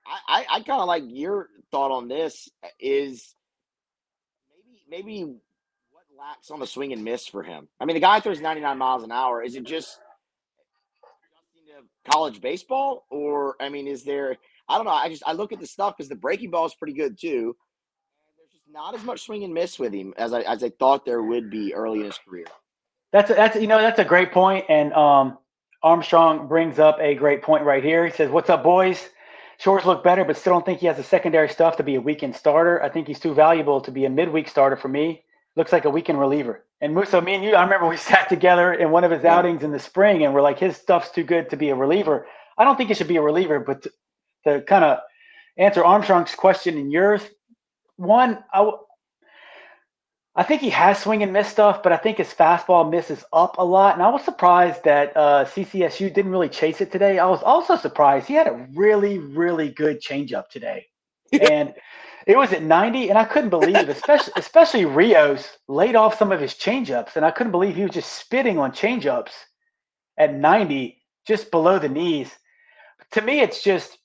I 0.07 0.19
I, 0.29 0.47
I 0.51 0.61
kind 0.61 0.81
of 0.81 0.87
like 0.87 1.05
your 1.07 1.49
thought 1.71 1.91
on 1.91 2.09
this 2.09 2.49
is 2.79 3.35
maybe 4.89 5.25
maybe 5.25 5.37
lacks 6.23 6.51
on 6.51 6.61
the 6.61 6.67
swing 6.67 6.93
and 6.93 7.03
miss 7.03 7.27
for 7.27 7.43
him. 7.43 7.69
I 7.81 7.85
mean, 7.85 7.95
the 7.95 8.01
guy 8.01 8.21
throws 8.21 8.41
99 8.41 8.79
miles 8.79 9.03
an 9.03 9.11
hour. 9.11 9.43
Is 9.43 9.57
it 9.57 9.65
just 9.65 9.99
college 12.09 12.41
baseball, 12.41 13.07
or 13.11 13.57
I 13.61 13.69
mean, 13.69 13.87
is 13.89 14.05
there? 14.05 14.37
I 14.69 14.77
don't 14.77 14.87
know. 14.87 14.93
I 14.93 15.09
just 15.09 15.23
I 15.27 15.33
look 15.33 15.53
at 15.53 15.61
the 15.61 15.67
stuff 15.67 15.97
because 15.97 16.09
the 16.09 16.17
breaking 16.17 16.51
ball 16.51 16.67
is 16.67 16.75
pretty 16.75 16.93
good 16.93 17.19
too. 17.19 17.57
And 18.27 18.35
there's 18.39 18.53
just 18.53 18.65
not 18.73 18.95
as 18.95 19.05
much 19.05 19.23
swing 19.23 19.43
and 19.43 19.53
miss 19.53 19.79
with 19.79 19.93
him 19.93 20.15
as 20.17 20.33
I 20.33 20.43
as 20.43 20.63
I 20.63 20.71
thought 20.71 21.05
there 21.05 21.23
would 21.23 21.51
be 21.51 21.75
early 21.75 22.01
in 22.01 22.07
his 22.07 22.19
career. 22.19 22.47
That's 23.13 23.31
a, 23.31 23.35
that's 23.35 23.57
you 23.57 23.67
know 23.67 23.81
that's 23.81 23.99
a 23.99 24.05
great 24.05 24.33
point, 24.33 24.67
and 24.69 24.93
um, 24.93 25.39
Armstrong 25.83 26.47
brings 26.47 26.79
up 26.79 26.99
a 27.01 27.15
great 27.15 27.43
point 27.43 27.65
right 27.65 27.83
here. 27.83 28.07
He 28.07 28.13
says, 28.13 28.31
"What's 28.31 28.51
up, 28.51 28.63
boys? 28.63 29.09
Shores 29.59 29.85
look 29.85 30.03
better, 30.03 30.25
but 30.25 30.37
still 30.37 30.55
don't 30.55 30.67
think 30.67 30.81
he 30.81 30.87
has 30.87 30.97
the 30.97 31.05
secondary 31.05 31.49
stuff 31.49 31.77
to 31.77 31.83
be 31.83 31.97
a 31.97 32.01
weekend 32.01 32.35
starter. 32.35 32.83
I 32.83 32.89
think 32.89 33.07
he's 33.07 33.21
too 33.21 33.35
valuable 33.35 33.81
to 33.83 33.91
be 33.91 34.05
a 34.05 34.11
midweek 34.11 34.49
starter 34.49 34.77
for 34.77 34.89
me. 34.89 35.23
Looks 35.57 35.73
like 35.73 35.85
a 35.85 35.91
weekend 35.91 36.19
reliever." 36.21 36.65
And 36.81 36.95
Musso, 36.95 37.21
me 37.21 37.35
and 37.35 37.45
you, 37.45 37.55
I 37.55 37.63
remember 37.63 37.87
we 37.89 37.97
sat 38.13 38.29
together 38.29 38.73
in 38.75 38.91
one 38.91 39.05
of 39.05 39.11
his 39.11 39.23
Yeah. 39.25 39.37
outings 39.37 39.63
in 39.63 39.71
the 39.73 39.79
spring, 39.79 40.25
and 40.25 40.35
we're 40.35 40.43
like, 40.43 40.59
his 40.59 40.77
stuff's 40.77 41.11
too 41.11 41.23
good 41.25 41.51
to 41.51 41.57
be 41.57 41.71
a 41.71 41.75
reliever. 41.77 42.27
I 42.59 42.65
don't 42.65 42.77
think 42.77 42.89
he 42.89 42.95
should 42.95 43.09
be 43.09 43.17
a 43.17 43.23
reliever, 43.23 43.61
but 43.61 43.83
to, 43.83 43.93
to 44.45 44.63
kind 44.63 44.85
of 44.85 44.99
answer 45.57 45.85
Armstrong's 45.85 46.35
question 46.35 46.77
and 46.79 46.91
yours, 46.93 47.23
one, 47.97 48.43
I, 48.53 48.59
w- 48.59 48.79
I 50.35 50.43
think 50.45 50.63
he 50.63 50.71
has 50.71 50.99
swing 50.99 51.23
and 51.23 51.33
miss 51.33 51.49
stuff, 51.49 51.83
but 51.83 51.93
I 51.93 51.97
think 51.99 52.19
his 52.19 52.33
fastball 52.33 52.91
misses 52.91 53.25
up 53.33 53.57
a 53.59 53.65
lot. 53.65 53.95
And 53.95 54.03
I 54.03 54.09
was 54.09 54.25
surprised 54.25 54.85
that 54.85 55.17
uh, 55.17 55.45
CCSU 55.45 56.13
didn't 56.13 56.31
really 56.33 56.49
chase 56.49 56.81
it 56.81 56.91
today. 56.91 57.19
I 57.19 57.27
was 57.27 57.43
also 57.43 57.77
surprised 57.77 58.27
he 58.27 58.35
had 58.35 58.49
a 58.49 58.67
really, 58.75 59.19
really 59.19 59.71
good 59.71 60.01
changeup 60.01 60.49
today, 60.49 60.87
and 61.33 61.75
it 62.27 62.37
was 62.37 62.53
at 62.53 62.63
90. 62.63 63.09
And 63.09 63.19
I 63.19 63.25
couldn't 63.25 63.51
believe, 63.51 63.89
especially 63.89 64.33
especially 64.37 64.85
Rios 64.85 65.59
laid 65.69 65.97
off 65.97 66.19
some 66.19 66.33
of 66.33 66.41
his 66.41 66.55
changeups, 66.55 67.17
and 67.17 67.25
I 67.25 67.31
couldn't 67.31 67.53
believe 67.53 67.77
he 67.77 67.83
was 67.83 67.93
just 67.93 68.13
spitting 68.13 68.59
on 68.59 68.73
changeups 68.73 69.33
at 70.19 70.35
90, 70.35 71.03
just 71.27 71.51
below 71.51 71.79
the 71.79 71.89
knees. 71.89 72.31
To 73.13 73.21
me, 73.21 73.41
it's 73.41 73.63
just 73.63 73.99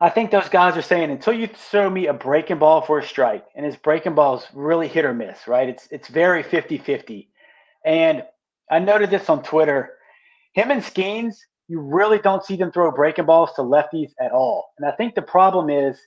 I 0.00 0.08
think 0.08 0.30
those 0.30 0.48
guys 0.48 0.76
are 0.76 0.82
saying 0.82 1.10
until 1.10 1.34
you 1.34 1.46
throw 1.46 1.90
me 1.90 2.06
a 2.06 2.14
breaking 2.14 2.58
ball 2.58 2.80
for 2.80 2.98
a 2.98 3.06
strike, 3.06 3.44
and 3.54 3.66
his 3.66 3.76
breaking 3.76 4.14
ball 4.14 4.38
is 4.38 4.46
really 4.54 4.88
hit 4.88 5.04
or 5.04 5.12
miss, 5.12 5.46
right? 5.46 5.68
It's 5.68 5.88
it's 5.90 6.08
very 6.08 6.42
50-50. 6.42 7.28
And 7.84 8.24
I 8.70 8.78
noted 8.78 9.10
this 9.10 9.28
on 9.28 9.42
Twitter. 9.42 9.94
Him 10.54 10.70
and 10.70 10.82
Skenes, 10.82 11.36
you 11.68 11.80
really 11.80 12.18
don't 12.18 12.44
see 12.44 12.56
them 12.56 12.72
throw 12.72 12.90
breaking 12.90 13.26
balls 13.26 13.50
to 13.56 13.62
lefties 13.62 14.10
at 14.20 14.32
all. 14.32 14.72
And 14.78 14.88
I 14.88 14.92
think 14.92 15.14
the 15.14 15.22
problem 15.22 15.70
is 15.70 15.98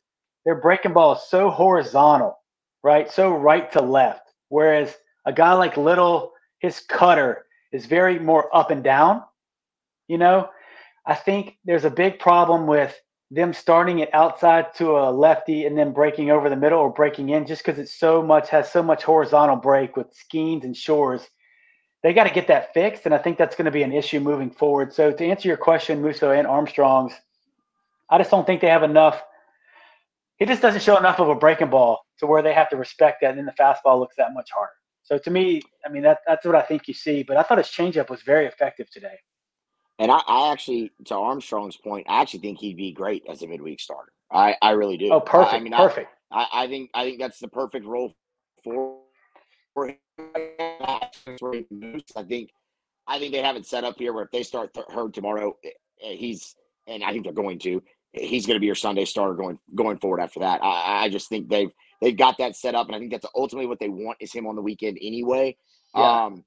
their 0.45 0.55
breaking 0.55 0.93
ball 0.93 1.13
is 1.13 1.23
so 1.27 1.49
horizontal, 1.49 2.37
right? 2.83 3.11
So 3.11 3.33
right 3.35 3.71
to 3.73 3.81
left. 3.81 4.29
Whereas 4.49 4.95
a 5.25 5.33
guy 5.33 5.53
like 5.53 5.77
Little, 5.77 6.33
his 6.59 6.79
cutter 6.81 7.45
is 7.71 7.85
very 7.85 8.19
more 8.19 8.55
up 8.55 8.71
and 8.71 8.83
down. 8.83 9.23
You 10.07 10.17
know, 10.17 10.49
I 11.05 11.15
think 11.15 11.57
there's 11.65 11.85
a 11.85 11.89
big 11.89 12.19
problem 12.19 12.67
with 12.67 12.99
them 13.31 13.53
starting 13.53 13.99
it 13.99 14.13
outside 14.13 14.75
to 14.75 14.91
a 14.91 15.09
lefty 15.09 15.65
and 15.65 15.77
then 15.77 15.91
breaking 15.91 16.29
over 16.29 16.49
the 16.49 16.55
middle 16.55 16.79
or 16.79 16.93
breaking 16.93 17.29
in 17.29 17.47
just 17.47 17.65
because 17.65 17.79
it's 17.79 17.93
so 17.93 18.21
much 18.21 18.49
has 18.49 18.71
so 18.71 18.83
much 18.83 19.03
horizontal 19.03 19.55
break 19.55 19.97
with 19.97 20.07
Skenes 20.13 20.63
and 20.63 20.77
Shores. 20.77 21.27
They 22.03 22.13
got 22.13 22.25
to 22.25 22.33
get 22.33 22.47
that 22.47 22.73
fixed, 22.73 23.05
and 23.05 23.15
I 23.15 23.17
think 23.17 23.37
that's 23.37 23.55
going 23.55 23.65
to 23.65 23.71
be 23.71 23.81
an 23.81 23.93
issue 23.93 24.19
moving 24.19 24.51
forward. 24.51 24.93
So 24.93 25.11
to 25.11 25.25
answer 25.25 25.47
your 25.47 25.57
question, 25.57 26.01
Musso 26.01 26.31
and 26.31 26.45
Armstrong's, 26.45 27.13
I 28.09 28.17
just 28.17 28.29
don't 28.29 28.45
think 28.45 28.61
they 28.61 28.67
have 28.67 28.83
enough. 28.83 29.23
He 30.43 30.47
just 30.47 30.61
doesn't 30.61 30.81
show 30.81 30.97
enough 30.97 31.21
of 31.21 31.29
a 31.29 31.35
breaking 31.35 31.69
ball 31.69 32.05
to 32.19 32.27
where 32.27 32.41
they 32.41 32.53
have 32.53 32.69
to 32.71 32.75
respect 32.75 33.21
that, 33.21 33.29
and 33.29 33.37
then 33.37 33.45
the 33.45 33.53
fastball 33.53 33.97
looks 33.97 34.17
that 34.17 34.33
much 34.33 34.49
harder. 34.53 34.73
So 35.03 35.17
to 35.17 35.31
me, 35.31 35.61
I 35.85 35.89
mean 35.89 36.03
that 36.03 36.19
that's 36.27 36.45
what 36.45 36.53
I 36.53 36.61
think 36.61 36.89
you 36.89 36.93
see. 36.93 37.23
But 37.23 37.37
I 37.37 37.43
thought 37.43 37.59
his 37.59 37.67
changeup 37.67 38.09
was 38.09 38.23
very 38.23 38.45
effective 38.45 38.89
today. 38.91 39.15
And 39.99 40.11
I, 40.11 40.19
I 40.27 40.51
actually, 40.51 40.91
to 41.05 41.15
Armstrong's 41.15 41.77
point, 41.77 42.07
I 42.09 42.21
actually 42.21 42.41
think 42.41 42.59
he'd 42.59 42.75
be 42.75 42.91
great 42.91 43.23
as 43.29 43.41
a 43.41 43.47
midweek 43.47 43.79
starter. 43.79 44.11
I, 44.33 44.57
I 44.61 44.71
really 44.71 44.97
do. 44.97 45.13
Oh, 45.13 45.21
perfect, 45.21 45.53
I, 45.53 45.59
mean, 45.61 45.71
perfect. 45.71 46.11
I, 46.29 46.47
I 46.51 46.67
think 46.67 46.89
I 46.93 47.05
think 47.05 47.21
that's 47.21 47.39
the 47.39 47.47
perfect 47.47 47.85
role 47.85 48.13
for 48.65 48.97
for 49.73 49.87
him. 49.87 49.97
Where 51.39 51.53
he 51.53 51.65
moves. 51.71 52.11
I 52.17 52.23
think 52.23 52.49
I 53.07 53.17
think 53.17 53.31
they 53.31 53.41
have 53.41 53.55
it 53.55 53.65
set 53.65 53.85
up 53.85 53.97
here 53.97 54.11
where 54.11 54.25
if 54.25 54.31
they 54.31 54.43
start 54.43 54.73
th- 54.73 54.87
tomorrow, 55.13 55.55
eh, 55.63 55.69
eh, 56.03 56.15
he's 56.15 56.53
and 56.85 57.01
I 57.01 57.13
think 57.13 57.23
they're 57.23 57.31
going 57.31 57.59
to. 57.59 57.81
He's 58.13 58.45
going 58.45 58.55
to 58.55 58.59
be 58.59 58.67
your 58.67 58.75
Sunday 58.75 59.05
starter 59.05 59.33
going 59.33 59.57
going 59.75 59.97
forward 59.97 60.21
after 60.21 60.39
that. 60.41 60.63
I, 60.63 61.05
I 61.05 61.09
just 61.09 61.29
think 61.29 61.49
they've 61.49 61.71
they've 61.99 62.15
got 62.17 62.37
that 62.37 62.55
set 62.55 62.75
up, 62.75 62.87
and 62.87 62.95
I 62.95 62.99
think 62.99 63.11
that's 63.11 63.25
ultimately 63.35 63.67
what 63.67 63.79
they 63.79 63.89
want 63.89 64.17
is 64.21 64.31
him 64.31 64.45
on 64.47 64.55
the 64.55 64.61
weekend 64.61 64.97
anyway. 65.01 65.57
Yeah. 65.95 66.25
Um, 66.25 66.43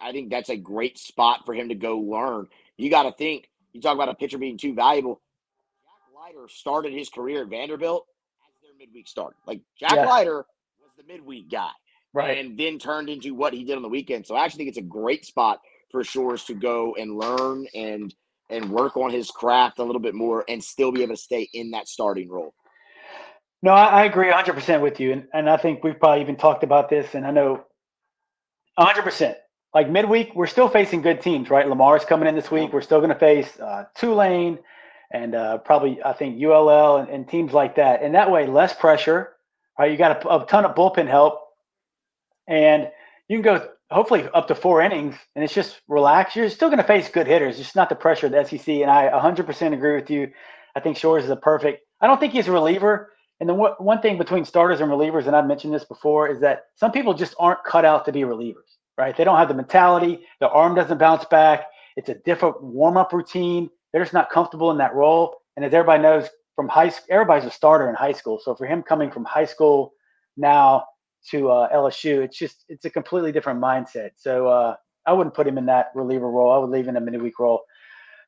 I 0.00 0.12
think 0.12 0.30
that's 0.30 0.48
a 0.50 0.56
great 0.56 0.98
spot 0.98 1.40
for 1.46 1.54
him 1.54 1.68
to 1.68 1.74
go 1.74 1.98
learn. 1.98 2.48
You 2.76 2.90
got 2.90 3.04
to 3.04 3.12
think. 3.12 3.48
You 3.72 3.80
talk 3.80 3.94
about 3.94 4.08
a 4.08 4.14
pitcher 4.14 4.38
being 4.38 4.56
too 4.56 4.74
valuable. 4.74 5.20
Jack 5.84 6.34
Leiter 6.34 6.48
started 6.48 6.92
his 6.92 7.08
career 7.08 7.42
at 7.42 7.48
Vanderbilt 7.50 8.06
as 8.48 8.54
their 8.62 8.70
midweek 8.78 9.08
starter. 9.08 9.36
Like 9.46 9.60
Jack 9.78 9.92
Yeah. 9.92 10.06
Leiter 10.06 10.46
was 10.80 10.90
the 10.96 11.04
midweek 11.12 11.50
guy, 11.50 11.70
Right. 12.12 12.38
and 12.38 12.58
then 12.58 12.78
turned 12.78 13.08
into 13.08 13.34
what 13.34 13.52
he 13.52 13.64
did 13.64 13.76
on 13.76 13.82
the 13.82 13.88
weekend. 13.88 14.26
So 14.26 14.34
I 14.36 14.44
actually 14.44 14.58
think 14.58 14.68
it's 14.70 14.78
a 14.78 14.82
great 14.82 15.24
spot 15.26 15.60
for 15.90 16.02
Shores 16.02 16.44
to 16.44 16.54
go 16.54 16.94
and 16.98 17.16
learn 17.16 17.66
and 17.74 18.14
and 18.50 18.70
work 18.70 18.96
on 18.96 19.10
his 19.10 19.30
craft 19.30 19.78
a 19.78 19.84
little 19.84 20.00
bit 20.00 20.14
more, 20.14 20.44
and 20.48 20.62
still 20.62 20.92
be 20.92 21.02
able 21.02 21.14
to 21.14 21.20
stay 21.20 21.48
in 21.52 21.70
that 21.72 21.88
starting 21.88 22.28
role. 22.28 22.54
No, 23.64 23.72
I, 23.72 24.02
I 24.02 24.04
agree 24.04 24.30
100% 24.30 24.82
with 24.82 25.00
you. 25.00 25.12
And, 25.12 25.26
and 25.32 25.48
I 25.48 25.56
think 25.56 25.82
we've 25.82 25.98
probably 25.98 26.20
even 26.20 26.36
talked 26.36 26.64
about 26.64 26.90
this. 26.90 27.14
And 27.14 27.26
I 27.26 27.30
know 27.30 27.64
100%. 28.78 29.36
Like 29.72 29.88
midweek, 29.88 30.34
we're 30.34 30.46
still 30.46 30.68
facing 30.68 31.00
good 31.00 31.22
teams, 31.22 31.48
right? 31.48 31.66
Lamar's 31.66 32.04
coming 32.04 32.28
in 32.28 32.34
this 32.34 32.50
week. 32.50 32.74
We're 32.74 32.82
still 32.82 32.98
going 32.98 33.10
to 33.10 33.18
face 33.18 33.58
uh, 33.58 33.86
Tulane 33.96 34.58
and 35.10 35.34
uh, 35.34 35.58
probably, 35.58 35.98
I 36.04 36.12
think, 36.12 36.40
ULL 36.42 36.98
and, 36.98 37.08
and 37.08 37.26
teams 37.26 37.54
like 37.54 37.76
that. 37.76 38.02
And 38.02 38.14
that 38.14 38.30
way, 38.30 38.46
less 38.46 38.74
pressure, 38.74 39.32
right? 39.78 39.90
You 39.90 39.96
got 39.96 40.22
a, 40.24 40.42
a 40.42 40.46
ton 40.46 40.66
of 40.66 40.74
bullpen 40.76 41.08
help. 41.08 41.40
And 42.46 42.90
you 43.28 43.40
can 43.40 43.42
go 43.42 43.68
hopefully 43.90 44.28
up 44.34 44.48
to 44.48 44.54
four 44.54 44.82
innings 44.82 45.14
and 45.34 45.44
it's 45.44 45.54
just 45.54 45.80
relax. 45.88 46.34
You're 46.34 46.50
still 46.50 46.68
going 46.68 46.78
to 46.78 46.84
face 46.84 47.08
good 47.08 47.26
hitters, 47.26 47.58
just 47.58 47.76
not 47.76 47.88
the 47.88 47.94
pressure 47.94 48.26
of 48.26 48.32
the 48.32 48.44
SEC. 48.44 48.68
And 48.68 48.90
I 48.90 49.08
100% 49.08 49.72
agree 49.72 49.94
with 49.94 50.10
you. 50.10 50.30
I 50.74 50.80
think 50.80 50.96
Shores 50.96 51.24
is 51.24 51.30
a 51.30 51.36
perfect. 51.36 51.82
I 52.00 52.06
don't 52.06 52.18
think 52.18 52.32
he's 52.32 52.48
a 52.48 52.52
reliever. 52.52 53.12
And 53.40 53.48
the 53.48 53.54
one, 53.54 53.72
one 53.78 54.00
thing 54.00 54.16
between 54.16 54.44
starters 54.44 54.80
and 54.80 54.90
relievers, 54.90 55.26
and 55.26 55.34
I've 55.34 55.46
mentioned 55.46 55.74
this 55.74 55.84
before, 55.84 56.28
is 56.28 56.40
that 56.40 56.64
some 56.76 56.92
people 56.92 57.14
just 57.14 57.34
aren't 57.38 57.64
cut 57.64 57.84
out 57.84 58.04
to 58.06 58.12
be 58.12 58.20
relievers, 58.20 58.78
right? 58.96 59.16
They 59.16 59.24
don't 59.24 59.38
have 59.38 59.48
the 59.48 59.54
mentality. 59.54 60.20
The 60.40 60.48
arm 60.48 60.74
doesn't 60.74 60.98
bounce 60.98 61.24
back. 61.24 61.66
It's 61.96 62.08
a 62.08 62.14
different 62.14 62.62
warm 62.62 62.96
up 62.96 63.12
routine. 63.12 63.70
They're 63.92 64.02
just 64.02 64.14
not 64.14 64.30
comfortable 64.30 64.70
in 64.70 64.78
that 64.78 64.94
role. 64.94 65.36
And 65.56 65.64
as 65.64 65.74
everybody 65.74 66.02
knows, 66.02 66.28
from 66.54 66.68
high 66.68 66.88
school, 66.88 67.06
everybody's 67.10 67.44
a 67.44 67.50
starter 67.50 67.88
in 67.88 67.94
high 67.94 68.12
school. 68.12 68.40
So 68.42 68.54
for 68.54 68.66
him 68.66 68.82
coming 68.82 69.10
from 69.10 69.24
high 69.24 69.44
school 69.44 69.92
now 70.36 70.84
to 71.30 71.50
uh, 71.50 71.74
LSU, 71.74 72.22
it's 72.22 72.38
just 72.38 72.64
it's 72.68 72.84
a 72.84 72.90
completely 72.90 73.32
different 73.32 73.60
mindset. 73.60 74.10
So 74.16 74.48
uh, 74.48 74.76
I 75.06 75.12
wouldn't 75.12 75.34
put 75.34 75.46
him 75.46 75.58
in 75.58 75.66
that 75.66 75.90
reliever 75.94 76.30
role. 76.30 76.52
I 76.52 76.58
would 76.58 76.70
leave 76.70 76.86
him 76.86 76.96
in 76.96 77.02
a 77.02 77.10
midweek 77.10 77.38
role. 77.38 77.62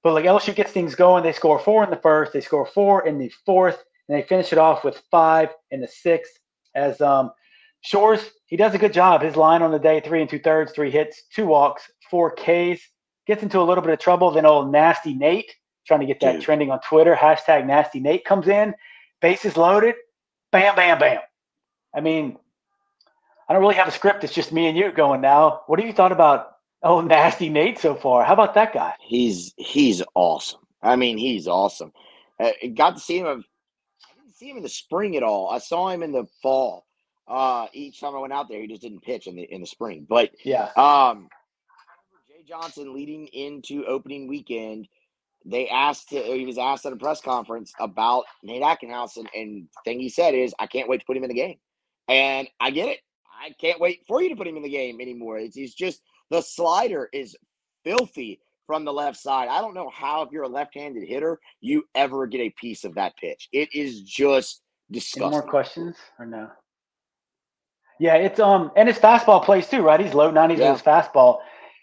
But 0.03 0.15
like 0.15 0.25
LSU 0.25 0.55
gets 0.55 0.73
things 0.73 0.95
going, 0.95 1.25
they 1.25 1.33
score 1.33 1.59
four 1.59 1.83
in 1.83 1.91
the 1.91 1.97
first, 1.97 2.33
they 2.33 2.41
score 2.41 2.67
four 2.67 3.07
in 3.07 3.19
the 3.19 3.31
fourth, 3.45 3.83
and 4.09 4.17
they 4.17 4.23
finish 4.23 4.53
it 4.53 4.59
off 4.59 4.85
with 4.85 5.03
five 5.11 5.49
in 5.71 5.81
the 5.81 5.89
sixth. 5.89 6.39
As 6.75 7.01
um, 7.01 7.33
Shores, 7.81 8.31
he 8.47 8.57
does 8.57 8.75
a 8.75 8.79
good 8.79 8.93
job. 8.93 9.23
His 9.23 9.37
line 9.37 9.63
on 9.63 9.73
the 9.73 9.79
day, 9.79 10.01
three 10.01 10.21
and 10.21 10.31
two 10.31 10.39
thirds, 10.39 10.73
three 10.73 10.91
hits, 10.91 11.23
two 11.35 11.47
walks, 11.47 11.91
four 12.11 12.35
Ks. 12.35 12.81
Gets 13.27 13.43
into 13.43 13.59
a 13.59 13.63
little 13.63 13.83
bit 13.83 13.93
of 13.93 13.99
trouble. 13.99 14.31
Then 14.31 14.47
old 14.47 14.71
nasty 14.71 15.15
Nate, 15.15 15.53
trying 15.87 16.01
to 16.01 16.07
get 16.07 16.21
that 16.21 16.35
Dude. 16.35 16.43
trending 16.43 16.71
on 16.71 16.81
Twitter. 16.81 17.17
Hashtag 17.17 17.67
nasty 17.67 17.99
Nate 17.99 18.25
comes 18.25 18.47
in, 18.47 18.75
bases 19.21 19.57
loaded, 19.57 19.97
bam, 20.53 20.77
bam, 20.77 20.99
bam. 20.99 21.21
I 21.95 22.01
mean, 22.01 22.39
I 23.49 23.53
don't 23.53 23.63
really 23.63 23.75
have 23.77 23.89
a 23.89 23.93
script. 23.93 24.25
It's 24.25 24.35
just 24.35 24.53
me 24.53 24.67
and 24.67 24.77
you 24.77 24.91
going 24.93 25.21
now. 25.21 25.63
What 25.67 25.79
have 25.79 25.87
you 25.87 25.95
thought 25.95 26.13
about 26.13 26.57
oh 26.83 27.01
nasty 27.01 27.49
Nate 27.49 27.79
so 27.79 27.95
far? 27.95 28.25
How 28.25 28.33
about 28.33 28.55
that 28.55 28.73
guy? 28.73 28.95
He's 29.01 29.55
he's 29.57 30.03
awesome. 30.15 30.61
I 30.83 30.97
mean, 30.97 31.19
he's 31.19 31.47
awesome. 31.47 31.93
Uh, 32.39 32.51
got 32.75 32.97
to 32.97 33.01
see 33.01 33.19
him. 33.19 33.27
I 33.27 33.31
didn't 34.21 34.37
see 34.37 34.51
him 34.51 34.57
in 34.57 34.63
the 34.63 34.69
spring 34.69 35.17
at 35.17 35.23
all. 35.23 35.49
I 35.49 35.59
saw 35.59 35.89
him 35.89 36.03
in 36.03 36.13
the 36.13 36.27
fall. 36.43 36.87
Uh, 37.29 37.67
each 37.73 38.01
time 38.01 38.15
I 38.15 38.21
went 38.21 38.33
out 38.33 38.49
there, 38.49 38.61
he 38.61 38.69
just 38.69 38.83
didn't 38.83 39.03
pitch 39.03 39.27
in 39.27 39.37
the 39.37 39.43
in 39.43 39.61
the 39.61 39.67
spring. 39.67 40.07
But 40.09 40.31
yeah, 40.45 40.71
um, 40.77 41.29
Jay 42.29 42.45
Johnson 42.47 42.95
leading 42.95 43.27
into 43.29 43.85
opening 43.85 44.29
weekend, 44.29 44.89
they 45.45 45.69
asked 45.69 46.11
he 46.11 46.47
was 46.47 46.59
asked 46.59 46.87
at 46.87 46.93
a 46.93 46.97
press 46.97 47.21
conference 47.21 47.73
about 47.81 48.25
Nate 48.43 48.63
Ackenhausen, 48.63 49.19
and, 49.19 49.29
and 49.35 49.69
thing 49.85 50.01
he 50.01 50.09
said 50.09 50.35
is, 50.35 50.55
"I 50.59 50.67
can't 50.67 50.89
wait 50.89 50.99
to 51.01 51.07
put 51.07 51.17
him 51.17 51.25
in 51.25 51.29
the 51.29 51.35
game," 51.35 51.59
and 52.09 52.49
I 52.61 52.71
get 52.71 52.89
it. 52.89 53.01
I 53.41 53.51
can't 53.61 53.81
wait 53.81 54.01
for 54.07 54.23
you 54.23 54.29
to 54.31 54.37
put 54.37 54.47
him 54.47 54.57
in 54.57 54.63
the 54.63 54.69
game 54.69 55.01
anymore. 55.01 55.39
It's, 55.39 55.57
he's 55.57 55.75
just 55.75 56.03
the 56.31 56.41
slider 56.41 57.09
is 57.13 57.37
filthy 57.85 58.41
from 58.67 58.85
the 58.85 58.93
left 58.93 59.19
side. 59.19 59.49
I 59.49 59.61
don't 59.61 59.75
know 59.75 59.91
how, 59.91 60.23
if 60.23 60.33
you're 60.33 60.43
a 60.43 60.49
left-handed 60.49 61.07
hitter, 61.07 61.39
you 61.61 61.85
ever 61.95 62.27
get 62.27 62.41
a 62.41 62.51
piece 62.51 62.85
of 62.85 62.95
that 62.97 63.17
pitch. 63.17 63.49
It 63.53 63.69
is 63.73 64.03
just 64.03 64.63
disgusting. 64.91 65.23
Any 65.23 65.31
more 65.33 65.43
questions 65.43 65.97
or 66.19 66.27
no? 66.27 66.49
Yeah, 67.99 68.17
it's 68.17 68.39
um, 68.41 68.73
and 68.77 68.89
his 68.89 68.99
fastball 68.99 69.43
plays 69.43 69.69
too, 69.69 69.81
right? 69.81 69.99
He's 69.99 70.13
low 70.13 70.31
nineties 70.31 70.59
yeah. 70.59 70.73
with 70.73 70.81
his 70.81 70.87
fastball, 70.87 71.39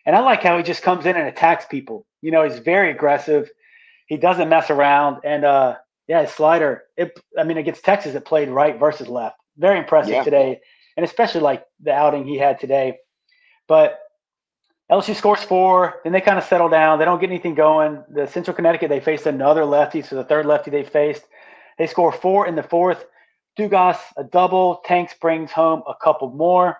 and 0.05 0.15
I 0.15 0.19
like 0.19 0.43
how 0.43 0.55
he 0.57 0.63
just 0.63 0.83
comes 0.83 1.07
in 1.07 1.15
and 1.15 1.27
attacks 1.27 1.65
people. 1.65 2.05
You 2.21 2.29
know, 2.29 2.43
he's 2.43 2.59
very 2.59 2.91
aggressive. 2.91 3.49
He 4.05 4.17
doesn't 4.17 4.47
mess 4.47 4.69
around, 4.69 5.21
and 5.23 5.43
uh, 5.43 5.75
yeah, 6.07 6.21
his 6.21 6.29
slider. 6.29 6.83
It, 6.97 7.19
I 7.35 7.43
mean, 7.43 7.57
against 7.57 7.83
Texas, 7.83 8.13
it 8.13 8.25
played 8.25 8.49
right 8.49 8.77
versus 8.79 9.07
left. 9.07 9.37
Very 9.57 9.79
impressive 9.79 10.13
yeah. 10.13 10.23
today, 10.23 10.59
and 10.97 11.05
especially 11.05 11.41
like 11.41 11.65
the 11.81 11.91
outing 11.91 12.25
he 12.25 12.37
had 12.37 12.59
today. 12.59 12.97
But 13.67 13.99
LSU 14.91 15.15
scores 15.15 15.41
four, 15.41 16.01
then 16.03 16.13
they 16.13 16.21
kind 16.21 16.37
of 16.37 16.43
settle 16.43 16.69
down. 16.69 16.99
They 16.99 17.05
don't 17.05 17.19
get 17.19 17.29
anything 17.29 17.55
going. 17.55 18.03
The 18.09 18.27
Central 18.27 18.55
Connecticut, 18.55 18.89
they 18.89 18.99
faced 18.99 19.25
another 19.25 19.65
lefty, 19.65 20.01
so 20.01 20.15
the 20.15 20.23
third 20.23 20.45
lefty 20.45 20.71
they 20.71 20.83
faced. 20.83 21.23
They 21.77 21.87
score 21.87 22.11
four 22.11 22.47
in 22.47 22.55
the 22.55 22.63
fourth. 22.63 23.05
Dugas, 23.57 23.97
a 24.17 24.23
double. 24.23 24.81
Tanks 24.85 25.13
brings 25.19 25.51
home 25.51 25.83
a 25.87 25.93
couple 25.95 26.29
more. 26.31 26.77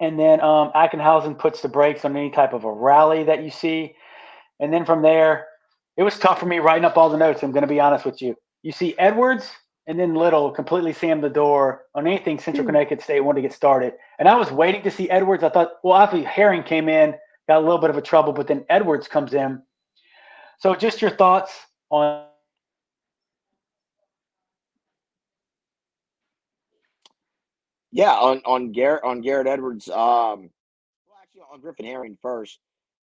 And 0.00 0.18
then 0.18 0.40
um, 0.40 0.72
puts 1.34 1.60
the 1.60 1.68
brakes 1.68 2.04
on 2.04 2.16
any 2.16 2.30
type 2.30 2.54
of 2.54 2.64
a 2.64 2.72
rally 2.72 3.24
that 3.24 3.42
you 3.42 3.50
see. 3.50 3.94
And 4.58 4.72
then 4.72 4.86
from 4.86 5.02
there, 5.02 5.46
it 5.96 6.02
was 6.02 6.18
tough 6.18 6.40
for 6.40 6.46
me 6.46 6.58
writing 6.58 6.86
up 6.86 6.96
all 6.96 7.10
the 7.10 7.18
notes. 7.18 7.42
I'm 7.42 7.52
going 7.52 7.62
to 7.62 7.68
be 7.68 7.80
honest 7.80 8.06
with 8.06 8.22
you. 8.22 8.34
You 8.62 8.72
see 8.72 8.94
Edwards 8.98 9.50
and 9.90 9.98
then 9.98 10.14
Little 10.14 10.52
completely 10.52 10.92
slammed 10.92 11.24
the 11.24 11.28
door 11.28 11.86
on 11.96 12.06
anything 12.06 12.38
Central 12.38 12.62
mm. 12.62 12.68
Connecticut 12.68 13.02
State 13.02 13.18
wanted 13.22 13.42
to 13.42 13.48
get 13.48 13.52
started. 13.52 13.94
And 14.20 14.28
I 14.28 14.36
was 14.36 14.52
waiting 14.52 14.82
to 14.82 14.90
see 14.90 15.10
Edwards. 15.10 15.42
I 15.42 15.48
thought, 15.48 15.72
well, 15.82 15.94
obviously 15.94 16.24
Herring 16.30 16.62
came 16.62 16.88
in, 16.88 17.12
got 17.48 17.58
a 17.58 17.60
little 17.60 17.78
bit 17.78 17.90
of 17.90 17.96
a 17.96 18.00
trouble, 18.00 18.32
but 18.32 18.46
then 18.46 18.64
Edwards 18.70 19.08
comes 19.08 19.34
in. 19.34 19.60
So 20.60 20.76
just 20.76 21.02
your 21.02 21.10
thoughts 21.10 21.52
on 21.90 22.26
Yeah, 27.92 28.12
on 28.12 28.40
on 28.44 28.70
Garrett 28.70 29.02
on 29.02 29.20
Garrett 29.20 29.48
Edwards. 29.48 29.88
Um, 29.88 29.96
well, 29.96 31.18
actually, 31.20 31.40
on 31.52 31.60
Griffin 31.60 31.84
Herring 31.84 32.16
first. 32.22 32.60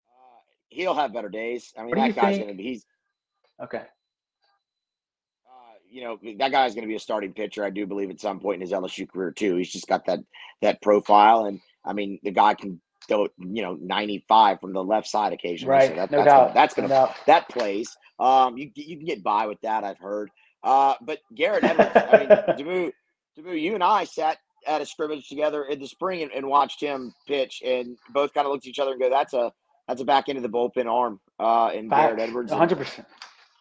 Uh, 0.10 0.40
he'll 0.70 0.96
have 0.96 1.14
better 1.14 1.30
days. 1.30 1.72
I 1.78 1.84
mean, 1.84 1.94
that 1.94 2.16
guy's 2.16 2.38
think? 2.38 2.48
gonna 2.48 2.58
be. 2.58 2.64
He's 2.64 2.86
okay 3.62 3.84
you 5.92 6.04
know 6.04 6.18
that 6.40 6.52
guy's 6.52 6.74
going 6.74 6.84
to 6.84 6.88
be 6.88 6.96
a 6.96 7.00
starting 7.00 7.34
pitcher. 7.34 7.64
I 7.64 7.70
do 7.70 7.86
believe 7.86 8.10
at 8.10 8.20
some 8.22 8.40
point 8.40 8.56
in 8.56 8.62
his 8.62 8.72
LSU 8.72 9.08
career 9.08 9.32
too. 9.32 9.58
He's 9.58 9.72
just 9.72 9.88
got 9.88 10.06
that 10.06 10.20
that 10.62 10.82
profile, 10.82 11.46
and 11.46 11.60
I 11.86 11.94
mean 11.94 12.20
the 12.24 12.32
guy 12.32 12.54
can 12.54 12.82
throw 13.08 13.28
you 13.38 13.62
know 13.62 13.78
95 13.82 14.62
from 14.62 14.74
the 14.74 14.84
left 14.84 15.08
side 15.08 15.34
occasionally. 15.34 15.76
Right, 15.76 15.90
so 15.90 15.96
that, 15.96 16.12
no 16.12 16.18
that's 16.18 16.28
doubt. 16.28 16.42
Gonna, 16.42 16.54
that's 16.54 16.74
going 16.74 16.90
to 16.90 16.96
no 16.96 17.14
that 17.28 17.50
plays. 17.50 17.96
Um, 18.20 18.58
you 18.58 18.72
you 18.76 18.98
can 18.98 19.06
get 19.06 19.24
by 19.24 19.48
with 19.48 19.60
that. 19.62 19.84
I've 19.84 20.00
heard. 20.00 20.32
Uh, 20.64 20.94
but 21.02 21.20
Garrett 21.34 21.64
Edwards, 21.64 21.90
I 21.96 22.18
mean, 22.20 22.28
Damu, 22.60 22.92
Damu, 23.38 23.60
you 23.60 23.74
and 23.74 23.84
I 23.84 24.04
sat 24.04 24.38
at 24.68 24.80
a 24.80 24.86
scrimmage 24.86 25.28
together 25.28 25.64
in 25.64 25.80
the 25.80 25.88
spring 25.88 26.22
and, 26.22 26.32
and 26.32 26.46
watched 26.46 26.80
him 26.80 27.14
pitch, 27.28 27.64
and 27.66 27.98
both 28.12 28.32
kind 28.34 28.46
of 28.46 28.54
looked 28.54 28.66
at 28.66 28.70
each 28.70 28.80
other 28.80 28.92
and 28.92 29.02
go, 29.02 29.10
"That's 29.10 29.34
a 29.34 29.52
that's 29.88 30.02
a 30.02 30.06
back 30.06 30.30
end 30.30 30.38
of 30.38 30.44
the 30.44 30.50
bullpen 30.50 30.86
arm." 30.86 31.20
Uh, 31.40 31.72
in 31.74 31.90
Garrett 31.90 32.20
Edwards, 32.20 32.52
100. 32.52 32.78
percent 32.78 33.08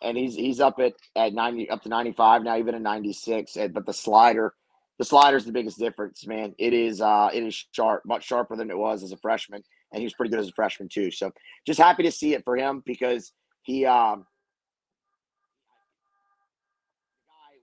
and 0.03 0.16
he's 0.16 0.34
he's 0.34 0.61
up 0.61 0.78
at 0.78 0.94
at 1.16 1.32
90 1.32 1.70
up 1.70 1.82
to 1.82 1.88
95 1.88 2.42
now 2.42 2.57
even 2.57 2.74
at 2.74 2.82
96 2.82 3.57
but 3.72 3.86
the 3.86 3.92
slider 3.92 4.55
the 5.01 5.07
slider 5.07 5.38
is 5.38 5.46
the 5.46 5.53
biggest 5.53 5.78
difference 5.78 6.26
man. 6.26 6.55
It 6.59 6.74
is 6.74 7.01
uh 7.01 7.30
it 7.32 7.42
is 7.42 7.66
sharp 7.72 8.03
much 8.05 8.26
sharper 8.26 8.55
than 8.55 8.70
it 8.70 8.76
was 8.76 9.03
as 9.03 9.12
a 9.12 9.16
freshman 9.16 9.62
and 9.92 9.98
he 9.98 10.05
was 10.05 10.12
pretty 10.12 10.28
good 10.28 10.38
as 10.38 10.48
a 10.48 10.53
freshman 10.53 10.90
too. 10.90 11.11
So 11.11 11.32
just 11.66 11.80
happy 11.80 12.03
to 12.03 12.12
see 12.12 12.34
it 12.34 12.44
for 12.44 12.55
him 12.55 12.82
because 12.84 13.32
he 13.62 13.86
um 13.86 14.26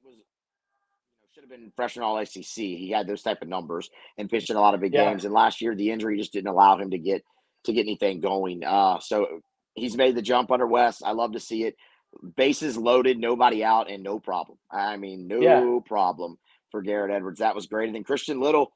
was 0.03 0.15
you 0.15 1.21
know 1.21 1.27
should 1.31 1.43
have 1.43 1.51
been 1.51 1.71
freshman 1.75 2.03
all 2.03 2.25
SEC 2.25 2.43
he 2.55 2.89
had 2.89 3.05
those 3.05 3.21
type 3.21 3.43
of 3.43 3.47
numbers 3.47 3.87
and 4.17 4.31
pitched 4.31 4.49
in 4.49 4.55
a 4.55 4.59
lot 4.59 4.73
of 4.73 4.81
big 4.81 4.95
yeah. 4.95 5.07
games 5.07 5.23
and 5.23 5.31
last 5.31 5.61
year 5.61 5.75
the 5.75 5.91
injury 5.91 6.17
just 6.17 6.33
didn't 6.33 6.49
allow 6.49 6.75
him 6.75 6.89
to 6.89 6.97
get 6.97 7.23
to 7.65 7.71
get 7.71 7.81
anything 7.81 8.19
going. 8.19 8.63
Uh 8.63 8.97
so 8.99 9.41
he's 9.75 9.95
made 9.95 10.15
the 10.15 10.23
jump 10.23 10.49
under 10.49 10.65
Wes 10.65 11.03
I 11.03 11.11
love 11.11 11.33
to 11.33 11.39
see 11.39 11.65
it 11.65 11.75
bases 12.35 12.77
loaded, 12.77 13.19
nobody 13.19 13.63
out, 13.63 13.89
and 13.89 14.03
no 14.03 14.19
problem. 14.19 14.57
I 14.71 14.97
mean, 14.97 15.27
no 15.27 15.39
yeah. 15.39 15.79
problem 15.85 16.37
for 16.71 16.81
Garrett 16.81 17.11
Edwards. 17.11 17.39
That 17.39 17.55
was 17.55 17.67
great. 17.67 17.87
And 17.87 17.95
then 17.95 18.03
Christian 18.03 18.39
Little, 18.39 18.71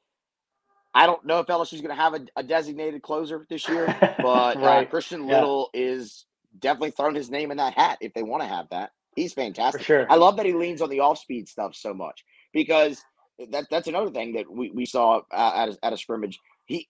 I 0.94 1.06
don't 1.06 1.24
know 1.24 1.40
if 1.40 1.46
LSU 1.46 1.74
is 1.74 1.80
going 1.80 1.94
to 1.94 2.02
have 2.02 2.14
a, 2.14 2.26
a, 2.36 2.42
designated 2.42 3.02
closer 3.02 3.46
this 3.48 3.68
year, 3.68 3.86
but 4.18 4.56
uh, 4.56 4.60
right. 4.60 4.86
uh, 4.86 4.90
Christian 4.90 5.26
Little 5.26 5.70
yeah. 5.72 5.82
is 5.82 6.26
definitely 6.58 6.90
throwing 6.90 7.14
his 7.14 7.30
name 7.30 7.50
in 7.50 7.56
that 7.56 7.74
hat 7.74 7.98
if 8.00 8.12
they 8.14 8.22
want 8.22 8.42
to 8.42 8.48
have 8.48 8.68
that. 8.70 8.90
He's 9.14 9.32
fantastic. 9.32 9.82
Sure. 9.82 10.06
I 10.10 10.16
love 10.16 10.36
that 10.36 10.46
he 10.46 10.52
leans 10.52 10.80
on 10.80 10.88
the 10.88 11.00
off 11.00 11.18
speed 11.18 11.48
stuff 11.48 11.74
so 11.74 11.92
much 11.92 12.24
because 12.52 13.02
that 13.50 13.66
that's 13.70 13.88
another 13.88 14.10
thing 14.10 14.34
that 14.34 14.50
we, 14.50 14.70
we 14.70 14.86
saw 14.86 15.20
uh, 15.30 15.52
at, 15.54 15.68
a, 15.68 15.78
at 15.82 15.92
a 15.92 15.96
scrimmage. 15.96 16.38
He 16.64 16.88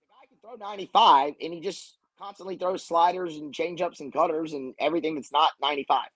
the 0.00 0.06
guy 0.06 0.26
can 0.28 0.58
throw 0.58 0.66
95 0.66 1.34
and 1.40 1.52
he 1.52 1.60
just 1.60 1.96
constantly 2.20 2.56
throws 2.56 2.84
sliders 2.84 3.36
and 3.36 3.54
changeups 3.54 4.00
and 4.00 4.12
cutters 4.12 4.52
and 4.52 4.74
everything 4.78 5.14
that's 5.14 5.32
not 5.32 5.52
95. 5.62 6.08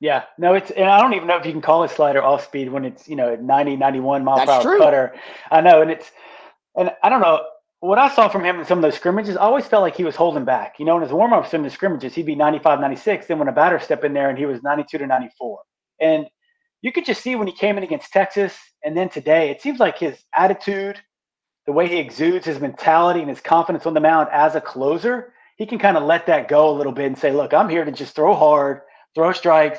yeah, 0.00 0.24
no, 0.38 0.54
it's, 0.54 0.70
and 0.70 0.84
I 0.84 1.00
don't 1.00 1.14
even 1.14 1.26
know 1.26 1.38
if 1.38 1.46
you 1.46 1.52
can 1.52 1.62
call 1.62 1.84
a 1.84 1.88
slider 1.88 2.22
off 2.22 2.44
speed 2.44 2.70
when 2.70 2.84
it's, 2.84 3.08
you 3.08 3.16
know, 3.16 3.34
90, 3.36 3.76
91 3.76 4.24
mile 4.24 4.44
per 4.44 4.52
hour 4.52 4.62
true. 4.62 4.78
cutter. 4.78 5.14
I 5.50 5.62
know. 5.62 5.80
And 5.80 5.90
it's, 5.90 6.10
and 6.76 6.90
I 7.02 7.08
don't 7.08 7.22
know 7.22 7.42
what 7.80 7.98
I 7.98 8.14
saw 8.14 8.28
from 8.28 8.44
him 8.44 8.60
in 8.60 8.66
some 8.66 8.78
of 8.78 8.82
those 8.82 8.94
scrimmages, 8.94 9.36
I 9.36 9.40
always 9.40 9.66
felt 9.66 9.82
like 9.82 9.96
he 9.96 10.04
was 10.04 10.14
holding 10.14 10.44
back. 10.44 10.78
You 10.78 10.84
know, 10.84 10.96
in 10.96 11.02
his 11.02 11.12
warm 11.12 11.32
ups 11.32 11.54
in 11.54 11.62
the 11.62 11.70
scrimmages, 11.70 12.14
he'd 12.14 12.26
be 12.26 12.36
95, 12.36 12.78
96. 12.78 13.26
Then 13.26 13.38
when 13.38 13.48
a 13.48 13.52
batter 13.52 13.80
step 13.80 14.04
in 14.04 14.12
there 14.12 14.28
and 14.28 14.38
he 14.38 14.46
was 14.46 14.62
92 14.62 14.98
to 14.98 15.06
94. 15.06 15.58
And 16.00 16.26
you 16.82 16.92
could 16.92 17.04
just 17.04 17.22
see 17.22 17.34
when 17.36 17.48
he 17.48 17.52
came 17.52 17.78
in 17.78 17.82
against 17.84 18.12
Texas 18.12 18.56
and 18.84 18.96
then 18.96 19.08
today, 19.08 19.50
it 19.50 19.62
seems 19.62 19.80
like 19.80 19.98
his 19.98 20.22
attitude, 20.34 21.00
the 21.66 21.72
way 21.72 21.88
he 21.88 21.98
exudes 21.98 22.46
his 22.46 22.60
mentality 22.60 23.20
and 23.20 23.28
his 23.28 23.40
confidence 23.40 23.86
on 23.86 23.94
the 23.94 24.00
mound 24.00 24.28
as 24.32 24.54
a 24.54 24.60
closer, 24.60 25.32
he 25.56 25.66
can 25.66 25.78
kind 25.78 25.96
of 25.96 26.02
let 26.02 26.26
that 26.26 26.48
go 26.48 26.70
a 26.70 26.76
little 26.76 26.92
bit 26.92 27.06
and 27.06 27.18
say, 27.18 27.32
look, 27.32 27.54
I'm 27.54 27.68
here 27.68 27.84
to 27.84 27.92
just 27.92 28.14
throw 28.14 28.34
hard, 28.34 28.80
throw 29.14 29.32
strikes, 29.32 29.78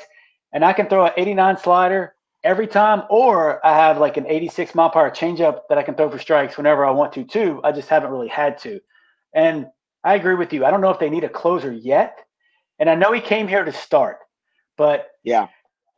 and 0.53 0.63
I 0.63 0.73
can 0.73 0.87
throw 0.87 1.05
an 1.05 1.13
89 1.17 1.57
slider 1.57 2.15
every 2.43 2.67
time, 2.67 3.03
or 3.09 3.65
I 3.65 3.75
have 3.75 3.97
like 3.97 4.17
an 4.17 4.27
86 4.27 4.75
mile 4.75 4.89
per 4.89 4.99
hour 4.99 5.11
changeup 5.11 5.61
that 5.69 5.77
I 5.77 5.83
can 5.83 5.95
throw 5.95 6.09
for 6.09 6.19
strikes 6.19 6.57
whenever 6.57 6.85
I 6.85 6.91
want 6.91 7.13
to, 7.13 7.23
too. 7.23 7.59
I 7.63 7.71
just 7.71 7.89
haven't 7.89 8.11
really 8.11 8.27
had 8.27 8.57
to. 8.59 8.79
And 9.33 9.67
I 10.03 10.15
agree 10.15 10.35
with 10.35 10.53
you. 10.53 10.65
I 10.65 10.71
don't 10.71 10.81
know 10.81 10.91
if 10.91 10.99
they 10.99 11.09
need 11.09 11.23
a 11.23 11.29
closer 11.29 11.71
yet. 11.71 12.17
And 12.79 12.89
I 12.89 12.95
know 12.95 13.11
he 13.13 13.21
came 13.21 13.47
here 13.47 13.63
to 13.63 13.71
start, 13.71 14.17
but 14.77 15.07
yeah, 15.23 15.47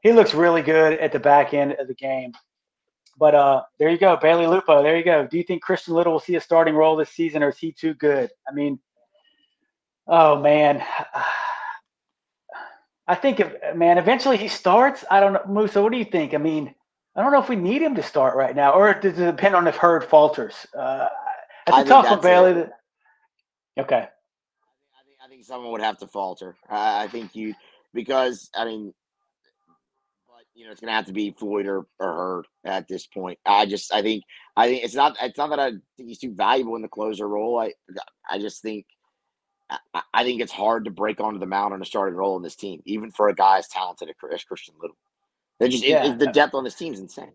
he 0.02 0.12
looks 0.12 0.34
really 0.34 0.62
good 0.62 1.00
at 1.00 1.12
the 1.12 1.20
back 1.20 1.54
end 1.54 1.74
of 1.74 1.88
the 1.88 1.96
game. 1.96 2.34
But 3.18 3.36
uh, 3.36 3.64
there 3.80 3.90
you 3.90 3.98
go, 3.98 4.18
Bailey 4.18 4.48
Lupo. 4.48 4.84
There 4.84 4.98
you 4.98 5.04
go. 5.04 5.26
Do 5.26 5.38
you 5.38 5.44
think 5.44 5.62
Christian 5.62 5.94
Little 5.94 6.14
will 6.14 6.20
see 6.20 6.36
a 6.36 6.42
starting 6.42 6.76
role 6.76 6.96
this 6.96 7.10
season, 7.10 7.44
or 7.44 7.50
is 7.50 7.58
he 7.58 7.72
too 7.72 7.94
good? 7.94 8.30
I 8.48 8.54
mean, 8.54 8.80
oh 10.08 10.42
man, 10.42 10.84
I 13.08 13.16
think 13.16 13.40
if 13.40 13.54
man 13.76 13.98
eventually 13.98 14.38
he 14.38 14.48
starts. 14.48 15.06
I 15.10 15.20
don't 15.20 15.34
know, 15.34 15.44
Musa. 15.48 15.82
What 15.82 15.94
do 15.94 15.98
you 15.98 16.06
think? 16.06 16.34
I 16.34 16.38
mean, 16.38 16.76
I 17.16 17.22
don't 17.22 17.32
know 17.32 17.42
if 17.42 17.48
we 17.48 17.56
need 17.56 17.82
him 17.82 17.96
to 17.96 18.04
start 18.04 18.36
right 18.36 18.56
now, 18.56 18.74
or 18.74 18.94
does 18.94 19.18
it 19.18 19.26
depend 19.26 19.56
on 19.56 19.68
if 19.68 19.78
Hurd 19.78 20.04
falters? 20.04 20.68
Uh, 20.78 21.08
that's 21.66 21.86
a 21.86 21.86
tough 21.86 22.10
one, 22.10 22.22
Bailey. 22.22 22.62
It. 22.62 22.72
Okay. 23.80 23.96
I 23.96 25.04
think 25.06 25.18
I 25.24 25.28
think 25.30 25.46
someone 25.46 25.72
would 25.72 25.82
have 25.82 25.98
to 26.00 26.08
falter. 26.08 26.58
I 26.70 27.08
think 27.08 27.36
you 27.36 27.56
because 27.94 28.50
I 28.54 28.66
mean 28.66 28.94
you 30.56 30.66
know, 30.66 30.72
it's 30.72 30.82
going 30.82 30.90
to 30.90 30.96
have 30.96 31.06
to 31.06 31.14
be 31.14 31.36
Floyd 31.38 31.68
or, 31.68 31.86
or 32.00 32.14
Hurd 32.14 32.48
at 32.64 32.88
this 32.88 33.06
point. 33.06 33.38
I 33.46 33.66
just, 33.66 33.94
I 33.94 34.02
think, 34.02 34.24
I 34.56 34.68
think 34.68 34.84
it's 34.84 34.96
not, 34.96 35.18
it's 35.22 35.38
not 35.38 35.50
that 35.50 35.60
I 35.60 35.72
think 35.72 36.10
he's 36.10 36.20
too 36.20 36.34
valuable 36.34 36.76
in 36.76 36.82
the 36.82 36.88
closer 36.88 37.28
role. 37.28 37.60
I, 37.60 37.74
I 38.30 38.40
just 38.40 38.62
think, 38.62 38.86
I, 39.70 40.02
I 40.14 40.24
think 40.24 40.42
it's 40.42 40.52
hard 40.52 40.86
to 40.86 40.92
break 40.92 41.20
onto 41.20 41.40
the 41.40 41.46
mound 41.46 41.74
on 41.74 41.82
a 41.82 41.86
starting 41.86 42.16
role 42.16 42.38
in 42.38 42.44
this 42.44 42.56
team, 42.56 42.82
even 42.86 43.12
for 43.12 43.28
a 43.28 43.36
guy 43.36 43.58
as 43.58 43.68
talented 43.68 44.10
as 44.34 44.44
Christian 44.44 44.76
Little. 44.82 44.98
They 45.60 45.70
just, 45.70 45.86
yeah. 45.86 46.06
it, 46.14 46.20
the 46.20 46.28
depth 46.28 46.54
on 46.54 46.64
this 46.64 46.76
team 46.76 46.94
is 46.94 47.00
insane. 47.00 47.34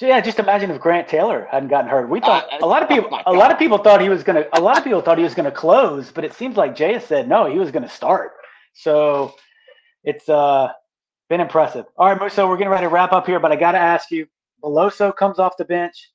Yeah, 0.00 0.20
just 0.20 0.38
imagine 0.38 0.70
if 0.70 0.80
Grant 0.80 1.08
Taylor 1.08 1.48
hadn't 1.50 1.70
gotten 1.70 1.90
hurt. 1.90 2.08
We 2.08 2.20
thought 2.20 2.46
uh, 2.52 2.58
a 2.62 2.66
lot 2.66 2.84
of 2.84 2.88
people, 2.88 3.08
oh 3.12 3.22
a 3.26 3.34
lot 3.34 3.50
of 3.50 3.58
people 3.58 3.78
thought 3.78 4.00
he 4.00 4.08
was 4.08 4.22
gonna. 4.22 4.44
A 4.52 4.60
lot 4.60 4.78
of 4.78 4.84
people 4.84 5.00
thought 5.00 5.18
he 5.18 5.24
was 5.24 5.34
gonna 5.34 5.50
close, 5.50 6.12
but 6.12 6.24
it 6.24 6.32
seems 6.32 6.56
like 6.56 6.76
Jay 6.76 6.92
has 6.92 7.04
said 7.04 7.28
no, 7.28 7.50
he 7.50 7.58
was 7.58 7.72
gonna 7.72 7.88
start. 7.88 8.30
So 8.74 9.34
it's 10.04 10.28
uh 10.28 10.68
been 11.28 11.40
impressive. 11.40 11.86
All 11.96 12.08
right, 12.08 12.18
Musso, 12.18 12.48
we're 12.48 12.56
getting 12.56 12.70
ready 12.70 12.84
to 12.84 12.90
wrap 12.90 13.12
up 13.12 13.26
here, 13.26 13.40
but 13.40 13.52
I 13.52 13.56
got 13.56 13.72
to 13.72 13.78
ask 13.78 14.10
you: 14.10 14.26
Beloso 14.62 15.14
comes 15.14 15.38
off 15.38 15.56
the 15.56 15.64
bench, 15.64 16.10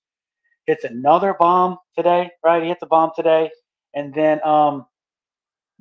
hits 0.66 0.84
another 0.84 1.36
bomb 1.38 1.78
today, 1.96 2.32
right? 2.44 2.64
He 2.64 2.70
hits 2.70 2.82
a 2.82 2.88
bomb 2.88 3.12
today, 3.16 3.50
and 3.94 4.14
then 4.14 4.44
um, 4.44 4.86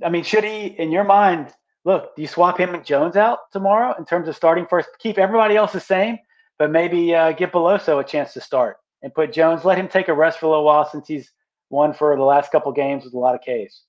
I 0.05 0.09
mean, 0.09 0.25
should 0.25 0.45
he, 0.45 0.67
in 0.67 0.91
your 0.91 1.05
mind, 1.05 1.53
look? 1.85 2.15
Do 2.17 2.23
you 2.23 2.29
swap 2.29 2.59
him 2.59 2.75
and 2.75 2.85
Jones 2.85 3.17
out 3.17 3.51
tomorrow 3.53 3.95
in 3.99 4.05
terms 4.05 4.29
of 4.29 4.37
starting 4.37 4.67
first? 4.67 4.89
Keep 4.99 5.19
everybody 5.19 5.57
else 5.57 5.73
the 5.73 5.81
same, 5.81 6.19
but 6.59 6.71
maybe 6.71 7.15
uh, 7.15 7.33
give 7.33 7.51
Beloso 7.51 8.01
a 8.01 8.05
chance 8.05 8.33
to 8.35 8.41
start 8.41 8.77
and 9.03 9.15
put 9.15 9.33
Jones. 9.33 9.65
Let 9.65 9.79
him 9.79 9.89
take 9.89 10.09
a 10.09 10.15
rest 10.15 10.39
for 10.39 10.47
a 10.47 10.49
little 10.51 10.65
while 10.65 10.89
since 10.89 11.07
he's 11.09 11.31
won 11.71 11.93
for 11.93 12.17
the 12.17 12.23
last 12.23 12.51
couple 12.53 12.73
games 12.73 13.05
with 13.05 13.15
a 13.15 13.19
lot 13.19 13.35
of 13.35 13.41
Ks. 13.41 13.83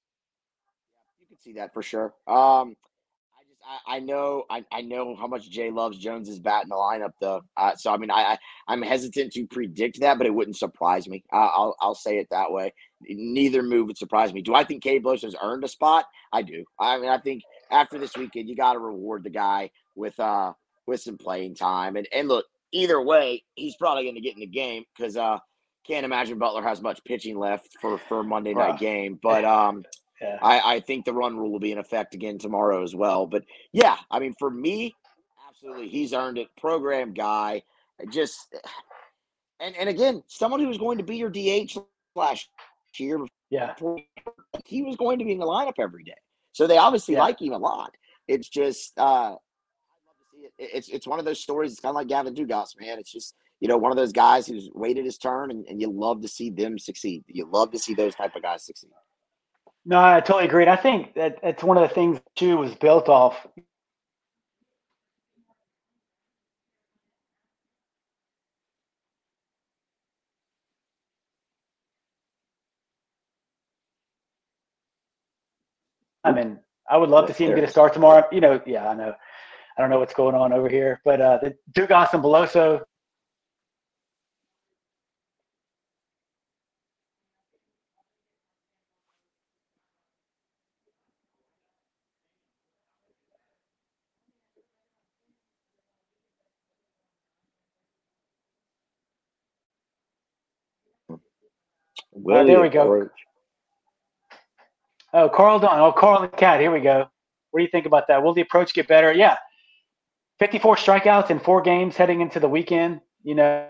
You 1.19 1.27
can 1.27 1.39
see 1.39 1.53
that 1.53 1.73
for 1.73 1.81
sure. 1.81 2.13
Um, 2.27 2.75
I 3.87 3.99
know 3.99 4.43
I, 4.49 4.65
I 4.71 4.81
know 4.81 5.15
how 5.15 5.27
much 5.27 5.49
Jay 5.49 5.71
loves 5.71 5.97
Jones's 5.97 6.39
bat 6.39 6.63
in 6.63 6.69
the 6.69 6.75
lineup 6.75 7.13
though. 7.19 7.41
Uh, 7.55 7.75
so 7.75 7.91
I 7.91 7.97
mean 7.97 8.11
I, 8.11 8.37
I 8.67 8.73
am 8.73 8.81
hesitant 8.81 9.33
to 9.33 9.47
predict 9.47 9.99
that, 10.01 10.17
but 10.17 10.27
it 10.27 10.33
wouldn't 10.33 10.57
surprise 10.57 11.07
me. 11.07 11.23
Uh, 11.31 11.49
I'll 11.53 11.75
I'll 11.79 11.95
say 11.95 12.17
it 12.17 12.27
that 12.31 12.51
way. 12.51 12.73
Neither 13.01 13.63
move 13.63 13.87
would 13.87 13.97
surprise 13.97 14.33
me. 14.33 14.41
Do 14.41 14.55
I 14.55 14.63
think 14.63 14.83
Cade 14.83 15.03
Beloso 15.03 15.23
has 15.23 15.35
earned 15.41 15.63
a 15.63 15.67
spot? 15.67 16.05
I 16.31 16.41
do. 16.41 16.65
I 16.79 16.99
mean 16.99 17.09
I 17.09 17.19
think 17.19 17.43
after 17.71 17.97
this 17.97 18.15
weekend 18.15 18.49
you 18.49 18.55
got 18.55 18.73
to 18.73 18.79
reward 18.79 19.23
the 19.23 19.29
guy 19.29 19.71
with 19.95 20.19
uh 20.19 20.53
with 20.85 21.01
some 21.01 21.17
playing 21.17 21.55
time. 21.55 21.95
And 21.95 22.07
and 22.13 22.27
look, 22.27 22.45
either 22.71 23.01
way, 23.01 23.43
he's 23.55 23.75
probably 23.75 24.03
going 24.03 24.15
to 24.15 24.21
get 24.21 24.35
in 24.35 24.41
the 24.41 24.47
game 24.47 24.83
because 24.95 25.17
uh 25.17 25.39
can't 25.85 26.05
imagine 26.05 26.37
Butler 26.37 26.63
has 26.63 26.81
much 26.81 27.03
pitching 27.03 27.37
left 27.37 27.67
for 27.81 27.97
for 27.97 28.23
Monday 28.23 28.53
night 28.53 28.79
game. 28.79 29.19
But 29.21 29.43
um, 29.43 29.83
yeah. 30.23 30.37
I 30.41 30.75
I 30.75 30.79
think 30.79 31.05
the 31.05 31.13
run 31.13 31.37
rule 31.37 31.51
will 31.51 31.59
be 31.59 31.71
in 31.71 31.77
effect 31.77 32.15
again 32.15 32.37
tomorrow 32.37 32.83
as 32.83 32.95
well. 32.95 33.27
But 33.27 33.43
yeah, 33.71 33.97
I 34.09 34.19
mean 34.19 34.33
for 34.39 34.49
me, 34.49 34.95
absolutely, 35.47 35.89
he's 35.89 36.13
earned 36.13 36.37
it. 36.37 36.47
Program 36.57 37.13
guy, 37.13 37.63
just 38.09 38.55
and 39.59 39.75
and 39.75 39.89
again, 39.89 40.23
someone 40.27 40.59
who 40.59 40.67
was 40.67 40.77
going 40.77 40.97
to 40.97 41.03
be 41.03 41.17
your 41.17 41.29
DH 41.29 41.77
last 42.15 42.49
year. 42.97 43.19
Yeah, 43.49 43.75
he 44.65 44.81
was 44.81 44.95
going 44.95 45.19
to 45.19 45.25
be 45.25 45.31
in 45.31 45.39
the 45.39 45.45
lineup 45.45 45.75
every 45.79 46.03
day. 46.03 46.13
So 46.53 46.67
they 46.67 46.77
obviously 46.77 47.15
yeah. 47.15 47.21
like 47.21 47.41
him 47.41 47.53
a 47.53 47.57
lot. 47.57 47.95
It's 48.27 48.47
just 48.47 48.97
uh, 48.97 49.35
it's 50.57 50.89
it's 50.89 51.07
one 51.07 51.19
of 51.19 51.25
those 51.25 51.39
stories. 51.39 51.71
It's 51.71 51.81
kind 51.81 51.91
of 51.91 51.95
like 51.95 52.07
Gavin 52.07 52.33
Dugas, 52.33 52.79
man. 52.79 52.99
It's 52.99 53.11
just 53.11 53.35
you 53.59 53.67
know 53.67 53.77
one 53.77 53.91
of 53.91 53.97
those 53.97 54.11
guys 54.11 54.47
who's 54.47 54.69
waited 54.73 55.05
his 55.05 55.17
turn, 55.17 55.51
and, 55.51 55.65
and 55.67 55.81
you 55.81 55.91
love 55.91 56.21
to 56.21 56.27
see 56.27 56.49
them 56.49 56.79
succeed. 56.79 57.23
You 57.27 57.47
love 57.51 57.71
to 57.71 57.79
see 57.79 57.93
those 57.93 58.15
type 58.15 58.35
of 58.35 58.41
guys 58.41 58.65
succeed. 58.65 58.91
No, 59.85 59.99
I 60.03 60.21
totally 60.21 60.45
agree. 60.45 60.63
And 60.63 60.71
I 60.71 60.75
think 60.77 61.15
that 61.15 61.39
it's 61.43 61.63
one 61.63 61.77
of 61.77 61.87
the 61.87 61.93
things 61.95 62.19
too 62.35 62.57
was 62.57 62.75
built 62.75 63.09
off. 63.09 63.47
I 76.23 76.31
mean, 76.33 76.59
I 76.89 76.97
would 76.97 77.09
love 77.09 77.27
to 77.27 77.33
see 77.35 77.45
him 77.45 77.55
get 77.55 77.63
a 77.65 77.69
start 77.69 77.93
tomorrow. 77.93 78.25
You 78.31 78.41
know, 78.41 78.61
yeah, 78.65 78.89
I 78.89 78.95
know. 78.95 79.13
I 79.77 79.81
don't 79.81 79.91
know 79.91 79.99
what's 79.99 80.13
going 80.15 80.35
on 80.35 80.53
over 80.53 80.69
here, 80.69 81.01
but 81.05 81.21
uh, 81.21 81.39
the 81.41 81.55
Dugas 81.73 82.13
and 82.13 82.23
Beloso. 82.23 82.83
There 102.15 102.61
we 102.61 102.69
go. 102.69 103.09
Oh, 105.13 105.29
Carl 105.29 105.59
Dunn. 105.59 105.79
Oh, 105.79 105.91
Carl 105.91 106.21
the 106.21 106.27
Cat. 106.27 106.59
Here 106.59 106.71
we 106.71 106.79
go. 106.79 107.07
What 107.51 107.59
do 107.59 107.63
you 107.63 107.69
think 107.69 107.85
about 107.85 108.07
that? 108.07 108.23
Will 108.23 108.33
the 108.33 108.41
approach 108.41 108.73
get 108.73 108.87
better? 108.87 109.13
Yeah. 109.13 109.37
54 110.39 110.75
strikeouts 110.75 111.29
in 111.29 111.39
four 111.39 111.61
games 111.61 111.95
heading 111.95 112.21
into 112.21 112.39
the 112.39 112.49
weekend, 112.49 112.99
you 113.23 113.35
know, 113.35 113.67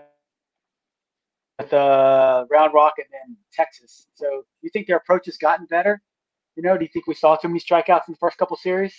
with 1.58 1.72
uh, 1.72 2.46
Round 2.50 2.72
Rock 2.72 2.94
and 2.98 3.06
then 3.12 3.36
Texas. 3.52 4.06
So 4.14 4.44
you 4.62 4.70
think 4.70 4.86
their 4.86 4.96
approach 4.96 5.26
has 5.26 5.36
gotten 5.36 5.66
better? 5.66 6.02
You 6.56 6.62
know, 6.62 6.78
do 6.78 6.84
you 6.84 6.90
think 6.92 7.06
we 7.06 7.14
saw 7.14 7.36
too 7.36 7.48
many 7.48 7.60
strikeouts 7.60 8.08
in 8.08 8.12
the 8.12 8.18
first 8.18 8.38
couple 8.38 8.56
series? 8.56 8.94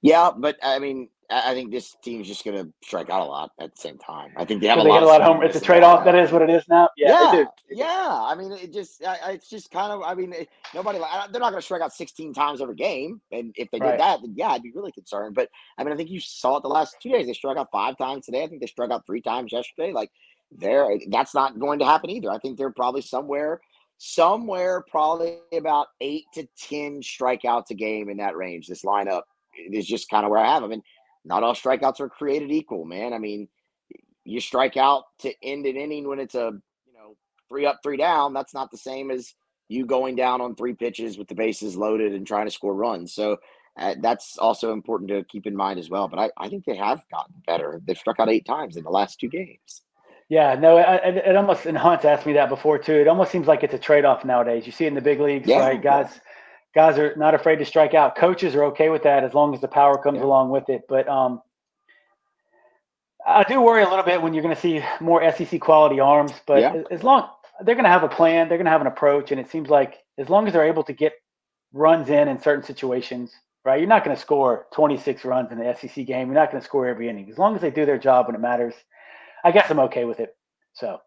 Yeah, 0.00 0.30
but 0.36 0.56
I 0.62 0.80
mean, 0.80 1.08
I 1.32 1.54
think 1.54 1.70
this 1.70 1.96
team's 2.02 2.28
just 2.28 2.44
going 2.44 2.56
to 2.56 2.72
strike 2.82 3.10
out 3.10 3.22
a 3.22 3.24
lot 3.24 3.50
at 3.58 3.74
the 3.74 3.80
same 3.80 3.98
time. 3.98 4.32
I 4.36 4.44
think 4.44 4.60
they 4.60 4.68
have 4.68 4.78
a, 4.78 4.82
they 4.82 4.88
lot, 4.88 5.02
a 5.02 5.06
lot 5.06 5.20
of 5.20 5.26
home. 5.26 5.42
It's 5.42 5.56
a 5.56 5.60
trade 5.60 5.82
off. 5.82 6.04
That 6.04 6.14
is 6.14 6.30
what 6.30 6.42
it 6.42 6.50
is 6.50 6.64
now. 6.68 6.88
Yeah, 6.96 7.32
yeah. 7.32 7.44
yeah. 7.70 8.08
I 8.10 8.34
mean, 8.34 8.52
it 8.52 8.72
just 8.72 9.04
I, 9.04 9.32
it's 9.32 9.48
just 9.48 9.70
kind 9.70 9.92
of. 9.92 10.02
I 10.02 10.14
mean, 10.14 10.34
nobody. 10.74 10.98
They're 10.98 11.40
not 11.40 11.50
going 11.50 11.60
to 11.60 11.62
strike 11.62 11.82
out 11.82 11.92
16 11.92 12.34
times 12.34 12.60
every 12.60 12.74
game, 12.74 13.20
and 13.30 13.52
if 13.56 13.70
they 13.70 13.78
right. 13.78 13.92
did 13.92 14.00
that, 14.00 14.20
then 14.20 14.34
yeah, 14.36 14.48
I'd 14.48 14.62
be 14.62 14.72
really 14.72 14.92
concerned. 14.92 15.34
But 15.34 15.48
I 15.78 15.84
mean, 15.84 15.92
I 15.92 15.96
think 15.96 16.10
you 16.10 16.20
saw 16.20 16.56
it 16.56 16.62
the 16.62 16.68
last 16.68 16.96
two 17.00 17.10
days. 17.10 17.26
They 17.26 17.32
struck 17.32 17.56
out 17.56 17.68
five 17.72 17.96
times 17.96 18.26
today. 18.26 18.42
I 18.44 18.46
think 18.46 18.60
they 18.60 18.66
struck 18.66 18.90
out 18.90 19.06
three 19.06 19.22
times 19.22 19.52
yesterday. 19.52 19.92
Like, 19.92 20.10
there, 20.50 20.88
that's 21.08 21.34
not 21.34 21.58
going 21.58 21.78
to 21.78 21.84
happen 21.84 22.10
either. 22.10 22.30
I 22.30 22.38
think 22.38 22.58
they're 22.58 22.70
probably 22.70 23.02
somewhere 23.02 23.60
somewhere 24.04 24.84
probably 24.90 25.38
about 25.52 25.86
eight 26.00 26.24
to 26.34 26.44
10 26.58 27.02
strikeouts 27.02 27.70
a 27.70 27.74
game 27.74 28.08
in 28.08 28.16
that 28.16 28.36
range. 28.36 28.66
This 28.66 28.82
lineup 28.82 29.22
is 29.54 29.86
just 29.86 30.10
kind 30.10 30.24
of 30.24 30.30
where 30.30 30.40
I 30.40 30.52
have 30.52 30.62
them. 30.62 30.72
And 30.72 30.82
not 31.24 31.42
all 31.42 31.54
strikeouts 31.54 32.00
are 32.00 32.08
created 32.08 32.50
equal, 32.50 32.84
man. 32.84 33.12
I 33.12 33.18
mean, 33.18 33.48
you 34.24 34.40
strike 34.40 34.76
out 34.76 35.04
to 35.20 35.32
end 35.42 35.66
an 35.66 35.76
inning 35.76 36.08
when 36.08 36.18
it's 36.18 36.34
a 36.34 36.52
you 36.86 36.94
know 36.94 37.16
three 37.48 37.66
up, 37.66 37.80
three 37.82 37.96
down. 37.96 38.32
That's 38.32 38.54
not 38.54 38.70
the 38.70 38.78
same 38.78 39.10
as 39.10 39.34
you 39.68 39.86
going 39.86 40.16
down 40.16 40.40
on 40.40 40.54
three 40.54 40.74
pitches 40.74 41.16
with 41.16 41.28
the 41.28 41.34
bases 41.34 41.76
loaded 41.76 42.12
and 42.12 42.26
trying 42.26 42.46
to 42.46 42.52
score 42.52 42.74
runs. 42.74 43.14
So 43.14 43.38
uh, 43.78 43.94
that's 44.00 44.36
also 44.38 44.72
important 44.72 45.10
to 45.10 45.24
keep 45.24 45.46
in 45.46 45.56
mind 45.56 45.78
as 45.78 45.88
well. 45.88 46.08
But 46.08 46.18
I, 46.18 46.30
I 46.36 46.48
think 46.48 46.64
they 46.64 46.76
have 46.76 47.02
gotten 47.10 47.34
better. 47.46 47.80
They've 47.84 47.96
struck 47.96 48.20
out 48.20 48.28
eight 48.28 48.44
times 48.44 48.76
in 48.76 48.84
the 48.84 48.90
last 48.90 49.18
two 49.18 49.28
games. 49.28 49.82
Yeah, 50.28 50.54
no, 50.54 50.78
it, 50.78 51.16
it 51.16 51.36
almost 51.36 51.66
and 51.66 51.76
Hunt's 51.76 52.04
asked 52.04 52.26
me 52.26 52.32
that 52.34 52.48
before 52.48 52.78
too. 52.78 52.94
It 52.94 53.08
almost 53.08 53.30
seems 53.30 53.46
like 53.46 53.62
it's 53.62 53.74
a 53.74 53.78
trade 53.78 54.04
off 54.04 54.24
nowadays. 54.24 54.64
You 54.66 54.72
see 54.72 54.86
in 54.86 54.94
the 54.94 55.00
big 55.00 55.20
leagues, 55.20 55.48
yeah, 55.48 55.58
right? 55.58 55.82
Guys, 55.82 56.20
guys 56.74 56.98
are 56.98 57.14
not 57.16 57.34
afraid 57.34 57.56
to 57.56 57.64
strike 57.64 57.94
out. 57.94 58.16
Coaches 58.16 58.54
are 58.54 58.64
okay 58.64 58.88
with 58.88 59.02
that 59.02 59.24
as 59.24 59.34
long 59.34 59.54
as 59.54 59.60
the 59.60 59.68
power 59.68 59.98
comes 59.98 60.18
yeah. 60.18 60.24
along 60.24 60.50
with 60.50 60.68
it. 60.68 60.82
But 60.88 61.08
um, 61.08 61.42
I 63.26 63.44
do 63.44 63.60
worry 63.60 63.82
a 63.82 63.88
little 63.88 64.04
bit 64.04 64.22
when 64.22 64.34
you're 64.34 64.42
going 64.42 64.54
to 64.54 64.60
see 64.60 64.82
more 65.00 65.22
SEC 65.32 65.60
quality 65.60 66.00
arms. 66.00 66.32
But 66.46 66.60
yeah. 66.60 66.82
as 66.90 67.02
long 67.02 67.28
they're 67.60 67.74
going 67.74 67.84
to 67.84 67.90
have 67.90 68.02
a 68.02 68.08
plan, 68.08 68.48
they're 68.48 68.58
going 68.58 68.66
to 68.66 68.70
have 68.70 68.80
an 68.80 68.86
approach, 68.86 69.30
and 69.30 69.40
it 69.40 69.50
seems 69.50 69.68
like 69.68 69.98
as 70.18 70.28
long 70.28 70.46
as 70.46 70.52
they're 70.52 70.66
able 70.66 70.84
to 70.84 70.92
get 70.92 71.12
runs 71.72 72.08
in 72.08 72.28
in 72.28 72.40
certain 72.40 72.64
situations, 72.64 73.32
right? 73.64 73.78
You're 73.78 73.88
not 73.88 74.04
going 74.04 74.16
to 74.16 74.20
score 74.20 74.66
26 74.74 75.24
runs 75.24 75.52
in 75.52 75.58
the 75.58 75.74
SEC 75.74 76.06
game. 76.06 76.28
You're 76.28 76.34
not 76.34 76.50
going 76.50 76.60
to 76.60 76.66
score 76.66 76.86
every 76.86 77.08
inning. 77.08 77.30
As 77.30 77.38
long 77.38 77.54
as 77.54 77.60
they 77.60 77.70
do 77.70 77.86
their 77.86 77.98
job 77.98 78.26
when 78.26 78.34
it 78.34 78.40
matters, 78.40 78.74
I 79.44 79.52
guess 79.52 79.70
I'm 79.70 79.80
okay 79.80 80.04
with 80.04 80.20
it. 80.20 80.34
So. 80.74 81.00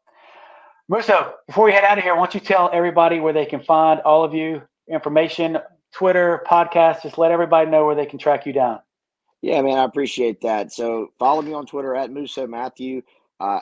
Musso, 0.88 1.34
before 1.47 1.66
we 1.66 1.72
head 1.72 1.84
out 1.84 1.97
of 1.97 2.03
here, 2.03 2.13
why 2.13 2.22
don't 2.22 2.36
you 2.36 2.39
tell 2.39 2.70
everybody 2.72 3.20
where 3.20 3.34
they 3.34 3.47
can 3.47 3.63
find 3.63 4.01
all 4.01 4.24
of 4.24 4.36
you 4.36 4.61
information, 4.89 5.57
Twitter, 5.91 6.43
podcast, 6.49 7.03
just 7.03 7.17
let 7.17 7.31
everybody 7.31 7.69
know 7.69 7.86
where 7.86 7.95
they 7.95 8.05
can 8.05 8.19
track 8.19 8.45
you 8.45 8.53
down. 8.53 8.79
Yeah, 9.41 9.61
man, 9.61 9.77
I 9.77 9.83
appreciate 9.83 10.41
that. 10.41 10.71
So 10.71 11.09
follow 11.19 11.41
me 11.41 11.53
on 11.53 11.65
Twitter 11.65 11.95
at 11.95 12.11
Musso 12.11 12.47
Matthew. 12.47 13.01
Uh, 13.39 13.59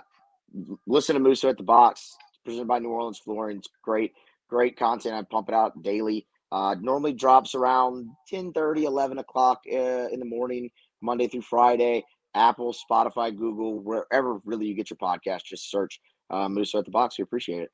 listen 0.87 1.15
to 1.15 1.19
Musso 1.19 1.49
at 1.49 1.57
the 1.57 1.63
box, 1.63 2.15
presented 2.45 2.67
by 2.67 2.79
New 2.79 2.89
Orleans 2.89 3.19
Flooring. 3.19 3.61
Great, 3.81 4.13
great 4.49 4.77
content. 4.77 5.15
I 5.15 5.23
pump 5.23 5.49
it 5.49 5.55
out 5.55 5.81
daily. 5.83 6.25
Uh, 6.51 6.75
normally 6.79 7.13
drops 7.13 7.55
around 7.55 8.07
10 8.29 8.53
30, 8.53 8.85
11 8.85 9.17
o'clock 9.17 9.61
uh, 9.71 10.07
in 10.09 10.19
the 10.19 10.25
morning, 10.25 10.69
Monday 11.01 11.27
through 11.27 11.41
Friday. 11.41 12.03
Apple, 12.35 12.73
Spotify, 12.73 13.35
Google, 13.35 13.79
wherever 13.79 14.39
really 14.45 14.65
you 14.65 14.73
get 14.73 14.89
your 14.89 14.97
podcast, 14.97 15.43
just 15.45 15.69
search 15.69 15.99
uh, 16.29 16.49
Musso 16.49 16.79
at 16.79 16.85
the 16.85 16.91
box. 16.91 17.17
We 17.17 17.23
appreciate 17.23 17.61
it. 17.61 17.71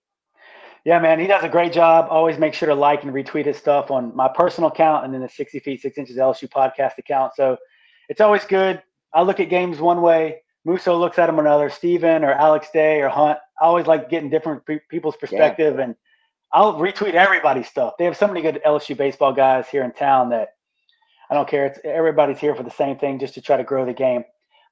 Yeah, 0.86 1.00
man, 1.00 1.20
he 1.20 1.28
does 1.28 1.44
a 1.44 1.50
great 1.50 1.74
job. 1.74 2.08
Always 2.10 2.38
make 2.38 2.54
sure 2.54 2.70
to 2.70 2.76
like 2.76 3.04
and 3.04 3.14
retweet 3.14 3.46
his 3.46 3.58
stuff 3.58 3.92
on 3.92 4.16
my 4.16 4.28
personal 4.28 4.70
account 4.70 5.06
and 5.06 5.14
then 5.14 5.22
the 5.22 5.30
60 5.30 5.60
feet, 5.60 5.82
six 5.82 5.98
inches 5.98 6.18
LSU 6.18 6.50
podcast 6.50 6.98
account. 6.98 7.34
So 7.36 7.58
it's 8.08 8.22
always 8.22 8.46
good. 8.46 8.82
I 9.14 9.22
look 9.22 9.40
at 9.40 9.50
games 9.50 9.80
one 9.80 10.02
way. 10.02 10.42
Musso 10.66 10.98
looks 10.98 11.20
at 11.20 11.28
them 11.28 11.40
another. 11.40 11.70
Steven 11.70 12.24
or 12.24 12.32
Alex 12.32 12.70
Day 12.72 13.02
or 13.02 13.10
Hunt. 13.10 13.40
I 13.62 13.66
always 13.66 13.88
like 13.88 14.10
getting 14.10 14.30
different 14.30 14.66
pe- 14.66 14.80
people's 14.90 15.18
perspective 15.18 15.76
yeah. 15.78 15.84
and 15.84 15.96
I'll 16.52 16.76
retweet 16.76 17.14
everybody's 17.14 17.68
stuff. 17.68 17.94
They 17.98 18.06
have 18.06 18.18
so 18.18 18.28
many 18.28 18.42
good 18.42 18.62
LSU 18.66 18.98
baseball 18.98 19.34
guys 19.34 19.68
here 19.70 19.84
in 19.84 19.92
town 19.92 20.30
that 20.30 20.50
I 21.30 21.36
don't 21.36 21.48
care. 21.48 21.68
It's 21.68 21.80
everybody's 21.84 22.40
here 22.40 22.56
for 22.56 22.64
the 22.64 22.72
same 22.72 22.98
thing, 22.98 23.20
just 23.20 23.36
to 23.36 23.42
try 23.42 23.58
to 23.58 23.64
grow 23.64 23.86
the 23.86 23.94
game. 23.94 24.24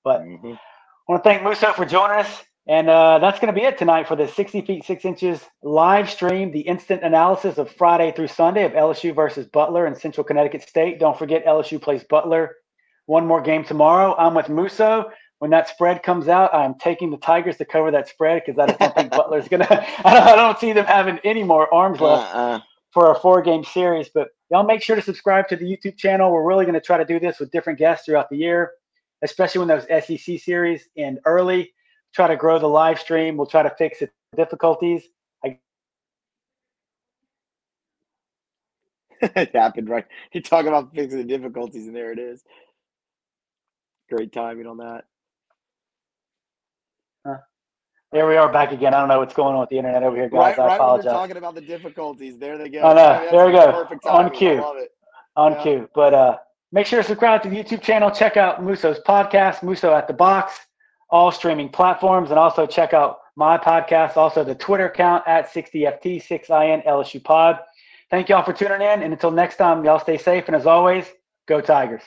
But 0.03 0.21
mm-hmm. 0.21 0.53
I 0.53 1.11
want 1.11 1.23
to 1.23 1.29
thank 1.29 1.43
Musso 1.43 1.71
for 1.73 1.85
joining 1.85 2.19
us 2.19 2.43
And 2.67 2.89
uh, 2.89 3.19
that's 3.19 3.39
going 3.39 3.53
to 3.53 3.57
be 3.59 3.65
it 3.65 3.77
tonight 3.77 4.07
for 4.07 4.17
the 4.17 4.27
60 4.27 4.61
feet 4.61 4.83
6 4.85 5.05
inches 5.05 5.41
live 5.63 6.09
stream, 6.09 6.51
the 6.51 6.59
instant 6.61 7.01
analysis 7.03 7.57
of 7.57 7.71
Friday 7.71 8.11
through 8.11 8.27
Sunday 8.27 8.65
of 8.65 8.73
LSU 8.73 9.15
versus 9.15 9.47
Butler 9.47 9.85
and 9.85 9.97
Central 9.97 10.25
Connecticut 10.25 10.63
State. 10.63 10.99
Don't 10.99 11.17
forget, 11.17 11.45
LSU 11.45 11.81
plays 11.81 12.03
Butler 12.03 12.55
one 13.05 13.25
more 13.25 13.41
game 13.41 13.63
tomorrow. 13.63 14.15
I'm 14.17 14.33
with 14.33 14.49
Musso. 14.49 15.09
When 15.39 15.51
that 15.51 15.69
spread 15.69 16.03
comes 16.03 16.27
out, 16.27 16.53
I'm 16.53 16.75
taking 16.75 17.09
the 17.09 17.17
Tigers 17.17 17.55
to 17.57 17.65
cover 17.65 17.89
that 17.91 18.09
spread 18.09 18.43
because 18.45 18.59
I 18.59 18.65
don't 18.75 18.95
think 18.95 19.11
Butler's 19.11 19.47
going 19.47 19.61
to, 19.67 20.07
I 20.07 20.35
don't 20.35 20.59
see 20.59 20.73
them 20.73 20.85
having 20.85 21.19
any 21.23 21.43
more 21.43 21.73
arms 21.73 22.01
left 22.01 22.35
Uh-uh. 22.35 22.59
for 22.91 23.11
a 23.11 23.15
four 23.15 23.41
game 23.41 23.63
series. 23.63 24.09
But 24.09 24.29
y'all 24.51 24.65
make 24.65 24.81
sure 24.81 24.97
to 24.97 25.01
subscribe 25.01 25.47
to 25.49 25.55
the 25.55 25.63
YouTube 25.63 25.97
channel. 25.97 26.31
We're 26.33 26.45
really 26.45 26.65
going 26.65 26.73
to 26.75 26.81
try 26.81 26.97
to 26.97 27.05
do 27.05 27.17
this 27.19 27.39
with 27.39 27.51
different 27.51 27.79
guests 27.79 28.05
throughout 28.05 28.29
the 28.29 28.37
year, 28.37 28.71
especially 29.23 29.59
when 29.59 29.67
those 29.69 29.85
SEC 30.05 30.39
series 30.39 30.89
end 30.97 31.19
early 31.25 31.71
try 32.13 32.27
to 32.27 32.35
grow 32.35 32.59
the 32.59 32.67
live 32.67 32.99
stream. 32.99 33.37
We'll 33.37 33.47
try 33.47 33.63
to 33.63 33.73
fix 33.77 33.99
the 33.99 34.09
difficulties. 34.35 35.03
I, 35.45 35.59
it 39.21 39.55
happened 39.55 39.89
right. 39.89 40.05
You 40.33 40.41
talk 40.41 40.65
about 40.65 40.93
fixing 40.93 41.19
the 41.19 41.23
difficulties, 41.25 41.87
and 41.87 41.95
there 41.95 42.11
it 42.11 42.19
is. 42.19 42.43
Great 44.09 44.31
timing 44.31 44.67
on 44.67 44.77
that. 44.77 45.05
there 48.13 48.25
we 48.27 48.37
are 48.37 48.51
back 48.51 48.71
again. 48.71 48.93
I 48.93 48.99
don't 48.99 49.09
know 49.09 49.19
what's 49.19 49.33
going 49.33 49.53
on 49.55 49.59
with 49.61 49.69
the 49.69 49.77
internet 49.77 50.01
over 50.03 50.15
here, 50.15 50.29
guys. 50.29 50.57
Right, 50.57 50.59
I 50.59 50.61
right 50.61 50.67
when 50.69 50.75
apologize. 50.75 51.03
they're 51.05 51.13
talking 51.13 51.37
about 51.37 51.55
the 51.55 51.61
difficulties, 51.61 52.37
there 52.37 52.57
they 52.57 52.69
go. 52.69 52.79
I 52.83 52.89
know. 52.89 52.95
That's 52.95 53.31
There 53.31 53.45
we 53.45 53.51
go. 53.51 53.71
Perfect 53.71 54.05
On 54.05 54.23
timing. 54.25 54.37
Cue. 54.37 54.87
on 55.35 55.51
Yeah. 55.53 55.61
cue. 55.63 55.89
But 55.93 56.13
uh, 56.13 56.37
make 56.71 56.85
sure 56.85 57.01
to 57.01 57.07
subscribe 57.07 57.43
to 57.43 57.49
the 57.49 57.55
YouTube 57.61 57.81
channel. 57.81 58.09
Check 58.09 58.37
out 58.37 58.63
Musso's 58.63 58.99
podcast, 59.01 59.61
Musso 59.61 59.93
at 59.93 60.07
the 60.07 60.13
Box, 60.13 60.57
all 61.09 61.31
streaming 61.31 61.69
platforms, 61.69 62.29
and 62.29 62.39
also 62.39 62.65
check 62.65 62.93
out 62.93 63.19
my 63.35 63.57
podcast, 63.57 64.17
also 64.17 64.43
the 64.43 64.55
Twitter 64.55 64.87
account 64.87 65.23
at 65.27 65.51
60FT6IN 65.51 66.85
LSU 66.85 67.23
Pod. 67.23 67.59
Thank 68.09 68.29
y'all 68.29 68.43
for 68.43 68.53
tuning 68.53 68.81
in. 68.81 69.03
And 69.03 69.13
until 69.13 69.31
next 69.31 69.57
time, 69.57 69.83
y'all 69.85 69.99
stay 69.99 70.17
safe. 70.17 70.45
And 70.47 70.55
as 70.55 70.65
always, 70.65 71.05
go 71.47 71.61
Tigers. 71.61 72.03